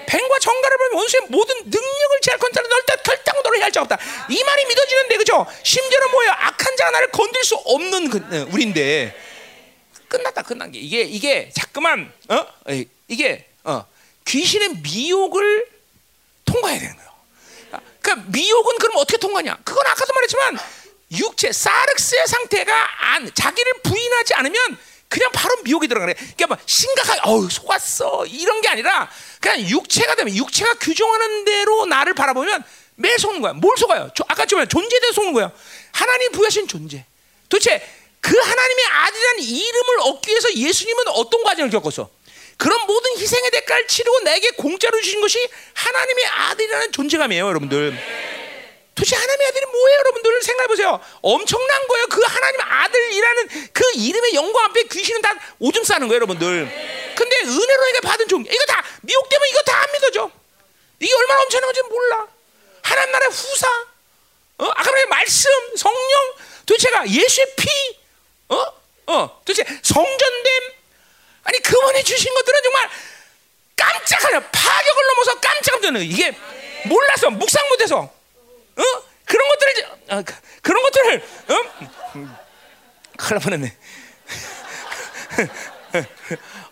뱀과 0.07 0.39
정갈을 0.39 0.77
보면 0.77 0.93
원수의 0.95 1.21
모든 1.29 1.55
능력을 1.57 2.19
제할 2.21 2.39
권세를 2.39 2.67
넓다 2.67 2.95
결단으로 2.97 3.55
해할 3.57 3.71
자 3.71 3.81
없다. 3.81 3.97
이 4.29 4.43
말이 4.43 4.65
믿어지는데, 4.65 5.17
그죠? 5.17 5.45
심지어는 5.63 6.11
뭐야? 6.11 6.35
악한 6.39 6.75
자가 6.75 6.91
나를 6.91 7.11
건들 7.11 7.43
수 7.43 7.55
없는 7.55 8.09
그, 8.09 8.17
어, 8.17 8.47
우리인데 8.51 9.15
끝났다, 10.09 10.41
끝난 10.41 10.71
게 10.71 10.79
이게 10.79 11.01
이게 11.01 11.51
자꾸만 11.53 12.11
어 12.29 12.45
이게 13.07 13.47
어 13.63 13.85
귀신의 14.25 14.77
미혹을 14.81 15.67
통과해야 16.45 16.79
되는 16.79 16.95
거예요. 16.95 17.11
아, 17.73 17.79
그러니까 18.01 18.27
미혹은 18.31 18.77
그럼 18.79 18.97
어떻게 18.97 19.17
통과냐? 19.17 19.59
그건 19.63 19.85
아까도 19.85 20.11
말했지만 20.13 20.57
육체 21.11 21.51
사르스의 21.51 22.27
상태가 22.27 23.13
안 23.13 23.31
자기를 23.33 23.73
부인하지 23.83 24.33
않으면 24.35 24.77
그냥 25.07 25.31
바로 25.31 25.55
미혹이 25.63 25.87
들어가네. 25.87 26.13
그러니까 26.13 26.47
막 26.47 26.61
심각하게 26.65 27.21
어우 27.23 27.49
속았어 27.49 28.27
이런 28.27 28.61
게 28.61 28.69
아니라 28.69 29.09
그냥 29.41 29.61
육체가 29.61 30.15
되면 30.15 30.35
육체가 30.35 30.75
규정하는 30.75 31.45
대로 31.45 31.85
나를 31.87 32.13
바라보면 32.13 32.63
매일 32.95 33.17
속는 33.17 33.41
거야. 33.41 33.53
뭘 33.53 33.75
속아요? 33.77 34.11
저, 34.15 34.23
아까 34.27 34.45
좀 34.45 34.65
존재에 34.67 34.99
속는 35.13 35.33
거야. 35.33 35.51
하나님 35.91 36.31
부여하신 36.31 36.67
존재. 36.67 37.05
도대체 37.47 37.81
그 38.21 38.37
하나님의 38.37 38.85
아들이라는 38.85 39.43
이름을 39.43 39.99
얻기 40.01 40.29
위해서 40.29 40.53
예수님은 40.53 41.07
어떤 41.07 41.43
과정을 41.43 41.71
겪었어? 41.71 42.09
그런 42.57 42.85
모든 42.85 43.17
희생의 43.17 43.51
대가를 43.51 43.87
치르고 43.87 44.19
내게 44.19 44.51
공짜로 44.51 44.99
주신 45.01 45.21
것이 45.21 45.39
하나님의 45.73 46.25
아들이라는 46.25 46.91
존재감이에요, 46.91 47.47
여러분들. 47.47 47.97
도대체 48.99 49.15
하나님의 49.15 49.47
아들이 49.47 49.65
뭐예요, 49.65 49.97
여러분들 49.99 50.41
생각해 50.43 50.67
보세요. 50.67 50.99
엄청난 51.21 51.87
거예요. 51.87 52.05
그 52.07 52.21
하나님 52.21 52.59
아들이라는 52.61 53.47
그 53.71 53.83
이름의 53.95 54.33
영광 54.35 54.65
앞에 54.65 54.83
귀신은 54.83 55.21
다 55.21 55.33
오줌 55.59 55.85
싸는 55.85 56.09
거예요, 56.09 56.15
여러분들. 56.17 57.15
근데 57.15 57.35
은혜로 57.43 57.85
내가 57.85 58.01
받은 58.09 58.27
종 58.27 58.41
이거 58.45 58.65
다 58.65 58.83
미혹되면 59.01 59.47
이거 59.49 59.61
다 59.63 59.79
안 59.79 59.91
믿어져. 59.93 60.29
이게 60.99 61.13
얼마나 61.15 61.41
엄청난 61.43 61.67
건지 61.71 61.81
몰라. 61.89 62.27
하나님 62.81 63.11
나라의 63.13 63.31
후사, 63.31 63.67
어? 64.57 64.65
아까 64.65 64.91
말한 64.91 65.07
말씀, 65.07 65.49
성령, 65.77 66.33
도대체가 66.65 67.07
예수의 67.09 67.55
피, 67.55 67.69
어? 68.49 68.65
어, 69.07 69.41
도대체 69.45 69.63
성전됨. 69.81 70.53
아니 71.43 71.59
그분이 71.59 72.03
주신 72.03 72.33
것들은 72.33 72.59
정말 72.63 72.89
깜짝하냐 73.77 74.39
파격을 74.51 75.05
넘어서 75.07 75.39
깜짝깜짝 75.39 76.01
이게 76.01 76.37
몰라서 76.83 77.29
묵상 77.29 77.69
못해서 77.69 78.18
어? 78.79 79.03
그런 79.25 79.47
것들을 79.49 79.99
아, 80.09 80.21
그- 80.23 80.35
그런 80.61 80.83
것들을 80.83 81.23
어? 81.49 81.63
큰일 83.17 83.29
날 83.31 83.39
뻔했네. 83.39 83.77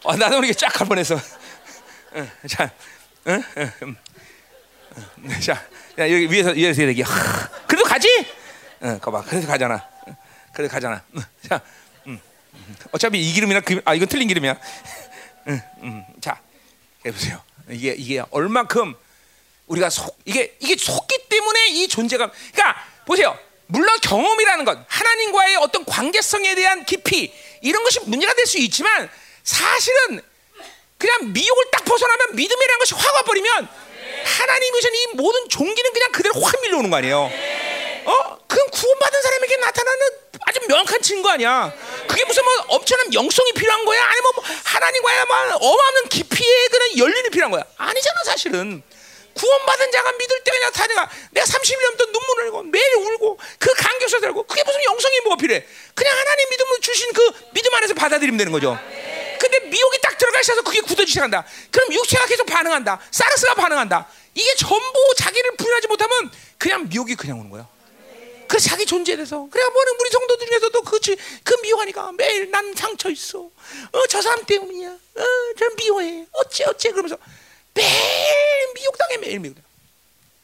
어, 0.03 0.15
나도 0.15 0.35
모르게 0.35 0.53
쫙갈 0.53 0.87
뻔했어. 0.87 1.15
어, 1.15 2.27
자, 2.47 2.71
어? 3.25 3.31
어, 3.31 3.71
음. 3.83 3.95
어, 4.95 5.39
자, 5.39 5.53
야, 5.99 6.09
여기 6.11 6.31
위에서 6.31 6.51
위에서 6.51 6.83
얘기. 6.83 7.01
하, 7.01 7.47
그래도 7.67 7.83
가지? 7.87 8.07
어, 8.81 8.97
거봐, 8.99 9.23
그래도 9.23 9.47
가잖아. 9.47 9.75
어, 9.75 10.17
그래도 10.53 10.71
가잖아. 10.71 11.03
어, 11.15 11.19
자, 11.47 11.61
음, 12.07 12.19
음. 12.53 12.75
어차피 12.91 13.19
이 13.29 13.33
기름이나 13.33 13.59
그, 13.61 13.81
아 13.85 13.93
이건 13.93 14.07
틀린 14.07 14.27
기름이야. 14.27 14.55
음, 15.47 15.61
음. 15.83 16.03
자, 16.21 16.39
해보세요. 17.05 17.41
이게 17.69 17.93
이게 17.97 18.23
얼마큼 18.31 18.95
우리가 19.67 19.89
속 19.89 20.17
이게 20.25 20.55
이게 20.59 20.75
속기 20.77 21.26
때문에 21.47 21.67
이 21.69 21.87
존재감. 21.87 22.29
그러니까 22.53 22.83
보세요. 23.05 23.37
물론 23.67 23.97
경험이라는 24.01 24.65
것, 24.65 24.77
하나님과의 24.87 25.57
어떤 25.57 25.83
관계성에 25.85 26.55
대한 26.55 26.85
깊이 26.85 27.33
이런 27.61 27.83
것이 27.83 27.99
문제가 28.01 28.33
될 28.33 28.45
수 28.45 28.57
있지만 28.59 29.09
사실은 29.43 30.21
그냥 30.97 31.33
미혹을 31.33 31.65
딱 31.71 31.83
벗어나면 31.85 32.35
믿음이라는 32.35 32.79
것이 32.79 32.95
확 32.95 33.13
와버리면 33.15 33.67
하나님이 34.25 34.81
주신 34.81 34.95
이 34.95 35.07
모든 35.15 35.49
종기는 35.49 35.93
그냥 35.93 36.11
그대로 36.11 36.39
확 36.41 36.59
밀려오는 36.61 36.89
거 36.89 36.95
아니에요. 36.97 37.19
어? 38.05 38.37
그건 38.47 38.69
구원받은 38.69 39.21
사람에게 39.21 39.57
나타나는 39.57 40.07
아주 40.47 40.59
명확한 40.67 41.01
증거 41.01 41.29
아니야. 41.29 41.73
그게 42.07 42.23
무슨 42.23 42.43
뭐 42.45 42.53
엄청난 42.69 43.13
영성이 43.13 43.51
필요한 43.53 43.83
거야? 43.83 44.01
아니면 44.01 44.31
뭐 44.35 44.43
하나님과의 44.63 45.25
뭐 45.25 45.37
어마어마한 45.55 46.09
깊이의 46.09 46.69
그런 46.69 46.97
열림이 46.97 47.29
필요한 47.31 47.51
거야? 47.51 47.63
아니잖아 47.77 48.23
사실은. 48.25 48.81
구원받은 49.37 49.91
자가 49.91 50.11
믿을 50.13 50.43
때 50.43 50.51
그냥 50.51 50.71
다 50.71 50.87
내가 50.87 51.09
내가 51.31 51.45
30일 51.45 51.81
넘도 51.83 52.05
눈물을 52.07 52.43
흘리고 52.45 52.63
매일 52.63 52.95
울고 52.95 53.39
그 53.59 53.73
감격서 53.73 54.19
들고 54.19 54.43
그게 54.43 54.63
무슨 54.63 54.83
영성이 54.85 55.19
뭐가 55.21 55.37
필요해? 55.37 55.65
그냥 55.95 56.17
하나님 56.17 56.49
믿음을 56.49 56.79
주신 56.81 57.13
그 57.13 57.31
믿음 57.53 57.73
안에서 57.75 57.93
받아들이면 57.93 58.37
되는 58.37 58.51
거죠. 58.51 58.77
근데 59.39 59.59
미혹이 59.61 59.99
딱 60.01 60.17
들어가 60.17 60.39
있어서 60.41 60.61
그게 60.63 60.81
굳어지기 60.81 61.11
시작한다. 61.11 61.45
그럼 61.71 61.93
육체가 61.93 62.25
계속 62.25 62.45
반응한다. 62.47 62.99
사르스가 63.11 63.53
반응한다. 63.53 64.07
이게 64.33 64.53
전부 64.55 65.13
자기를 65.17 65.55
부인하지 65.57 65.87
못하면 65.87 66.31
그냥 66.57 66.87
미혹이 66.89 67.15
그냥 67.15 67.39
오는 67.39 67.49
거야. 67.49 67.67
그 68.47 68.57
자기 68.59 68.85
존재에 68.85 69.15
대해서 69.17 69.45
그래 69.51 69.61
뭐 69.69 69.83
우리 69.99 70.09
성도들 70.09 70.47
중에서도 70.47 70.81
그, 70.83 70.99
지- 71.01 71.17
그 71.43 71.53
미워하니까 71.61 72.13
매일 72.13 72.49
난 72.49 72.73
상처 72.73 73.09
있어 73.09 73.39
어 73.91 74.07
저 74.07 74.21
사람 74.21 74.45
때문이야 74.45 74.87
어저 75.17 75.69
미워해 75.75 76.25
어째 76.31 76.63
어째 76.63 76.91
그러면서 76.91 77.17
매일 77.77 78.73
미혹당해 78.73 79.17
매일 79.17 79.39
미혹당 79.39 79.63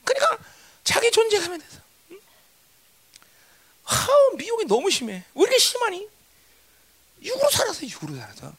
그러니까 0.05 0.37
자기 0.83 1.11
존재감에 1.11 1.57
대해서 1.57 1.77
응? 2.11 2.19
하우 3.83 4.35
미혹이 4.37 4.65
너무 4.65 4.89
심해 4.89 5.23
왜 5.33 5.41
이렇게 5.41 5.57
심하니 5.57 6.07
육으로 7.21 7.49
살아서 7.49 7.85
육으로 7.85 8.15
살아서 8.15 8.53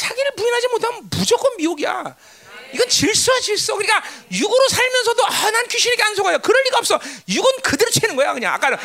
자기를 0.00 0.30
부인하지 0.34 0.68
못하면 0.68 1.08
무조건 1.10 1.56
미혹이야. 1.58 2.16
이건 2.72 2.88
질서야 2.88 3.40
질서. 3.40 3.76
그러니까 3.76 4.02
육으로 4.32 4.68
살면서도 4.68 5.26
아난 5.26 5.66
귀신에게 5.68 6.02
안 6.02 6.14
속아요. 6.14 6.38
그럴 6.38 6.62
리가 6.64 6.78
없어. 6.78 6.98
육은 7.28 7.60
그대로 7.62 7.90
채는 7.90 8.16
거야 8.16 8.32
그냥. 8.32 8.54
아까 8.54 8.78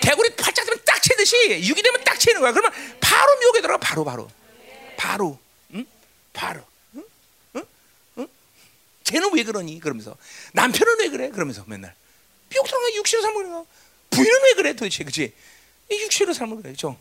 개구리 0.00 0.34
팔짝 0.36 0.64
되면 0.64 0.80
딱 0.86 1.02
채듯이 1.02 1.36
육이 1.62 1.82
되면 1.82 2.02
딱 2.04 2.18
채는 2.18 2.40
거야. 2.40 2.52
그러면 2.52 2.72
바로 3.00 3.38
미혹에 3.40 3.60
들어가 3.60 3.78
바로 3.78 4.04
바로 4.04 4.30
바로 4.96 5.38
응? 5.74 5.84
바로? 6.32 6.64
쟤는 9.04 9.34
왜 9.34 9.42
그러니? 9.44 9.80
그러면서 9.80 10.16
남편은 10.52 10.98
왜 11.00 11.08
그래? 11.10 11.30
그러면서 11.30 11.64
맨날 11.66 11.94
들어가 12.82 12.94
육신으로 12.94 13.22
살면 13.22 13.42
그래. 13.44 13.64
부인은 14.10 14.42
왜 14.44 14.54
그래 14.54 14.72
도대체 14.74 15.04
그치? 15.04 15.34
이 15.90 16.02
육신으로 16.02 16.34
살면 16.34 16.62
그래. 16.62 16.74
죠 16.74 16.98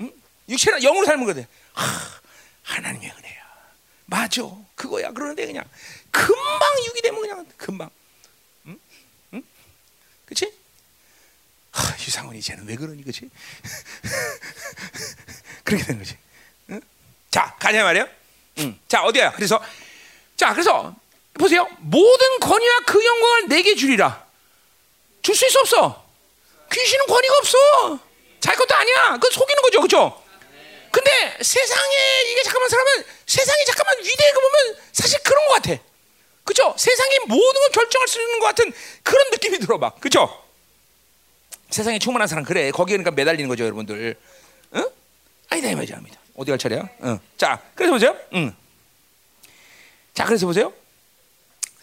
응? 0.00 0.12
육체나 0.48 0.78
영으로 0.80 1.04
살면 1.06 1.26
그래. 1.26 1.46
하, 1.72 2.20
하나님의 2.62 3.10
은혜야. 3.10 3.48
맞아. 4.06 4.42
그거야. 4.74 5.12
그러는데 5.12 5.46
그냥 5.46 5.64
금방 6.10 6.84
육이 6.86 7.02
되면 7.02 7.20
그냥 7.20 7.46
금방. 7.56 7.90
응? 8.66 8.78
응? 9.34 9.42
그치? 10.24 10.52
하, 11.70 11.98
유상원이 11.98 12.40
쟤는 12.40 12.66
왜 12.66 12.76
그러니, 12.76 13.02
그치? 13.04 13.28
그렇게 15.64 15.84
되는 15.84 15.98
거지. 16.00 16.16
응? 16.70 16.80
자, 17.30 17.54
가자 17.58 17.84
말이야. 17.84 18.08
응. 18.58 18.78
자, 18.88 19.02
어디야? 19.04 19.32
그래서, 19.32 19.62
자, 20.36 20.52
그래서 20.52 20.96
보세요. 21.38 21.68
모든 21.78 22.40
권위와 22.40 22.80
그 22.86 23.04
영광을 23.04 23.48
내게 23.48 23.74
주리라. 23.74 24.26
줄 25.22 25.34
수 25.34 25.46
있어 25.46 25.60
없어? 25.60 26.04
귀신은 26.72 27.06
권위가 27.06 27.36
없어. 27.38 27.98
자기 28.40 28.56
것도 28.58 28.74
아니야. 28.74 29.18
그 29.20 29.30
속이는 29.30 29.62
거죠, 29.62 29.80
그렇죠? 29.80 30.22
근데 30.90 31.38
세상에 31.42 31.94
이게 32.30 32.42
잠깐만 32.42 32.68
사람은 32.68 33.04
세상이 33.26 33.64
잠깐만 33.66 33.98
위대해 33.98 34.32
그 34.32 34.40
보면 34.40 34.76
사실 34.92 35.18
그런 35.22 35.46
것 35.48 35.54
같아. 35.54 35.82
그죠? 36.44 36.74
세상이 36.78 37.18
모든 37.26 37.60
걸 37.60 37.70
결정할 37.72 38.08
수 38.08 38.20
있는 38.20 38.38
것 38.40 38.46
같은 38.46 38.72
그런 39.02 39.30
느낌이 39.30 39.58
들어 39.58 39.78
봐. 39.78 39.92
그죠? 40.00 40.44
세상에 41.70 41.98
충만한 41.98 42.26
사람 42.26 42.44
그래. 42.44 42.70
거기에 42.70 42.96
그러니까 42.96 43.10
매달리는 43.10 43.48
거죠, 43.48 43.64
여러분들. 43.64 44.16
응? 44.76 44.90
아니다 45.50 45.68
이 45.70 45.74
말이야, 45.74 45.96
아니다. 45.96 46.18
어디 46.36 46.50
갈 46.50 46.58
차례야? 46.58 46.88
응. 47.02 47.20
자, 47.36 47.60
그래서 47.74 47.92
보세요. 47.92 48.16
응. 48.32 48.56
자, 50.14 50.24
그래서 50.24 50.46
보세요. 50.46 50.72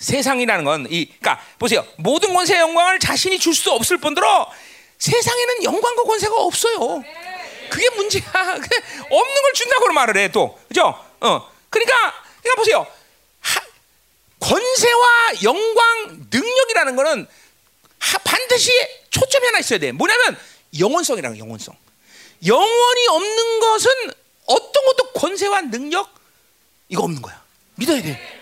세상이라는 0.06 0.64
건 0.64 0.88
이, 0.92 1.06
그러니까 1.20 1.44
보세요. 1.58 1.86
모든 1.98 2.34
권세의 2.34 2.60
영광을 2.62 3.00
자신이 3.00 3.40
줄 3.40 3.56
수 3.56 3.72
없을 3.72 3.98
뿐더러 3.98 4.52
세상에는 5.00 5.64
영광과 5.64 6.04
권세가 6.04 6.36
없어요. 6.36 7.04
그게 7.70 7.90
문제야. 7.92 8.22
없는 8.36 9.42
걸 9.42 9.54
준다고 9.54 9.92
말을 9.94 10.18
해 10.18 10.28
또, 10.32 10.60
그죠? 10.68 10.84
어, 11.22 11.52
그러니까, 11.70 12.14
그러니까 12.42 12.56
보세요. 12.56 12.88
하, 13.40 13.62
권세와 14.40 15.34
영광, 15.44 16.28
능력이라는 16.30 16.96
거는 16.96 17.28
하, 18.00 18.18
반드시 18.20 18.72
초점이 19.10 19.46
하나 19.48 19.60
있어야 19.60 19.80
돼. 19.80 19.92
뭐냐면 19.92 20.38
영원성이라는 20.78 21.38
영원성. 21.40 21.76
영원이 22.46 23.08
없는 23.08 23.60
것은 23.62 23.92
어떤 24.46 24.86
것도 24.86 25.12
권세와 25.14 25.62
능력 25.62 26.14
이거 26.90 27.04
없는 27.04 27.22
거야. 27.22 27.42
믿어야 27.76 28.02
돼. 28.04 28.42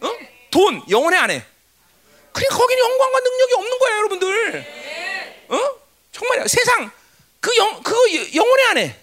어? 0.00 0.10
돈 0.50 0.82
영원해 0.88 1.18
안 1.18 1.30
해. 1.30 1.44
그러니까 2.32 2.56
거기는 2.56 2.82
영광과 2.82 3.20
능력이 3.20 3.54
없는 3.54 3.78
거야, 3.78 3.96
여러분들. 3.96 4.66
어? 5.48 5.70
정말이야. 6.12 6.46
세상 6.48 6.90
그 7.40 7.56
영 7.56 7.82
그거 7.82 7.98
영원해 8.34 8.64
안 8.64 8.78
해. 8.78 8.96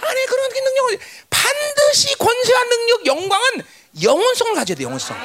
안 0.00 0.16
해. 0.16 0.26
그런 0.26 0.48
그 0.50 0.58
능력을 0.58 0.98
반드시 1.30 2.14
권세와 2.16 2.64
능력, 2.64 3.06
영광은 3.06 3.64
영원성을 4.02 4.54
가져야 4.54 4.76
돼. 4.76 4.84
영원성. 4.84 5.16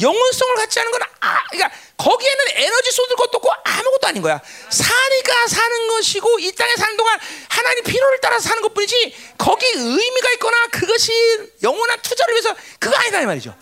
영원성을 0.00 0.54
갖지 0.56 0.80
않은 0.80 0.90
건 0.90 1.02
아, 1.20 1.42
그러니까 1.50 1.70
거기에는 1.96 2.44
에너지 2.54 2.90
쏟을 2.90 3.14
것도 3.16 3.36
없고 3.38 3.48
아무것도 3.64 4.08
아닌 4.08 4.22
거야. 4.22 4.40
사니까 4.70 5.46
사는 5.46 5.88
것이고 5.88 6.40
이 6.40 6.50
땅에 6.52 6.74
사는 6.76 6.96
동안 6.96 7.18
하나님 7.48 7.84
필요를 7.84 8.18
따라서 8.20 8.48
사는 8.48 8.60
것뿐이지 8.62 9.16
거기 9.38 9.66
의미가 9.66 10.32
있거나 10.32 10.66
그것이 10.68 11.12
영원한 11.62 12.00
투자를 12.02 12.34
위해서 12.34 12.54
그거 12.80 12.96
아니다 12.96 13.20
이 13.20 13.26
말이죠. 13.26 13.54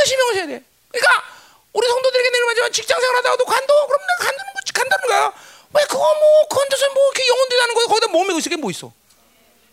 반드시 0.00 0.16
명하셔야 0.16 0.46
돼. 0.46 0.64
그러니까 0.90 1.24
우리 1.72 1.86
성도들에게 1.86 2.30
내는 2.30 2.44
말이지만 2.46 2.72
직장 2.72 3.00
생활하다가도 3.00 3.44
간도 3.44 3.86
그럼 3.86 4.00
내가 4.00 4.30
간다는 4.30 4.52
거지 4.54 4.72
간다는 4.72 5.08
거야. 5.08 5.32
왜 5.74 5.82
그거 5.82 5.98
뭐 5.98 6.48
건져서 6.48 6.88
뭐 6.92 7.04
이렇게 7.12 7.28
영혼들이 7.28 7.60
나는 7.60 7.74
거야 7.74 7.86
거기다 7.86 8.06
있을 8.38 8.56
게뭐 8.56 8.70
있어? 8.70 8.92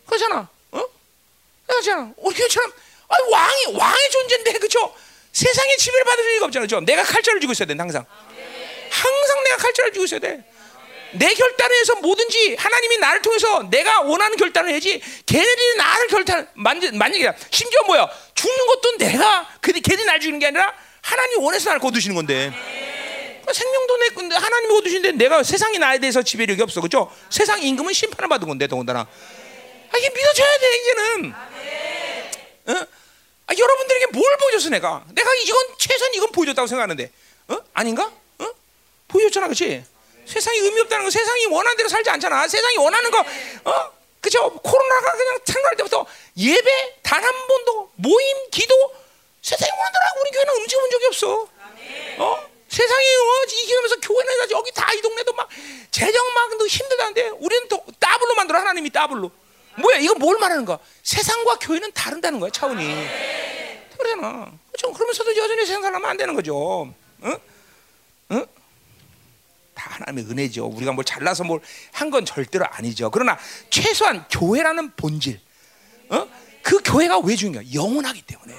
그렇잖아. 0.05 0.47
어? 0.71 0.85
그렇잖아. 1.65 2.11
우리 2.17 2.35
교회처럼 2.35 2.71
아니, 3.07 3.31
왕이 3.31 3.77
왕의 3.77 4.09
존재인데 4.11 4.53
그죠? 4.59 4.93
세상에 5.31 5.75
지배를 5.77 6.03
받을 6.03 6.25
리가 6.33 6.45
없잖아요. 6.47 6.65
그죠? 6.65 6.79
내가 6.81 7.03
칼자를 7.03 7.39
쥐고 7.39 7.53
있어야 7.53 7.67
돼 7.67 7.75
항상. 7.77 8.05
항상 8.89 9.43
내가 9.43 9.57
칼자를 9.57 9.93
쥐고 9.93 10.05
있어야 10.05 10.19
돼. 10.19 10.43
내 11.13 11.33
결단을 11.33 11.79
해서 11.79 11.95
뭐든지 11.95 12.55
하나님이 12.55 12.97
나를 12.97 13.21
통해서 13.21 13.63
내가 13.69 14.01
원하는 14.01 14.35
결단을 14.37 14.71
해야지 14.71 15.01
걔네들이 15.25 15.77
나를 15.77 16.07
결단 16.07 16.49
만지 16.53 16.91
만약에 16.91 17.31
심지어 17.49 17.81
뭐야 17.85 18.09
죽는 18.35 18.67
것도 18.67 18.97
내가 18.97 19.49
그 19.61 19.71
걔들이 19.71 20.05
날 20.05 20.19
죽이는 20.19 20.39
게 20.39 20.47
아니라 20.47 20.73
하나님이 21.01 21.43
원해서 21.43 21.69
나를 21.69 21.79
거두시는 21.79 22.15
건데 22.15 22.51
그러니까 22.51 23.53
생명도 23.53 23.97
내 23.97 24.09
건데 24.09 24.35
하나님이 24.35 24.73
거두시는데 24.73 25.11
내가 25.13 25.43
세상이 25.43 25.79
나에 25.79 25.99
대해서 25.99 26.21
지배력이 26.21 26.61
없어 26.61 26.81
그죠? 26.81 27.11
세상 27.29 27.61
임금은 27.61 27.93
심판을 27.93 28.27
받은 28.27 28.47
건데 28.47 28.67
더군다나 28.67 28.99
아, 28.99 29.97
이게 29.97 30.09
믿어줘야 30.09 30.57
돼 30.57 30.77
이제는 30.77 31.33
어? 32.67 32.87
아, 33.47 33.53
여러분들에게 33.57 34.07
뭘 34.07 34.37
보여줬어 34.41 34.69
내가 34.69 35.05
내가 35.13 35.33
이건 35.35 35.67
최선 35.77 36.13
이건 36.13 36.31
보여줬다고 36.33 36.67
생각하는데 36.67 37.09
어? 37.47 37.57
아닌가? 37.73 38.11
어? 38.39 38.45
보여줬잖아, 39.07 39.47
그렇지? 39.47 39.85
세상이 40.27 40.59
의미 40.59 40.81
없다는 40.81 41.05
거, 41.05 41.09
세상이 41.11 41.45
원하는 41.47 41.77
대로 41.77 41.89
살지 41.89 42.09
않잖아. 42.09 42.47
세상이 42.47 42.77
원하는 42.77 43.09
거, 43.11 43.19
어? 43.19 43.91
그죠? 44.21 44.49
코로나가 44.59 45.11
그냥 45.13 45.39
생각할 45.45 45.77
때부터 45.77 46.05
예배 46.37 46.99
단 47.03 47.23
한 47.23 47.47
번도 47.47 47.91
모임, 47.95 48.49
기도 48.51 48.73
세상이 49.41 49.71
원하는 49.71 49.91
대로 49.93 50.21
우리 50.21 50.31
교회는 50.31 50.53
움직여본 50.55 50.89
적이 50.91 51.05
없어. 51.05 51.47
어? 52.19 52.47
세상이 52.67 53.05
어, 53.05 53.43
이기면서 53.63 53.95
교회는 54.01 54.51
여기 54.51 54.71
다 54.71 54.93
이 54.93 55.01
동네도 55.01 55.31
막 55.33 55.47
재정 55.91 56.33
막 56.33 56.51
힘들다는데 56.67 57.29
우리는 57.39 57.67
또 57.69 57.83
더블로 57.99 58.35
만들어 58.35 58.59
하나님이 58.59 58.91
더블로. 58.91 59.31
뭐야 59.77 59.97
이거 59.97 60.15
뭘 60.15 60.37
말하는 60.39 60.65
거야? 60.65 60.77
세상과 61.03 61.59
교회는 61.59 61.91
다른다는 61.93 62.39
거야 62.39 62.49
차원이. 62.51 63.07
그러잖아. 63.97 64.51
좀 64.77 64.93
그러면서도 64.93 65.35
여전히 65.37 65.65
생산하면 65.65 66.09
안 66.09 66.17
되는 66.17 66.33
거죠. 66.35 66.93
응? 67.23 67.39
응? 68.31 68.45
다 69.87 69.95
하나님의 69.95 70.25
은혜죠. 70.29 70.65
우리가 70.67 70.91
뭘 70.91 71.05
잘나서 71.05 71.43
뭘 71.43 71.61
한 71.93 72.11
건 72.11 72.25
절대로 72.25 72.65
아니죠. 72.69 73.09
그러나 73.11 73.37
최소한 73.69 74.25
교회라는 74.29 74.91
본질, 74.95 75.39
어? 76.09 76.27
그 76.61 76.81
교회가 76.83 77.19
왜 77.19 77.35
중요해? 77.35 77.73
영원하기 77.73 78.21
때문에. 78.23 78.53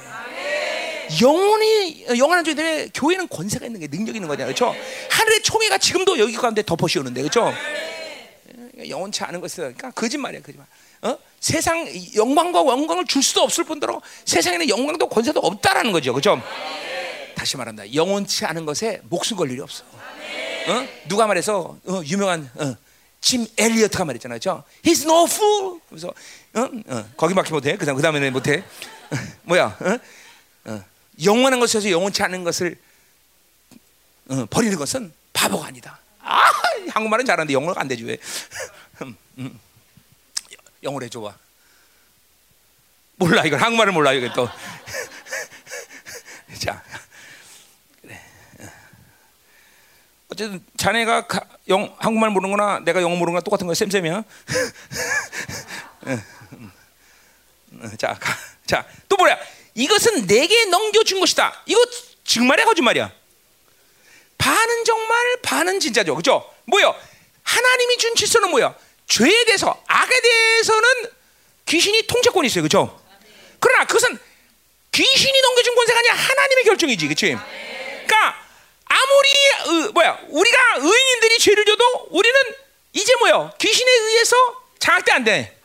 영원히 1.23 2.05
영원한 2.19 2.45
존재 2.45 2.63
때문에 2.63 2.89
교회는 2.93 3.29
권세가 3.29 3.65
있는 3.67 3.81
게 3.81 3.89
능력 3.89 4.15
있는 4.15 4.29
거잖아요. 4.29 4.55
그렇죠? 4.55 4.75
하늘의 5.11 5.43
총회가 5.43 5.79
지금도 5.79 6.19
여기 6.19 6.35
가운데 6.35 6.63
덮어 6.63 6.87
씌우는데 6.87 7.23
그렇죠? 7.23 7.53
영원치 8.87 9.25
않은 9.25 9.41
것을 9.41 9.75
그러니까 9.75 9.91
거짓말이야, 9.93 10.41
거짓말. 10.43 10.67
어? 11.03 11.17
세상 11.41 11.89
영광과 12.15 12.61
영광을 12.61 13.07
줄 13.07 13.23
수도 13.23 13.43
없을 13.43 13.65
뿐더러 13.65 14.01
세상에는 14.27 14.69
영광도 14.69 15.09
권세도 15.09 15.41
없다라는 15.41 15.93
거죠. 15.93 16.13
그렇죠? 16.13 16.41
다시 17.35 17.57
말한다. 17.57 17.95
영원치 17.95 18.45
않은 18.45 18.67
것에 18.67 19.01
목숨 19.05 19.37
걸 19.37 19.51
일이 19.51 19.61
없어. 19.61 19.85
어? 20.69 20.89
누가 21.09 21.27
말해서 21.27 21.79
어, 21.87 22.03
유명한 22.05 22.51
어, 22.57 22.77
짐 23.21 23.47
엘리어트가 23.57 24.05
말했잖아요. 24.05 24.39
그렇죠? 24.39 24.65
He's 24.83 25.05
no 25.05 25.25
fool. 25.25 25.81
그래서 25.89 26.09
어? 26.09 26.95
어, 26.95 27.05
거기밖에 27.17 27.51
못해. 27.51 27.77
그다음 27.77 27.97
그다음에는 27.97 28.33
못해. 28.33 28.63
뭐야? 29.43 29.77
어? 29.81 29.99
어. 30.71 30.85
영원한 31.25 31.59
것에서 31.59 31.91
영원치 31.91 32.23
않은 32.23 32.45
것을 32.45 32.77
어, 34.29 34.47
버리는 34.51 34.77
것은 34.77 35.13
바보가 35.33 35.69
아니다. 35.69 35.99
아, 36.21 36.43
한국말은 36.91 37.25
잘하는데 37.25 37.55
영어가 37.55 37.81
안 37.81 37.89
되지 37.89 38.05
왜? 38.05 38.19
음, 39.03 39.17
음. 39.39 39.61
영어로 40.83 41.05
해줘 41.07 41.21
봐. 41.21 41.35
몰라 43.17 43.45
이걸 43.45 43.61
한국말을 43.61 43.93
몰라 43.93 44.13
이거 44.13 44.33
또. 44.35 44.49
자, 46.61 46.83
그래. 48.01 48.21
어쨌든 50.39 50.65
자네가 50.77 51.27
가, 51.27 51.41
영, 51.69 51.93
한국말 51.99 52.31
모르는 52.31 52.57
거나 52.57 52.79
내가 52.85 53.03
영어 53.03 53.17
모르는 53.17 53.35
거나 53.35 53.43
똑같은 53.43 53.67
거야 53.67 53.75
쌤쌤이야. 53.75 54.23
자, 57.99 58.15
가, 58.15 58.39
자, 58.65 58.87
또 59.09 59.17
뭐야? 59.17 59.37
이것은 59.75 60.29
내게 60.29 60.67
넘겨준 60.67 61.19
것이다. 61.19 61.61
이거 61.67 61.85
정말이야 62.23 62.67
거짓말이야? 62.67 63.11
반은 64.39 64.85
정말, 64.85 65.39
반은 65.43 65.81
진짜죠. 65.81 66.15
그죠? 66.15 66.49
뭐요? 66.67 66.95
하나님이 67.43 67.99
준 67.99 68.15
질서는 68.15 68.51
뭐야? 68.51 68.77
죄에 69.09 69.45
대해서, 69.45 69.83
악에 69.89 70.21
대해서는 70.21 70.89
귀신이 71.67 72.07
통제권이 72.07 72.47
있어요. 72.47 72.63
그죠? 72.63 73.03
그러나 73.59 73.85
그것은 73.87 74.17
귀신이 74.93 75.41
넘겨준 75.41 75.75
권세가 75.75 75.99
아니라 75.99 76.15
하나님의 76.15 76.65
결정이지. 76.65 77.09
그치? 77.09 77.37
그러니까 78.07 78.48
아무리, 78.99 79.89
어, 79.89 79.93
뭐야, 79.93 80.19
우리가 80.29 80.59
의인들이 80.77 81.39
죄를 81.39 81.65
져도 81.65 82.09
우리는 82.11 82.39
이제 82.93 83.15
뭐야? 83.17 83.53
귀신에 83.59 83.91
의해서 83.91 84.37
장악돼 84.79 85.13
안 85.13 85.25
돼. 85.25 85.57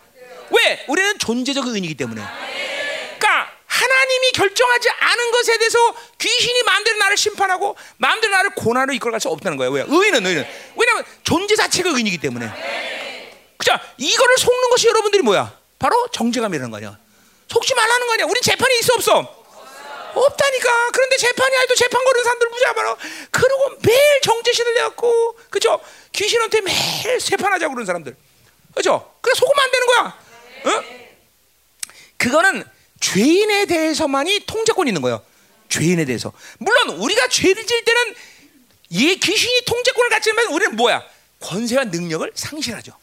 왜? 0.52 0.86
우리는 0.88 1.18
존재적 1.18 1.66
의인이기 1.68 1.96
때문에. 1.96 2.22
그러니까 3.18 3.52
하나님이 3.66 4.32
결정하지 4.34 4.90
않은 4.90 5.32
것에 5.32 5.58
대해서 5.58 5.78
귀신이 6.20 6.64
마음대로 6.64 6.98
나를 7.00 7.18
심판하고 7.18 7.76
마음대로 7.98 8.34
나를 8.34 8.52
고난으로 8.52 8.94
이끌어갈 8.94 9.20
수 9.20 9.30
없다는 9.30 9.58
거예요. 9.58 9.72
왜? 9.72 9.84
의인은 9.88 10.26
의인은 10.26 10.48
왜냐하면 10.76 11.06
존재 11.24 11.56
자체가 11.56 11.90
의인이기 11.90 12.20
때문에. 12.20 12.46
자, 13.66 13.80
이거를 13.98 14.38
속는 14.38 14.70
것이 14.70 14.88
여러분들이 14.88 15.24
뭐야? 15.24 15.58
바로 15.80 16.08
정죄감이라는 16.12 16.70
거냐. 16.70 16.98
속지 17.48 17.74
말라는 17.76 18.08
거냐. 18.08 18.26
우리 18.26 18.42
재판이 18.42 18.80
있어 18.80 18.94
없어? 18.96 19.43
없다니까. 20.20 20.92
그런데 20.92 21.18
재판이 21.18 21.56
아니도 21.56 21.76
재판 21.76 22.04
거는 22.04 22.24
사람들 22.24 22.50
무지하 22.50 22.74
많아. 22.74 22.98
그러고 23.32 23.76
매일 23.82 24.22
정죄신을 24.22 24.74
내갖고, 24.76 25.38
그죠? 25.50 25.80
귀신한테 26.12 26.62
매일 26.62 27.20
재판하자고 27.20 27.74
그러는 27.74 27.86
사람들. 27.86 28.16
그죠? 28.76 29.14
그래 29.22 29.34
속으면 29.36 29.60
안 29.64 29.72
되는 29.72 29.88
거야. 29.88 30.20
어? 30.66 30.84
그거는 32.18 32.64
죄인에 33.00 33.66
대해서만이 33.66 34.46
통제권이 34.46 34.90
있는 34.90 35.02
거예요. 35.02 35.24
죄인에 35.70 36.06
대해서. 36.06 36.32
물론 36.60 36.90
우리가 36.98 37.28
죄를 37.28 37.66
질 37.66 37.84
때는 37.84 38.16
이 38.90 39.16
귀신이 39.18 39.62
통제권을 39.66 40.10
갖지만 40.10 40.48
우리는 40.48 40.76
뭐야? 40.76 41.04
권세와 41.40 41.86
능력을 41.86 42.32
상실하죠. 42.36 42.94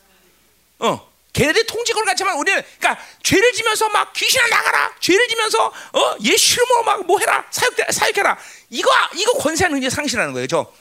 어. 0.78 1.09
걔네들이 1.32 1.66
통제권을 1.66 2.06
갖지만 2.06 2.36
우리는 2.36 2.62
그러니까 2.78 3.02
죄를 3.22 3.52
지면서 3.52 3.88
막 3.88 4.12
귀신아 4.12 4.46
나가라. 4.48 4.92
죄를 5.00 5.28
지면서 5.28 5.66
어, 5.66 6.16
예수 6.22 6.54
이름으로 6.54 6.84
막뭐 6.84 7.18
해라. 7.20 7.44
사육 7.50 7.74
사육해라. 7.90 8.36
이거 8.70 8.90
이거 9.14 9.32
권세와 9.32 9.70
능력 9.70 9.90
상실하는 9.90 10.32
거예요. 10.32 10.46
저. 10.46 10.72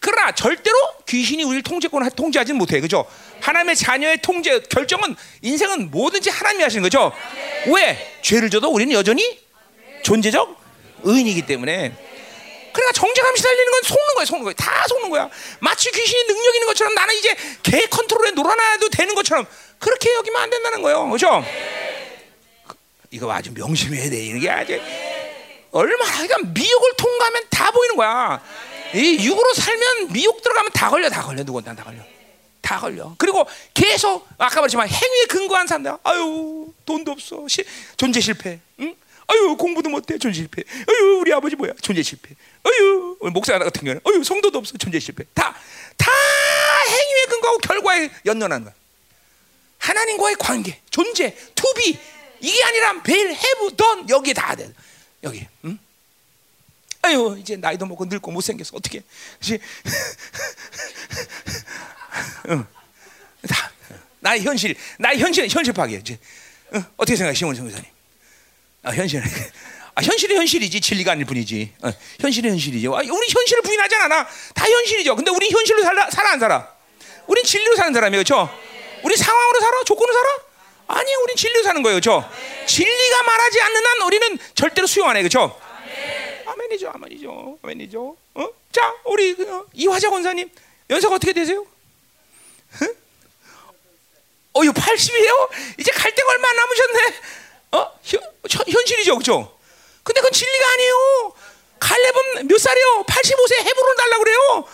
그러나 0.00 0.32
절대로 0.32 0.76
귀신이 1.08 1.44
우리를 1.44 1.62
통제권을 1.62 2.10
통제하지는 2.10 2.58
못해. 2.58 2.78
그죠? 2.80 3.06
하나님의 3.40 3.74
자녀의 3.74 4.18
통제 4.20 4.60
결정은 4.68 5.16
인생은 5.40 5.90
뭐든지 5.90 6.28
하나님이 6.28 6.62
하시는 6.62 6.82
거죠. 6.82 7.10
왜? 7.68 8.18
죄를 8.22 8.50
져도 8.50 8.68
우리는 8.68 8.92
여전히 8.92 9.40
존재적 10.02 10.60
의인이기 11.04 11.46
때문에. 11.46 11.96
그러니까 12.74 12.92
정죄감 12.92 13.36
시달리는 13.36 13.70
건 13.70 13.82
속는 13.84 14.14
거야, 14.16 14.24
속는 14.24 14.44
거야. 14.44 14.54
다 14.54 14.84
속는 14.88 15.08
거야. 15.08 15.30
마치 15.60 15.90
귀신이 15.90 16.26
능력 16.26 16.54
있는 16.54 16.66
것처럼 16.66 16.94
나는 16.94 17.14
이제 17.14 17.34
개 17.62 17.86
컨트롤에 17.86 18.32
놀아놔도 18.32 18.90
되는 18.90 19.14
것처럼 19.14 19.46
그렇게 19.78 20.12
여기면 20.14 20.42
안 20.42 20.50
된다는 20.50 20.82
거예요. 20.82 21.08
그죠? 21.08 21.44
이거 23.10 23.32
아주 23.32 23.52
명심해야 23.52 24.10
돼. 24.10 24.26
이게 24.26 24.50
아주 24.50 24.80
얼마나 25.70 26.12
그러니까 26.12 26.38
미혹을 26.52 26.92
통과하면 26.96 27.42
다 27.50 27.70
보이는 27.70 27.96
거야. 27.96 28.42
이 28.94 29.24
육으로 29.24 29.54
살면 29.54 30.12
미혹 30.12 30.40
들어가면 30.42 30.70
다 30.72 30.88
걸려, 30.88 31.08
다 31.10 31.22
걸려, 31.22 31.42
누구나 31.42 31.74
다 31.74 31.82
걸려, 31.82 31.98
다 32.60 32.78
걸려. 32.78 33.14
그리고 33.18 33.44
계속 33.72 34.26
아까 34.38 34.60
말했지만 34.60 34.88
행위에 34.88 35.26
근거한 35.26 35.66
사람들, 35.66 35.96
아유 36.04 36.72
돈도 36.86 37.10
없어, 37.12 37.46
시, 37.48 37.64
존재 37.96 38.20
실패, 38.20 38.60
응? 38.80 38.94
아유 39.26 39.56
공부도 39.56 39.90
못해, 39.90 40.16
존재 40.18 40.38
실패. 40.38 40.62
아유 40.88 41.18
우리 41.20 41.32
아버지 41.32 41.56
뭐야, 41.56 41.72
존재 41.80 42.02
실패. 42.02 42.34
아유 42.62 43.16
목사 43.32 43.58
같은 43.58 43.82
경우는, 43.82 44.00
아유 44.06 44.22
성도도 44.22 44.58
없어, 44.58 44.78
존재 44.78 45.00
실패. 45.00 45.24
다, 45.34 45.54
다 45.96 46.10
행위에 46.86 47.24
근거하고 47.30 47.58
결과에 47.58 48.10
연연하는 48.26 48.64
거야. 48.64 48.74
하나님과의 49.84 50.36
관계, 50.38 50.80
존재, 50.90 51.36
to 51.54 51.76
be 51.76 51.98
이게 52.40 52.64
아니라 52.64 52.94
매일 53.06 53.34
have 53.34 53.76
done 53.76 54.08
여기에 54.08 54.32
다 54.32 54.54
돼. 54.54 54.72
여기, 55.22 55.46
응? 55.64 55.78
아유 57.02 57.36
이제 57.38 57.56
나이도 57.56 57.84
먹고 57.84 58.06
늙고 58.06 58.30
못생겨서 58.30 58.76
어떻게 58.76 59.02
그렇지? 59.38 59.58
응. 62.48 62.66
다. 63.46 63.70
나의 64.20 64.42
현실 64.42 64.74
나의 64.98 65.18
현실 65.18 65.46
현실 65.48 65.74
파괴 65.74 65.96
이제. 65.96 66.18
응? 66.72 66.82
어떻게 66.96 67.16
생각해 67.16 67.34
시몬 67.34 67.54
성교사님? 67.54 67.84
아 68.84 68.90
현실. 68.92 69.22
아 69.94 70.02
현실이 70.02 70.34
현실이지. 70.34 70.80
진리가 70.80 71.12
아닐 71.12 71.26
뿐이지. 71.26 71.74
어, 71.82 71.92
현실이 72.20 72.48
현실이지. 72.48 72.86
아, 72.86 72.90
우리 72.90 73.28
현실을 73.28 73.62
부인하지 73.62 73.94
않아. 73.96 74.26
다 74.54 74.64
현실이죠. 74.64 75.14
근데 75.14 75.30
우리 75.30 75.50
현실로 75.50 75.82
살아 75.82 76.10
살아 76.10 76.32
안 76.32 76.40
살아? 76.40 76.74
우린 77.26 77.44
진리로 77.44 77.76
사는 77.76 77.92
사람이에요. 77.92 78.24
그렇죠 78.24 78.64
우리 79.04 79.16
상황으로 79.16 79.60
살아 79.60 79.82
조건으로 79.84 80.12
살아 80.14 80.28
아니야 80.98 81.16
우린 81.22 81.36
진리로 81.36 81.62
사는 81.62 81.82
거예요 81.82 82.00
그렇죠 82.00 82.28
진리가 82.66 83.22
말하지 83.22 83.60
않는 83.60 83.86
한 83.86 84.02
우리는 84.02 84.38
절대로 84.54 84.86
수용 84.86 85.08
안 85.08 85.16
해 85.16 85.22
그렇죠 85.22 85.58
아멘이죠, 86.46 86.90
아멘이죠, 86.94 87.58
아멘이죠. 87.62 88.16
어? 88.34 88.48
자, 88.70 88.94
우리 89.04 89.32
어, 89.48 89.64
이화자 89.72 90.08
권사님 90.10 90.50
연세가 90.90 91.14
어떻게 91.14 91.32
되세요? 91.32 91.66
어, 94.52 94.62
이거 94.62 94.72
80이에요? 94.72 95.48
이제 95.78 95.90
갈 95.92 96.14
데가 96.14 96.30
얼마 96.30 96.48
안 96.48 96.56
남으셨네. 96.56 97.14
어, 97.72 97.98
현, 98.04 98.22
현실이죠, 98.68 99.18
그죠? 99.18 99.56
근데 100.04 100.20
그건 100.20 100.32
진리가 100.32 100.72
아니에요. 100.74 101.32
갈렙은 101.80 102.46
몇 102.48 102.58
살이요? 102.58 103.04
85세 103.08 103.58
헤브론 103.66 103.96
달라고 103.96 104.22
그래요. 104.24 104.64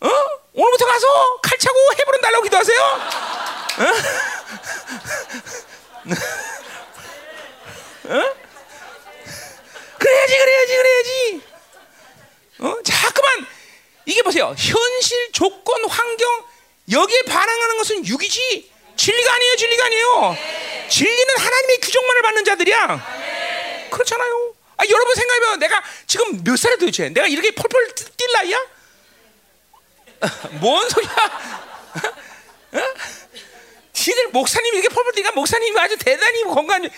어? 0.00 0.08
오늘부터 0.54 0.86
가서 0.86 1.36
칼 1.42 1.58
차고 1.58 1.76
헤브론 1.98 2.20
달라고 2.20 2.42
기도하세요. 2.44 3.00
그래야지, 9.98 10.38
그래야지, 10.38 10.76
그래야지. 10.76 11.42
어? 12.60 12.82
자꾸만 12.82 13.46
이게 14.06 14.22
뭐 14.22 14.30
보세요. 14.30 14.54
현실, 14.56 15.32
조건, 15.32 15.88
환경 15.88 16.44
여기에 16.90 17.22
반응하는 17.22 17.76
것은 17.78 18.06
육이지 18.06 18.70
진리가 18.96 19.34
아니에요. 19.34 19.56
진리가 19.56 19.84
아니에요. 19.86 20.36
진리는 20.88 21.38
하나님의 21.38 21.78
규정만을 21.80 22.22
받는 22.22 22.44
자들이야. 22.44 23.88
그렇잖아요. 23.90 24.54
아, 24.76 24.84
여러분 24.88 25.14
생각해보면 25.14 25.58
내가 25.60 25.82
지금 26.06 26.42
몇 26.44 26.56
살이 26.56 26.76
도대체? 26.78 27.08
내가 27.08 27.26
이렇게 27.26 27.50
펄펄 27.52 27.94
뛸 27.94 28.32
나이야? 28.32 28.66
뭔 30.60 30.88
소리야? 30.88 31.10
니들 34.10 34.28
목사님이 34.28 34.78
이렇게 34.78 34.94
뛰니까 35.12 35.32
목사님이 35.32 35.78
아주 35.78 35.96
대단히 35.96 36.42
건강. 36.44 36.88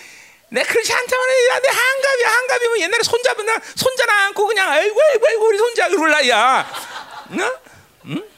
내 0.49 0.63
그렇지 0.63 0.93
않다만 0.93 1.29
야, 1.49 1.59
내 1.59 1.67
한갑이야 1.67 2.29
한갑이면 2.29 2.69
뭐 2.69 2.79
옛날에 2.79 3.03
손잡으나 3.03 3.59
손자나 3.75 4.27
안고 4.27 4.47
그냥 4.47 4.69
아이고 4.69 4.97
아이고 5.01 5.27
아이고 5.27 5.45
우리 5.47 5.57
손자 5.57 5.89
그럴 5.89 6.09
나이야. 6.11 7.27
응? 7.31 7.57
응? 8.05 8.29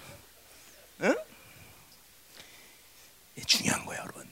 응? 1.02 1.16
중요한 3.46 3.86
거예요, 3.86 4.02
여러분. 4.02 4.28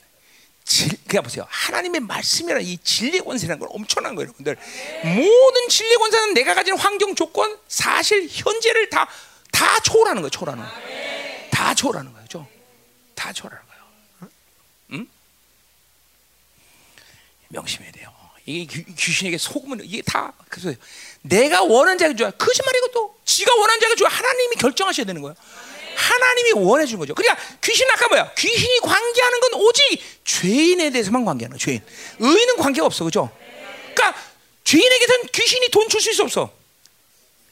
질, 0.64 0.90
그냥 1.06 1.22
보세요. 1.22 1.46
하나님의 1.48 2.00
말씀이라 2.00 2.60
이 2.60 2.78
진리 2.78 3.20
권세라는 3.20 3.60
건 3.60 3.68
엄청난 3.72 4.14
거예요, 4.14 4.28
여러분들. 4.28 4.56
모든 5.04 5.68
진리 5.68 5.96
권세는 5.96 6.34
내가 6.34 6.54
가진 6.54 6.76
환경 6.76 7.14
조건, 7.14 7.58
사실 7.68 8.28
현재를 8.28 8.90
다 8.90 9.08
다 9.58 9.80
초월하는 9.80 10.22
거예요, 10.22 10.30
초월하는 10.30 10.62
거. 10.62 10.70
다 11.50 11.74
초월하는 11.74 12.12
거죠. 12.12 12.46
다 13.16 13.32
초월하는 13.32 13.66
거예요. 13.66 13.82
응? 14.22 14.28
응? 14.92 15.08
명심해야 17.48 17.92
돼요. 17.92 18.12
이게 18.46 18.64
귀, 18.64 18.94
귀신에게 18.94 19.36
속으면 19.38 19.80
이게 19.84 20.00
다 20.02 20.32
그래서 20.48 20.72
내가 21.22 21.62
원하는 21.62 21.98
자가 21.98 22.14
좋아. 22.14 22.30
거짓말이고 22.30 22.88
또 22.92 23.16
지가 23.24 23.54
원하는 23.54 23.80
자가 23.80 23.94
좋아. 23.94 24.08
하나님이 24.08 24.56
결정하셔야 24.56 25.04
되는 25.06 25.20
거예요. 25.20 25.34
하나님이 25.96 26.52
원해 26.52 26.86
준 26.86 26.98
거죠. 26.98 27.14
그러니까 27.14 27.42
귀신 27.62 27.86
아까 27.90 28.08
뭐야? 28.08 28.32
귀신이 28.34 28.78
관계하는 28.80 29.40
건 29.40 29.54
오직 29.54 29.82
죄인에 30.24 30.90
대해서만 30.90 31.24
관계하는 31.24 31.58
거야. 31.58 31.64
죄인. 31.64 31.82
의인은 32.20 32.56
관계가 32.56 32.86
없어. 32.86 33.04
그죠? 33.04 33.30
그러니까 33.94 34.18
죄인에게선 34.64 35.26
귀신이 35.32 35.68
돈 35.70 35.88
줄 35.88 36.00
수 36.00 36.22
없어. 36.22 36.50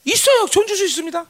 있어요. 0.05 0.45
돈 0.47 0.65
줄 0.65 0.77
수 0.77 0.85
있습니다. 0.85 1.25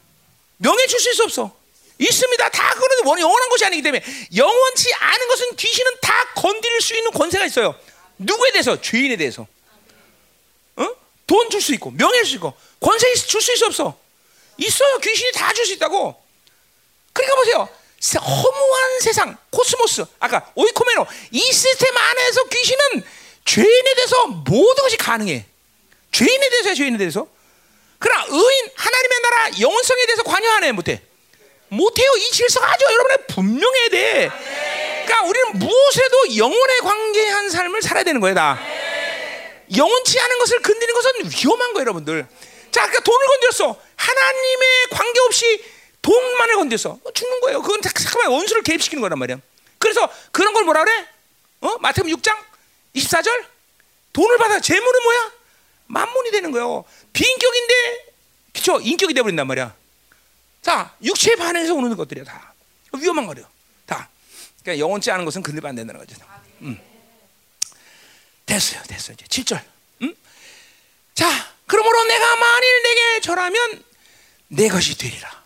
명예 0.57 0.85
줄 0.87 0.99
수 0.99 1.23
없어. 1.23 1.55
있습니다. 1.99 2.49
다 2.49 2.73
그거는 2.75 3.19
영원한 3.19 3.49
것이 3.49 3.65
아니기 3.65 3.81
때문에 3.81 4.03
영원치 4.35 4.93
않은 4.93 5.27
것은 5.27 5.55
귀신은 5.55 5.91
다 6.01 6.13
건드릴 6.35 6.79
수 6.81 6.95
있는 6.95 7.11
권세가 7.11 7.45
있어요. 7.45 7.75
누구에 8.17 8.51
대해서? 8.51 8.79
죄인에 8.81 9.15
대해서. 9.17 9.45
어? 10.75 10.87
돈 11.27 11.49
줄 11.49 11.61
수 11.61 11.73
있고 11.73 11.91
명예 11.91 12.17
줄 12.23 12.25
수 12.25 12.35
있고 12.35 12.53
권세 12.79 13.13
줄 13.15 13.41
수 13.41 13.53
있어 13.53 13.67
없어? 13.67 13.99
있어요. 14.57 14.97
귀신이 14.99 15.31
다 15.33 15.53
줄 15.53 15.65
수 15.65 15.73
있다고. 15.73 16.15
그러니까 17.13 17.35
보세요. 17.35 17.69
허무한 18.19 18.99
세상, 19.01 19.35
코스모스, 19.49 20.05
아까 20.19 20.51
οικουμένη 20.55 21.07
이 21.31 21.39
시스템 21.39 21.97
안에서 21.97 22.43
귀신은 22.43 23.03
죄인에 23.45 23.93
대해서 23.95 24.27
모든 24.27 24.83
것이 24.83 24.97
가능해. 24.97 25.45
죄인에 26.11 26.49
대해서 26.49 26.73
죄인에 26.75 26.97
대해서. 26.97 27.27
그러나 27.99 28.25
의인 28.29 28.69
하나님의 28.75 29.19
나라 29.21 29.49
영원성에 29.59 30.05
대해서 30.05 30.23
관여하네 30.23 30.71
못해. 30.73 31.01
못해요. 31.69 32.09
이 32.17 32.31
질서가 32.31 32.71
아주 32.71 32.85
여러분의 32.85 33.17
분명해야 33.27 33.89
돼. 33.89 34.29
그러니까 35.07 35.23
우리는 35.23 35.59
무엇에도 35.59 36.37
영혼에 36.37 36.77
관계한 36.79 37.49
삶을 37.49 37.81
살아야 37.81 38.03
되는 38.03 38.19
거야 38.19 38.33
다. 38.33 38.59
영원치 39.75 40.19
않은 40.19 40.39
것을 40.39 40.61
건드리는 40.61 40.93
것은 40.93 41.11
위험한 41.31 41.73
거예요, 41.73 41.81
여러분들. 41.81 42.27
자, 42.71 42.81
그러니까 42.85 42.99
돈을 43.03 43.27
건드렸어. 43.27 43.81
하나님의 43.95 44.87
관계 44.91 45.19
없이 45.21 45.63
돈만을 46.01 46.55
건드렸어. 46.55 46.99
죽는 47.13 47.41
거예요. 47.41 47.61
그건 47.61 47.81
잠깐만 47.81 48.31
원수를 48.31 48.63
개입시키는 48.63 49.01
거란 49.01 49.17
말이야. 49.17 49.37
그래서 49.77 50.09
그런 50.31 50.53
걸 50.53 50.63
뭐라 50.65 50.83
그래? 50.83 51.07
어? 51.61 51.77
마태복음 51.79 52.15
6장 52.17 52.35
24절 52.95 53.45
돈을 54.13 54.37
받아 54.37 54.59
재물은 54.59 55.03
뭐야? 55.03 55.31
만문이 55.87 56.31
되는 56.31 56.51
거예요. 56.51 56.83
비인격인데 57.13 58.05
그쵸? 58.53 58.79
인격이 58.81 59.13
되어버린단 59.13 59.47
말이야. 59.47 59.73
자, 60.61 60.93
육체에 61.01 61.35
반응해서 61.35 61.73
오는 61.73 61.95
것들이야 61.95 62.25
다 62.25 62.53
위험한 62.93 63.25
거래요. 63.25 63.45
다. 64.67 64.71
그러니까 64.71 64.79
영원치 64.79 65.09
않은 65.11 65.23
것은 65.25 65.41
건드리면 65.43 65.69
안 65.69 65.75
된다는 65.75 65.99
거죠. 66.05 66.15
음. 66.61 66.77
됐어요, 68.45 68.81
됐어요. 68.83 69.15
이제 69.19 69.25
7절. 69.25 69.61
음? 70.03 70.15
자, 71.15 71.53
그러므로 71.65 72.03
내가 72.03 72.35
만일 72.35 72.83
내게 72.83 73.21
절하면 73.21 73.83
내 74.49 74.67
것이 74.69 74.97
되리라. 74.97 75.43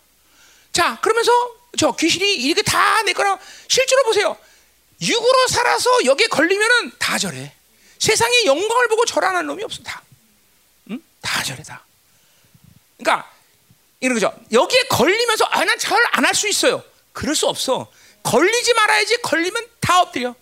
자, 0.72 1.00
그러면서 1.00 1.32
저 1.78 1.92
귀신이 1.92 2.34
이렇게 2.34 2.62
다 2.62 3.02
내 3.04 3.12
거라 3.12 3.38
실제로 3.68 4.04
보세요. 4.04 4.36
육으로 5.00 5.48
살아서 5.48 6.04
여기에 6.04 6.28
걸리면은 6.28 6.92
다 6.98 7.18
절해. 7.18 7.52
세상의 7.98 8.46
영광을 8.46 8.88
보고 8.88 9.04
절하는 9.04 9.46
놈이 9.46 9.62
없어 9.64 9.82
다. 9.82 10.02
응? 10.90 11.02
다 11.20 11.42
절해 11.42 11.62
다. 11.64 11.84
그러니까 12.98 13.28
이런 14.00 14.14
거죠. 14.14 14.32
여기에 14.52 14.84
걸리면서 14.88 15.44
아, 15.46 15.64
난 15.64 15.78
절 15.78 16.00
안 16.12 16.24
할 16.24 16.34
수 16.34 16.48
있어요. 16.48 16.82
그럴 17.12 17.34
수 17.34 17.46
없어. 17.48 17.90
걸리지 18.22 18.74
말아야지. 18.74 19.18
걸리면 19.22 19.66
다 19.80 20.00
엎드려. 20.00 20.34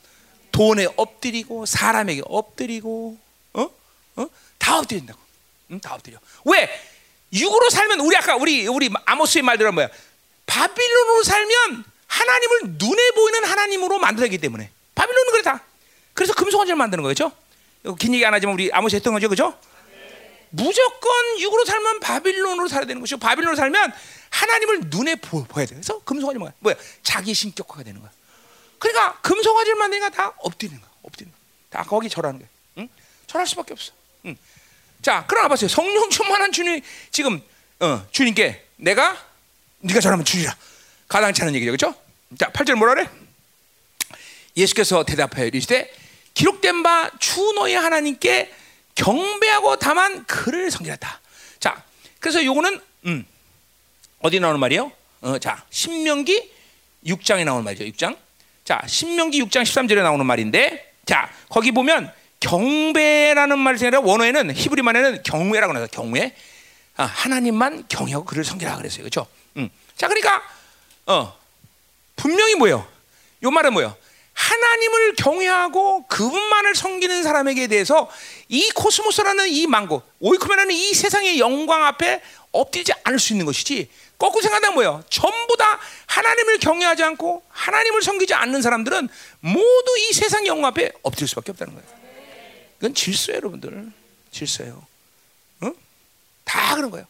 돈에 0.52 0.86
엎드리고 0.97 1.66
사람에게 1.66 2.23
엎드리고 2.24 3.19
어? 3.55 3.70
어? 4.16 4.27
다 4.59 4.78
엎드린다고. 4.78 5.19
응? 5.73 5.81
다 5.81 5.94
엎드려. 5.94 6.19
왜? 6.44 6.69
육으로 7.32 7.70
살면 7.70 8.01
우리 8.01 8.16
아까 8.16 8.36
우리 8.36 8.66
우리 8.66 8.90
아모스의 9.07 9.43
말대로 9.43 9.73
뭐야? 9.73 9.89
바빌론으로 10.47 11.23
살면 11.23 11.85
하나님을 12.07 12.61
눈에 12.78 13.11
보이는 13.12 13.44
하나님으로 13.44 13.98
만들기 13.98 14.39
때문에 14.39 14.70
바빌론은 14.97 15.32
그렇다. 15.32 15.65
그래서 16.12 16.35
금송아지를 16.35 16.77
만드는 16.77 17.05
거죠. 17.05 17.31
긴 17.98 18.15
얘기 18.15 18.27
안 18.27 18.35
하지만 18.35 18.55
우리 18.55 18.70
아모스 18.73 18.97
했던 18.97 19.15
거죠, 19.15 19.28
그죠? 19.28 19.57
무조건 20.51 21.40
육으로 21.40 21.64
살면 21.64 22.01
바빌론으로 22.01 22.68
살아야 22.68 22.86
되는 22.86 23.01
것이고 23.01 23.18
바빌론으로 23.20 23.56
살면 23.56 23.93
하나님을 24.31 24.81
눈에 24.86 25.14
보, 25.16 25.44
보야 25.44 25.64
돼. 25.66 25.74
그래서 25.74 26.01
금송아지 26.05 26.39
뭐야? 26.39 26.52
뭐야? 26.60 26.74
자기 27.02 27.35
신격화가 27.35 27.82
되는 27.82 28.01
거야. 28.01 28.10
그러니까 28.78 29.20
금송아지를 29.20 29.77
만드니까 29.77 30.10
다 30.10 30.35
엎드리는 30.39 30.81
거야. 30.81 30.90
엎드리는 31.02 31.32
거야. 31.32 31.40
다 31.82 31.89
거기 31.89 32.09
절하는 32.09 32.39
거야. 32.40 32.48
응? 32.78 32.89
절할 33.27 33.47
수밖에 33.47 33.72
없어. 33.74 33.93
응. 34.27 34.36
자, 35.02 35.24
그러나 35.28 35.48
보세요. 35.48 35.68
성령 35.68 36.10
충만한 36.10 36.52
주님 36.52 36.81
지금 37.10 37.40
어, 37.81 38.06
주님께 38.10 38.66
내가 38.77 39.16
네가 39.81 40.01
절하면 40.01 40.24
주리라. 40.24 40.56
가당치 41.09 41.43
않은 41.43 41.55
얘기죠. 41.55 41.70
그렇죠? 41.72 41.94
자, 42.39 42.51
8절 42.52 42.74
뭐라 42.74 42.94
그래? 42.94 43.09
예수께서 44.56 45.05
대답하여 45.05 45.47
이르시되 45.47 45.93
기록된 46.35 46.82
바 46.82 47.10
주 47.18 47.52
너희 47.55 47.74
하나님께 47.74 48.55
경배하고 49.01 49.77
다만 49.77 50.24
그를 50.27 50.70
섬기렸다. 50.70 51.20
자, 51.59 51.82
그래서 52.18 52.44
요거는 52.44 52.81
음, 53.06 53.27
어디 54.20 54.40
나오는 54.40 54.60
말이에요? 54.60 54.93
어, 55.22 55.39
자, 55.39 55.64
신명기 55.70 56.52
6장에 57.06 57.44
나오는 57.44 57.64
말이죠. 57.64 57.85
6장. 57.85 58.16
자, 58.64 58.82
신명기 58.86 59.43
6장 59.44 59.62
13절에 59.62 60.02
나오는 60.02 60.24
말인데, 60.24 60.93
자, 61.06 61.31
거기 61.48 61.72
보면 61.72 62.12
경배라는 62.40 63.59
말이 63.59 63.78
아니라 63.81 64.01
원어에는 64.01 64.55
히브리 64.55 64.82
말에는 64.82 65.22
경외라고 65.22 65.72
나와요. 65.72 65.89
경외. 65.90 66.35
아, 66.97 67.05
하나님만 67.05 67.86
경외하고 67.89 68.27
그를 68.27 68.44
섬기라 68.44 68.77
그랬어요. 68.77 69.01
그렇죠? 69.01 69.27
음. 69.56 69.70
자, 69.97 70.09
그러니까 70.09 70.43
어, 71.06 71.35
분명히 72.16 72.55
뭐예요? 72.55 72.86
요 73.43 73.51
말은 73.51 73.72
뭐예요? 73.72 73.97
하나님을 74.32 75.16
경외하고 75.16 76.07
그분만을 76.07 76.74
섬기는 76.74 77.23
사람에게 77.23 77.66
대해서 77.66 78.11
이 78.48 78.70
코스모스라는 78.70 79.48
이 79.48 79.66
망고, 79.66 80.02
오이코메라는 80.20 80.74
이 80.74 80.94
세상의 80.94 81.39
영광 81.39 81.85
앞에 81.85 82.23
엎드리지 82.52 82.93
않을 83.05 83.19
수 83.19 83.32
있는 83.32 83.47
것이지. 83.47 83.90
거꾸로 84.19 84.43
생각하면 84.43 84.74
뭐예요? 84.74 85.02
전부 85.09 85.57
다 85.57 85.78
하나님을 86.07 86.59
경외하지 86.59 87.02
않고 87.02 87.43
하나님을 87.48 88.02
섬기지 88.02 88.35
않는 88.35 88.61
사람들은 88.61 89.09
모두 89.40 89.98
이 89.98 90.12
세상 90.12 90.47
영광 90.47 90.69
앞에 90.70 90.93
엎드릴 91.02 91.28
수밖에 91.28 91.52
없다는 91.52 91.74
거예요. 91.74 91.89
이건 92.78 92.94
질서예요, 92.94 93.39
여러분들. 93.39 93.90
질서예요. 94.31 94.86
어? 95.62 95.73
다 96.44 96.74
그런 96.77 96.90
거예요. 96.90 97.07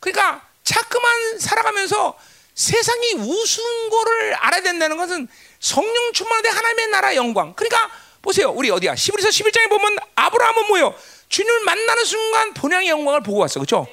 그러니까 0.00 0.46
자꾸만 0.64 1.38
살아가면서 1.38 2.18
세상이 2.54 3.14
우스운 3.14 3.90
거를 3.90 4.34
알아야 4.34 4.62
된다는 4.62 4.96
것은 4.96 5.28
성령 5.64 6.12
충만한 6.12 6.54
하나님의 6.54 6.88
나라 6.88 7.16
영광. 7.16 7.54
그러니까 7.54 7.90
보세요. 8.20 8.50
우리 8.50 8.68
어디야? 8.70 8.94
시브리서 8.94 9.30
11장에 9.30 9.70
보면 9.70 9.96
아브라함은 10.14 10.66
뭐예요? 10.68 10.94
주님을 11.30 11.60
만나는 11.60 12.04
순간 12.04 12.52
본향의 12.52 12.88
영광을 12.90 13.22
보고 13.22 13.38
왔어. 13.38 13.60
그렇죠? 13.60 13.86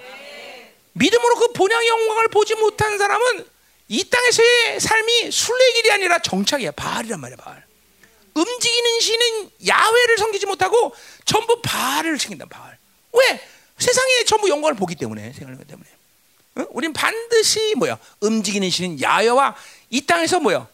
믿음으로 0.92 1.36
그 1.36 1.54
본향의 1.54 1.88
영광을 1.88 2.28
보지 2.28 2.56
못한 2.56 2.98
사람은 2.98 3.48
이 3.88 4.04
땅에서의 4.04 4.82
삶이 4.82 5.32
순례 5.32 5.72
길이 5.76 5.92
아니라 5.94 6.20
정착이야. 6.20 6.72
바알이란 6.72 7.22
말이야, 7.22 7.38
바알. 7.38 7.66
움직이는 8.34 9.00
신은 9.00 9.52
야훼를 9.66 10.18
섬기지 10.18 10.48
못하고 10.48 10.94
전부 11.24 11.62
바알을 11.62 12.18
챙긴다, 12.18 12.48
바알. 12.48 12.78
왜? 13.14 13.42
세상에 13.78 14.26
전부 14.26 14.50
영광을 14.50 14.76
보기 14.76 14.96
때문에, 14.96 15.32
생각하기 15.32 15.66
때문에. 15.66 15.90
어? 16.56 16.66
우린 16.72 16.92
반드시 16.92 17.76
뭐야 17.78 17.98
움직이는 18.20 18.70
신인 18.70 19.02
야여와 19.02 19.56
이 19.90 20.06
땅에서 20.06 20.42
뭐야 20.42 20.68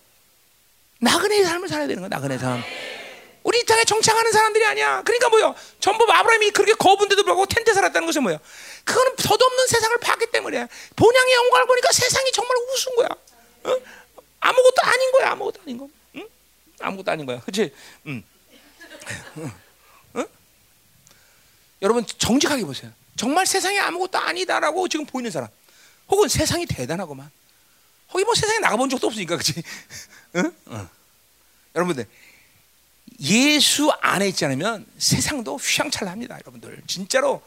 나그네의 1.00 1.44
삶을 1.46 1.68
살아야 1.68 1.88
되는 1.88 2.02
거야 2.02 2.10
나그네 2.10 2.38
삶. 2.38 2.62
우리 3.44 3.60
이 3.60 3.66
땅에 3.66 3.84
정착하는 3.86 4.32
사람들이 4.32 4.66
아니야. 4.66 5.02
그러니까 5.04 5.30
뭐야 5.30 5.56
전부 5.80 6.04
아브라함이 6.04 6.52
그렇게 6.52 6.74
거분데도 6.74 7.24
불구하고 7.24 7.46
텐트 7.46 7.74
살았다는 7.74 8.06
것이 8.06 8.20
뭐야? 8.20 8.40
그거는 8.84 9.16
덧없는 9.16 9.68
세상을 9.68 9.98
봤기 10.00 10.28
때문이야. 10.32 10.68
본향의 10.96 11.34
영광을 11.34 11.68
보니까 11.68 11.90
세상이 11.92 12.32
정말 12.32 12.58
우스운 12.74 12.96
거야. 12.98 13.08
어? 13.64 13.78
아무것도 14.40 14.76
아닌 14.82 15.12
거야. 15.14 15.32
아무것도 15.32 15.62
아닌 15.62 15.78
거. 15.78 15.90
응? 16.16 16.28
아무것도 16.80 17.12
아닌 17.12 17.26
거야. 17.26 17.40
그렇지? 17.42 17.74
응. 18.08 18.24
응? 20.16 20.28
여러분 21.82 22.06
정직하게 22.06 22.64
보세요. 22.66 22.92
정말 23.16 23.46
세상이 23.46 23.80
아무것도 23.80 24.18
아니다라고 24.18 24.88
지금 24.88 25.06
보이는 25.06 25.32
사람, 25.32 25.50
혹은 26.10 26.28
세상이 26.28 26.66
대단하고만. 26.66 27.30
거기 28.10 28.24
뭐 28.24 28.34
세상에 28.36 28.60
나가본 28.60 28.90
적도 28.90 29.08
없으니까, 29.08 29.36
그렇지? 29.36 29.62
응? 30.38 30.52
응. 30.70 30.90
여러분들 31.76 32.08
예수 33.22 33.92
안에 34.02 34.28
있지 34.30 34.46
않으면 34.46 34.86
세상도 34.98 35.58
휘황찬란합니다, 35.58 36.36
여러분들. 36.36 36.82
진짜로 36.88 37.42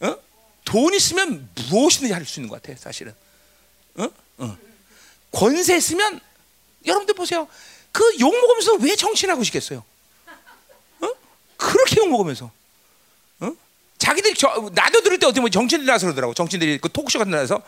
어? 0.00 0.16
돈 0.64 0.92
있으면 0.94 1.48
무엇이든지 1.70 2.12
할 2.12 2.26
수 2.26 2.40
있는 2.40 2.50
것 2.50 2.60
같아, 2.62 2.78
사실은. 2.78 3.14
어? 3.96 4.08
어. 4.38 4.58
권세 5.32 5.76
있으면 5.76 6.20
여러분들 6.86 7.14
보세요. 7.14 7.48
그 7.92 8.02
욕 8.20 8.32
먹으면서 8.32 8.74
왜 8.74 8.94
정치하고 8.96 9.42
싶겠어요? 9.44 9.82
어? 11.00 11.08
그렇게 11.56 11.96
욕 11.96 12.08
먹으면서. 12.10 12.50
어? 13.40 13.52
자기들이 13.96 14.34
저, 14.34 14.70
나도 14.74 15.02
들을 15.02 15.18
때 15.18 15.26
어떻게 15.26 15.40
뭐 15.40 15.48
정치인들이 15.48 15.90
나서 15.90 16.06
그러더라고. 16.06 16.34
정치인들이 16.34 16.78
그 16.78 16.90
토크쇼 16.92 17.18
같은 17.18 17.32
데서 17.32 17.62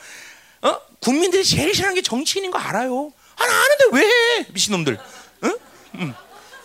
어? 0.62 0.80
국민들이 1.00 1.42
제일 1.44 1.74
싫어하는 1.74 1.94
게 1.94 2.02
정치인인 2.02 2.50
거 2.50 2.58
알아요. 2.58 3.12
아, 3.40 3.46
나 3.46 3.64
아는데 3.64 3.84
왜 3.92 4.04
해? 4.06 4.46
미친놈들. 4.52 4.94
어? 4.98 5.48
음. 5.94 6.14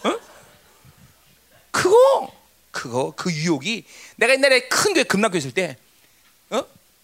어? 0.03 0.19
그거 1.71 2.31
그거 2.71 3.13
그 3.15 3.31
유혹이 3.31 3.85
내가 4.17 4.33
옛날에 4.33 4.67
큰 4.67 4.93
교회 4.93 5.03
금락교 5.03 5.37
있을 5.37 5.51
때 5.53 5.77
어? 6.49 6.63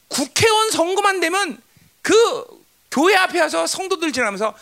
국회의원 0.09 0.71
선거만 0.71 1.19
되면 1.21 1.61
그 2.01 2.45
교회 2.91 3.15
앞에 3.15 3.39
와서 3.39 3.65
성도들 3.67 4.11
지나면서 4.11 4.53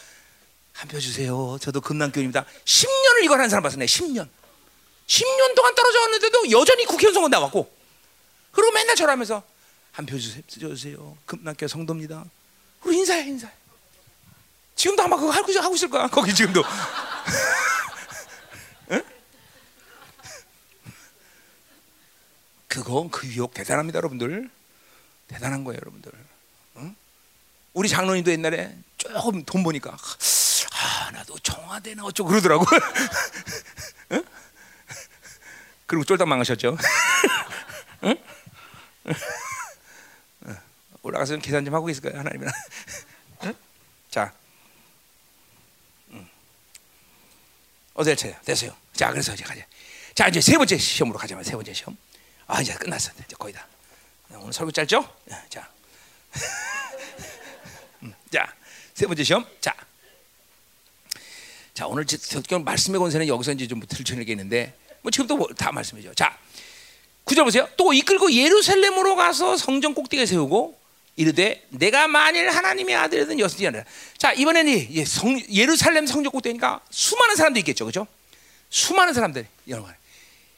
한 0.74 0.88
표 0.88 0.98
주세요. 1.00 1.58
저도 1.60 1.82
금남교입니다. 1.82 2.46
10년을 2.64 3.24
이걸 3.26 3.42
한 3.42 3.50
사람 3.50 3.64
봤어. 3.64 3.76
내 3.78 3.86
10년. 3.86 4.30
10년 5.08 5.56
동안 5.56 5.76
떨어져 5.76 6.00
왔는데도 6.02 6.52
여전히 6.52 6.86
국회의원 6.86 7.14
선거 7.14 7.28
나왔고. 7.28 7.70
그리고 8.52 8.72
맨날 8.72 8.96
절하면서 8.96 9.44
한 9.92 10.06
표 10.06 10.18
주세요. 10.18 10.42
주세요. 10.48 11.18
금남교 11.26 11.68
성도입니다. 11.68 12.24
그리고 12.82 12.98
인사해 13.00 13.28
인사해. 13.28 13.52
지금도 14.80 15.04
아마 15.04 15.18
그거 15.18 15.30
하고, 15.30 15.52
하고 15.60 15.76
있을 15.76 15.90
거야. 15.90 16.08
거기 16.16 16.34
지금도. 16.34 16.64
응? 18.92 19.04
그거 22.70 23.10
그 23.12 23.28
유혹 23.28 23.54
대단합니다, 23.54 23.98
여러분들. 23.98 24.50
대단한 25.28 25.66
거예요, 25.66 25.80
여러분들. 25.82 26.14
응? 26.78 26.96
우리 27.74 27.90
장로님도 27.90 28.32
옛날에 28.32 28.74
조금 28.98 29.44
돈 29.44 29.64
보니까 29.64 29.98
아 30.72 31.12
나도 31.12 31.38
청와대나 31.40 32.06
어쩌고 32.06 32.30
그러더라고. 32.30 32.64
응? 34.14 34.24
그리고 35.88 36.06
쫄딱 36.06 36.26
망하셨죠. 36.26 36.78
응? 38.06 38.16
올라가서 41.02 41.34
좀 41.34 41.42
계산 41.42 41.66
좀 41.66 41.76
하고 41.76 41.90
있을 41.90 42.02
거예요, 42.02 42.20
하나님이랑. 42.20 42.54
응? 43.44 43.54
자, 44.10 44.32
어딜 48.00 48.16
쳐요? 48.16 48.34
됐어요. 48.46 48.74
자, 48.94 49.12
그래서 49.12 49.34
이제 49.34 49.44
가자. 49.44 49.62
자, 50.16 50.30
이제 50.30 50.40
세 50.40 50.58
번째 50.58 50.78
시험으로 50.78 51.20
가자면 51.20 51.44
세 51.44 51.52
번째 51.52 51.74
시험. 51.74 51.98
아, 52.48 52.62
이제 52.62 52.74
끝났어. 52.74 53.12
이제 53.12 53.36
거의 53.38 53.54
다. 53.54 53.68
오늘 54.36 54.54
설교 54.54 54.72
짧죠? 54.72 55.04
자. 55.50 55.70
자, 58.32 58.56
세 58.94 59.06
번째 59.06 59.22
시험. 59.26 59.46
자. 59.60 59.76
자, 61.74 61.88
오늘 61.88 62.06
특경 62.06 62.64
말씀의 62.64 63.00
권세는 63.00 63.28
여기서 63.28 63.52
이제 63.52 63.68
좀 63.68 63.82
들춰내겠는데 63.86 64.74
뭐 65.02 65.12
지금도 65.12 65.36
뭐 65.36 65.48
다 65.58 65.74
말씀이죠. 65.74 66.14
자. 66.14 66.38
구절 67.26 67.44
보세요. 67.44 67.68
또 67.76 67.92
이끌고 67.92 68.32
예루살렘으로 68.32 69.18
가서 69.18 69.58
성전 69.58 69.94
꼭대기에 69.94 70.26
세우고 70.26 70.79
이르되 71.20 71.68
내가 71.68 72.08
만일 72.08 72.50
하나님의 72.50 72.96
아들이든 72.96 73.42
여섯이 73.42 73.68
아니라 73.68 73.84
자 74.18 74.32
이번에는 74.32 74.88
예, 74.92 75.04
성, 75.04 75.38
예루살렘 75.52 76.08
성전 76.08 76.32
꼭대니까 76.32 76.80
수많은 76.90 77.36
사람들이 77.36 77.60
있겠죠, 77.60 77.84
그렇죠? 77.84 78.08
수많은 78.70 79.14
사람들 79.14 79.46
여러분 79.68 79.94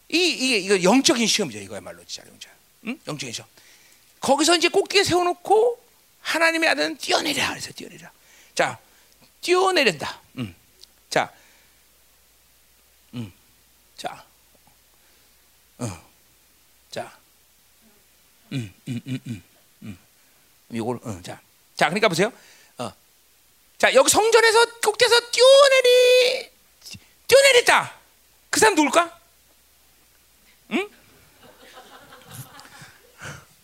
이 0.07 0.19
이게 0.19 0.57
이거 0.59 0.83
영적인 0.83 1.25
시험이죠, 1.25 1.57
이거야말로 1.57 2.05
진짜 2.05 2.29
영적, 2.29 2.51
응? 2.85 2.99
영적인 3.07 3.33
시험. 3.33 3.49
거기서 4.19 4.55
이제 4.55 4.67
꼭대기에 4.67 5.03
세워놓고 5.03 5.83
하나님의 6.21 6.69
아들은 6.69 6.97
뛰어내려 6.97 7.49
그래서 7.49 7.71
뛰어내려. 7.71 8.07
자 8.53 8.77
뛰어내린다. 9.41 10.21
음. 10.37 10.53
자, 11.09 11.33
음. 13.15 13.33
자, 13.97 14.23
어. 15.79 16.11
자, 16.91 17.17
음, 18.51 18.71
음, 18.87 19.01
음, 19.07 19.19
음. 19.25 19.50
이걸 20.71 20.99
어, 21.03 21.21
자, 21.23 21.39
자 21.75 21.85
그러니까 21.89 22.07
보세요. 22.07 22.31
어. 22.77 22.91
자 23.77 23.93
여기 23.93 24.09
성전에서 24.09 24.65
꼭대에서 24.81 25.19
뛰어내리 25.31 26.51
뛰어내렸다. 27.27 27.93
그 28.49 28.59
사람 28.59 28.75
누굴까? 28.75 29.19
응? 30.71 30.89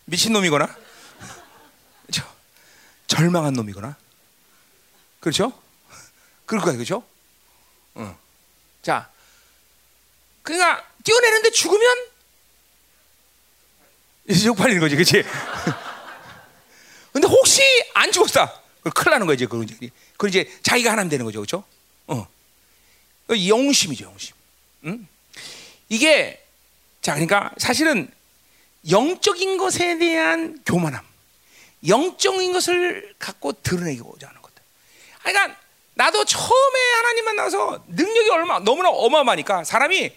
미친 0.05 0.31
놈이거나, 0.31 0.73
그렇죠? 2.03 2.35
절망한 3.07 3.53
놈이거나, 3.53 3.97
그렇죠? 5.19 5.51
그럴 6.45 6.63
거야, 6.63 6.75
그렇죠? 6.75 7.03
어. 7.95 8.17
자, 8.81 9.09
그러니까 10.43 10.88
뛰어내는데 11.03 11.51
죽으면 11.51 12.07
이제 14.29 14.39
쪽팔리는 14.45 14.79
거지, 14.79 14.95
그렇지? 14.95 15.23
근데 17.18 17.27
혹시 17.30 17.64
안 17.95 18.11
죽었다. 18.11 18.61
큰일 18.94 19.10
나는 19.10 19.26
거지. 19.26 19.48
그 19.48 19.64
이제, 19.64 19.89
그 20.18 20.27
이제 20.27 20.48
자기가 20.61 20.91
하나님 20.91 21.10
되는 21.10 21.26
거죠. 21.26 21.39
그렇죠? 21.39 21.64
어. 22.06 22.27
영심이죠, 23.27 24.06
영심. 24.06 24.35
응? 24.85 25.07
이게 25.89 26.45
자, 27.02 27.14
그러니까 27.15 27.52
사실은 27.57 28.07
영적인 28.88 29.57
것에 29.57 29.98
대한 29.98 30.61
교만함, 30.64 31.03
영적인 31.88 32.53
것을 32.53 33.15
갖고 33.18 33.52
드러내고자 33.64 34.27
하는 34.27 34.39
것들. 34.39 34.61
그러니까 35.23 35.60
나도 35.95 36.23
처음에 36.23 36.80
하나님 36.98 37.26
만나서 37.26 37.84
능력이 37.88 38.30
얼마 38.30 38.60
너무나 38.60 38.89
어마어마하니까 38.89 39.64
사람이 39.64 40.11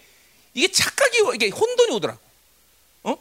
이게 0.53 0.71
착각이 0.71 1.17
이게 1.33 1.49
혼돈이 1.49 1.93
오더라고. 1.93 2.19
어? 3.05 3.17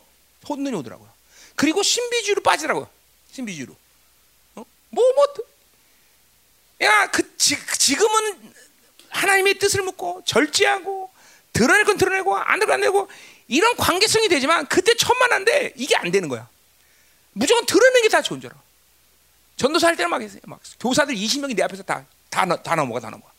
혼돈이 0.46 0.76
오더라고요. 0.76 1.08
그리고 1.56 1.82
신비주의로 1.82 2.42
빠지더라고요. 2.42 2.99
신비주의로. 3.32 3.76
어? 4.56 4.64
뭐, 4.90 5.04
뭐, 5.14 5.26
야, 6.82 7.10
그, 7.10 7.36
지, 7.36 7.56
지금은 7.78 8.54
하나님의 9.10 9.58
뜻을 9.58 9.82
묻고 9.82 10.22
절제하고 10.24 11.10
드러낼 11.52 11.84
건 11.84 11.96
드러내고 11.98 12.36
안 12.36 12.60
드러내고 12.60 13.08
이런 13.48 13.76
관계성이 13.76 14.28
되지만 14.28 14.66
그때 14.66 14.94
천만한데 14.94 15.74
이게 15.76 15.96
안 15.96 16.10
되는 16.10 16.28
거야. 16.28 16.48
무조건 17.32 17.66
드러내는 17.66 18.02
게 18.02 18.08
다 18.08 18.22
좋은 18.22 18.40
줄 18.40 18.50
알아. 18.50 18.60
전도사 19.56 19.88
할 19.88 19.96
때는 19.96 20.08
막, 20.10 20.22
막 20.44 20.60
교사들 20.80 21.14
20명이 21.14 21.54
내 21.54 21.62
앞에서 21.64 21.82
다, 21.82 22.04
다, 22.30 22.46
다 22.62 22.74
넘어가, 22.76 23.00
다 23.00 23.10
넘어가. 23.10 23.30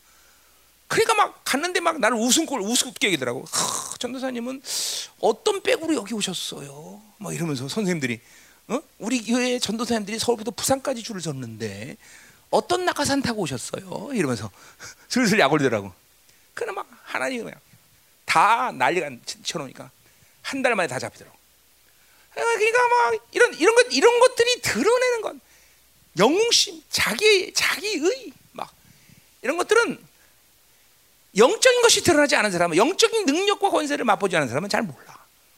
그러니까 0.86 1.14
막 1.14 1.40
갔는데 1.44 1.80
막 1.80 1.98
나를 1.98 2.16
웃음꼴 2.18 2.60
우습게 2.60 3.08
얘기더라고. 3.08 3.44
전도사님은 3.98 4.62
어떤 5.20 5.62
백으로 5.62 5.94
여기 5.94 6.14
오셨어요? 6.14 7.02
막 7.18 7.34
이러면서 7.34 7.66
선생님들이 7.66 8.20
어? 8.68 8.80
우리 8.98 9.22
교회 9.24 9.58
전도사님들이 9.58 10.18
서울부터 10.18 10.50
부산까지 10.52 11.02
줄을 11.02 11.20
섰는데 11.20 11.96
어떤 12.50 12.84
낙하산 12.84 13.22
타고 13.22 13.42
오셨어요? 13.42 14.10
이러면서 14.12 14.50
슬슬 15.08 15.38
약 15.38 15.52
올리더라고. 15.52 15.92
그럼 16.54 16.74
막 16.76 16.86
하나님 17.04 17.44
그냥 17.44 17.58
다 18.24 18.72
난리가 18.72 19.10
쳐놓으니까 19.44 19.90
한 20.42 20.62
달 20.62 20.74
만에 20.74 20.86
다 20.88 20.98
잡히더라고. 20.98 21.36
그러니까 22.34 22.88
막 22.88 23.28
이런 23.32 23.54
이런 23.54 23.74
것 23.74 23.86
이런 23.90 24.20
것들이 24.20 24.60
드러내는 24.62 25.20
건 25.22 25.40
영웅심, 26.18 26.82
자기 26.90 27.52
자기의 27.54 28.32
막 28.52 28.70
이런 29.42 29.56
것들은 29.56 29.98
영적인 31.36 31.82
것이 31.82 32.02
드러나지 32.02 32.36
않은 32.36 32.50
사람은 32.50 32.76
영적인 32.76 33.24
능력과 33.24 33.70
권세를 33.70 34.04
맛보지 34.04 34.36
않은 34.36 34.48
사람은 34.48 34.68
잘 34.68 34.82
몰라. 34.82 34.98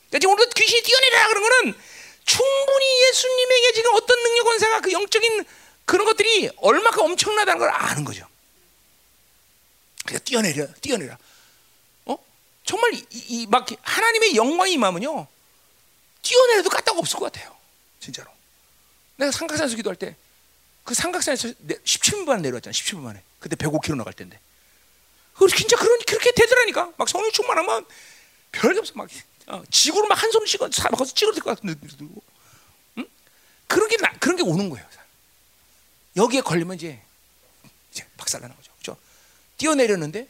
그러니까 0.09 0.19
지금 0.21 0.35
오늘 0.35 0.49
귀신이 0.51 0.83
뛰어내라 0.83 1.29
그런 1.29 1.43
거는 1.43 1.75
충분히 2.25 3.09
예수님에게 3.09 3.73
지금 3.73 3.95
어떤 3.95 4.23
능력 4.23 4.45
권세가 4.45 4.81
그 4.81 4.93
영적인 4.93 5.45
그런 5.85 6.07
것들이 6.07 6.51
얼마큼 6.57 7.03
엄청나다는 7.03 7.59
걸 7.59 7.71
아는 7.71 8.05
거죠. 8.05 8.27
그냥 10.05 10.21
뛰어내려, 10.25 10.67
뛰어내려. 10.81 11.17
어? 12.07 12.19
정말 12.65 12.93
이막 13.13 13.67
하나님의 13.83 14.37
영광이 14.37 14.73
임하면요, 14.73 15.27
뛰어내려도 16.23 16.71
까딱 16.71 16.97
없을 16.99 17.19
것 17.19 17.33
같아요. 17.33 17.55
진짜로. 18.01 18.31
내가 19.17 19.31
삼각산에서 19.31 19.77
기도할 19.77 19.97
때, 19.97 20.17
그 20.85 20.95
삼각산에서 20.95 21.49
17분 21.49 22.25
만에 22.25 22.43
내려왔잖아. 22.43 22.73
17분 22.73 22.99
만에. 22.99 23.23
그때 23.39 23.57
105km 23.57 23.97
나갈 23.97 24.13
텐데. 24.13 24.39
그 25.35 25.49
진짜 25.49 25.77
그런 25.77 25.99
그렇게 26.07 26.31
되더라니까. 26.33 26.93
막 26.97 27.09
성령 27.09 27.31
충만하면 27.33 27.87
별게 28.53 28.79
없어. 28.79 28.93
막 28.95 29.09
어, 29.47 29.63
지구를 29.71 30.09
막한손 30.09 30.47
찍어, 30.47 30.69
막 30.91 30.97
거기서 30.99 31.15
찍어야 31.15 31.35
될것 31.35 31.57
같은 31.57 31.69
느낌도. 31.71 32.23
응? 32.99 33.07
그런 33.67 33.89
게 33.89 33.97
나, 33.99 34.11
그런 34.19 34.37
게 34.37 34.43
오는 34.43 34.71
거예요. 34.71 34.87
여기에 36.17 36.41
걸리면 36.43 36.77
이제 36.77 37.01
이제 37.91 38.07
박살나는 38.17 38.55
거죠. 38.57 38.73
그렇죠? 38.75 38.97
뛰어내렸는데 39.57 40.29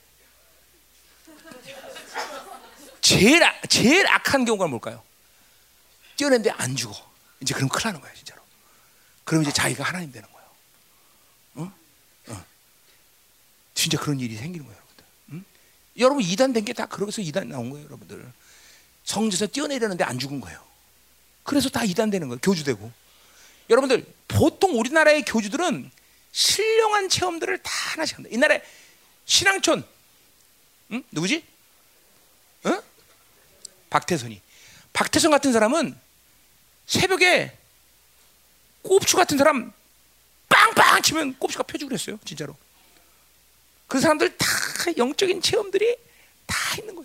제일 3.01 3.45
아, 3.45 3.55
제일 3.69 4.07
악한 4.07 4.45
경우가 4.47 4.67
뭘까요? 4.67 5.03
뛰어냈는데 6.17 6.51
안 6.51 6.75
죽어. 6.75 6.95
이제 7.41 7.53
그럼 7.55 7.69
큰일 7.69 7.85
나는 7.89 8.01
거야, 8.01 8.13
진짜로. 8.15 8.41
그럼 9.25 9.43
이제 9.43 9.53
자기가 9.53 9.85
하나님 9.85 10.11
되는 10.11 10.27
거예요. 10.33 10.49
어? 11.57 11.73
어. 12.29 12.45
진짜 13.75 13.99
그런 13.99 14.19
일이 14.21 14.37
생기는 14.37 14.65
거예요, 14.65 14.79
여러분들. 14.79 15.05
응? 15.33 15.45
여러분 15.99 16.23
이단 16.23 16.53
된 16.55 16.65
게 16.65 16.73
다 16.73 16.87
그러고서 16.87 17.21
이단 17.21 17.49
나온 17.49 17.69
거예요, 17.71 17.85
여러분들. 17.87 18.33
성지에서 19.05 19.47
뛰어내렸는데 19.47 20.05
안 20.05 20.19
죽은 20.19 20.41
거예요. 20.41 20.63
그래서 21.43 21.69
다 21.69 21.85
이단 21.85 22.11
되는 22.11 22.29
거예요, 22.29 22.41
교주되고. 22.43 22.91
여러분들 23.71 24.05
보통 24.29 24.79
우리나라의 24.79 25.25
교주들은 25.25 25.91
신령한 26.33 27.09
체험들을 27.09 27.59
다 27.59 27.71
하나씩 27.93 28.17
한다. 28.17 28.31
옛날에 28.33 28.63
신앙촌, 29.27 29.87
응? 30.93 31.05
누구지? 31.11 31.45
응? 32.67 32.83
박태선이. 33.91 34.41
박태선 34.93 35.31
같은 35.31 35.53
사람은 35.53 35.99
새벽에 36.87 37.57
꼽추 38.83 39.17
같은 39.17 39.39
사람 39.39 39.73
빵빵 40.49 41.03
치면 41.03 41.39
꼽추가 41.39 41.63
펴주고 41.65 41.89
그랬어요. 41.89 42.19
진짜로. 42.25 42.57
그 43.87 44.01
사람들 44.01 44.37
다 44.37 44.47
영적인 44.97 45.41
체험들이 45.41 45.97
다 46.47 46.57
있는 46.79 46.95
거예요. 46.95 47.04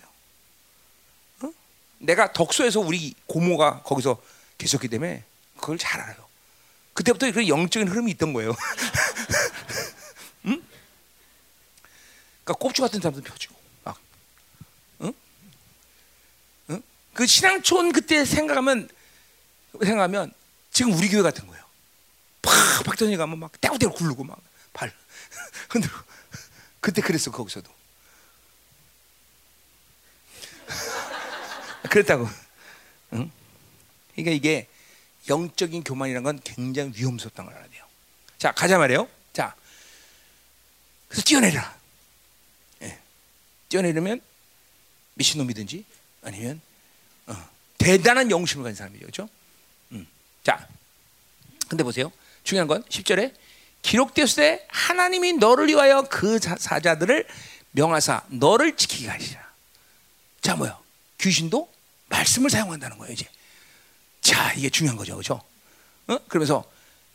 어? 2.00 2.06
내가 2.06 2.32
덕소에서 2.34 2.80
우리 2.80 3.14
고모가 3.28 3.84
거기서 3.84 4.22
계셨기 4.58 4.88
때문에 4.88 5.24
그걸 5.58 5.78
잘 5.78 6.02
알아요. 6.02 6.28
그때부터 6.94 7.32
그 7.32 7.48
영적인 7.48 7.88
흐름이 7.88 8.12
있던 8.12 8.34
거예요. 8.34 8.52
응? 10.46 10.62
그러니까 12.44 12.54
꼽추 12.60 12.82
같은 12.82 13.00
사람들 13.00 13.24
펴주고 13.24 13.56
막, 13.84 13.98
응? 15.02 15.14
응? 16.72 16.82
그 17.14 17.26
신앙촌 17.26 17.92
그때 17.92 18.26
생각하면 18.26 18.90
생각하면 19.82 20.34
지금 20.72 20.94
우리 20.94 21.10
교회 21.10 21.22
같은 21.22 21.48
거예요. 21.48 21.64
팍 22.42 22.84
박전이 22.86 23.16
가면 23.18 23.40
막 23.40 23.60
떼고떼고 23.62 23.94
굴르고 23.94 24.24
막 24.24 24.40
발 24.74 24.94
흔들고 25.70 25.98
그때 26.80 27.02
그랬어 27.02 27.32
거기서도 27.32 27.70
그랬다고. 31.90 32.28
응? 33.14 33.32
그러니까 34.16 34.32
이게 34.32 34.68
영적인 35.28 35.84
교만이라는 35.84 36.24
건 36.24 36.40
굉장히 36.44 36.91
위험스럽다는 36.95 37.49
걸 37.49 37.57
알아야 37.57 37.70
돼요. 37.72 37.86
자 38.38 38.52
가자 38.52 38.78
말이에요. 38.78 39.07
자 39.34 39.56
그래서 41.07 41.24
뛰어내라. 41.24 41.78
예. 42.84 42.99
뛰어내려면 43.68 44.22
미친놈이든지 45.16 45.86
아니면 46.24 46.61
어, 47.28 47.36
대단한 47.78 48.32
영심을 48.32 48.64
가진 48.64 48.76
사람이죠. 48.76 49.02
그렇죠? 49.02 49.30
음. 49.91 50.07
자 50.44 50.68
근데 51.68 51.84
보세요. 51.84 52.11
중요한 52.44 52.68
건 52.68 52.84
10절에 52.84 53.34
기록되었을 53.82 54.36
때 54.36 54.66
하나님이 54.70 55.34
너를 55.34 55.68
위하여 55.68 56.03
그 56.03 56.40
사자들을 56.40 57.28
명하사 57.72 58.24
너를 58.30 58.76
지키게 58.76 59.07
하시라. 59.07 59.49
자 60.41 60.56
뭐요? 60.56 60.82
귀신도 61.20 61.72
말씀을 62.10 62.49
사용한다는 62.49 62.98
거예요 62.98 63.14
이제. 63.14 63.26
자 64.22 64.53
이게 64.53 64.69
중요한 64.69 64.98
거죠, 64.98 65.14
그렇죠? 65.14 65.41
어? 66.07 66.18
그러면서 66.27 66.69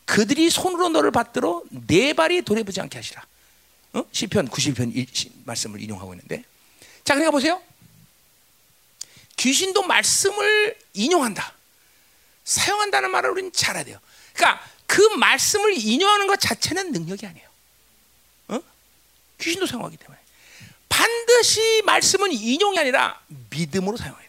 그들이 0.05 0.49
손으로 0.49 0.89
너를 0.89 1.11
받들어 1.11 1.63
네 1.69 2.13
발이 2.13 2.43
돌아보지 2.43 2.81
않게 2.81 2.97
하시라. 2.97 3.23
어? 3.93 4.03
시편 4.11 4.49
91편 4.49 4.95
1, 4.95 5.07
말씀을 5.45 5.81
인용하고 5.81 6.13
있는데, 6.13 6.43
자 7.03 7.13
그러니까 7.13 7.31
보세요. 7.31 7.61
귀신도 9.37 9.83
말씀을 9.83 10.77
인용한다. 10.93 11.53
사용한다는 12.45 13.11
말을 13.11 13.31
우리는 13.31 13.51
잘 13.51 13.71
알아야 13.71 13.83
돼요. 13.83 13.99
그러니까 14.33 14.65
그 14.85 15.01
말씀을 15.17 15.73
인용하는 15.77 16.27
것 16.27 16.39
자체는 16.39 16.91
능력이 16.91 17.25
아니에요. 17.25 17.47
어? 18.49 18.59
귀신도 19.39 19.65
사용하기 19.65 19.97
때문에 19.97 20.19
반드시 20.87 21.81
말씀은 21.85 22.31
인용이 22.31 22.79
아니라 22.79 23.19
믿음으로 23.49 23.97
사용해야 23.97 24.19
돼요. 24.19 24.24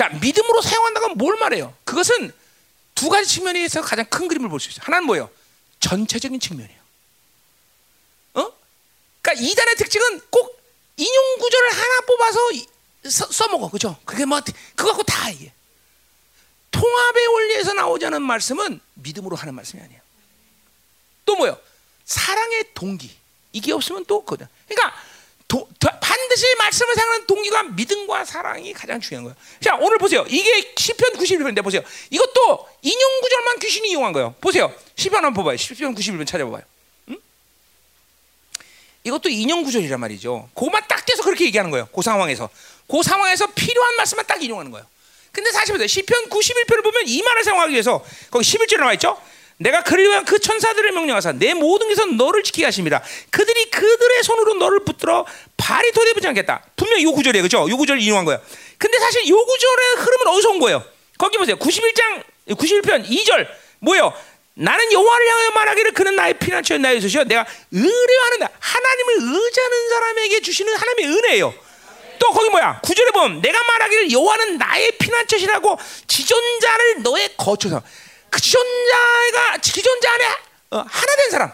자, 0.00 0.08
믿음으로 0.08 0.62
사용한다는 0.62 1.08
건 1.08 1.18
뭘 1.18 1.36
말해요? 1.38 1.76
그것은 1.84 2.32
두 2.94 3.10
가지 3.10 3.28
측면에서 3.28 3.82
가장 3.82 4.06
큰 4.06 4.28
그림을 4.28 4.48
볼 4.48 4.58
수 4.58 4.70
있어요. 4.70 4.80
하나는 4.84 5.04
뭐예요? 5.04 5.30
전체적인 5.80 6.40
측면이에요. 6.40 6.80
어? 8.34 8.52
그러니까 9.20 9.46
이단의 9.46 9.76
특징은 9.76 10.22
꼭 10.30 10.58
인용 10.96 11.38
구조를 11.38 11.72
하나 11.72 12.00
뽑아서 12.06 12.38
써, 13.10 13.48
먹어 13.48 13.68
그죠? 13.68 13.98
그게 14.06 14.24
뭐 14.24 14.40
그거 14.74 14.88
갖고 14.88 15.02
다 15.02 15.28
이게. 15.28 15.52
통합의 16.70 17.26
원리에서 17.26 17.74
나오지 17.74 18.06
않은 18.06 18.22
말씀은 18.22 18.80
믿음으로 18.94 19.36
하는 19.36 19.54
말씀이 19.54 19.82
아니에요. 19.82 20.00
또 21.26 21.36
뭐요? 21.36 21.58
사랑의 22.06 22.72
동기. 22.72 23.14
이게 23.52 23.72
없으면 23.74 24.06
또 24.06 24.24
그거다. 24.24 24.48
그러니까 24.66 24.96
도, 25.50 25.68
도, 25.80 25.88
반드시 26.00 26.46
말씀을 26.58 26.94
사용하는 26.94 27.26
동기가 27.26 27.64
믿음과 27.64 28.24
사랑이 28.24 28.72
가장 28.72 29.00
중요한 29.00 29.24
거예요. 29.24 29.36
자, 29.60 29.76
오늘 29.80 29.98
보세요. 29.98 30.24
이게 30.28 30.72
시편 30.76 31.14
91편인데 31.14 31.64
보세요. 31.64 31.82
이것도 32.08 32.68
인용 32.82 33.20
구절만 33.20 33.58
귀신이 33.58 33.90
이용한 33.90 34.12
거예요. 34.12 34.36
보세요. 34.40 34.72
시편 34.94 35.24
한번 35.24 35.42
봐봐요. 35.42 35.56
시편 35.56 35.96
91편 35.96 36.24
찾아봐봐요. 36.24 36.62
응? 37.08 37.16
이것도 39.02 39.28
인용 39.28 39.64
구절이란 39.64 39.98
말이죠. 39.98 40.48
그것만 40.54 40.84
딱 40.86 41.04
떼서 41.04 41.24
그렇게 41.24 41.46
얘기하는 41.46 41.72
거예요. 41.72 41.88
그 41.92 42.00
상황에서. 42.00 42.48
그 42.88 43.02
상황에서 43.02 43.48
필요한 43.48 43.96
말씀만 43.96 44.26
딱 44.28 44.40
인용하는 44.40 44.70
거예요. 44.70 44.86
근데 45.32 45.50
사실 45.50 45.72
보세요. 45.74 45.88
시편 45.88 46.28
91편을 46.28 46.84
보면 46.84 47.02
이 47.06 47.22
말을 47.22 47.42
사용하기 47.42 47.72
위해서 47.72 48.04
거기 48.30 48.44
11절에 48.44 48.78
나와 48.78 48.92
있죠. 48.92 49.20
내가 49.60 49.82
그를 49.82 50.04
위한 50.08 50.24
그 50.24 50.38
천사들을 50.38 50.92
명령하사 50.92 51.32
내 51.32 51.52
모든 51.52 51.88
것에서 51.88 52.06
너를 52.06 52.42
지키게 52.42 52.64
하십니다. 52.64 53.02
그들이 53.30 53.70
그들의 53.70 54.22
손으로 54.22 54.54
너를 54.54 54.84
붙들어 54.84 55.26
발이 55.58 55.92
도대부지 55.92 56.26
않겠다. 56.28 56.64
분명히 56.76 57.04
요 57.04 57.12
구절이에요. 57.12 57.42
그죠? 57.42 57.68
요 57.68 57.76
구절을 57.76 58.00
인용한 58.00 58.24
거예요. 58.24 58.40
근데 58.78 58.98
사실 58.98 59.28
요 59.28 59.36
구절의 59.36 59.96
흐름은 59.98 60.26
어디서 60.28 60.50
온 60.50 60.58
거예요? 60.60 60.82
거기 61.18 61.36
보세요. 61.36 61.56
91장 61.56 62.22
91편 62.48 63.06
2절 63.06 63.46
뭐예요? 63.80 64.14
나는 64.54 64.92
여호와를 64.92 65.28
향하여 65.28 65.50
말하기를 65.50 65.92
그는 65.92 66.16
나의 66.16 66.34
피난처 66.38 66.78
나의 66.78 67.00
소시여 67.02 67.24
내가 67.24 67.44
의뢰하는 67.70 68.46
하나님을 68.58 69.14
의지하는 69.14 69.88
사람에게 69.90 70.40
주시는 70.40 70.74
하나님의 70.74 71.18
은혜예요. 71.18 71.54
또 72.18 72.30
거기 72.30 72.48
뭐야? 72.48 72.80
구절에 72.82 73.10
보면 73.10 73.42
내가 73.42 73.62
말하기를 73.62 74.10
여호와는 74.10 74.56
나의 74.56 74.92
피난처시라고 74.92 75.78
지존자를 76.06 77.02
너의 77.02 77.34
거처서 77.36 77.82
그 78.30 78.40
지존자가 78.40 79.58
지존자 79.58 80.12
안에 80.12 80.24
어, 80.70 80.84
하나 80.88 81.16
된 81.16 81.30
사람. 81.30 81.52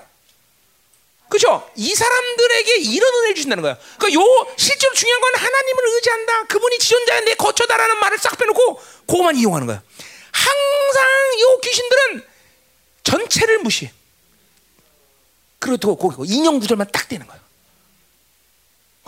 그죠? 1.28 1.68
이 1.74 1.94
사람들에게 1.94 2.76
이런 2.76 3.14
은혜를 3.14 3.34
주신다는 3.34 3.62
거야. 3.62 3.76
그러니까 3.98 4.20
요 4.20 4.54
실제로 4.56 4.94
중요한 4.94 5.20
건 5.20 5.34
하나님을 5.34 5.84
의지한다. 5.94 6.44
그분이 6.44 6.78
지존자의 6.78 7.24
내 7.24 7.34
거처다라는 7.34 7.98
말을 7.98 8.18
싹 8.18 8.38
빼놓고 8.38 8.80
그거만 9.06 9.36
이용하는 9.36 9.66
거야. 9.66 9.82
항상 10.30 11.04
요 11.40 11.58
귀신들은 11.60 12.26
전체를 13.02 13.58
무시해. 13.58 13.92
그리고 15.58 15.96
그 15.96 16.24
인형 16.26 16.60
구절만 16.60 16.88
딱 16.92 17.08
되는 17.08 17.26
거야. 17.26 17.40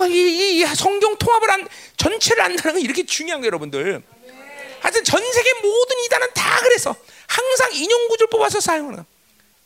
이, 0.08 0.60
이, 0.60 0.66
성경 0.76 1.16
통합을 1.16 1.50
한 1.50 1.68
전체를 1.96 2.42
안다는 2.42 2.74
건 2.74 2.82
이렇게 2.82 3.04
중요한 3.04 3.40
거예요, 3.40 3.48
여러분들. 3.48 4.02
하여튼 4.80 5.04
전 5.04 5.32
세계 5.32 5.52
모든 5.54 5.98
이단은 6.04 6.28
다 6.34 6.60
그래서 6.62 6.94
항상 7.28 7.72
인용 7.74 8.08
구절 8.08 8.26
뽑아서 8.28 8.58
사용하는. 8.60 9.04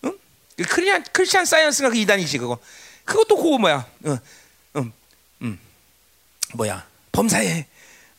응? 0.04 0.18
그 0.56 0.64
크리안 0.64 1.02
크리스천 1.12 1.44
사이언스가 1.46 1.88
그 1.90 1.96
이단이지 1.96 2.36
그거. 2.38 2.58
그것도 3.04 3.36
그거 3.36 3.56
뭐야? 3.58 3.86
응, 4.06 4.18
응, 4.76 4.92
응. 5.42 5.58
뭐야? 6.54 6.86
범사에 7.12 7.66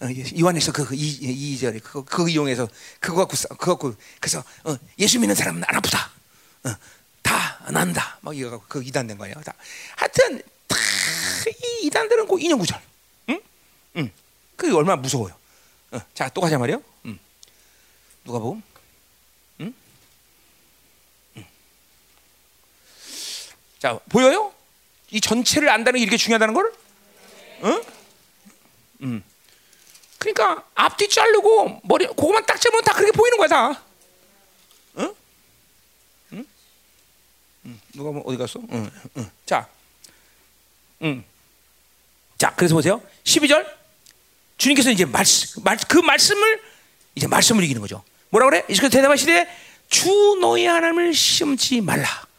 어, 0.02 0.08
요한에서 0.40 0.72
그, 0.72 0.86
그 0.86 0.96
이, 0.96 1.08
이 1.08 1.58
절에 1.58 1.80
그거, 1.80 2.04
그거 2.04 2.28
이용해서 2.28 2.68
그거 3.00 3.18
갖고 3.18 3.36
싸- 3.36 3.48
그거 3.50 3.74
갖고 3.76 3.96
그래서 4.20 4.44
어, 4.64 4.76
예수 5.00 5.20
믿는 5.20 5.36
사람은 5.36 5.64
안 5.66 5.76
아프다. 5.76 6.12
어, 6.66 6.76
다 7.22 7.60
난다. 7.72 8.18
막 8.22 8.36
이거 8.36 8.50
갖고 8.50 8.66
그 8.68 8.84
이단된 8.84 9.18
거예요. 9.18 9.36
다. 9.46 9.54
하여튼 9.96 10.42
다 10.68 10.78
이 11.46 11.86
이단들은 11.88 12.26
그 12.28 12.40
인형 12.40 12.58
구절. 12.58 12.80
응? 13.30 13.42
응. 13.98 14.12
그게 14.56 14.74
얼마나 14.74 14.96
무서워요. 15.02 15.34
어, 15.92 16.00
자, 16.14 16.30
또 16.30 16.40
가자 16.42 16.58
말이요. 16.58 16.82
음. 17.06 17.20
누가 18.24 18.40
보면 18.40 18.64
자 23.84 24.00
보여요? 24.08 24.54
이 25.12 25.20
전체를 25.20 25.68
안다는 25.68 25.98
게 25.98 26.04
이렇게 26.04 26.16
중요하다는 26.16 26.54
걸? 26.54 26.72
응? 27.66 27.84
음. 29.02 29.24
그러니까 30.18 30.64
앞뒤 30.74 31.10
자르고 31.10 31.82
머리 31.84 32.08
그거만 32.08 32.46
딱 32.46 32.62
잡으면 32.62 32.82
다 32.86 32.94
그렇게 32.94 33.12
보이는 33.12 33.38
거야 33.38 33.50
다. 33.50 33.84
응? 35.00 35.14
응? 36.32 36.46
응. 37.66 37.82
누가 37.94 38.12
뭐 38.12 38.24
어디 38.26 38.38
갔어? 38.38 38.62
응. 38.72 38.90
응. 39.18 39.32
자, 39.46 39.68
응. 41.02 41.22
자, 42.38 42.56
그래서 42.56 42.76
보세요. 42.76 43.02
12절 43.26 43.70
주님께서 44.60 44.92
이제 44.92 45.04
말씀, 45.04 45.62
말, 45.62 45.76
그 45.90 45.98
말씀을 45.98 46.64
이제 47.16 47.28
말씀을 47.28 47.62
이기는 47.66 47.82
거죠. 47.82 48.02
뭐라 48.30 48.46
그래? 48.46 48.64
이스라엘 48.70 48.92
대답하시되 48.92 49.46
주 49.90 50.38
너희 50.40 50.68
하나님을 50.68 51.14
시험치 51.14 51.82
말라. 51.82 52.32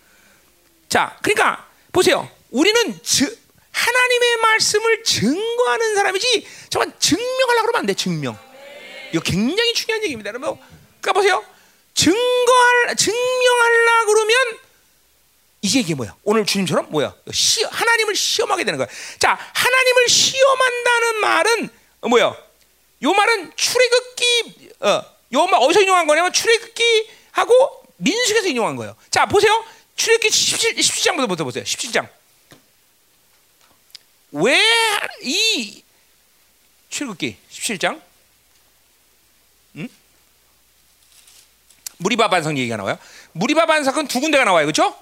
자, 0.88 1.18
그러니까 1.22 1.66
보세요. 1.92 2.28
우리는 2.50 3.02
즈, 3.02 3.24
하나님의 3.72 4.36
말씀을 4.36 5.04
증거하는 5.04 5.94
사람이지 5.96 6.46
정말 6.70 6.92
증명하려고 6.98 7.66
그러면 7.66 7.80
안 7.80 7.86
돼. 7.86 7.94
증명. 7.94 8.38
이거 9.12 9.22
굉장히 9.22 9.74
중요한 9.74 10.02
얘기입니다. 10.04 10.28
여러분. 10.28 10.58
그러니까 11.00 11.12
보세요. 11.12 11.44
증거할 11.94 12.96
증명하려 12.96 14.06
그러면 14.06 14.58
이게 15.62 15.80
이게 15.80 15.94
뭐야? 15.94 16.14
오늘 16.24 16.44
주님처럼 16.44 16.90
뭐야? 16.90 17.14
시, 17.32 17.64
하나님을 17.64 18.14
시험하게 18.14 18.64
되는 18.64 18.76
거야. 18.76 18.86
자, 19.18 19.38
하나님을 19.54 20.08
시험한다는 20.08 21.20
말은 21.20 21.70
어, 22.02 22.08
뭐야? 22.08 22.36
요 23.02 23.12
말은 23.12 23.52
출애굽기 23.56 24.72
어, 24.80 25.02
요말 25.32 25.60
어디서 25.62 25.80
인용한 25.80 26.06
거냐면 26.06 26.32
출애굽기하고 26.32 27.84
민수기에서 27.96 28.48
인용한 28.48 28.76
거예요. 28.76 28.94
자, 29.10 29.26
보세요. 29.26 29.64
출애굽기 29.96 30.30
17, 30.30 30.74
17장부터 30.74 31.44
보세요. 31.44 31.64
17장. 31.64 32.08
왜 34.32 34.60
이 35.22 35.82
출애굽기 36.90 37.36
17장? 37.50 38.00
음? 39.76 39.88
무리바 41.98 42.28
반석 42.28 42.56
얘기가 42.58 42.76
나와요. 42.76 42.98
무리바 43.32 43.66
반석은 43.66 44.08
두 44.08 44.20
군데가 44.20 44.44
나와요. 44.44 44.66
그렇죠? 44.66 44.96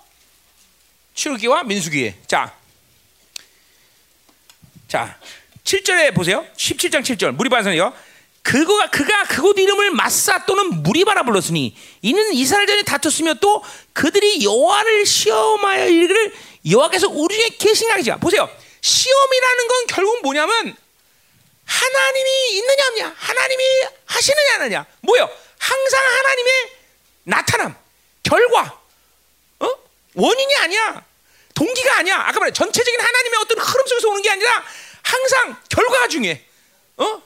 출애굽기와 1.14 1.64
민수기에. 1.64 2.18
자. 2.26 2.56
자. 4.88 5.18
7절에 5.64 6.14
보세요. 6.14 6.46
17장 6.56 7.00
7절. 7.02 7.32
무리바 7.32 7.56
반석이요. 7.56 7.92
그가 8.42 8.90
그가 8.90 9.24
그곳 9.24 9.58
이름을 9.58 9.92
마사 9.92 10.44
또는 10.46 10.82
무리바라 10.82 11.22
불렀으니 11.22 11.76
이는 12.02 12.32
이스라엘 12.32 12.66
전에 12.66 12.82
다퉜으며 12.82 13.34
또 13.34 13.62
그들이 13.92 14.44
여호와를 14.44 15.06
시험하여 15.06 15.88
이르기를 15.88 16.34
여호와께서 16.68 17.08
우리 17.08 17.36
중에 17.36 17.48
계신하기자 17.58 18.16
보세요. 18.16 18.48
시험이라는 18.80 19.68
건 19.68 19.86
결국 19.86 20.22
뭐냐면 20.22 20.76
하나님이 21.64 22.56
있느냐 22.58 22.86
없냐 22.88 23.16
하나님이 23.16 23.64
하시느냐 24.06 24.54
안 24.54 24.60
하느냐. 24.62 24.86
뭐요? 25.00 25.30
항상 25.58 26.02
하나님의 26.04 26.52
나타남 27.24 27.76
결과 28.24 28.80
어? 29.60 29.68
원인이 30.14 30.56
아니야. 30.56 31.04
동기가 31.54 31.98
아니야. 31.98 32.16
아까 32.26 32.40
말해 32.40 32.52
전체적인 32.52 33.00
하나님의 33.00 33.40
어떤 33.40 33.58
흐름 33.58 33.86
속에서 33.86 34.08
오는 34.08 34.20
게 34.20 34.30
아니라 34.30 34.64
항상 35.02 35.56
결과가 35.68 36.08
중요해. 36.08 36.44
어 36.96 37.22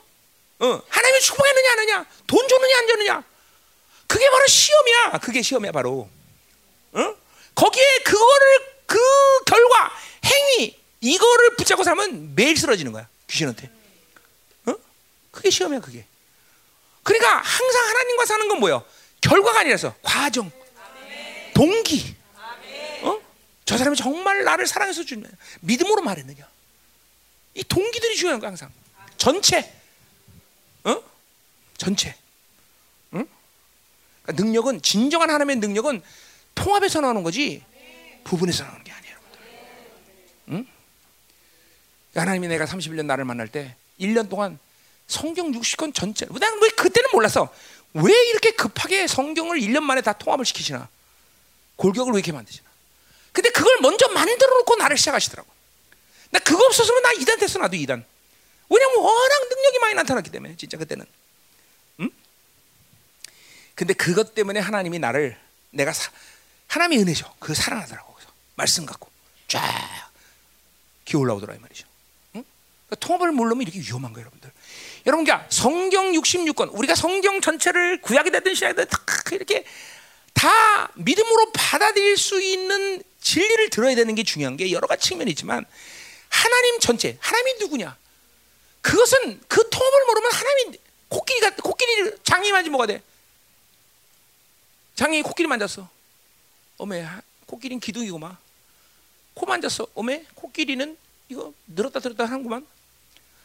어, 0.59 0.81
하나님이 0.89 1.21
축복했느냐 1.21 1.71
안 1.71 1.79
하느냐, 1.79 2.05
돈 2.25 2.47
줬느냐 2.47 2.77
안 2.77 2.87
줬느냐, 2.87 3.23
그게 4.07 4.29
바로 4.29 4.47
시험이야. 4.47 5.19
그게 5.21 5.41
시험이야 5.41 5.71
바로. 5.71 6.09
어? 6.93 7.15
거기에 7.53 7.99
그거를 7.99 8.77
그 8.85 8.97
결과 9.45 9.91
행위 10.25 10.75
이거를 11.01 11.55
붙잡고 11.57 11.83
살면 11.83 12.35
매일 12.35 12.57
쓰러지는 12.57 12.91
거야 12.91 13.07
귀신한테. 13.27 13.69
어? 14.65 14.75
그게 15.31 15.49
시험이야 15.49 15.81
그게. 15.81 16.05
그러니까 17.03 17.37
항상 17.37 17.87
하나님과 17.87 18.25
사는 18.25 18.47
건 18.47 18.59
뭐예요? 18.59 18.85
결과가 19.21 19.59
아니라서 19.59 19.93
과정, 20.01 20.51
동기. 21.53 22.15
어? 23.01 23.21
저 23.65 23.77
사람이 23.77 23.95
정말 23.95 24.43
나를 24.43 24.65
사랑해서 24.65 25.03
주냐, 25.03 25.27
믿음으로 25.59 26.01
말했느냐. 26.01 26.47
이 27.53 27.63
동기들이 27.63 28.15
중요한 28.15 28.39
거야 28.39 28.49
항상. 28.49 28.71
전체. 29.17 29.76
어? 31.77 31.85
전체. 31.85 32.15
응? 33.13 33.27
그러니까 34.23 34.43
능력은 34.43 34.81
진정한 34.81 35.29
하나님의 35.29 35.57
능력은 35.57 36.01
통합에서 36.55 37.01
나오는 37.01 37.21
거지 37.23 37.63
부분에서 38.23 38.63
나오는 38.63 38.83
게 38.83 38.91
아니에요, 38.91 39.13
여러분들. 39.15 39.39
응? 40.49 40.67
그러니까 42.11 42.21
하나님이 42.21 42.47
내가 42.47 42.65
31년 42.65 43.05
나를 43.05 43.25
만날 43.25 43.47
때 43.47 43.75
1년 43.99 44.29
동안 44.29 44.59
성경 45.07 45.51
60권 45.51 45.93
전체. 45.93 46.25
난 46.25 46.59
왜 46.61 46.69
그때는 46.69 47.09
몰랐어. 47.13 47.49
왜 47.93 48.13
이렇게 48.29 48.51
급하게 48.51 49.07
성경을 49.07 49.59
1년 49.59 49.81
만에 49.81 50.01
다 50.01 50.13
통합을 50.13 50.43
시키시나? 50.45 50.89
골격을 51.77 52.11
왜 52.13 52.17
이렇게 52.19 52.31
만드시나? 52.31 52.67
근데 53.31 53.49
그걸 53.51 53.77
먼저 53.81 54.07
만들어 54.09 54.57
놓고 54.57 54.75
나를 54.75 54.97
시작하시더라고. 54.97 55.47
나 56.31 56.39
그거 56.39 56.65
없었으면 56.65 57.01
나 57.03 57.11
이단 57.13 57.39
됐어 57.39 57.59
나도 57.59 57.75
이단. 57.77 58.03
왜냐면 58.69 58.97
워낙 58.97 59.47
능력이 59.49 59.79
많이 59.79 59.93
나타났기 59.95 60.29
때문에 60.31 60.55
진짜 60.57 60.77
그때는. 60.77 61.05
응? 63.77 63.87
근데 63.87 63.93
그것 63.93 64.33
때문에 64.33 64.59
하나님이 64.59 64.99
나를 64.99 65.37
내가 65.69 65.93
사, 65.93 66.11
하나님의 66.67 67.03
은혜죠. 67.03 67.33
그 67.39 67.53
사랑하더라고. 67.53 68.13
그래서 68.13 68.31
말씀 68.55 68.85
갖고 68.85 69.09
쫙 69.47 69.61
기어 71.05 71.19
올라오더라 71.19 71.53
이 71.55 71.59
말이죠. 71.59 71.87
응? 72.35 72.43
그러니까 72.87 73.07
통합을 73.07 73.31
모르면 73.31 73.61
이렇게 73.61 73.79
위험한 73.79 74.13
거예요, 74.13 74.25
여러분들. 74.25 74.51
여러분, 75.05 75.25
그러니까 75.25 75.47
성경 75.49 76.11
66권 76.11 76.69
우리가 76.73 76.95
성경 76.95 77.39
전체를 77.39 78.01
구약이 78.01 78.31
됐든 78.31 78.55
신약이 78.55 78.75
됐든 78.75 78.89
다 78.89 79.03
이렇게 79.31 79.63
다 80.33 80.91
믿음으로 80.95 81.51
받아들일 81.51 82.17
수 82.17 82.41
있는 82.41 83.01
진리를 83.21 83.69
들어야 83.69 83.95
되는 83.95 84.13
게 84.15 84.23
중요한 84.23 84.57
게 84.57 84.71
여러 84.71 84.87
가지 84.87 85.07
측면이 85.09 85.31
있지만 85.31 85.65
하나님 86.29 86.79
전체, 86.79 87.17
하나님이 87.19 87.59
누구냐? 87.59 87.97
그것은 88.81 89.41
그 89.47 89.69
통합을 89.69 90.05
모르면 90.07 90.31
하나님 90.31 90.73
코끼리가 91.09 91.55
코끼리 91.63 92.11
장이 92.23 92.51
만지 92.51 92.69
뭐가 92.69 92.85
돼? 92.85 93.01
장이 94.97 95.21
코끼리 95.21 95.47
만졌어. 95.47 95.87
어메 96.77 97.07
코끼리는 97.45 97.79
기둥이고만. 97.79 98.35
코 99.35 99.45
만졌어. 99.45 99.85
어메 99.93 100.25
코끼리는 100.33 100.97
이거 101.29 101.53
늘었다 101.67 101.99
들었다 101.99 102.25
하는구만. 102.25 102.65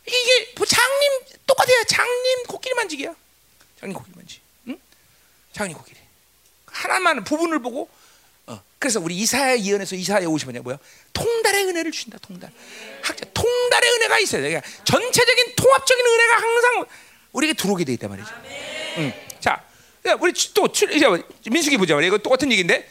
이게 0.06 0.52
뭐 0.56 0.66
장님 0.66 1.12
똑같아요. 1.46 1.84
장님 1.84 2.44
코끼리 2.48 2.74
만지기야. 2.74 3.14
장님 3.78 3.96
코끼리 3.96 4.16
만지. 4.16 4.40
응? 4.68 4.78
장님 5.52 5.76
코끼리. 5.76 5.98
하나만 6.66 7.22
부분을 7.22 7.60
보고 7.60 7.90
어. 8.46 8.62
그래서 8.78 8.98
우리 8.98 9.14
이사야 9.18 9.58
예언에서 9.58 9.94
이사야 9.94 10.22
50원이야 10.22 10.62
뭐야? 10.62 10.78
통달의 11.12 11.66
은혜를 11.66 11.92
주신다. 11.92 12.16
통달. 12.22 12.50
학자 13.02 13.26
통달의 13.34 13.90
은혜가 13.90 14.18
있어요. 14.20 14.40
그러니까 14.42 14.66
전체적인 14.84 15.54
통합적인 15.56 16.06
은혜가 16.06 16.34
항상 16.34 16.86
우리에게 17.32 17.52
들어오게 17.52 17.84
돼 17.84 17.92
있단 17.92 18.08
말이죠. 18.08 18.30
응. 18.96 19.31
자, 20.04 20.16
우리 20.20 20.32
또 20.52 20.66
이제 20.66 21.06
민수기 21.50 21.76
보자 21.76 21.94
말이야. 21.94 22.08
이거 22.08 22.18
똑같은 22.18 22.50
얘기인데, 22.50 22.88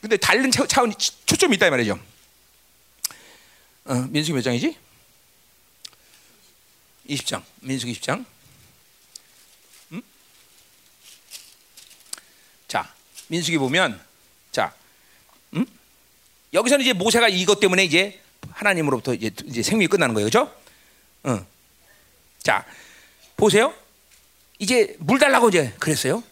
근데 0.00 0.16
다른 0.16 0.50
차원이 0.50 0.94
초점이 1.26 1.56
있다 1.56 1.66
이 1.66 1.70
말이죠. 1.70 1.98
어, 3.84 3.94
민수기 4.08 4.32
몇 4.34 4.42
장이지? 4.42 4.76
20장. 7.08 7.42
민수기 7.60 7.92
20장. 7.92 8.24
음? 9.92 10.02
자, 12.66 12.94
민수기 13.28 13.58
보면 13.58 14.00
자, 14.50 14.74
음? 15.54 15.66
여기서는 16.54 16.82
이제 16.82 16.94
모세가 16.94 17.28
이것 17.28 17.60
때문에 17.60 17.84
이제 17.84 18.20
하나님으로부터 18.52 19.12
이제, 19.12 19.30
이제 19.44 19.62
생명이 19.62 19.88
끝나는 19.88 20.14
거예요, 20.14 20.30
그렇죠? 20.30 20.54
어. 21.24 21.46
자, 22.42 22.64
보세요. 23.36 23.74
이제 24.58 24.96
물 24.98 25.18
달라고 25.18 25.50
이제 25.50 25.74
그랬어요. 25.78 26.22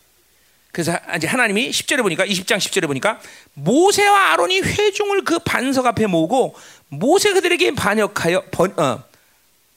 그래서 0.73 0.99
이제 1.17 1.27
하나님이 1.27 1.71
10절에 1.71 2.03
보니까 2.03 2.25
20장 2.27 2.57
10절에 2.57 2.87
보니까 2.87 3.21
모세와 3.53 4.33
아론이 4.33 4.61
회중을 4.61 5.23
그 5.23 5.39
반석 5.39 5.87
앞에 5.87 6.07
모으고 6.07 6.57
모세 6.89 7.33
그들에게 7.35 7.75
반역하여 7.75 8.45
번, 8.51 8.79
어, 8.81 9.05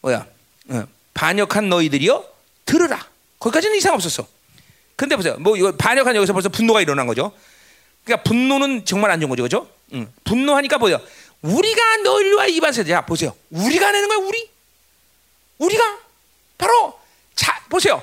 뭐야 0.02 0.26
어, 0.70 0.88
반역한 1.14 1.68
너희들이여 1.70 2.26
들으라. 2.66 3.06
거기까지는 3.40 3.76
이상 3.76 3.94
없었어. 3.94 4.26
근데 4.96 5.18
보세요. 5.18 5.36
뭐 5.38 5.58
이거 5.58 5.76
반역한 5.76 6.16
여기서 6.16 6.32
벌써 6.32 6.48
분노가 6.48 6.82
일어난 6.82 7.06
거죠. 7.06 7.34
그러니까 8.06 8.24
분노는 8.24 8.86
정말 8.86 9.12
안 9.12 9.20
좋은 9.20 9.30
거죠, 9.30 9.44
그죠? 9.44 9.70
응. 9.94 10.08
분노하니까 10.24 10.78
보여. 10.78 11.02
우리가 11.42 11.98
너희와 11.98 12.48
이반 12.48 12.72
세대야. 12.72 13.02
보세요. 13.06 13.36
우리가 13.50 13.92
내는 13.92 14.08
거야, 14.08 14.18
우리. 14.20 14.50
우리가 15.58 16.00
바로 16.58 16.98
자 17.36 17.62
보세요. 17.70 18.02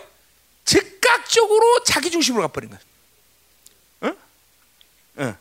즉각적으로 1.32 1.82
자기 1.84 2.10
중심으로 2.10 2.42
가버린 2.42 2.70
거야. 2.70 2.80
응? 4.04 4.16
응. 5.18 5.36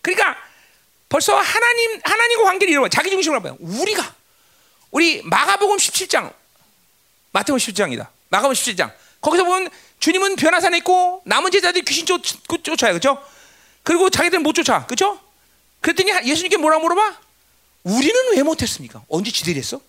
그러니까 0.00 0.36
벌써 1.08 1.36
하나님 1.38 2.00
하나님과 2.02 2.44
관계를 2.44 2.72
이루어 2.72 2.88
자기 2.88 3.10
중심으로 3.10 3.42
가버려. 3.42 3.56
우리가 3.60 4.14
우리 4.90 5.22
마가복음 5.22 5.76
17장 5.76 6.32
마태복음 7.32 7.58
17장이다. 7.58 8.08
마가복음 8.30 8.54
17장. 8.54 8.92
거기서 9.20 9.44
보면 9.44 9.68
주님은 10.00 10.36
변화산에 10.36 10.78
있고 10.78 11.22
남은 11.26 11.50
제자들이 11.50 11.84
귀신 11.84 12.06
쫓, 12.06 12.22
쫓아요. 12.62 12.94
그죠? 12.94 13.22
그리고 13.82 14.10
자기들은 14.10 14.42
못 14.42 14.54
쫓아. 14.54 14.86
그죠? 14.86 15.20
그랬더니 15.80 16.10
예수님께 16.26 16.56
뭐라 16.56 16.78
물어봐? 16.78 17.20
우리는 17.84 18.36
왜 18.36 18.42
못했습니까? 18.42 19.04
언제 19.08 19.30
지들이 19.30 19.58
했어? 19.58 19.80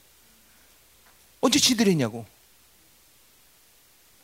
언제 1.41 1.59
지들이 1.59 1.91
했냐고. 1.91 2.25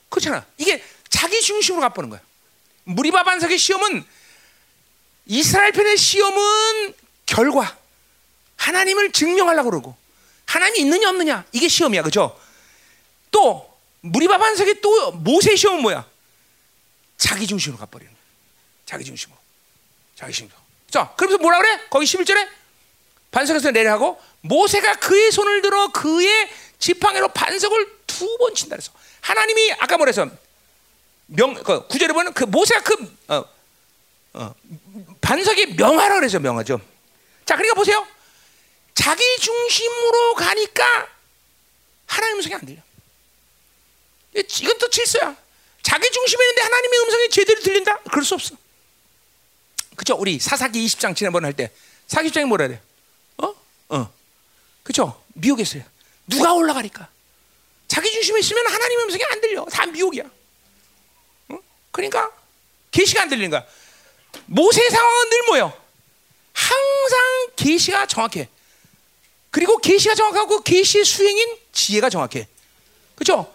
그렇잖아. 0.10 0.46
이게 0.58 0.84
자기 1.10 1.42
중심으로 1.42 1.82
가보는 1.82 2.10
거야. 2.10 2.22
무리바 2.84 3.24
반석의 3.24 3.58
시험은 3.58 4.06
이스라엘 5.28 5.72
편의 5.72 5.98
시험은 5.98 6.94
결과. 7.26 7.78
하나님을 8.58 9.12
증명하려고 9.14 9.70
그러고 9.70 9.96
하나님이 10.46 10.80
있느냐 10.82 11.10
없느냐 11.10 11.46
이게 11.54 11.68
시험이야. 11.70 12.02
그죠? 12.04 12.38
또 13.32 13.78
무리바 14.02 14.38
반석의 14.38 14.82
또 14.82 15.12
모세 15.12 15.56
시험은 15.56 15.82
뭐야? 15.82 16.06
자기 17.18 17.48
중심으로 17.48 17.80
가버리는 17.80 18.12
거야. 18.12 18.22
자기 18.86 19.06
중심으로. 19.06 19.38
자기 20.16 20.34
중심으로. 20.34 20.60
자, 20.90 21.14
그러면서 21.16 21.42
뭐라 21.42 21.60
그래? 21.60 21.80
거기 21.90 22.06
11절에 22.06 22.50
반석에서 23.32 23.72
내려하고 23.72 24.20
모세가 24.42 24.96
그의 24.96 25.32
손을 25.32 25.62
들어 25.62 25.90
그의 25.92 26.50
지팡이로 26.80 27.30
반석을 27.30 28.00
두 28.08 28.38
번 28.40 28.54
친다 28.56 28.76
그래서 28.76 28.92
하나님이 29.22 29.74
아까 29.74 29.98
뭐래서 29.98 30.28
명, 31.28 31.54
그 31.56 31.88
구절에 31.88 32.14
보면 32.14 32.34
그 32.34 32.44
모세가 32.46 32.82
그 32.84 33.18
어, 33.28 33.46
어, 34.34 34.56
반석이 35.22 35.76
명하라 35.76 36.16
그래서 36.16 36.40
명하죠. 36.40 36.80
자, 37.46 37.56
그러니까 37.56 37.76
보세요. 37.76 38.06
자기 38.96 39.24
중심으로 39.40 40.34
가니까 40.36 41.08
하나님 42.06 42.38
음성이 42.38 42.56
안 42.56 42.66
들려. 42.66 42.82
이건 44.34 44.78
또 44.78 44.90
질서야. 44.90 45.36
자기 45.82 46.10
중심에 46.12 46.44
있는데 46.44 46.62
하나님의 46.62 47.00
음성이 47.00 47.30
제대로 47.30 47.62
들린다? 47.62 47.98
그럴 48.12 48.24
수 48.26 48.36
없어. 48.36 48.56
그죠? 49.96 50.16
우리 50.16 50.40
사사기 50.40 50.86
20장 50.86 51.16
지난번에 51.16 51.46
할 51.46 51.54
때 51.54 51.72
사기장이 52.08 52.46
뭐라 52.48 52.68
그래? 52.68 52.82
어? 53.38 53.54
어. 53.90 54.14
그죠? 54.84 55.22
미혹했어요. 55.34 55.84
누가 56.28 56.54
올라가니까? 56.54 57.08
자기 57.90 58.10
중심에 58.12 58.40
있으면 58.40 58.66
하나님의 58.68 59.04
음성이 59.06 59.24
안 59.32 59.42
들려. 59.42 59.66
다 59.66 59.86
미혹이야. 59.88 60.24
어? 61.50 61.58
그러니까 61.92 62.32
계시가 62.92 63.24
안 63.24 63.30
들리는 63.30 63.50
거야. 63.50 63.66
모세 64.46 64.88
상황은 64.90 65.30
늘 65.30 65.44
뭐예요? 65.48 65.74
항상 66.54 67.20
계시가 67.56 68.06
정확해. 68.06 68.48
그리고 69.50 69.78
계시가 69.78 70.14
정확하고 70.16 70.62
계시의 70.62 71.04
수행인 71.04 71.58
지혜가 71.74 72.10
정확해. 72.10 72.48
그렇죠? 73.16 73.54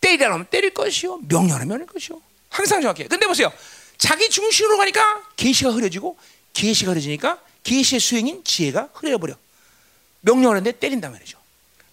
때리라면 0.00 0.46
때릴 0.46 0.72
것이요, 0.72 1.18
명령하면 1.28 1.68
명할 1.68 1.86
것이요. 1.86 2.20
항상 2.48 2.80
정확해. 2.80 3.06
근데 3.06 3.26
보세요. 3.26 3.52
자기 3.98 4.30
중심으로 4.30 4.78
가니까 4.78 5.28
계시가 5.36 5.70
흐려지고 5.70 6.16
계시가 6.54 6.92
흐려지니까 6.92 7.40
계시의 7.62 8.00
수행인 8.00 8.42
지혜가 8.42 8.88
흐려버려. 8.94 9.34
명령하는데 10.22 10.72
때린단 10.72 11.12
말이죠. 11.12 11.38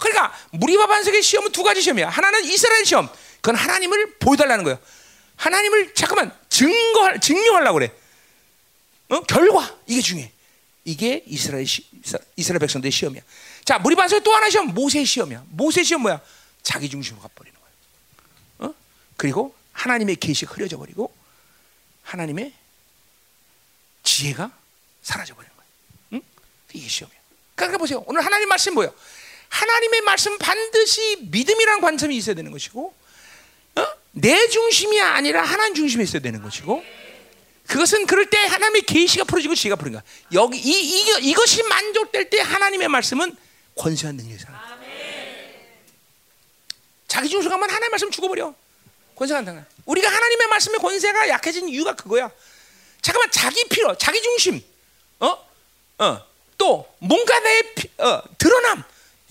그러니까 0.04 0.38
무리와 0.52 0.86
반석의 0.88 1.24
시험은 1.24 1.52
두 1.54 1.64
가지 1.64 1.82
시험이야. 1.82 2.10
하나는 2.10 2.44
이스라엘 2.44 2.86
시험. 2.86 3.10
그건 3.40 3.56
하나님을 3.56 4.16
보여달라는 4.20 4.66
거예요. 4.66 4.78
하나님을 5.38 5.94
잠깐만 5.94 6.38
증거 6.50 7.18
증명하려고 7.20 7.80
그래. 7.80 7.92
어? 9.10 9.22
결과 9.22 9.78
이게 9.88 10.02
중요해. 10.02 10.32
이게 10.86 11.24
이스라엘 11.26 11.66
시, 11.66 11.88
이스라엘 12.36 12.60
백성들의 12.60 12.92
시험이야. 12.92 13.22
자, 13.64 13.80
무리 13.80 13.96
반석의 13.96 14.24
또 14.24 14.36
하나 14.36 14.50
시험 14.50 14.74
모세 14.74 15.06
시험이야. 15.06 15.46
모세 15.52 15.84
시험 15.84 16.02
뭐야? 16.02 16.20
자기 16.62 16.90
중심으로 16.90 17.22
가버리는 17.22 17.58
거야. 17.58 18.70
어? 18.70 18.76
그리고 19.16 19.56
하나님의 19.72 20.18
계시 20.18 20.46
흐려져 20.46 20.78
버리고 20.78 21.16
하나님의 22.04 22.52
지혜가 24.04 24.52
사라져 25.02 25.34
버리는 25.34 25.56
거야. 25.56 25.66
응? 26.14 26.22
이게 26.74 26.88
시험이야. 26.90 27.18
그러니까 27.56 27.78
보세요. 27.78 28.04
오늘 28.06 28.26
하나님 28.26 28.50
말씀 28.50 28.74
뭐예요? 28.74 28.94
하나님의 29.54 30.02
말씀 30.02 30.36
반드시 30.40 31.18
믿음이란 31.30 31.80
관점이 31.80 32.18
있어야 32.18 32.34
되는 32.34 32.52
것이고, 32.52 32.92
어? 33.76 33.88
내 34.12 34.48
중심이 34.48 35.00
아니라 35.00 35.44
하나님 35.44 35.76
중심에 35.76 36.04
있어야 36.04 36.24
되는 36.24 36.42
것이고, 36.42 36.84
그것은 37.68 38.08
그럴 38.08 38.30
때 38.32 38.38
하나님의 38.38 38.82
계시가 38.82 39.26
풀어지고 39.26 39.54
지혜가 39.54 39.76
풀어진 39.76 40.00
거야. 40.00 40.04
여기 40.34 40.58
이, 40.58 40.72
이 40.72 41.30
이것이 41.30 41.62
만족될 41.64 42.32
때 42.32 42.42
하나님의 42.42 42.88
말씀은 42.88 43.38
권세한 43.76 44.16
능력이 44.16 44.44
살아. 44.44 44.74
자기 47.08 47.30
중심 47.30 47.52
가면 47.52 47.70
하나님의 47.70 47.90
말씀 47.92 48.10
죽어버려. 48.10 48.56
권세가 49.16 49.38
안 49.38 49.46
당해. 49.46 49.62
우리가 49.86 50.10
하나님의 50.10 50.48
말씀의 50.48 50.80
권세가 50.80 51.30
약해진 51.30 51.70
이유가 51.70 51.96
그거야. 51.96 52.32
잠깐만 53.04 53.30
자기 53.30 53.64
필요, 53.70 53.96
자기 53.98 54.20
중심, 54.22 54.64
어, 55.20 55.38
어, 56.00 56.26
또 56.58 56.92
뭔가 57.00 57.40
내 57.40 57.74
피, 57.76 57.88
어, 58.00 58.24
드러남 58.40 58.84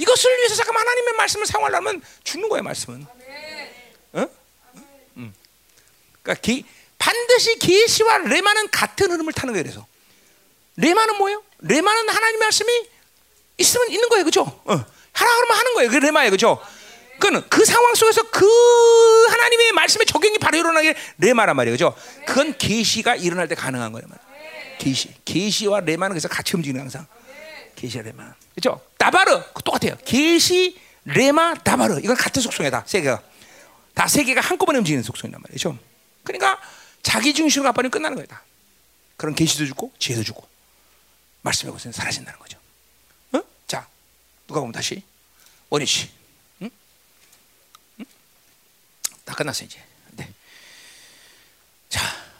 이것을 0.02 0.36
위해서 0.38 0.56
잠깐 0.56 0.76
하나님의 0.76 1.14
말씀을 1.14 1.46
사용하려면 1.46 2.02
죽는 2.24 2.48
거야 2.48 2.62
말씀은. 2.62 3.06
어? 4.14 4.26
음. 5.16 5.34
그러니까 6.22 6.40
기, 6.42 6.64
반드시 6.98 7.58
계시와 7.58 8.18
레마는 8.18 8.70
같은 8.70 9.10
흐름을 9.10 9.32
타는 9.32 9.54
거예요. 9.54 9.62
그래서 9.62 9.86
레마는 10.76 11.16
뭐예요? 11.18 11.42
레마는 11.60 12.08
하나님의 12.08 12.38
말씀이 12.38 12.88
있으면 13.58 13.90
있는 13.90 14.08
거예요, 14.08 14.24
그렇죠? 14.24 14.42
어. 14.42 14.72
하라 15.12 15.36
그러면 15.36 15.58
하는 15.58 15.74
거예요. 15.74 15.90
그 15.90 15.96
레마예요, 15.96 16.30
그렇죠? 16.30 16.60
그는 17.20 17.42
그 17.48 17.64
상황 17.64 17.94
속에서 17.94 18.22
그 18.30 19.26
하나님의 19.30 19.72
말씀의 19.72 20.06
적용이 20.06 20.38
바로 20.38 20.58
일어나게 20.58 20.96
레마란 21.18 21.54
말이에요. 21.54 21.74
그죠? 21.74 21.94
그건 22.26 22.58
계시가 22.58 23.14
일어날 23.14 23.46
때 23.46 23.54
가능한 23.54 23.92
거예요. 23.92 24.08
계시. 24.78 25.14
계시와 25.24 25.80
레마는 25.80 26.14
그래서 26.14 26.26
같이 26.26 26.56
움직이는 26.56 26.80
항상. 26.80 27.06
계시와 27.76 28.02
레마. 28.02 28.34
그죠? 28.54 28.80
다바르 28.98 29.42
똑같아요. 29.64 29.96
계시, 30.04 30.78
레마, 31.04 31.54
다바르. 31.54 32.00
이건 32.00 32.16
같은 32.16 32.42
속성이다. 32.42 32.84
세 32.86 33.00
개가. 33.00 33.22
다 33.94 34.06
세 34.08 34.24
개가 34.24 34.40
한꺼번에 34.40 34.78
움직이는 34.78 35.02
속성이란 35.02 35.40
말이죠. 35.42 35.78
그러니까 36.24 36.60
자기 37.02 37.34
중심으로 37.34 37.68
가버리면 37.70 37.90
끝나는 37.90 38.16
거예요. 38.16 38.26
다. 38.26 38.42
그런 39.16 39.34
계시도 39.34 39.66
주고 39.66 39.92
지혜도 39.98 40.24
주고 40.24 40.46
말씀의 41.42 41.72
것은 41.72 41.92
사라진다는 41.92 42.38
거죠. 42.38 42.58
어? 43.32 43.40
자, 43.66 43.86
누가 44.46 44.60
보면 44.60 44.72
다시 44.72 45.02
원희 45.70 45.86
씨. 45.86 46.08
다 49.24 49.34
끝났어 49.34 49.64
이제. 49.64 49.78
네. 50.12 50.28
자, 51.88 52.00
음? 52.00 52.31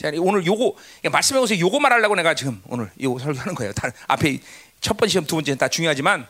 자 0.00 0.10
오늘 0.16 0.46
요거 0.46 0.76
말씀해 1.12 1.38
보세요. 1.40 1.60
요거 1.60 1.78
말 1.78 1.92
하려고 1.92 2.14
내가 2.14 2.34
지금 2.34 2.62
오늘 2.68 2.90
요거 2.98 3.18
설교하는 3.18 3.54
거예요. 3.54 3.74
다 3.74 3.90
앞에 4.06 4.40
첫 4.80 4.96
번째 4.96 5.10
시험, 5.10 5.26
두 5.26 5.34
번째는 5.36 5.58
다 5.58 5.68
중요하지만, 5.68 6.26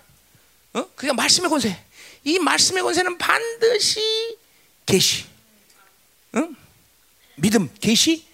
어? 0.72 0.86
그냥 0.96 1.14
말씀의 1.14 1.48
권세. 1.48 1.80
이 2.24 2.40
말씀의 2.40 2.82
권세는 2.82 3.16
반드시 3.16 4.36
계시, 4.84 5.24
응? 6.34 6.56
믿음, 7.36 7.70
계시, 7.80 8.26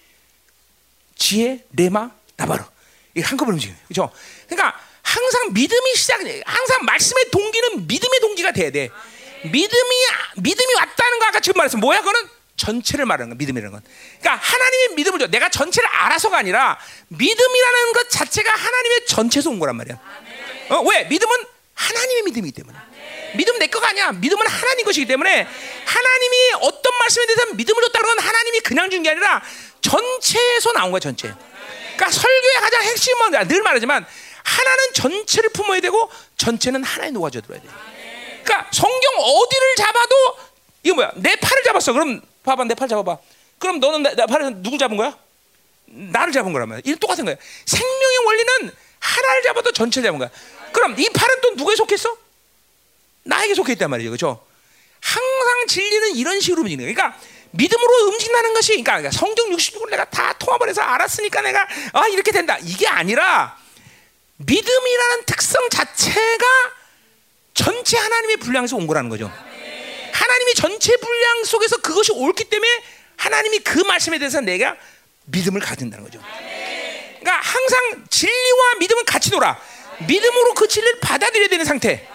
지혜, 1.16 1.62
레마, 1.76 2.10
나바로 2.36 2.64
이 3.14 3.20
한꺼번에 3.20 3.56
움직여요. 3.56 3.76
그렇죠? 3.88 4.10
그러니까 4.48 4.80
항상 5.02 5.52
믿음이 5.52 5.94
시작, 5.96 6.20
항상 6.46 6.84
말씀의 6.86 7.30
동기는 7.30 7.86
믿음의 7.86 8.20
동기가 8.20 8.52
돼야 8.52 8.70
돼. 8.70 8.88
믿음이 9.44 9.96
믿음이 10.36 10.74
왔다는 10.76 11.18
거 11.18 11.26
아까 11.26 11.40
지금 11.40 11.58
말했어. 11.58 11.76
뭐야? 11.76 11.98
그거는 11.98 12.35
전체를 12.56 13.04
말하는 13.06 13.30
거 13.30 13.36
믿음이라는 13.36 13.72
건. 13.72 13.82
그러니까 14.20 14.44
하나님의 14.44 14.88
믿음을 14.96 15.18
줘. 15.18 15.26
내가 15.26 15.48
전체를 15.48 15.88
알아서가 15.88 16.38
아니라 16.38 16.78
믿음이라는 17.08 17.92
것 17.92 18.10
자체가 18.10 18.50
하나님의 18.50 19.06
전체에서 19.06 19.50
온 19.50 19.58
거란 19.58 19.76
말이야. 19.76 19.98
어, 20.70 20.80
왜? 20.80 21.04
믿음은 21.04 21.36
하나님의 21.74 22.22
믿음이기 22.24 22.54
때문에. 22.54 22.78
믿음 23.34 23.58
내 23.58 23.66
거가 23.66 23.88
아니야. 23.90 24.12
믿음은 24.12 24.46
하나님 24.46 24.84
것이기 24.84 25.06
때문에 25.06 25.46
하나님이 25.84 26.52
어떤 26.62 26.98
말씀에 26.98 27.26
대해서 27.26 27.54
믿음을 27.54 27.82
줬다는 27.82 28.08
건 28.16 28.18
하나님이 28.18 28.60
그냥 28.60 28.88
준 28.90 29.02
게 29.02 29.10
아니라 29.10 29.42
전체에서 29.82 30.72
나온 30.72 30.90
거야, 30.90 31.00
전체. 31.00 31.28
그러니까 31.96 32.10
설교의 32.10 32.54
가장 32.60 32.82
핵심은 32.82 33.48
늘 33.48 33.62
말하지만 33.62 34.06
하나는 34.42 34.92
전체를 34.94 35.50
품어야 35.50 35.80
되고 35.80 36.10
전체는 36.36 36.82
하나에 36.84 37.10
녹아져 37.10 37.40
들어야 37.40 37.60
돼. 37.60 37.66
그러니까 37.66 38.42
그러니까 38.44 38.70
성경 38.72 39.12
어디를 39.18 39.74
잡아도 39.76 40.14
이거 40.82 40.94
뭐야? 40.94 41.10
내 41.16 41.34
팔을 41.36 41.62
잡았어. 41.64 41.92
그럼 41.92 42.22
봐봐, 42.46 42.64
내 42.64 42.74
팔 42.74 42.88
잡아봐. 42.88 43.18
그럼 43.58 43.80
너는 43.80 44.02
내, 44.02 44.14
내 44.14 44.24
팔을 44.26 44.62
누구 44.62 44.78
잡은 44.78 44.96
거야? 44.96 45.16
나를 45.86 46.32
잡은 46.32 46.52
거란 46.52 46.68
말이야. 46.68 46.82
이 46.84 46.96
똑같은 46.96 47.24
거야. 47.24 47.36
생명의 47.66 48.18
원리는 48.24 48.72
하나를 49.00 49.42
잡아도 49.42 49.72
전체를 49.72 50.06
잡은 50.08 50.18
거야. 50.18 50.30
그럼 50.72 50.94
이 50.98 51.08
팔은 51.10 51.40
또 51.42 51.50
누구에 51.54 51.76
속했어? 51.76 52.16
나에게 53.24 53.54
속해 53.54 53.72
있단 53.74 53.90
말이죠. 53.90 54.10
그렇죠? 54.10 54.46
항상 55.00 55.66
진리는 55.68 56.16
이런 56.16 56.40
식으로 56.40 56.62
움직이는 56.62 56.84
거야. 56.86 56.94
그러니까 56.94 57.20
믿음으로 57.52 58.06
움직이는 58.08 58.54
것이 58.54 58.82
그러니까 58.82 59.10
성경 59.10 59.50
66을 59.50 59.90
내가 59.90 60.04
다 60.04 60.32
통합을 60.34 60.68
해서 60.68 60.82
알았으니까 60.82 61.40
내가 61.42 61.66
아 61.92 62.06
이렇게 62.08 62.30
된다. 62.32 62.58
이게 62.62 62.86
아니라 62.86 63.56
믿음이라는 64.38 65.24
특성 65.24 65.68
자체가 65.70 66.44
전체 67.54 67.96
하나님의 67.96 68.36
분량에서 68.38 68.76
온 68.76 68.86
거라는 68.86 69.08
거죠. 69.08 69.32
하나님이 70.26 70.54
전체 70.54 70.96
분량 70.96 71.44
속에서 71.44 71.76
그것이 71.78 72.10
옳기 72.12 72.44
때문에 72.44 72.82
하나님이 73.16 73.60
그 73.60 73.78
말씀에 73.78 74.18
대해서 74.18 74.40
내가 74.40 74.76
믿음을 75.26 75.60
가진다는 75.60 76.04
거죠. 76.04 76.20
그러니까 77.20 77.40
항상 77.40 78.04
진리와 78.10 78.74
믿음은 78.80 79.04
같이 79.04 79.30
놀아. 79.30 79.56
믿음으로 80.06 80.54
그 80.54 80.66
진리를 80.68 80.98
받아들여야 81.00 81.48
되는 81.48 81.64
상태. 81.64 82.06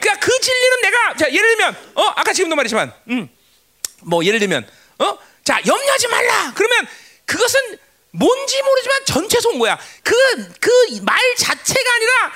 그러니까 0.00 0.26
그 0.26 0.40
진리는 0.40 0.80
내가 0.82 1.16
자 1.16 1.30
예를 1.30 1.56
들면 1.56 1.76
어 1.94 2.02
아까 2.16 2.32
지금도 2.32 2.56
말했지만 2.56 2.92
음뭐 3.08 4.24
예를 4.24 4.38
들면 4.40 4.68
어 4.98 5.18
자 5.44 5.58
염려하지 5.66 6.08
말라. 6.08 6.52
그러면 6.54 6.86
그것은 7.24 7.78
뭔지 8.10 8.62
모르지만 8.62 9.04
전체에서 9.06 9.48
온 9.50 9.58
거야. 9.58 9.78
그 10.02 10.14
그 10.60 10.70
말 11.02 11.18
자체가 11.38 11.94
아니라 11.94 12.32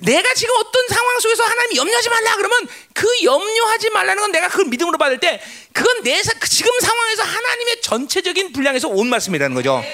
내가 0.00 0.34
지금 0.34 0.54
어떤 0.56 0.88
상황 0.88 1.20
속에서 1.20 1.44
하나님이 1.44 1.76
염려하지 1.76 2.08
말라 2.08 2.36
그러면 2.36 2.68
그 2.92 3.06
염려하지 3.22 3.90
말라는 3.90 4.22
건 4.22 4.32
내가 4.32 4.48
그걸 4.48 4.66
믿음으로 4.66 4.98
받을 4.98 5.18
때 5.18 5.40
그건 5.72 6.02
내 6.02 6.22
사, 6.22 6.32
지금 6.48 6.72
상황에서 6.80 7.22
하나님의 7.22 7.82
전체적인 7.82 8.52
분량에서 8.52 8.88
온 8.88 9.08
말씀이라는 9.08 9.54
거죠. 9.54 9.84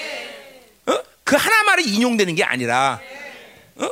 어? 0.87 1.03
그 1.23 1.35
하나 1.35 1.63
말이 1.63 1.83
인용되는 1.83 2.33
게 2.35 2.43
아니라 2.43 2.99
어? 3.75 3.89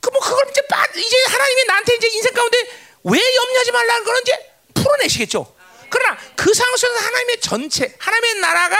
그뭐 0.00 0.20
그걸 0.20 0.46
이제 0.50 0.60
빠, 0.68 0.84
이제 0.96 1.16
하나님이 1.28 1.64
나한테 1.64 1.94
이제 1.94 2.08
인생 2.08 2.34
가운데 2.34 2.58
왜 3.04 3.18
염려하지 3.18 3.72
말라는 3.72 4.04
거는 4.04 4.20
이제 4.22 4.52
풀어내시겠죠. 4.74 5.54
그러나 5.88 6.18
그 6.36 6.52
상황 6.52 6.76
속에서 6.76 7.06
하나님의 7.06 7.40
전체 7.40 7.94
하나님의 7.98 8.40
나라가 8.40 8.76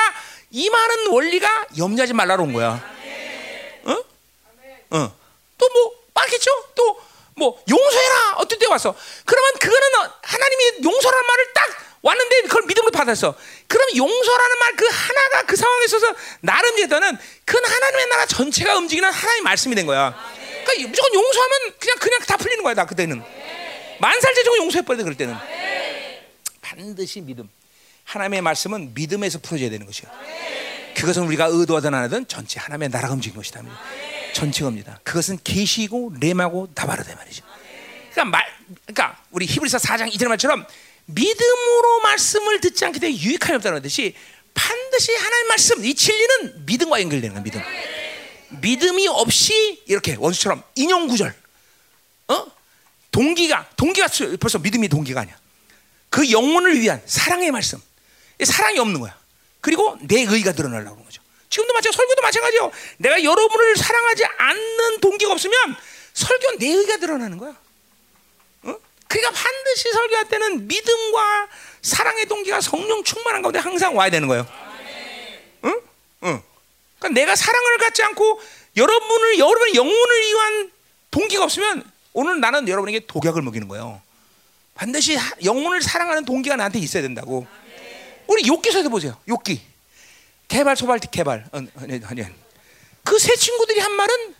임하는 0.51 1.06
원리가 1.09 1.66
염려하지 1.78 2.12
말라로 2.12 2.43
온 2.43 2.52
거야. 2.52 2.82
어? 3.85 4.05
어. 4.90 5.16
또뭐 5.56 5.98
많겠죠? 6.20 6.51
또 6.74 7.09
뭐 7.39 7.57
용서해라 7.70 8.35
어떤 8.39 8.59
때 8.59 8.66
왔어. 8.66 8.93
그러면 9.24 9.53
그거는 9.61 10.11
하나님이 10.23 10.82
용서라는 10.82 11.27
말을 11.27 11.53
딱 11.55 11.69
왔는데 12.03 12.43
그걸 12.43 12.62
믿음으로 12.66 12.90
받았어. 12.90 13.32
그럼 13.69 13.89
용서라는 13.97 14.59
말 14.59 14.69
그 14.77 14.86
하나가 14.90 15.43
그 15.47 15.55
상황에 15.57 15.85
있어서 15.85 16.15
나름 16.40 16.77
제도는 16.77 17.16
그 17.45 17.57
하나님의 17.65 18.07
나라 18.09 18.27
전체가 18.27 18.77
움직이는 18.77 19.09
하나님의 19.09 19.43
말씀이 19.43 19.74
된 19.77 19.86
거야. 19.86 20.15
그러니까 20.65 20.89
무조건 20.89 21.15
용서하면 21.15 21.74
그냥 21.78 21.97
그냥 22.01 22.20
다 22.27 22.36
풀리는 22.36 22.62
거야. 22.65 22.74
나 22.74 22.86
그때는 22.86 23.23
만살제종 24.01 24.57
용서해버려 24.57 25.05
그럴 25.05 25.16
때는 25.16 25.36
반드시 26.61 27.20
믿음. 27.20 27.49
하나님의 28.05 28.40
말씀은 28.43 28.95
믿음에서 28.95 29.39
풀어져야 29.39 29.70
되는 29.70 29.86
것이야. 29.86 30.11
그것은 30.97 31.23
우리가 31.24 31.47
의도하든 31.47 31.95
안 31.95 32.03
하든 32.05 32.27
전체 32.27 32.59
하나님의 32.59 32.89
나라가 32.89 33.15
움직이는 33.15 33.36
것이다. 33.40 33.62
전체입니다. 34.39 35.01
그것은 35.02 35.39
계시고 35.43 36.15
렘하고 36.20 36.69
다바르다 36.73 37.15
말이죠. 37.16 37.44
그러니까 38.12 38.24
말, 38.24 38.47
그러니까 38.86 39.23
우리 39.31 39.47
히브리서 39.47 39.78
4장 39.78 40.12
2절 40.12 40.28
말처럼 40.28 40.65
믿음으로 41.06 42.01
말씀을 42.02 42.60
듣지 42.60 42.85
않게 42.85 43.01
되면 43.01 43.19
유익함이 43.19 43.56
없다는 43.56 43.82
듯이 43.82 44.15
반드시 44.55 45.12
하나님 45.15 45.48
말씀 45.48 45.85
이 45.85 45.94
진리는 45.94 46.66
믿음과 46.66 47.01
연결되는 47.02 47.35
거야. 47.35 47.43
믿음. 47.43 47.62
믿음이 48.60 49.09
없이 49.09 49.82
이렇게 49.86 50.15
원수처럼 50.19 50.62
인용 50.77 51.09
구절, 51.09 51.35
어 52.28 52.47
동기가 53.10 53.69
동기가 53.77 54.09
벌써 54.39 54.59
믿음이 54.59 54.89
동기가 54.89 55.23
아니야. 55.23 55.36
그 56.10 56.31
영혼을 56.31 56.81
위한 56.81 57.02
사랑의 57.06 57.51
말씀, 57.51 57.81
사랑이 58.43 58.78
없는 58.78 59.01
거야. 59.01 59.19
그리고 59.60 59.98
내 60.02 60.23
의가 60.23 60.52
드러나려고. 60.52 61.07
지금도 61.51 61.73
마찬가지, 61.73 61.97
설교도 61.97 62.23
마찬가지요. 62.23 62.70
내가 62.99 63.23
여러분을 63.23 63.77
사랑하지 63.77 64.25
않는 64.25 65.01
동기가 65.01 65.33
없으면 65.33 65.77
설교 66.12 66.59
내 66.59 66.66
의가 66.69 66.99
드러나는 66.99 67.39
거야. 67.39 67.51
어? 68.62 68.75
그러니까 69.07 69.31
반드시 69.33 69.91
설교할 69.93 70.29
때는 70.29 70.66
믿음과 70.66 71.49
사랑의 71.83 72.27
동기가 72.27 72.61
성령 72.61 73.03
충만한 73.05 73.43
가운데 73.43 73.59
항상 73.59 73.97
와야 73.97 74.11
되는 74.11 74.29
거예요. 74.29 74.47
응? 75.65 75.81
응. 76.25 76.43
그러니까 76.99 77.20
내가 77.20 77.37
사랑을 77.37 77.79
갖지 77.79 78.03
않고 78.03 78.41
여러분을 78.77 79.39
여러분의 79.39 79.75
영혼을 79.75 80.20
위한 80.20 80.73
동기가 81.11 81.45
없으면 81.45 81.85
오늘 82.12 82.41
나는 82.41 82.69
여러분에게 82.69 83.07
독약을 83.07 83.43
먹이는 83.43 83.69
거예요. 83.69 84.03
반드시 84.75 85.19
영혼을 85.45 85.83
사랑하는 85.83 86.25
동기가 86.25 86.57
나한테 86.57 86.79
있어야 86.79 87.03
된다고. 87.03 87.47
우리 88.27 88.47
욕기서도 88.47 88.91
보세요. 88.91 89.16
욕기. 89.29 89.62
개발 90.49 90.77
소발 90.77 90.99
개발 90.99 91.47
아니 91.53 92.01
아니 92.05 92.25
그세 93.05 93.37
친구들이 93.37 93.81
한 93.81 93.93
말은 93.93 94.35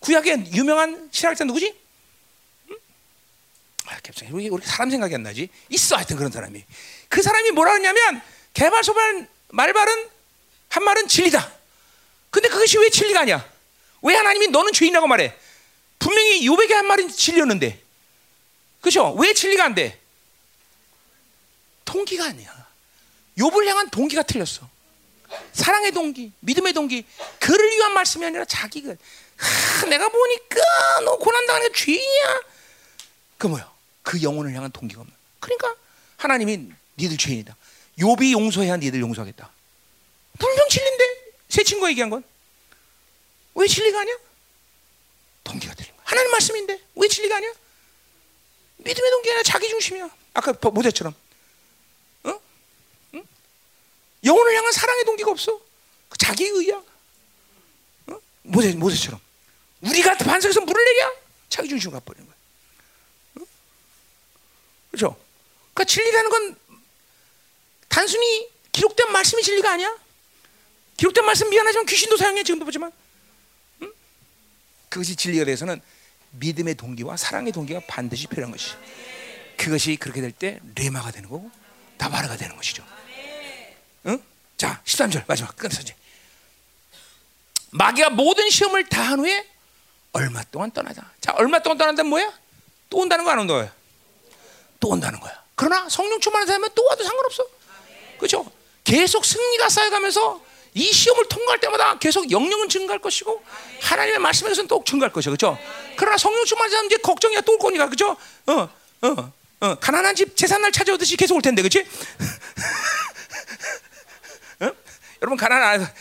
구약의 0.00 0.52
유명한 0.52 1.08
신학자 1.12 1.44
누구지? 1.44 1.74
응? 2.70 2.76
아, 3.86 3.98
갑자기 4.02 4.32
우리, 4.32 4.48
우리 4.48 4.64
사람 4.64 4.90
생각이 4.90 5.14
안 5.14 5.22
나지. 5.22 5.48
있어 5.70 5.96
하여튼 5.96 6.16
그런 6.16 6.30
사람이. 6.30 6.64
그 7.08 7.22
사람이 7.22 7.52
뭐라 7.52 7.72
그러냐면 7.72 8.22
개발 8.52 8.84
소발 8.84 9.28
말발은 9.48 10.08
한 10.68 10.84
말은 10.84 11.08
진리다. 11.08 11.52
근데 12.30 12.48
그것이 12.48 12.78
왜 12.78 12.90
진리가 12.90 13.20
아니야? 13.20 13.50
왜 14.02 14.14
하나님이 14.14 14.48
너는 14.48 14.72
죄인이라고 14.72 15.06
말해? 15.06 15.34
분명히 15.98 16.46
요백의 16.46 16.76
한 16.76 16.86
말은 16.86 17.08
진리였는데. 17.08 17.82
그렇죠? 18.80 19.12
왜 19.14 19.32
진리가 19.32 19.64
안 19.64 19.74
돼? 19.74 19.98
동기가 21.84 22.26
아니야. 22.26 22.66
욥을 23.38 23.66
향한 23.66 23.88
동기가 23.90 24.22
틀렸어. 24.22 24.68
사랑의 25.52 25.92
동기, 25.92 26.32
믿음의 26.40 26.72
동기, 26.72 27.04
그를 27.40 27.70
위한 27.70 27.92
말씀이 27.94 28.24
아니라 28.24 28.44
자기가 28.44 28.94
하, 29.36 29.86
내가 29.86 30.08
보니까 30.08 30.56
너 31.04 31.16
고난 31.18 31.46
당하는 31.46 31.70
게 31.72 31.74
죄인이야. 31.78 32.40
그 33.38 33.46
뭐야? 33.48 33.70
그 34.02 34.22
영혼을 34.22 34.52
향한 34.54 34.70
동기가 34.70 35.00
없는. 35.00 35.14
그러니까 35.40 35.74
하나님이 36.16 36.70
니들 36.98 37.16
죄인이다. 37.16 37.56
욥이 37.98 38.32
용서해야 38.32 38.76
니들 38.76 39.00
용서하겠다. 39.00 39.50
분명 40.38 40.68
진리인데 40.68 41.04
새 41.48 41.62
친구가 41.64 41.90
얘기한 41.90 42.10
건 42.10 42.22
왜 43.56 43.66
진리가 43.66 44.00
아니야? 44.00 44.14
동기가 45.42 45.74
틀린 45.74 45.90
거야. 45.96 46.02
하나님 46.04 46.30
말씀인데 46.30 46.78
왜 46.94 47.08
진리가 47.08 47.36
아니야? 47.36 47.52
믿음의 48.76 49.10
동기가 49.10 49.32
아니라 49.32 49.42
자기 49.44 49.68
중심이야. 49.68 50.10
아까 50.34 50.52
모세처럼. 50.70 51.14
영혼을 54.26 54.54
향한 54.56 54.72
사랑의 54.72 55.04
동기가 55.04 55.30
없어. 55.30 55.58
그 56.08 56.18
자기 56.18 56.44
의야. 56.44 56.82
어? 58.08 58.20
모세, 58.42 58.72
모세처럼. 58.72 59.20
우리가 59.82 60.16
반석에서 60.18 60.60
물을 60.62 60.84
내랴? 60.84 61.12
자기 61.48 61.68
중심 61.68 61.92
가버리는 61.92 62.26
거야. 62.26 62.36
어? 63.40 63.46
그렇죠? 64.90 65.16
그러니까 65.72 65.84
진리라는 65.84 66.30
건 66.30 66.56
단순히 67.88 68.48
기록된 68.72 69.10
말씀이 69.12 69.42
진리가 69.42 69.72
아니야. 69.72 69.96
기록된 70.96 71.24
말씀 71.24 71.48
미안하지만 71.50 71.86
귀신도 71.86 72.16
사용해 72.16 72.42
지금도 72.42 72.64
보지만 72.64 72.90
응? 73.82 73.92
그것이 74.88 75.14
진리가 75.14 75.44
돼서는 75.44 75.80
믿음의 76.32 76.74
동기와 76.74 77.16
사랑의 77.16 77.52
동기가 77.52 77.80
반드시 77.86 78.26
필요한 78.26 78.50
것이. 78.50 78.72
그것이 79.56 79.96
그렇게 79.96 80.20
될 80.20 80.32
때 80.32 80.60
레마가 80.74 81.10
되는 81.10 81.28
거고 81.28 81.50
다바르가 81.98 82.36
되는 82.36 82.56
것이죠. 82.56 82.84
응? 84.06 84.22
자, 84.56 84.80
13절 84.84 85.24
마지막 85.26 85.54
끝내서 85.56 85.82
이제 85.82 85.94
마귀가 87.70 88.10
모든 88.10 88.48
시험을 88.50 88.86
다 88.88 89.02
한 89.06 89.20
후에 89.20 89.46
얼마 90.12 90.42
동안 90.44 90.70
떠나자. 90.70 91.02
자, 91.20 91.32
얼마 91.36 91.58
동안 91.60 91.76
떠난다는 91.78 92.08
뭐야? 92.08 92.32
또 92.90 92.98
온다는 92.98 93.24
거안 93.24 93.38
온다는 93.38 93.62
거야? 93.64 93.74
또 94.80 94.88
온다는 94.88 95.20
거야. 95.20 95.44
그러나 95.54 95.88
성령 95.88 96.18
충만한 96.20 96.46
사람은 96.46 96.70
또 96.74 96.84
와도 96.84 97.04
상관없어. 97.04 97.46
그렇죠? 98.18 98.50
계속 98.82 99.24
승리가 99.24 99.68
쌓여가면서 99.68 100.40
이 100.74 100.90
시험을 100.92 101.28
통과할 101.28 101.60
때마다 101.60 101.98
계속 101.98 102.30
영령은 102.30 102.68
증가할 102.68 103.00
것이고 103.00 103.42
하나님의 103.80 104.18
말씀에서는 104.20 104.68
또 104.68 104.82
증가할 104.84 105.12
것이죠. 105.12 105.30
그렇죠? 105.30 105.58
그러나 105.96 106.16
성령 106.18 106.44
충만한 106.44 106.70
사람 106.70 106.86
이제 106.86 106.96
걱정이야 106.98 107.40
또 107.42 107.52
올 107.52 107.58
거니까. 107.58 107.86
그렇죠? 107.86 108.16
어, 108.46 108.68
어, 109.02 109.32
어, 109.60 109.74
가난한 109.76 110.14
집 110.14 110.36
재산 110.36 110.60
날 110.62 110.72
찾아오듯이 110.72 111.16
계속 111.16 111.34
올 111.36 111.42
텐데. 111.42 111.62
그렇지? 111.62 111.86
여러분 115.26 115.36
가난 115.36 115.60
안 115.60 115.94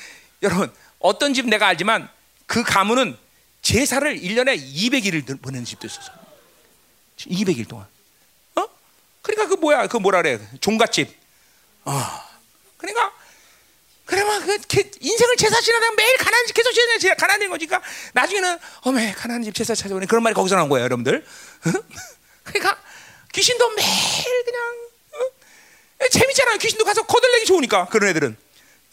여러분 0.43 0.71
어떤 0.99 1.33
집 1.33 1.47
내가 1.47 1.65
알지만 1.67 2.07
그 2.45 2.63
가문은 2.63 3.17
제사를 3.63 4.15
1년에 4.15 4.55
200일을 4.55 5.41
보내는 5.41 5.65
집도 5.65 5.87
있었어. 5.87 6.11
200일 7.17 7.67
동안. 7.67 7.87
그러니까 9.23 9.47
그 9.47 9.55
뭐야? 9.55 9.87
그 9.87 9.97
뭐라 9.97 10.21
그래? 10.21 10.39
종갓집. 10.61 11.11
아, 11.85 12.29
그러니까 12.77 13.11
그러면 14.05 14.45
그 14.45 14.59
개- 14.67 14.91
인생을 14.99 15.35
제사 15.37 15.59
지나다가 15.59 15.95
매일 15.95 16.15
가난한 16.17 16.45
집 16.45 16.53
계속 16.53 16.71
지내 16.99 17.15
가난한 17.15 17.49
거지. 17.49 17.65
그러니까 17.65 17.89
나중에는 18.13 18.59
어메 18.81 19.13
가난한 19.13 19.41
집 19.41 19.55
제사 19.55 19.73
찾아오니 19.73 20.05
그런 20.05 20.21
말이 20.21 20.35
거기서 20.35 20.55
나온 20.55 20.69
거예요, 20.69 20.83
여러분들. 20.83 21.25
그러니까 22.43 22.79
귀신도 23.33 23.67
매일 23.71 24.43
그냥 24.45 24.61
어? 25.13 26.07
재밌잖아요. 26.11 26.59
귀신도 26.59 26.85
가서 26.85 27.01
거들내기 27.01 27.47
좋으니까 27.47 27.87
그런 27.87 28.11
애들은 28.11 28.37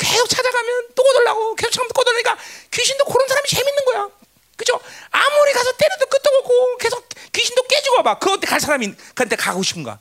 계속 0.02 0.28
찾아가면 0.28 0.88
또 0.94 1.02
거들라고 1.02 1.54
계속 1.54 1.70
찾으면 1.72 1.88
또 1.88 1.94
거들니까 1.94 2.38
귀신도 2.70 3.04
그런 3.04 3.28
사람이 3.28 3.48
재밌는 3.48 3.84
거야. 3.84 4.08
그죠? 4.56 4.80
아무리 5.10 5.52
가서 5.52 5.72
때려도 5.76 6.06
끄떡 6.06 6.34
없고 6.34 6.76
계속 6.78 7.08
귀신도 7.32 7.62
깨지고 7.62 7.96
와봐. 7.96 8.18
그때 8.18 8.46
갈 8.46 8.60
사람이 8.60 8.94
그한테 9.14 9.36
가고 9.36 9.62
싶은가? 9.62 9.98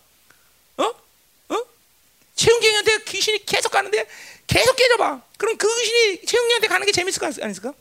어? 0.77 0.83
어? 0.83 1.65
최웅경이한테 2.35 3.03
귀신이 3.05 3.45
계속 3.45 3.71
가는데 3.71 4.07
계속 4.47 4.75
깨져봐. 4.75 5.21
그럼 5.37 5.57
그 5.57 5.67
귀신이 5.79 6.25
최웅경한테 6.25 6.67
가는 6.67 6.85
게 6.85 6.91
재밌을 6.91 7.19
거 7.19 7.27
아니겠을까? 7.27 7.73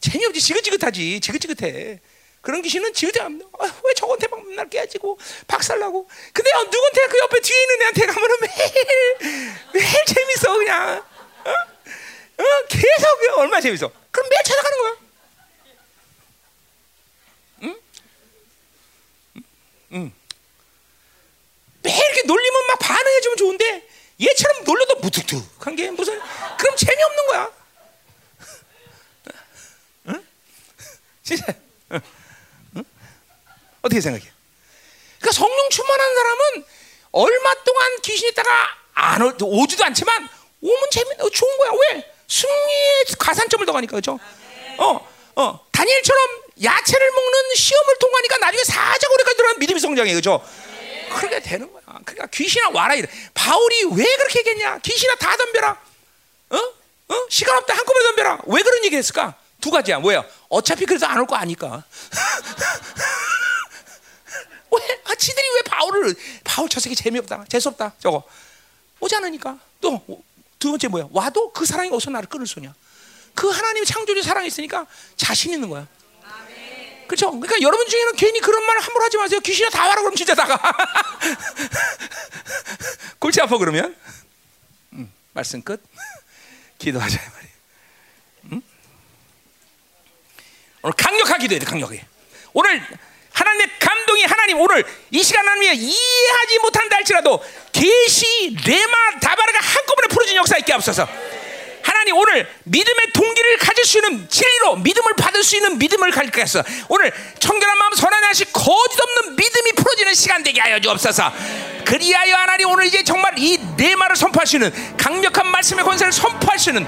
재미없지. 0.00 0.40
지긋지긋하지. 0.40 1.20
지긋지긋해. 1.20 2.00
그런 2.42 2.60
귀신은 2.60 2.92
지긋지긋. 2.92 3.42
아, 3.60 3.80
왜 3.84 3.94
저한테 3.94 4.26
막 4.28 4.46
맨날 4.46 4.68
깨지고 4.68 5.18
박살나고. 5.46 6.08
근데 6.32 6.52
어, 6.52 6.64
누군테 6.64 7.06
그 7.06 7.18
옆에 7.18 7.40
뒤에 7.40 7.62
있는 7.62 7.82
애한테 7.82 8.06
가면은 8.06 8.36
매일 8.40 9.18
매일 9.72 10.04
재밌어 10.04 10.58
그냥. 10.58 10.98
어? 11.44 11.50
어? 11.50 12.44
계속 12.68 13.38
얼마나 13.38 13.60
재밌어. 13.60 13.90
그럼 14.10 14.28
매일 14.28 14.42
찾아가는 14.44 14.78
거야. 14.78 15.02
매일 21.82 21.98
이렇게 21.98 22.22
놀리면 22.26 22.66
막 22.68 22.78
반응해주면 22.78 23.36
좋은데 23.36 23.88
얘처럼 24.20 24.64
놀려도 24.64 24.96
무뚝뚝한 24.96 25.76
게 25.76 25.90
무슨 25.90 26.18
그럼 26.56 26.76
재미없는 26.76 27.26
거야. 27.26 27.52
응? 30.08 30.26
진짜 31.22 31.44
응? 31.92 31.96
응? 31.96 32.21
어떻게 33.82 34.00
생각해? 34.00 34.24
그러니까 35.18 35.32
성령 35.32 35.68
충만한 35.70 36.14
사람은 36.14 36.64
얼마 37.12 37.54
동안 37.64 38.00
귀신 38.02 38.28
있다가 38.28 38.50
안 38.94 39.22
오, 39.22 39.34
오지도 39.40 39.84
않지만 39.84 40.28
오면 40.60 40.90
재밌는 40.90 41.30
좋은 41.32 41.58
거야. 41.58 41.70
왜? 41.90 42.12
승리의 42.28 43.04
가산점을 43.18 43.66
더 43.66 43.72
가니까 43.72 43.96
그죠? 43.96 44.18
어, 44.78 45.08
어, 45.36 45.66
다니엘처럼 45.70 46.42
야채를 46.62 47.10
먹는 47.10 47.54
시험을 47.56 47.98
통과하니까 47.98 48.38
나중에 48.38 48.64
사자고리까지 48.64 49.36
들어가는 49.36 49.58
믿음이 49.58 49.80
성장해, 49.80 50.14
그죠? 50.14 50.42
그렇게 51.16 51.40
되는 51.40 51.70
거야. 51.72 51.82
그러니까 52.04 52.26
귀신아 52.28 52.70
와라 52.72 52.94
이래. 52.94 53.06
바울이 53.34 53.84
왜 53.96 54.04
그렇게 54.16 54.38
얘기했냐? 54.38 54.78
귀신아 54.78 55.16
다 55.16 55.36
덤벼라. 55.36 55.80
어? 56.50 56.56
어? 57.08 57.26
시간 57.28 57.58
없다 57.58 57.74
한꺼번에 57.74 58.04
덤벼라. 58.10 58.38
왜 58.46 58.62
그런 58.62 58.84
얘기 58.84 58.96
했을까? 58.96 59.34
두 59.60 59.70
가지야. 59.70 59.98
뭐야? 59.98 60.24
어차피 60.48 60.86
그래도 60.86 61.06
안올 61.06 61.26
거 61.26 61.36
아니까. 61.36 61.84
왜? 64.72 65.00
아, 65.04 65.14
지들이 65.14 65.46
왜 65.56 65.62
바울을 65.62 66.14
바울 66.44 66.68
저 66.68 66.80
새끼 66.80 66.96
재미없다. 66.96 67.44
재수없다. 67.48 67.94
저거. 67.98 68.24
오지 69.00 69.16
않으니까. 69.16 69.58
또 69.80 70.22
두 70.62 70.70
번째 70.70 70.86
뭐야? 70.86 71.08
와도 71.10 71.52
그 71.52 71.66
사랑이 71.66 71.90
어디서 71.90 72.12
나를 72.12 72.28
끊을 72.28 72.46
소냐? 72.46 72.72
그 73.34 73.48
하나님의 73.48 73.84
창조주 73.84 74.22
사랑이 74.22 74.46
있으니까 74.46 74.86
자신 75.16 75.52
있는 75.52 75.68
거야. 75.68 75.88
그렇죠? 77.08 77.32
그러니까 77.32 77.60
여러분 77.60 77.88
중에는 77.88 78.14
괜히 78.14 78.38
그런 78.38 78.64
말 78.64 78.78
함부로 78.78 79.04
하지 79.04 79.16
마세요. 79.16 79.40
귀신아 79.40 79.70
다 79.70 79.88
와라 79.88 80.00
그럼 80.02 80.14
진짜 80.14 80.36
다가. 80.36 80.56
골치 83.18 83.40
아파 83.40 83.58
그러면. 83.58 83.96
음, 84.92 85.12
말씀 85.32 85.60
끝. 85.60 85.82
기도하자 86.78 87.20
이 87.20 87.28
말이에요. 87.28 87.54
음? 88.52 88.62
오늘 90.82 90.94
강력하게 90.96 91.42
기도해야 91.42 91.58
돼. 91.58 91.66
강력하게. 91.66 92.06
오늘 92.52 92.86
하나님의 93.32 93.66
감동이 93.78 94.22
하나님 94.24 94.60
오늘 94.60 94.84
이 95.10 95.22
시간 95.22 95.46
하나님이 95.46 95.76
이해하지 95.76 96.58
못한다 96.60 96.96
할지라도 96.96 97.42
계시 97.72 98.56
레마 98.66 99.20
다바르가 99.20 99.58
한꺼번에 99.60 100.08
풀어진 100.08 100.36
역사 100.36 100.56
있게 100.58 100.72
앞서서 100.72 101.08
하나님 101.82 102.16
오늘 102.16 102.48
믿음의 102.64 103.12
동기를 103.12 103.58
가질 103.58 103.84
수 103.84 103.98
있는 103.98 104.28
진리로 104.28 104.76
믿음을 104.76 105.14
받을 105.16 105.42
수 105.42 105.56
있는 105.56 105.78
믿음을 105.78 106.16
하소서 106.16 106.64
오늘 106.88 107.12
청결한 107.38 107.78
마음 107.78 107.92
선한 107.94 108.22
양식 108.24 108.52
거짓 108.52 109.00
없는 109.00 109.36
믿음이 109.36 109.72
풀어지는 109.72 110.14
시간 110.14 110.42
되게 110.42 110.60
하여 110.60 110.80
주옵소서. 110.80 111.32
그리하여 111.84 112.36
하나님 112.36 112.70
오늘 112.70 112.86
이제 112.86 113.02
정말 113.02 113.38
이네 113.38 113.96
말을 113.96 114.16
선포할 114.16 114.46
수 114.46 114.56
있는 114.56 114.72
강력한 114.96 115.46
말씀의 115.48 115.84
권세를 115.84 116.12
선포할 116.12 116.58
수 116.58 116.70
있는 116.70 116.86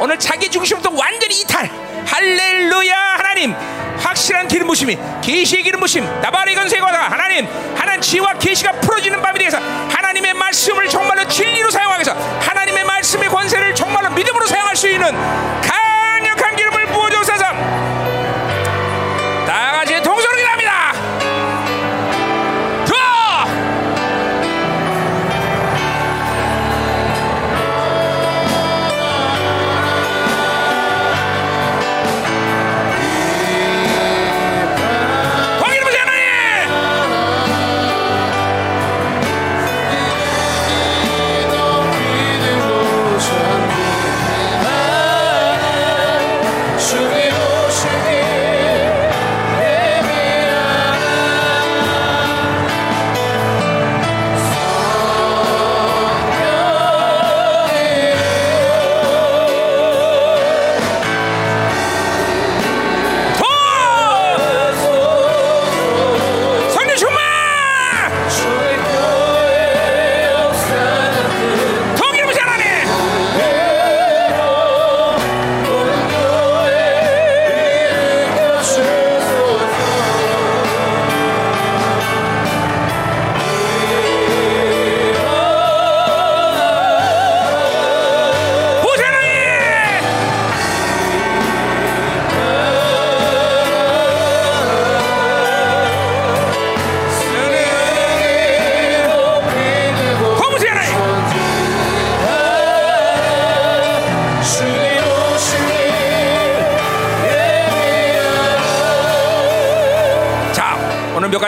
오늘 0.00 0.18
자기 0.18 0.50
중심부터 0.50 0.90
완전히 0.94 1.40
이탈. 1.40 1.70
할렐루야 2.06 2.96
하나님 3.18 3.54
확실한 4.00 4.48
기름 4.48 4.66
부심이 4.66 4.98
계시의 5.22 5.62
기름 5.62 5.80
부심 5.80 6.04
나발의 6.20 6.54
건세가 6.54 6.86
하나님 7.10 7.46
하나님 7.74 8.00
지와 8.00 8.34
계시가 8.34 8.72
풀어지는 8.80 9.20
밤이 9.22 9.38
되어서 9.38 9.58
하나님의 9.58 10.34
말씀을 10.34 10.88
정말로 10.88 11.26
진리로 11.28 11.70
사용하기 11.70 12.04
위해서 12.04 12.12
하나님의 12.40 12.84
말씀의 12.84 13.28
권세를 13.28 13.74
정말로 13.74 14.10
믿음으로 14.10 14.46
사용할 14.46 14.76
수 14.76 14.88
있는 14.88 15.12
강 15.62 15.89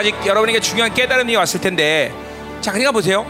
가지 0.03 0.27
여러분에게 0.27 0.59
중요한 0.59 0.93
깨달음이 0.93 1.33
왔을 1.37 1.61
텐데, 1.61 2.13
자, 2.59 2.71
그러니까 2.71 2.91
보세요. 2.91 3.25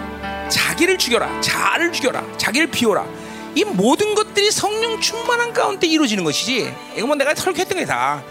자기를 0.50 0.98
죽여라, 0.98 1.40
자아를 1.42 1.92
죽여라, 1.92 2.24
자기를 2.38 2.68
비워라. 2.68 3.06
이 3.54 3.64
모든 3.64 4.16
것들이 4.16 4.50
성령 4.50 5.00
충만한 5.00 5.54
가운데 5.54 5.86
이루어지는 5.86 6.24
것이지. 6.24 6.74
이거 6.96 7.06
뭐 7.06 7.16
내가 7.16 7.36
설교했던 7.36 7.78
게 7.78 7.86
다. 7.86 8.24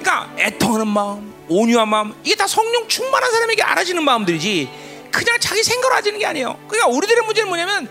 그러니까 0.00 0.30
애통하는 0.38 0.88
마음, 0.88 1.34
온유한 1.48 1.86
마음, 1.88 2.14
이게 2.24 2.34
다 2.34 2.46
성령 2.46 2.88
충만한 2.88 3.30
사람에게 3.30 3.62
알아지는 3.62 4.02
마음들이지. 4.02 4.70
그냥 5.10 5.36
자기 5.38 5.62
생각으로 5.62 5.94
알아지는 5.94 6.18
게 6.18 6.24
아니에요. 6.24 6.58
그러니까 6.66 6.88
우리들의 6.88 7.22
문제는 7.24 7.48
뭐냐면 7.48 7.88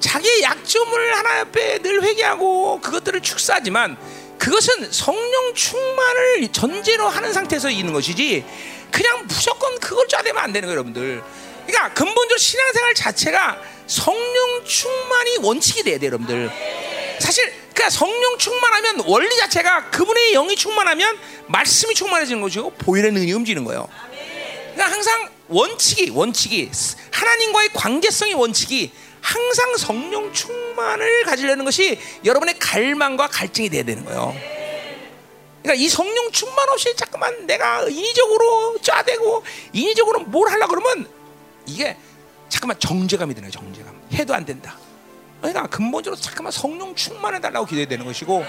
자기의 0.00 0.42
약점을 0.42 1.16
하나 1.16 1.40
앞에 1.40 1.80
늘 1.80 2.02
회개하고 2.02 2.80
그것들을 2.80 3.20
축사하지만 3.20 3.98
그것은 4.38 4.90
성령 4.90 5.54
충만을 5.54 6.48
전제로 6.50 7.08
하는 7.08 7.32
상태에서 7.32 7.70
있는 7.70 7.92
것이지 7.92 8.44
그냥 8.94 9.26
무조건 9.26 9.76
그걸 9.80 10.06
짜대면 10.06 10.40
안 10.40 10.52
되는 10.52 10.68
거예요, 10.68 10.78
여러분들. 10.78 11.20
그러니까 11.66 11.92
근본적으로 11.94 12.38
신앙생활 12.38 12.94
자체가 12.94 13.60
성령 13.88 14.64
충만이 14.64 15.38
원칙이 15.42 15.82
돼야 15.82 15.98
돼요, 15.98 16.10
여러분들. 16.10 16.48
사실 17.18 17.52
그러니까 17.72 17.90
성령 17.90 18.38
충만하면 18.38 19.00
원리 19.06 19.36
자체가 19.36 19.90
그분의 19.90 20.32
영이 20.34 20.54
충만하면 20.54 21.18
말씀이 21.48 21.92
충만해지는 21.94 22.40
것이고 22.40 22.70
보혈의 22.70 23.10
능이 23.10 23.32
움직이는 23.32 23.64
거예요. 23.64 23.88
그러니까 24.74 24.92
항상 24.92 25.28
원칙이 25.48 26.10
원칙이 26.10 26.70
하나님과의 27.10 27.70
관계성이 27.74 28.34
원칙이 28.34 28.92
항상 29.20 29.76
성령 29.76 30.32
충만을 30.32 31.24
가지려는 31.24 31.64
것이 31.64 31.98
여러분의 32.24 32.60
갈망과 32.60 33.26
갈증이 33.26 33.70
돼야 33.70 33.82
되는 33.82 34.04
거예요. 34.04 34.53
그러니까 35.64 35.82
이 35.82 35.88
성령 35.88 36.30
충만 36.30 36.68
없이 36.68 36.94
자꾸만 36.94 37.46
내가 37.46 37.84
인위적으로 37.84 38.76
짜대고 38.82 39.42
인위적으로 39.72 40.20
뭘 40.20 40.50
하려고 40.50 40.74
그러면 40.76 41.08
이게 41.64 41.96
잠깐만 42.50 42.78
정죄감이 42.78 43.34
드는 43.34 43.50
거예요. 43.50 43.64
정죄감. 43.64 44.02
해도 44.12 44.34
안 44.34 44.44
된다. 44.44 44.76
그러니까 45.40 45.66
근본적으로 45.68 46.20
잠깐만 46.20 46.52
성령 46.52 46.94
충만해 46.94 47.40
달라고 47.40 47.64
기도해야 47.64 47.88
되는 47.88 48.04
것이고 48.04 48.44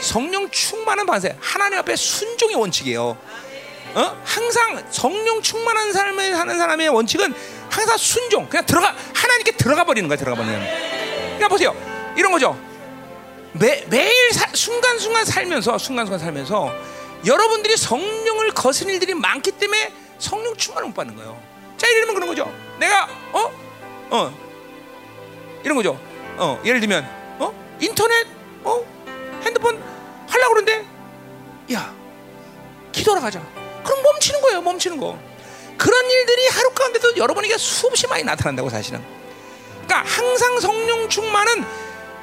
성령 0.00 0.50
충만은 0.50 1.06
반세 1.06 1.36
하나님 1.40 1.78
앞에 1.78 1.94
순종의 1.94 2.56
원칙이에요. 2.56 3.16
어? 3.94 4.22
항상 4.24 4.84
성령 4.90 5.40
충만한 5.42 5.92
삶을 5.92 6.34
사는 6.34 6.58
사람의 6.58 6.88
원칙은 6.88 7.32
항상 7.70 7.96
순종. 7.96 8.48
그냥 8.48 8.66
들어가 8.66 8.92
하나님께 9.14 9.52
들어가 9.52 9.84
버리는 9.84 10.08
거야. 10.08 10.18
들어가 10.18 10.36
버리는. 10.36 10.60
그러니까 10.60 11.48
보세요. 11.48 11.76
이런 12.16 12.32
거죠. 12.32 12.58
매, 13.58 13.84
매일 13.88 14.12
사, 14.32 14.48
순간순간 14.54 15.24
살면서 15.24 15.78
순간순간 15.78 16.18
살면서 16.18 16.72
여러분들이 17.24 17.76
성령을 17.76 18.50
거스는 18.52 18.94
일들이 18.94 19.14
많기 19.14 19.52
때문에 19.52 19.92
성령 20.18 20.56
충만을 20.56 20.88
못 20.88 20.94
받는 20.94 21.16
거예요. 21.16 21.40
자, 21.76 21.88
예를 21.88 22.02
들면 22.02 22.14
그런 22.14 22.28
거죠. 22.28 22.52
내가 22.78 23.08
어? 23.32 23.52
어. 24.10 24.38
이런 25.64 25.76
거죠. 25.76 25.98
어, 26.36 26.60
예를 26.64 26.80
들면 26.80 27.04
어? 27.38 27.76
인터넷 27.80 28.26
어? 28.62 28.84
핸드폰 29.42 29.82
하려고 30.28 30.54
그러는데 30.54 30.86
야, 31.72 31.94
기도하러 32.92 33.20
가자. 33.20 33.42
그럼 33.84 34.02
멈추는 34.02 34.40
거예요. 34.42 34.60
멈추는 34.62 34.98
거. 34.98 35.18
그런 35.76 36.10
일들이 36.10 36.48
하루 36.48 36.70
가운데도 36.70 37.16
여러분에게 37.16 37.58
수없이 37.58 38.06
많이 38.06 38.22
나타난다고 38.24 38.70
사실은. 38.70 39.02
그러니까 39.84 40.02
항상 40.08 40.58
성령 40.60 41.08
충만은 41.08 41.64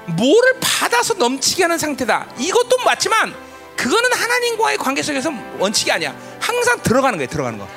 뭐를 0.05 0.59
받아서 0.59 1.13
넘치게 1.13 1.63
하는 1.63 1.77
상태다. 1.77 2.27
이것도 2.37 2.77
맞지만 2.85 3.33
그거는 3.75 4.13
하나님과의 4.13 4.77
관계 4.77 5.01
속에서 5.01 5.31
원칙이 5.59 5.91
아니야. 5.91 6.15
항상 6.39 6.81
들어가는 6.81 7.17
거예요. 7.17 7.29
들어가는 7.29 7.59
거. 7.59 7.67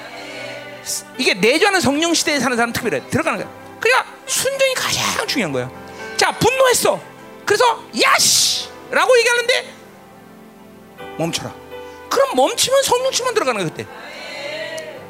이게 1.19 1.35
내주하는 1.35 1.81
성령 1.81 2.15
시대에 2.15 2.39
사는 2.39 2.57
사람 2.57 2.73
특별해. 2.73 3.09
들어가는 3.09 3.39
거야. 3.39 3.51
그러니까 3.81 4.13
순종이 4.27 4.75
가장 4.75 5.27
중요한 5.27 5.53
거예요. 5.53 5.71
자, 6.17 6.33
분노했어. 6.33 7.01
그래서 7.45 7.85
야씨!라고 8.01 9.17
얘기하는데 9.19 9.75
멈춰라. 11.19 11.55
그럼 12.09 12.37
멈추면 12.37 12.83
성령 12.83 13.13
충만 13.13 13.35
들어가는 13.35 13.61
거야 13.61 13.71
그때. 13.71 13.87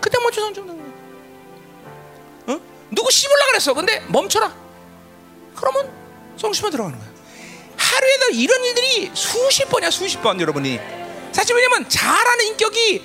그때 0.00 0.18
멈춰 0.18 0.40
성령 0.40 0.54
들어가는 0.54 0.82
거야. 0.82 2.56
어? 2.56 2.60
누구 2.90 3.10
씹으려 3.10 3.46
그랬어. 3.48 3.74
근데 3.74 4.00
멈춰라. 4.08 4.54
그러면 5.54 5.90
성심에 6.36 6.70
들어가는 6.70 6.98
거야. 6.98 7.05
하루에도 7.86 8.30
이런 8.32 8.64
일들이 8.64 9.10
수십 9.14 9.68
번이야, 9.68 9.90
수십 9.90 10.20
번 10.22 10.40
여러분이. 10.40 10.80
사실 11.32 11.54
왜냐면 11.54 11.88
잘하는 11.88 12.46
인격이 12.46 13.04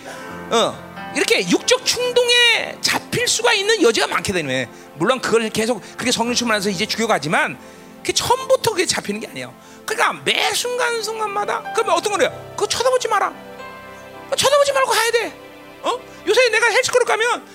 어, 0.51 1.11
이렇게 1.15 1.47
육적 1.49 1.85
충동에 1.85 2.77
잡힐 2.81 3.27
수가 3.27 3.53
있는 3.53 3.81
여지가 3.81 4.07
많게 4.07 4.33
되네. 4.33 4.69
물론 4.95 5.19
그걸 5.21 5.49
계속 5.49 5.81
그게 5.97 6.11
성령 6.11 6.33
충만해서 6.33 6.69
이제 6.69 6.85
죽여가지만 6.85 7.59
그게 7.97 8.13
처음부터 8.13 8.71
그게 8.71 8.85
잡히는 8.85 9.19
게 9.19 9.27
아니에요. 9.27 9.53
그러니까 9.85 10.21
매 10.23 10.51
순간 10.53 11.01
순간마다 11.03 11.61
그러면 11.75 11.95
어떤 11.95 12.13
거래요? 12.13 12.31
그거 12.55 12.67
쳐다보지 12.67 13.07
마라. 13.07 13.33
쳐다보지 14.35 14.71
말고 14.71 14.91
가야 14.91 15.11
돼. 15.11 15.33
어? 15.83 15.99
요새 16.27 16.49
내가 16.49 16.67
헬스클럽 16.67 17.07
가면 17.07 17.45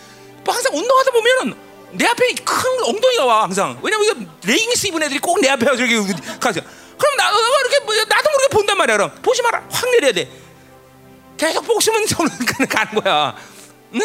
뭐 0.44 0.54
항상 0.54 0.74
운동하다 0.76 1.10
보면은 1.10 1.54
내 1.92 2.06
앞에 2.06 2.34
큰 2.44 2.84
엉덩이가 2.84 3.24
와 3.24 3.42
항상. 3.44 3.78
왜냐면 3.82 4.04
이거 4.06 4.30
레깅스 4.44 4.88
입은 4.88 5.02
애들이 5.02 5.18
꼭 5.18 5.40
내 5.40 5.48
앞에 5.48 5.64
저기 5.76 5.96
가서. 6.38 6.60
그럼 6.98 7.16
나 7.16 7.30
이렇게 7.30 7.84
뭐, 7.84 7.94
나도 7.94 8.30
모르게 8.30 8.48
본단 8.50 8.78
말이야. 8.78 8.96
그럼 8.96 9.12
보지 9.22 9.42
마라. 9.42 9.64
확 9.70 9.90
내려야 9.90 10.12
돼. 10.12 10.28
계속 11.36 11.62
보고 11.66 11.78
있으면 11.80 12.06
저는 12.06 12.30
가는 12.68 13.02
거야. 13.02 13.36
응? 13.94 14.00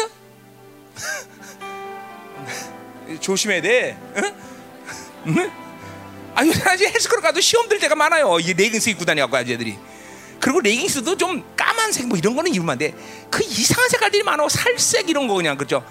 조심해야 3.20 3.62
돼. 3.62 3.98
응? 4.16 4.34
응? 5.28 5.52
아니 6.34 6.52
아직 6.64 6.86
헬스클럽 6.86 7.22
가도 7.22 7.40
시험 7.40 7.68
들 7.68 7.78
때가 7.78 7.94
많아요. 7.94 8.38
이 8.40 8.54
레깅스 8.54 8.90
입고 8.90 9.04
다녀갖고 9.04 9.36
아저들이. 9.36 9.78
그리고 10.40 10.60
레깅스도 10.60 11.16
좀 11.16 11.44
까만색 11.56 12.08
뭐 12.08 12.18
이런 12.18 12.34
거는 12.34 12.52
입으면 12.54 12.72
안 12.72 12.78
돼. 12.78 12.94
그 13.30 13.42
이상한 13.44 13.88
색깔들이 13.88 14.22
많아. 14.22 14.48
살색 14.48 15.08
이런 15.08 15.28
거 15.28 15.34
그냥 15.34 15.56
그죠. 15.56 15.84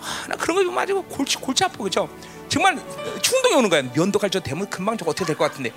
아, 0.00 0.24
나 0.28 0.36
그런 0.36 0.56
거 0.56 0.62
입으면 0.62 0.78
아주 0.78 1.02
골치 1.08 1.36
골치 1.36 1.64
아파 1.64 1.78
그죠. 1.78 2.08
정말 2.48 2.76
충동이 3.22 3.54
오는 3.54 3.68
거야. 3.68 3.82
면도갈 3.82 4.30
저 4.30 4.40
되면 4.40 4.68
금방 4.70 4.96
저 4.96 5.04
어떻게 5.06 5.26
될 5.26 5.36
것 5.36 5.50
같은데. 5.50 5.70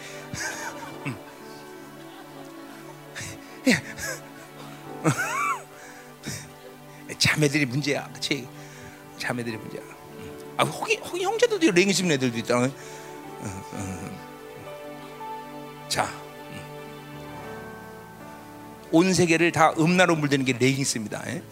음. 1.05 1.15
자매들이 7.17 7.65
문제야, 7.65 8.07
그렇지? 8.09 8.47
자매들이 9.17 9.57
문제야. 9.57 9.81
아, 10.57 10.63
혹이 10.63 10.97
혹이 10.97 11.23
형제들도 11.23 11.65
입는 12.01 12.15
애들도 12.15 12.37
있다. 12.39 12.67
자, 15.87 16.09
온 18.91 19.13
세계를 19.13 19.51
다 19.51 19.73
음란으로 19.77 20.15
물드는 20.17 20.45
게 20.45 20.53
레깅스입니다. 20.53 21.23
예? 21.27 21.43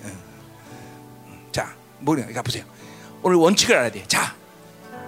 자, 1.51 1.75
뭐냐? 1.99 2.27
가 2.33 2.41
보세요. 2.41 2.63
오늘 3.21 3.37
원칙을 3.37 3.75
알아야 3.75 3.91
돼. 3.91 4.03
자, 4.07 4.35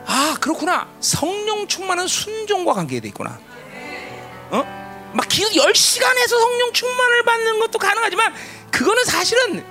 아 0.06 0.36
그렇구나. 0.40 0.88
성령 1.00 1.68
충만은 1.68 2.08
순종과 2.08 2.74
관계돼 2.74 3.08
있구나. 3.10 3.40
어? 4.52 5.12
막 5.14 5.28
기도 5.28 5.50
10시간 5.50 6.18
해서 6.18 6.40
성령 6.40 6.72
충만을 6.74 7.24
받는 7.24 7.60
것도 7.60 7.78
가능하지만 7.78 8.34
그거는 8.72 9.04
사실은 9.06 9.64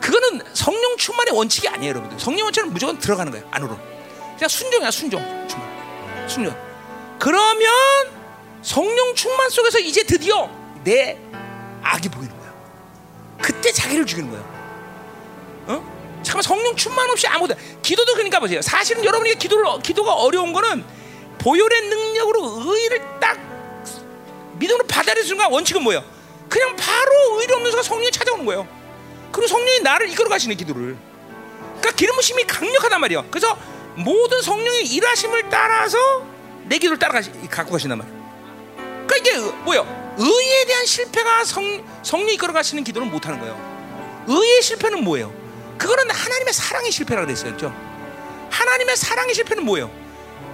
그거는 0.00 0.40
성령 0.54 0.96
충만의 0.96 1.34
원칙이 1.34 1.68
아니에요, 1.68 1.90
여러분들. 1.90 2.18
성령 2.18 2.46
원칙은 2.46 2.72
무조건 2.72 2.98
들어가는 2.98 3.30
거예요, 3.32 3.46
안으로. 3.50 3.78
그냥 4.36 4.48
순종이야, 4.48 4.90
순종. 4.90 5.20
충만. 5.46 6.28
순종. 6.28 6.56
그러면 7.18 7.70
성령 8.62 9.14
충만 9.14 9.50
속에서 9.50 9.78
이제 9.78 10.02
드디어 10.04 10.48
내 10.82 11.18
악이 11.82 12.08
보이는 12.08 12.34
거야. 12.38 12.54
그때 13.42 13.70
자기를 13.72 14.06
죽이는 14.06 14.30
거야. 14.30 14.40
어? 15.66 15.99
잠깐만 16.22 16.42
성령 16.42 16.76
충만 16.76 17.08
없이 17.10 17.26
아무도 17.26 17.54
기도도 17.82 18.14
그러니까 18.14 18.40
보세요. 18.40 18.60
사실은 18.62 19.04
여러분이 19.04 19.36
기도를 19.36 19.80
기도가 19.82 20.14
어려운 20.14 20.52
거는 20.52 20.84
보혈의 21.38 21.82
능력으로 21.88 22.62
의를 22.66 23.02
딱 23.20 23.38
믿음으로 24.58 24.86
받아들일 24.86 25.26
순간 25.26 25.50
원칙은 25.50 25.82
뭐예요? 25.82 26.04
그냥 26.48 26.76
바로 26.76 27.40
의리 27.40 27.52
없는 27.52 27.70
순간 27.70 27.82
성령이 27.82 28.10
찾아오는 28.10 28.44
거예요. 28.44 28.68
그리고 29.32 29.48
성령이 29.48 29.80
나를 29.80 30.10
이끌어 30.10 30.28
가시는 30.28 30.56
기도를. 30.56 30.96
그러니까 31.78 31.90
기름 31.92 32.16
부심이 32.16 32.44
강력하단 32.44 33.00
말이에요. 33.00 33.26
그래서 33.30 33.56
모든 33.96 34.42
성령의 34.42 34.86
일하심을 34.86 35.48
따라서 35.48 35.98
내 36.64 36.78
기도를 36.78 36.98
따라 36.98 37.20
가 37.20 37.28
갖고 37.50 37.72
가신단 37.72 37.98
말이에요. 37.98 38.20
그러니까 39.06 39.16
이게 39.16 39.38
뭐예요? 39.64 40.14
의에 40.18 40.64
대한 40.66 40.84
실패가 40.84 41.44
성 41.44 41.84
성령이 42.02 42.34
이끌어 42.34 42.52
가시는 42.52 42.84
기도는 42.84 43.10
못 43.10 43.26
하는 43.26 43.40
거예요. 43.40 44.24
의의 44.26 44.62
실패는 44.62 45.02
뭐예요? 45.02 45.39
그거는 45.80 46.10
하나님의 46.10 46.52
사랑의 46.52 46.92
실패라 46.92 47.24
그랬어요. 47.24 47.56
그렇죠? 47.56 47.74
하나님의 48.50 48.96
사랑의 48.96 49.34
실패는 49.34 49.64
뭐예요? 49.64 49.90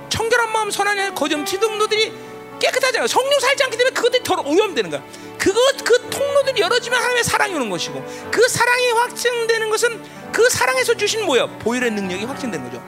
청결한 0.08 0.52
마음, 0.52 0.70
선한 0.70 0.96
일, 0.98 1.14
거점, 1.14 1.44
지등도들이 1.44 2.12
깨끗하잖아요. 2.60 3.08
성령 3.08 3.40
살지 3.40 3.64
않기 3.64 3.76
때문에 3.76 3.92
그것들이 3.92 4.22
더 4.22 4.40
오염되는 4.40 4.88
거야. 4.88 5.02
그것 5.36 5.84
그 5.84 6.08
통로들이 6.10 6.60
열어지면 6.60 6.98
하나님의 6.98 7.24
사랑이 7.24 7.54
오는 7.54 7.68
것이고 7.68 8.30
그 8.30 8.48
사랑이 8.48 8.90
확증되는 8.92 9.68
것은 9.68 10.32
그 10.32 10.48
사랑에서 10.48 10.94
주신 10.94 11.26
뭐예요? 11.26 11.48
보혈의 11.58 11.90
능력이 11.90 12.24
확증되는 12.24 12.70
거죠. 12.70 12.82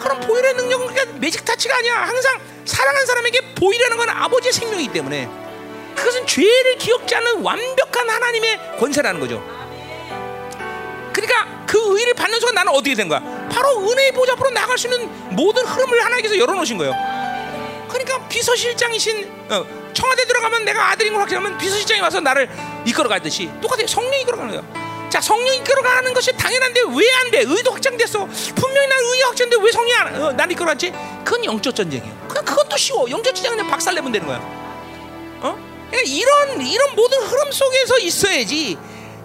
그럼 0.00 0.20
보혈의 0.20 0.54
능력은 0.54 0.88
그러니까 0.88 1.18
매직 1.18 1.44
타치가 1.44 1.76
아니야. 1.76 2.02
항상 2.02 2.40
사랑한 2.64 3.06
사람에게 3.06 3.54
보이라는 3.54 3.96
건 3.96 4.10
아버지의 4.10 4.52
생명이기 4.52 4.92
때문에 4.92 5.28
그것은 5.94 6.26
죄를 6.26 6.78
기억지 6.78 7.14
않는 7.14 7.42
완벽한 7.42 8.10
하나님의 8.10 8.78
권세라는 8.78 9.20
거죠. 9.20 9.59
그러니까 11.20 11.64
그 11.66 11.78
의를 11.98 12.14
받는 12.14 12.40
순간 12.40 12.54
나는 12.54 12.72
어떻게 12.72 12.94
된 12.94 13.08
거야? 13.08 13.20
바로 13.52 13.78
은혜의 13.90 14.12
보좌 14.12 14.32
앞으로 14.32 14.50
나갈 14.50 14.78
수 14.78 14.86
있는 14.86 15.08
모든 15.36 15.64
흐름을 15.64 16.04
하나님께서 16.04 16.38
열어놓으신 16.38 16.78
거예요. 16.78 16.94
그러니까 17.88 18.26
비서실장이신 18.28 19.30
어, 19.50 19.64
청와대 19.92 20.24
들어가면 20.24 20.64
내가 20.64 20.90
아들인 20.90 21.12
걸 21.12 21.22
확실하면 21.22 21.58
비서실장이 21.58 22.00
와서 22.00 22.20
나를 22.20 22.48
이끌어 22.86 23.08
가듯이 23.08 23.50
똑같아요. 23.60 23.86
성령이 23.86 24.22
이끌어 24.22 24.36
가는 24.38 24.50
거예요. 24.52 24.90
자 25.10 25.20
성령 25.20 25.52
이끌어 25.56 25.82
가는 25.82 26.14
것이 26.14 26.32
당연한데 26.36 26.82
왜 26.96 27.10
안 27.20 27.30
돼? 27.32 27.40
의도 27.40 27.72
확장됐어. 27.72 28.26
분명히 28.54 28.86
난 28.86 28.98
의도 29.02 29.26
확장돼 29.26 29.56
왜 29.60 29.72
성령이 29.72 29.94
안, 29.94 30.22
어, 30.22 30.32
날 30.32 30.50
이끌어 30.52 30.66
갔지? 30.66 30.92
그건 31.24 31.44
영적 31.44 31.74
전쟁이에요. 31.74 32.16
그냥 32.28 32.44
그것도 32.44 32.76
쉬워. 32.76 33.10
영적 33.10 33.34
전쟁은 33.34 33.56
그냥 33.58 33.70
박살 33.70 33.94
내면 33.96 34.12
되는 34.12 34.26
거야. 34.26 34.36
어? 35.42 35.58
그러니까 35.90 36.02
이런 36.14 36.60
이런 36.64 36.94
모든 36.94 37.18
흐름 37.22 37.50
속에서 37.50 37.98
있어야지. 37.98 38.78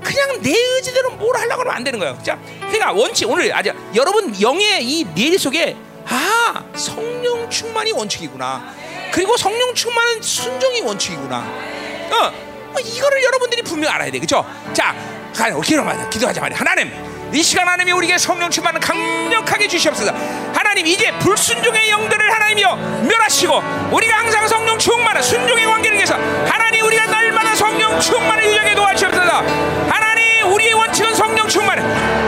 그냥 0.06 0.40
내 0.42 0.52
의지대로 0.52 1.12
뭘 1.12 1.36
하려고 1.36 1.62
하면 1.62 1.74
안 1.74 1.84
되는 1.84 2.00
거예요. 2.00 2.18
자, 2.24 2.38
그러니까 2.60 2.94
원칙 2.94 3.28
오늘 3.30 3.54
아주 3.54 3.72
여러분 3.96 4.40
영의 4.40 4.86
이 4.86 5.04
내리 5.16 5.38
속에 5.38 5.76
아 6.08 6.64
성령 6.76 7.50
충만이 7.50 7.92
원칙이구나. 7.92 8.74
그리고 9.12 9.36
성령 9.36 9.74
충만은 9.74 10.22
순종이 10.22 10.82
원칙이구나. 10.82 11.38
어, 11.38 12.32
뭐 12.72 12.80
이거를 12.80 13.24
여러분들이 13.24 13.64
분명 13.64 13.90
히 13.90 13.96
알아야 13.96 14.12
돼, 14.12 14.20
그렇죠? 14.20 14.46
자, 14.74 14.96
가, 15.34 15.50
기도하자, 15.60 16.10
기도하자. 16.10 16.42
하나님, 16.54 16.92
이 17.36 17.44
시간 17.44 17.68
하나님이 17.68 17.92
우리에게 17.92 18.18
성령 18.18 18.50
충만을 18.50 18.80
강력하게 18.80 19.68
주시옵소서. 19.68 20.14
하나님 20.54 20.88
이제 20.88 21.12
불순종의 21.20 21.90
영들을 21.90 22.34
하나님이여 22.34 22.76
멸하시고 23.08 23.62
우리가 23.92 24.20
항상 24.20 24.48
성령 24.48 24.80
충만한 24.80 25.22
순종의 25.22 25.66
관계를 25.66 25.98
위해서 25.98 26.16
하나님 26.16 26.86
우리가 26.86 27.08
날마다 27.08 27.54
성령 27.56 28.00
충만을 28.00 28.46
유지하게 28.46 28.76
도와주옵소서. 28.76 29.32
하나님 29.90 30.54
우리의 30.54 30.74
원칙은 30.74 31.14
성령 31.14 31.46
충만. 31.50 31.76
할 31.78 32.25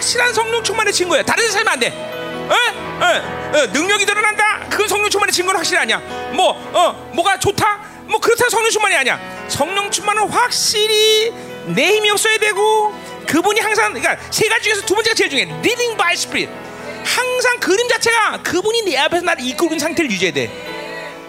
확실한 0.00 0.32
성령 0.32 0.64
충만의 0.64 0.92
증거야. 0.94 1.22
다른 1.22 1.44
데 1.44 1.50
살면 1.50 1.72
안 1.72 1.78
돼. 1.78 1.88
어? 1.88 2.54
어? 2.54 3.58
어? 3.58 3.66
능력이 3.66 4.06
드러난다. 4.06 4.66
그건 4.70 4.88
성령 4.88 5.10
충만의 5.10 5.32
증거는 5.32 5.58
확실히 5.58 5.78
아니야. 5.78 5.98
뭐, 6.32 6.50
어, 6.72 7.10
뭐가 7.14 7.38
좋다? 7.38 7.80
뭐 8.06 8.18
그렇다 8.18 8.48
성령 8.48 8.70
충만이 8.70 8.96
아니야. 8.96 9.20
성령 9.48 9.90
충만은 9.90 10.28
확실히 10.30 11.32
내 11.66 11.96
힘이 11.96 12.10
없어야 12.10 12.38
되고 12.38 12.94
그분이 13.26 13.60
항상 13.60 13.92
그러니까 13.92 14.16
세 14.30 14.48
가지 14.48 14.64
중에서 14.64 14.86
두 14.86 14.94
번째가 14.94 15.14
제일 15.14 15.30
중요해. 15.30 15.50
Leading 15.58 15.96
by 15.96 16.14
Spirit. 16.14 16.50
항상 17.04 17.60
그림 17.60 17.86
자체가 17.88 18.42
그분이 18.42 18.82
내 18.82 18.96
앞에서 18.96 19.22
나를 19.24 19.44
이끌고 19.44 19.66
있는 19.66 19.78
상태를 19.80 20.10
유지해야 20.10 20.32
돼. 20.32 20.50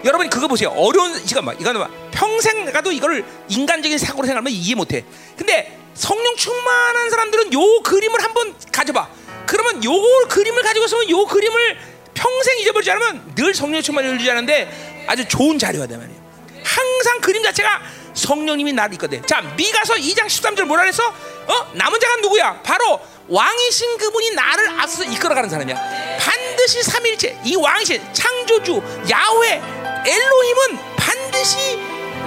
여러분이 0.04 0.30
그거 0.30 0.48
보세요. 0.48 0.70
어려운 0.70 1.14
잠깐만 1.26 1.60
이거는 1.60 1.80
봐. 1.80 1.88
평생 2.10 2.64
가도 2.72 2.90
이거를 2.90 3.24
인간적인 3.48 3.98
사고로 3.98 4.26
생각하면 4.26 4.50
이해 4.52 4.74
못해. 4.74 5.04
근데 5.36 5.81
성령 5.94 6.36
충만한 6.36 7.10
사람들은 7.10 7.52
요 7.52 7.80
그림을 7.82 8.22
한번 8.22 8.54
가져봐. 8.72 9.08
그러면 9.46 9.84
요 9.84 9.92
그림을 10.28 10.62
가지고 10.62 10.86
있으면 10.86 11.10
요 11.10 11.26
그림을 11.26 11.78
평생 12.14 12.58
잊어버리지 12.60 12.90
않으면 12.90 13.34
늘 13.34 13.54
성령 13.54 13.82
충만을 13.82 14.14
유지 14.14 14.28
하는데 14.28 15.04
아주 15.06 15.26
좋은 15.26 15.58
자료가 15.58 15.86
돼 15.86 15.96
말이에요. 15.96 16.22
항상 16.64 17.20
그림 17.20 17.42
자체가 17.42 17.82
성령님이 18.14 18.72
나를 18.72 18.94
이끌거든. 18.94 19.26
자, 19.26 19.40
미가서 19.40 19.94
2장 19.94 20.26
13절 20.26 20.64
뭐라 20.64 20.82
그랬어? 20.82 21.06
어? 21.08 21.70
남은 21.72 21.98
자가 21.98 22.16
누구야? 22.16 22.60
바로 22.62 23.00
왕이신 23.28 23.98
그분이 23.98 24.32
나를 24.32 24.80
앞서 24.80 25.04
이끌어가는 25.04 25.48
사람이야. 25.48 26.18
반드시 26.18 26.82
삼일체 26.82 27.40
이 27.44 27.56
왕이신 27.56 28.02
창조주 28.12 28.82
야훼 29.10 29.60
엘로힘은 30.06 30.96
반드시 30.96 31.78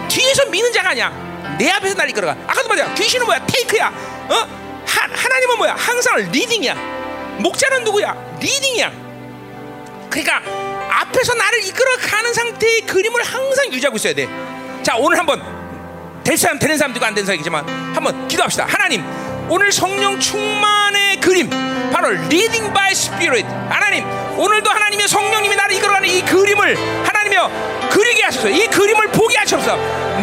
뒤에서 0.09 0.45
미는 0.45 0.71
자가 0.73 0.89
아니야. 0.89 1.34
내 1.57 1.69
앞에서 1.71 1.95
나를 1.95 2.09
이끌어가. 2.11 2.35
아까도 2.47 2.67
말이야. 2.69 2.93
귀신은 2.95 3.25
뭐야? 3.25 3.45
take야. 3.45 3.87
어? 3.87 4.33
하, 4.87 5.07
하나님은 5.11 5.57
뭐야? 5.57 5.75
항상 5.77 6.15
leading이야. 6.31 6.73
목자는 7.39 7.83
누구야? 7.83 8.15
leading이야. 8.39 8.91
그러니까 10.09 10.41
앞에서 10.89 11.33
나를 11.33 11.63
이끌어가는 11.65 12.33
상태의 12.33 12.81
그림을 12.81 13.23
항상 13.23 13.71
유지하고 13.71 13.97
있어야 13.97 14.13
돼. 14.13 14.27
자 14.83 14.95
오늘 14.95 15.17
한번 15.17 15.41
될 16.23 16.37
사람 16.37 16.57
되는 16.57 16.77
사람도 16.77 16.97
있고 16.97 17.05
안 17.05 17.13
되는 17.13 17.25
사람이지만 17.25 17.93
한번 17.93 18.27
기도합시다. 18.27 18.65
하나님 18.67 19.03
오늘 19.49 19.71
성령 19.71 20.19
충만의 20.19 21.19
그림 21.19 21.49
바로 21.91 22.09
leading 22.09 22.73
by 22.73 22.95
Spirit 22.95 23.45
하나님 23.69 24.05
오늘도 24.39 24.69
하나님의 24.69 25.07
성령님이 25.07 25.55
나를 25.55 25.75
이끌어가는 25.75 26.07
이 26.09 26.21
그림을 26.23 26.75
하나님이여 27.05 27.89
그리게 27.91 28.23
하소서 28.23 28.49
이 28.49 28.67
그림을 28.67 29.09
보게 29.09 29.37
하소서 29.37 29.75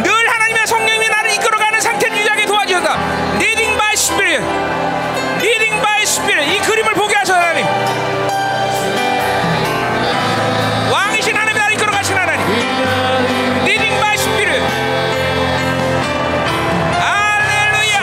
늘 0.03 0.22
성령님이 0.65 1.09
나를 1.09 1.31
이끌어가는 1.33 1.79
상태를 1.81 2.17
유지하게 2.17 2.45
도와주소서 2.45 2.89
leading 3.39 3.77
by 3.77 3.95
Spirit 3.95 4.41
leading 5.41 5.81
by 5.81 6.05
Spirit 6.05 6.47
이 6.55 6.59
그림을 6.59 6.93
보게 6.93 7.15
하소서 7.15 7.37
하나님. 7.39 7.65
왕이신 10.91 11.35
하나님 11.35 11.57
나를 11.57 11.73
이끌어가신 11.75 12.17
하나님. 12.17 12.45
leading 13.65 13.99
by 13.99 14.17
Spirit 14.17 14.61
할렐루야 16.99 17.99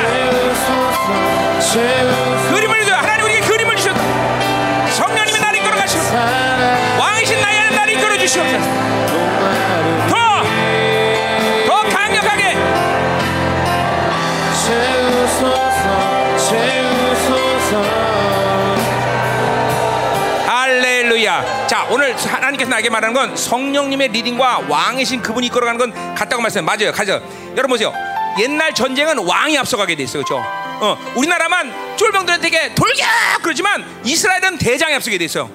자 21.71 21.87
오늘 21.89 22.17
하나님께서 22.17 22.69
나에게 22.69 22.91
말하는 22.91 23.15
건 23.15 23.37
성령님의 23.37 24.09
리딩과 24.09 24.65
왕이신 24.69 25.23
그분이 25.23 25.47
이끌어가는 25.47 25.79
건 25.79 26.15
같다고 26.17 26.43
말씀 26.43 26.65
맞아요. 26.65 26.91
가죠. 26.91 27.23
여러분 27.53 27.69
보세요. 27.69 27.93
옛날 28.41 28.75
전쟁은 28.75 29.19
왕이 29.19 29.57
앞서가게 29.57 29.95
돼 29.95 30.03
있어요. 30.03 30.25
그렇죠? 30.25 30.43
어, 30.45 30.99
우리나라만 31.15 31.97
쫄병들한테 31.97 32.75
돌격! 32.75 33.07
그러지만 33.43 33.87
이스라엘은 34.03 34.59
대장이 34.59 34.97
앞서게 34.97 35.17
돼 35.17 35.27
있어요. 35.27 35.49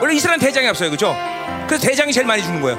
원래 0.00 0.14
이스라엘은 0.14 0.38
대장이 0.38 0.68
앞서요. 0.68 0.88
그렇죠? 0.88 1.16
그래서 1.66 1.84
대장이 1.84 2.12
제일 2.12 2.28
많이 2.28 2.44
죽는 2.44 2.60
거예요. 2.60 2.78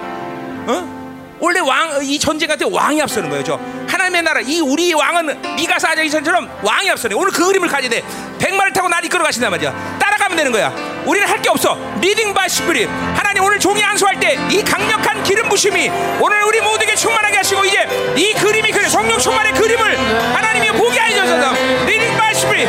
어? 0.68 1.01
원래 1.42 1.60
왕 1.60 2.00
이 2.04 2.18
전쟁 2.20 2.48
같은 2.48 2.68
때 2.70 2.76
왕이 2.76 3.02
앞서는 3.02 3.30
거예요. 3.30 3.44
저 3.44 3.60
하나님의 3.90 4.22
나라 4.22 4.40
이 4.42 4.62
우리 4.62 4.94
왕은 4.94 5.56
미가사 5.56 5.90
아자기선처럼 5.90 6.48
왕이 6.62 6.90
앞서네. 6.92 7.16
오늘 7.16 7.32
그 7.32 7.46
그림을 7.48 7.68
가져야 7.68 7.90
돼. 7.90 8.04
백마를 8.40 8.72
타고 8.74 8.88
날 8.88 9.04
이끌어 9.04 9.24
가신단 9.24 9.50
말이야. 9.52 9.98
따라가면 10.00 10.38
되는 10.38 10.52
거야. 10.52 10.70
우리는 11.06 11.28
할 11.28 11.42
게 11.42 11.50
없어. 11.50 11.76
leading 12.00 12.34
by 12.36 12.48
Spirit. 12.48 12.88
하나님 13.16 13.44
오늘 13.44 13.60
종이 13.60 13.84
안수할 13.84 14.20
때 14.20 14.38
이 14.52 14.64
강력한 14.64 15.24
기름 15.24 15.50
부심이 15.50 15.90
오늘 16.20 16.44
우리 16.44 16.62
모두에게 16.62 16.96
충만하게 16.96 17.38
하시고 17.38 17.66
이제 17.66 17.88
이 18.16 18.34
그림이 18.34 18.72
그 18.72 18.88
성령 18.88 19.18
충만의 19.18 19.54
그림을 19.54 19.98
하나님이 20.36 20.72
보게 20.78 21.00
하셔서 21.00 21.54
leading 21.88 22.18
by 22.18 22.36
Spirit. 22.36 22.68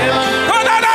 더더 0.48 0.64
더 0.64 0.80
더. 0.80 0.91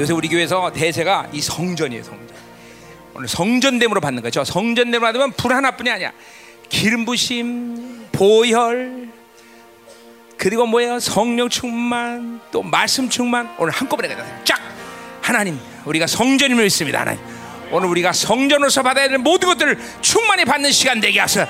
요새 0.00 0.12
우리 0.12 0.28
교회에서 0.28 0.72
대세가 0.72 1.28
이 1.32 1.40
성전이에요, 1.40 2.02
성전. 2.02 2.36
오늘 3.14 3.28
성전됨으로 3.28 4.00
받는 4.00 4.22
거죠. 4.22 4.42
성전됨으로 4.42 5.00
받으면 5.00 5.32
불 5.32 5.52
하나뿐이 5.52 5.88
아니야. 5.88 6.12
기름 6.68 7.04
부심, 7.04 8.06
보혈, 8.10 9.08
그리고 10.36 10.66
뭐예요? 10.66 10.98
성령 10.98 11.48
충만, 11.48 12.40
또 12.50 12.62
말씀 12.62 13.08
충만. 13.08 13.54
오늘 13.56 13.72
한꺼번에 13.72 14.08
가자. 14.08 14.26
쫙 14.42 14.60
하나님, 15.20 15.60
우리가 15.84 16.08
성전임을 16.08 16.64
믿습니다, 16.64 17.00
하나님. 17.00 17.20
오늘 17.70 17.88
우리가 17.88 18.12
성전으로서 18.12 18.82
받아야 18.82 19.08
될 19.08 19.18
모든 19.18 19.48
것들을 19.48 19.78
충만히 20.00 20.44
받는 20.44 20.72
시간 20.72 21.00
되게 21.00 21.20
하소서. 21.20 21.46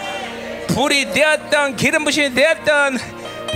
불이 0.68 1.12
되었던 1.12 1.76
기름 1.76 2.04
부심이 2.04 2.34
되었던 2.34 2.98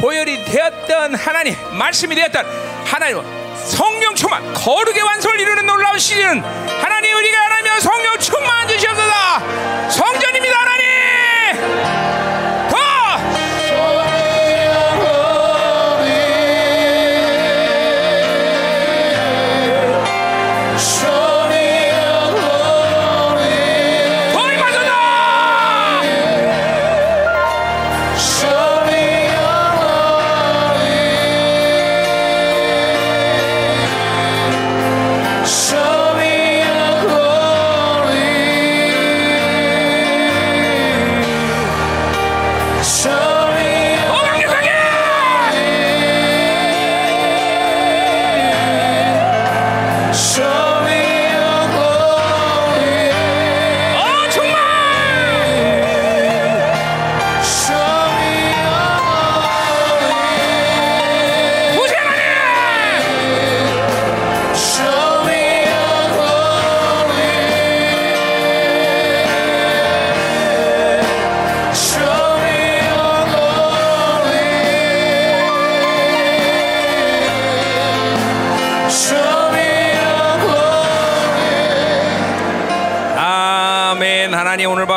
보혈이 0.01 0.45
되었던 0.45 1.15
하나님 1.15 1.55
말씀이 1.77 2.15
되었던 2.15 2.45
하나님 2.85 3.38
성령 3.65 4.15
충만 4.15 4.53
거룩의 4.55 5.03
완성을 5.03 5.41
이루는 5.41 5.67
놀라운 5.67 5.99
시즌. 5.99 6.43
하나님 6.43 7.17
우리가 7.17 7.39
하나님 7.45 7.81
성령 7.81 8.19
충만 8.19 8.69
주시옵소서. 8.69 9.13
성전입니다 9.91 10.59
하나님 10.59 10.98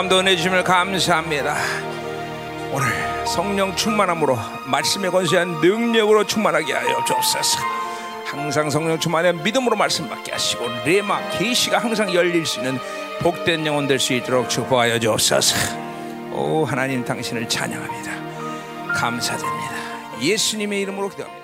밤도 0.02 0.18
은혜 0.18 0.36
주심을 0.36 0.64
감사합니다. 0.64 1.56
오늘 2.72 2.88
성령 3.28 3.76
충만함으로 3.76 4.36
말씀에 4.66 5.10
건수한 5.10 5.62
능력으로 5.62 6.26
충만하게 6.26 6.74
하여 6.74 7.06
주옵소서. 7.06 7.60
항상 8.26 8.72
성령 8.72 8.98
충만해 8.98 9.32
믿음으로 9.34 9.76
말씀 9.76 10.10
받게 10.10 10.32
하시고 10.32 10.66
레마 10.86 11.20
계시가 11.38 11.78
항상 11.78 12.12
열릴 12.16 12.48
수 12.48 12.62
있는 12.62 12.80
복된 13.20 13.64
영혼 13.68 13.86
될 13.86 14.00
수 14.00 14.14
있도록 14.14 14.50
축복하여 14.50 14.98
주옵소서. 14.98 15.56
오 16.34 16.66
하나님 16.66 17.06
당신을 17.06 17.48
찬양합니다. 17.48 18.12
감사드립니다. 18.96 20.20
예수님의 20.20 20.82
이름으로 20.82 21.10
기도합니다 21.10 21.41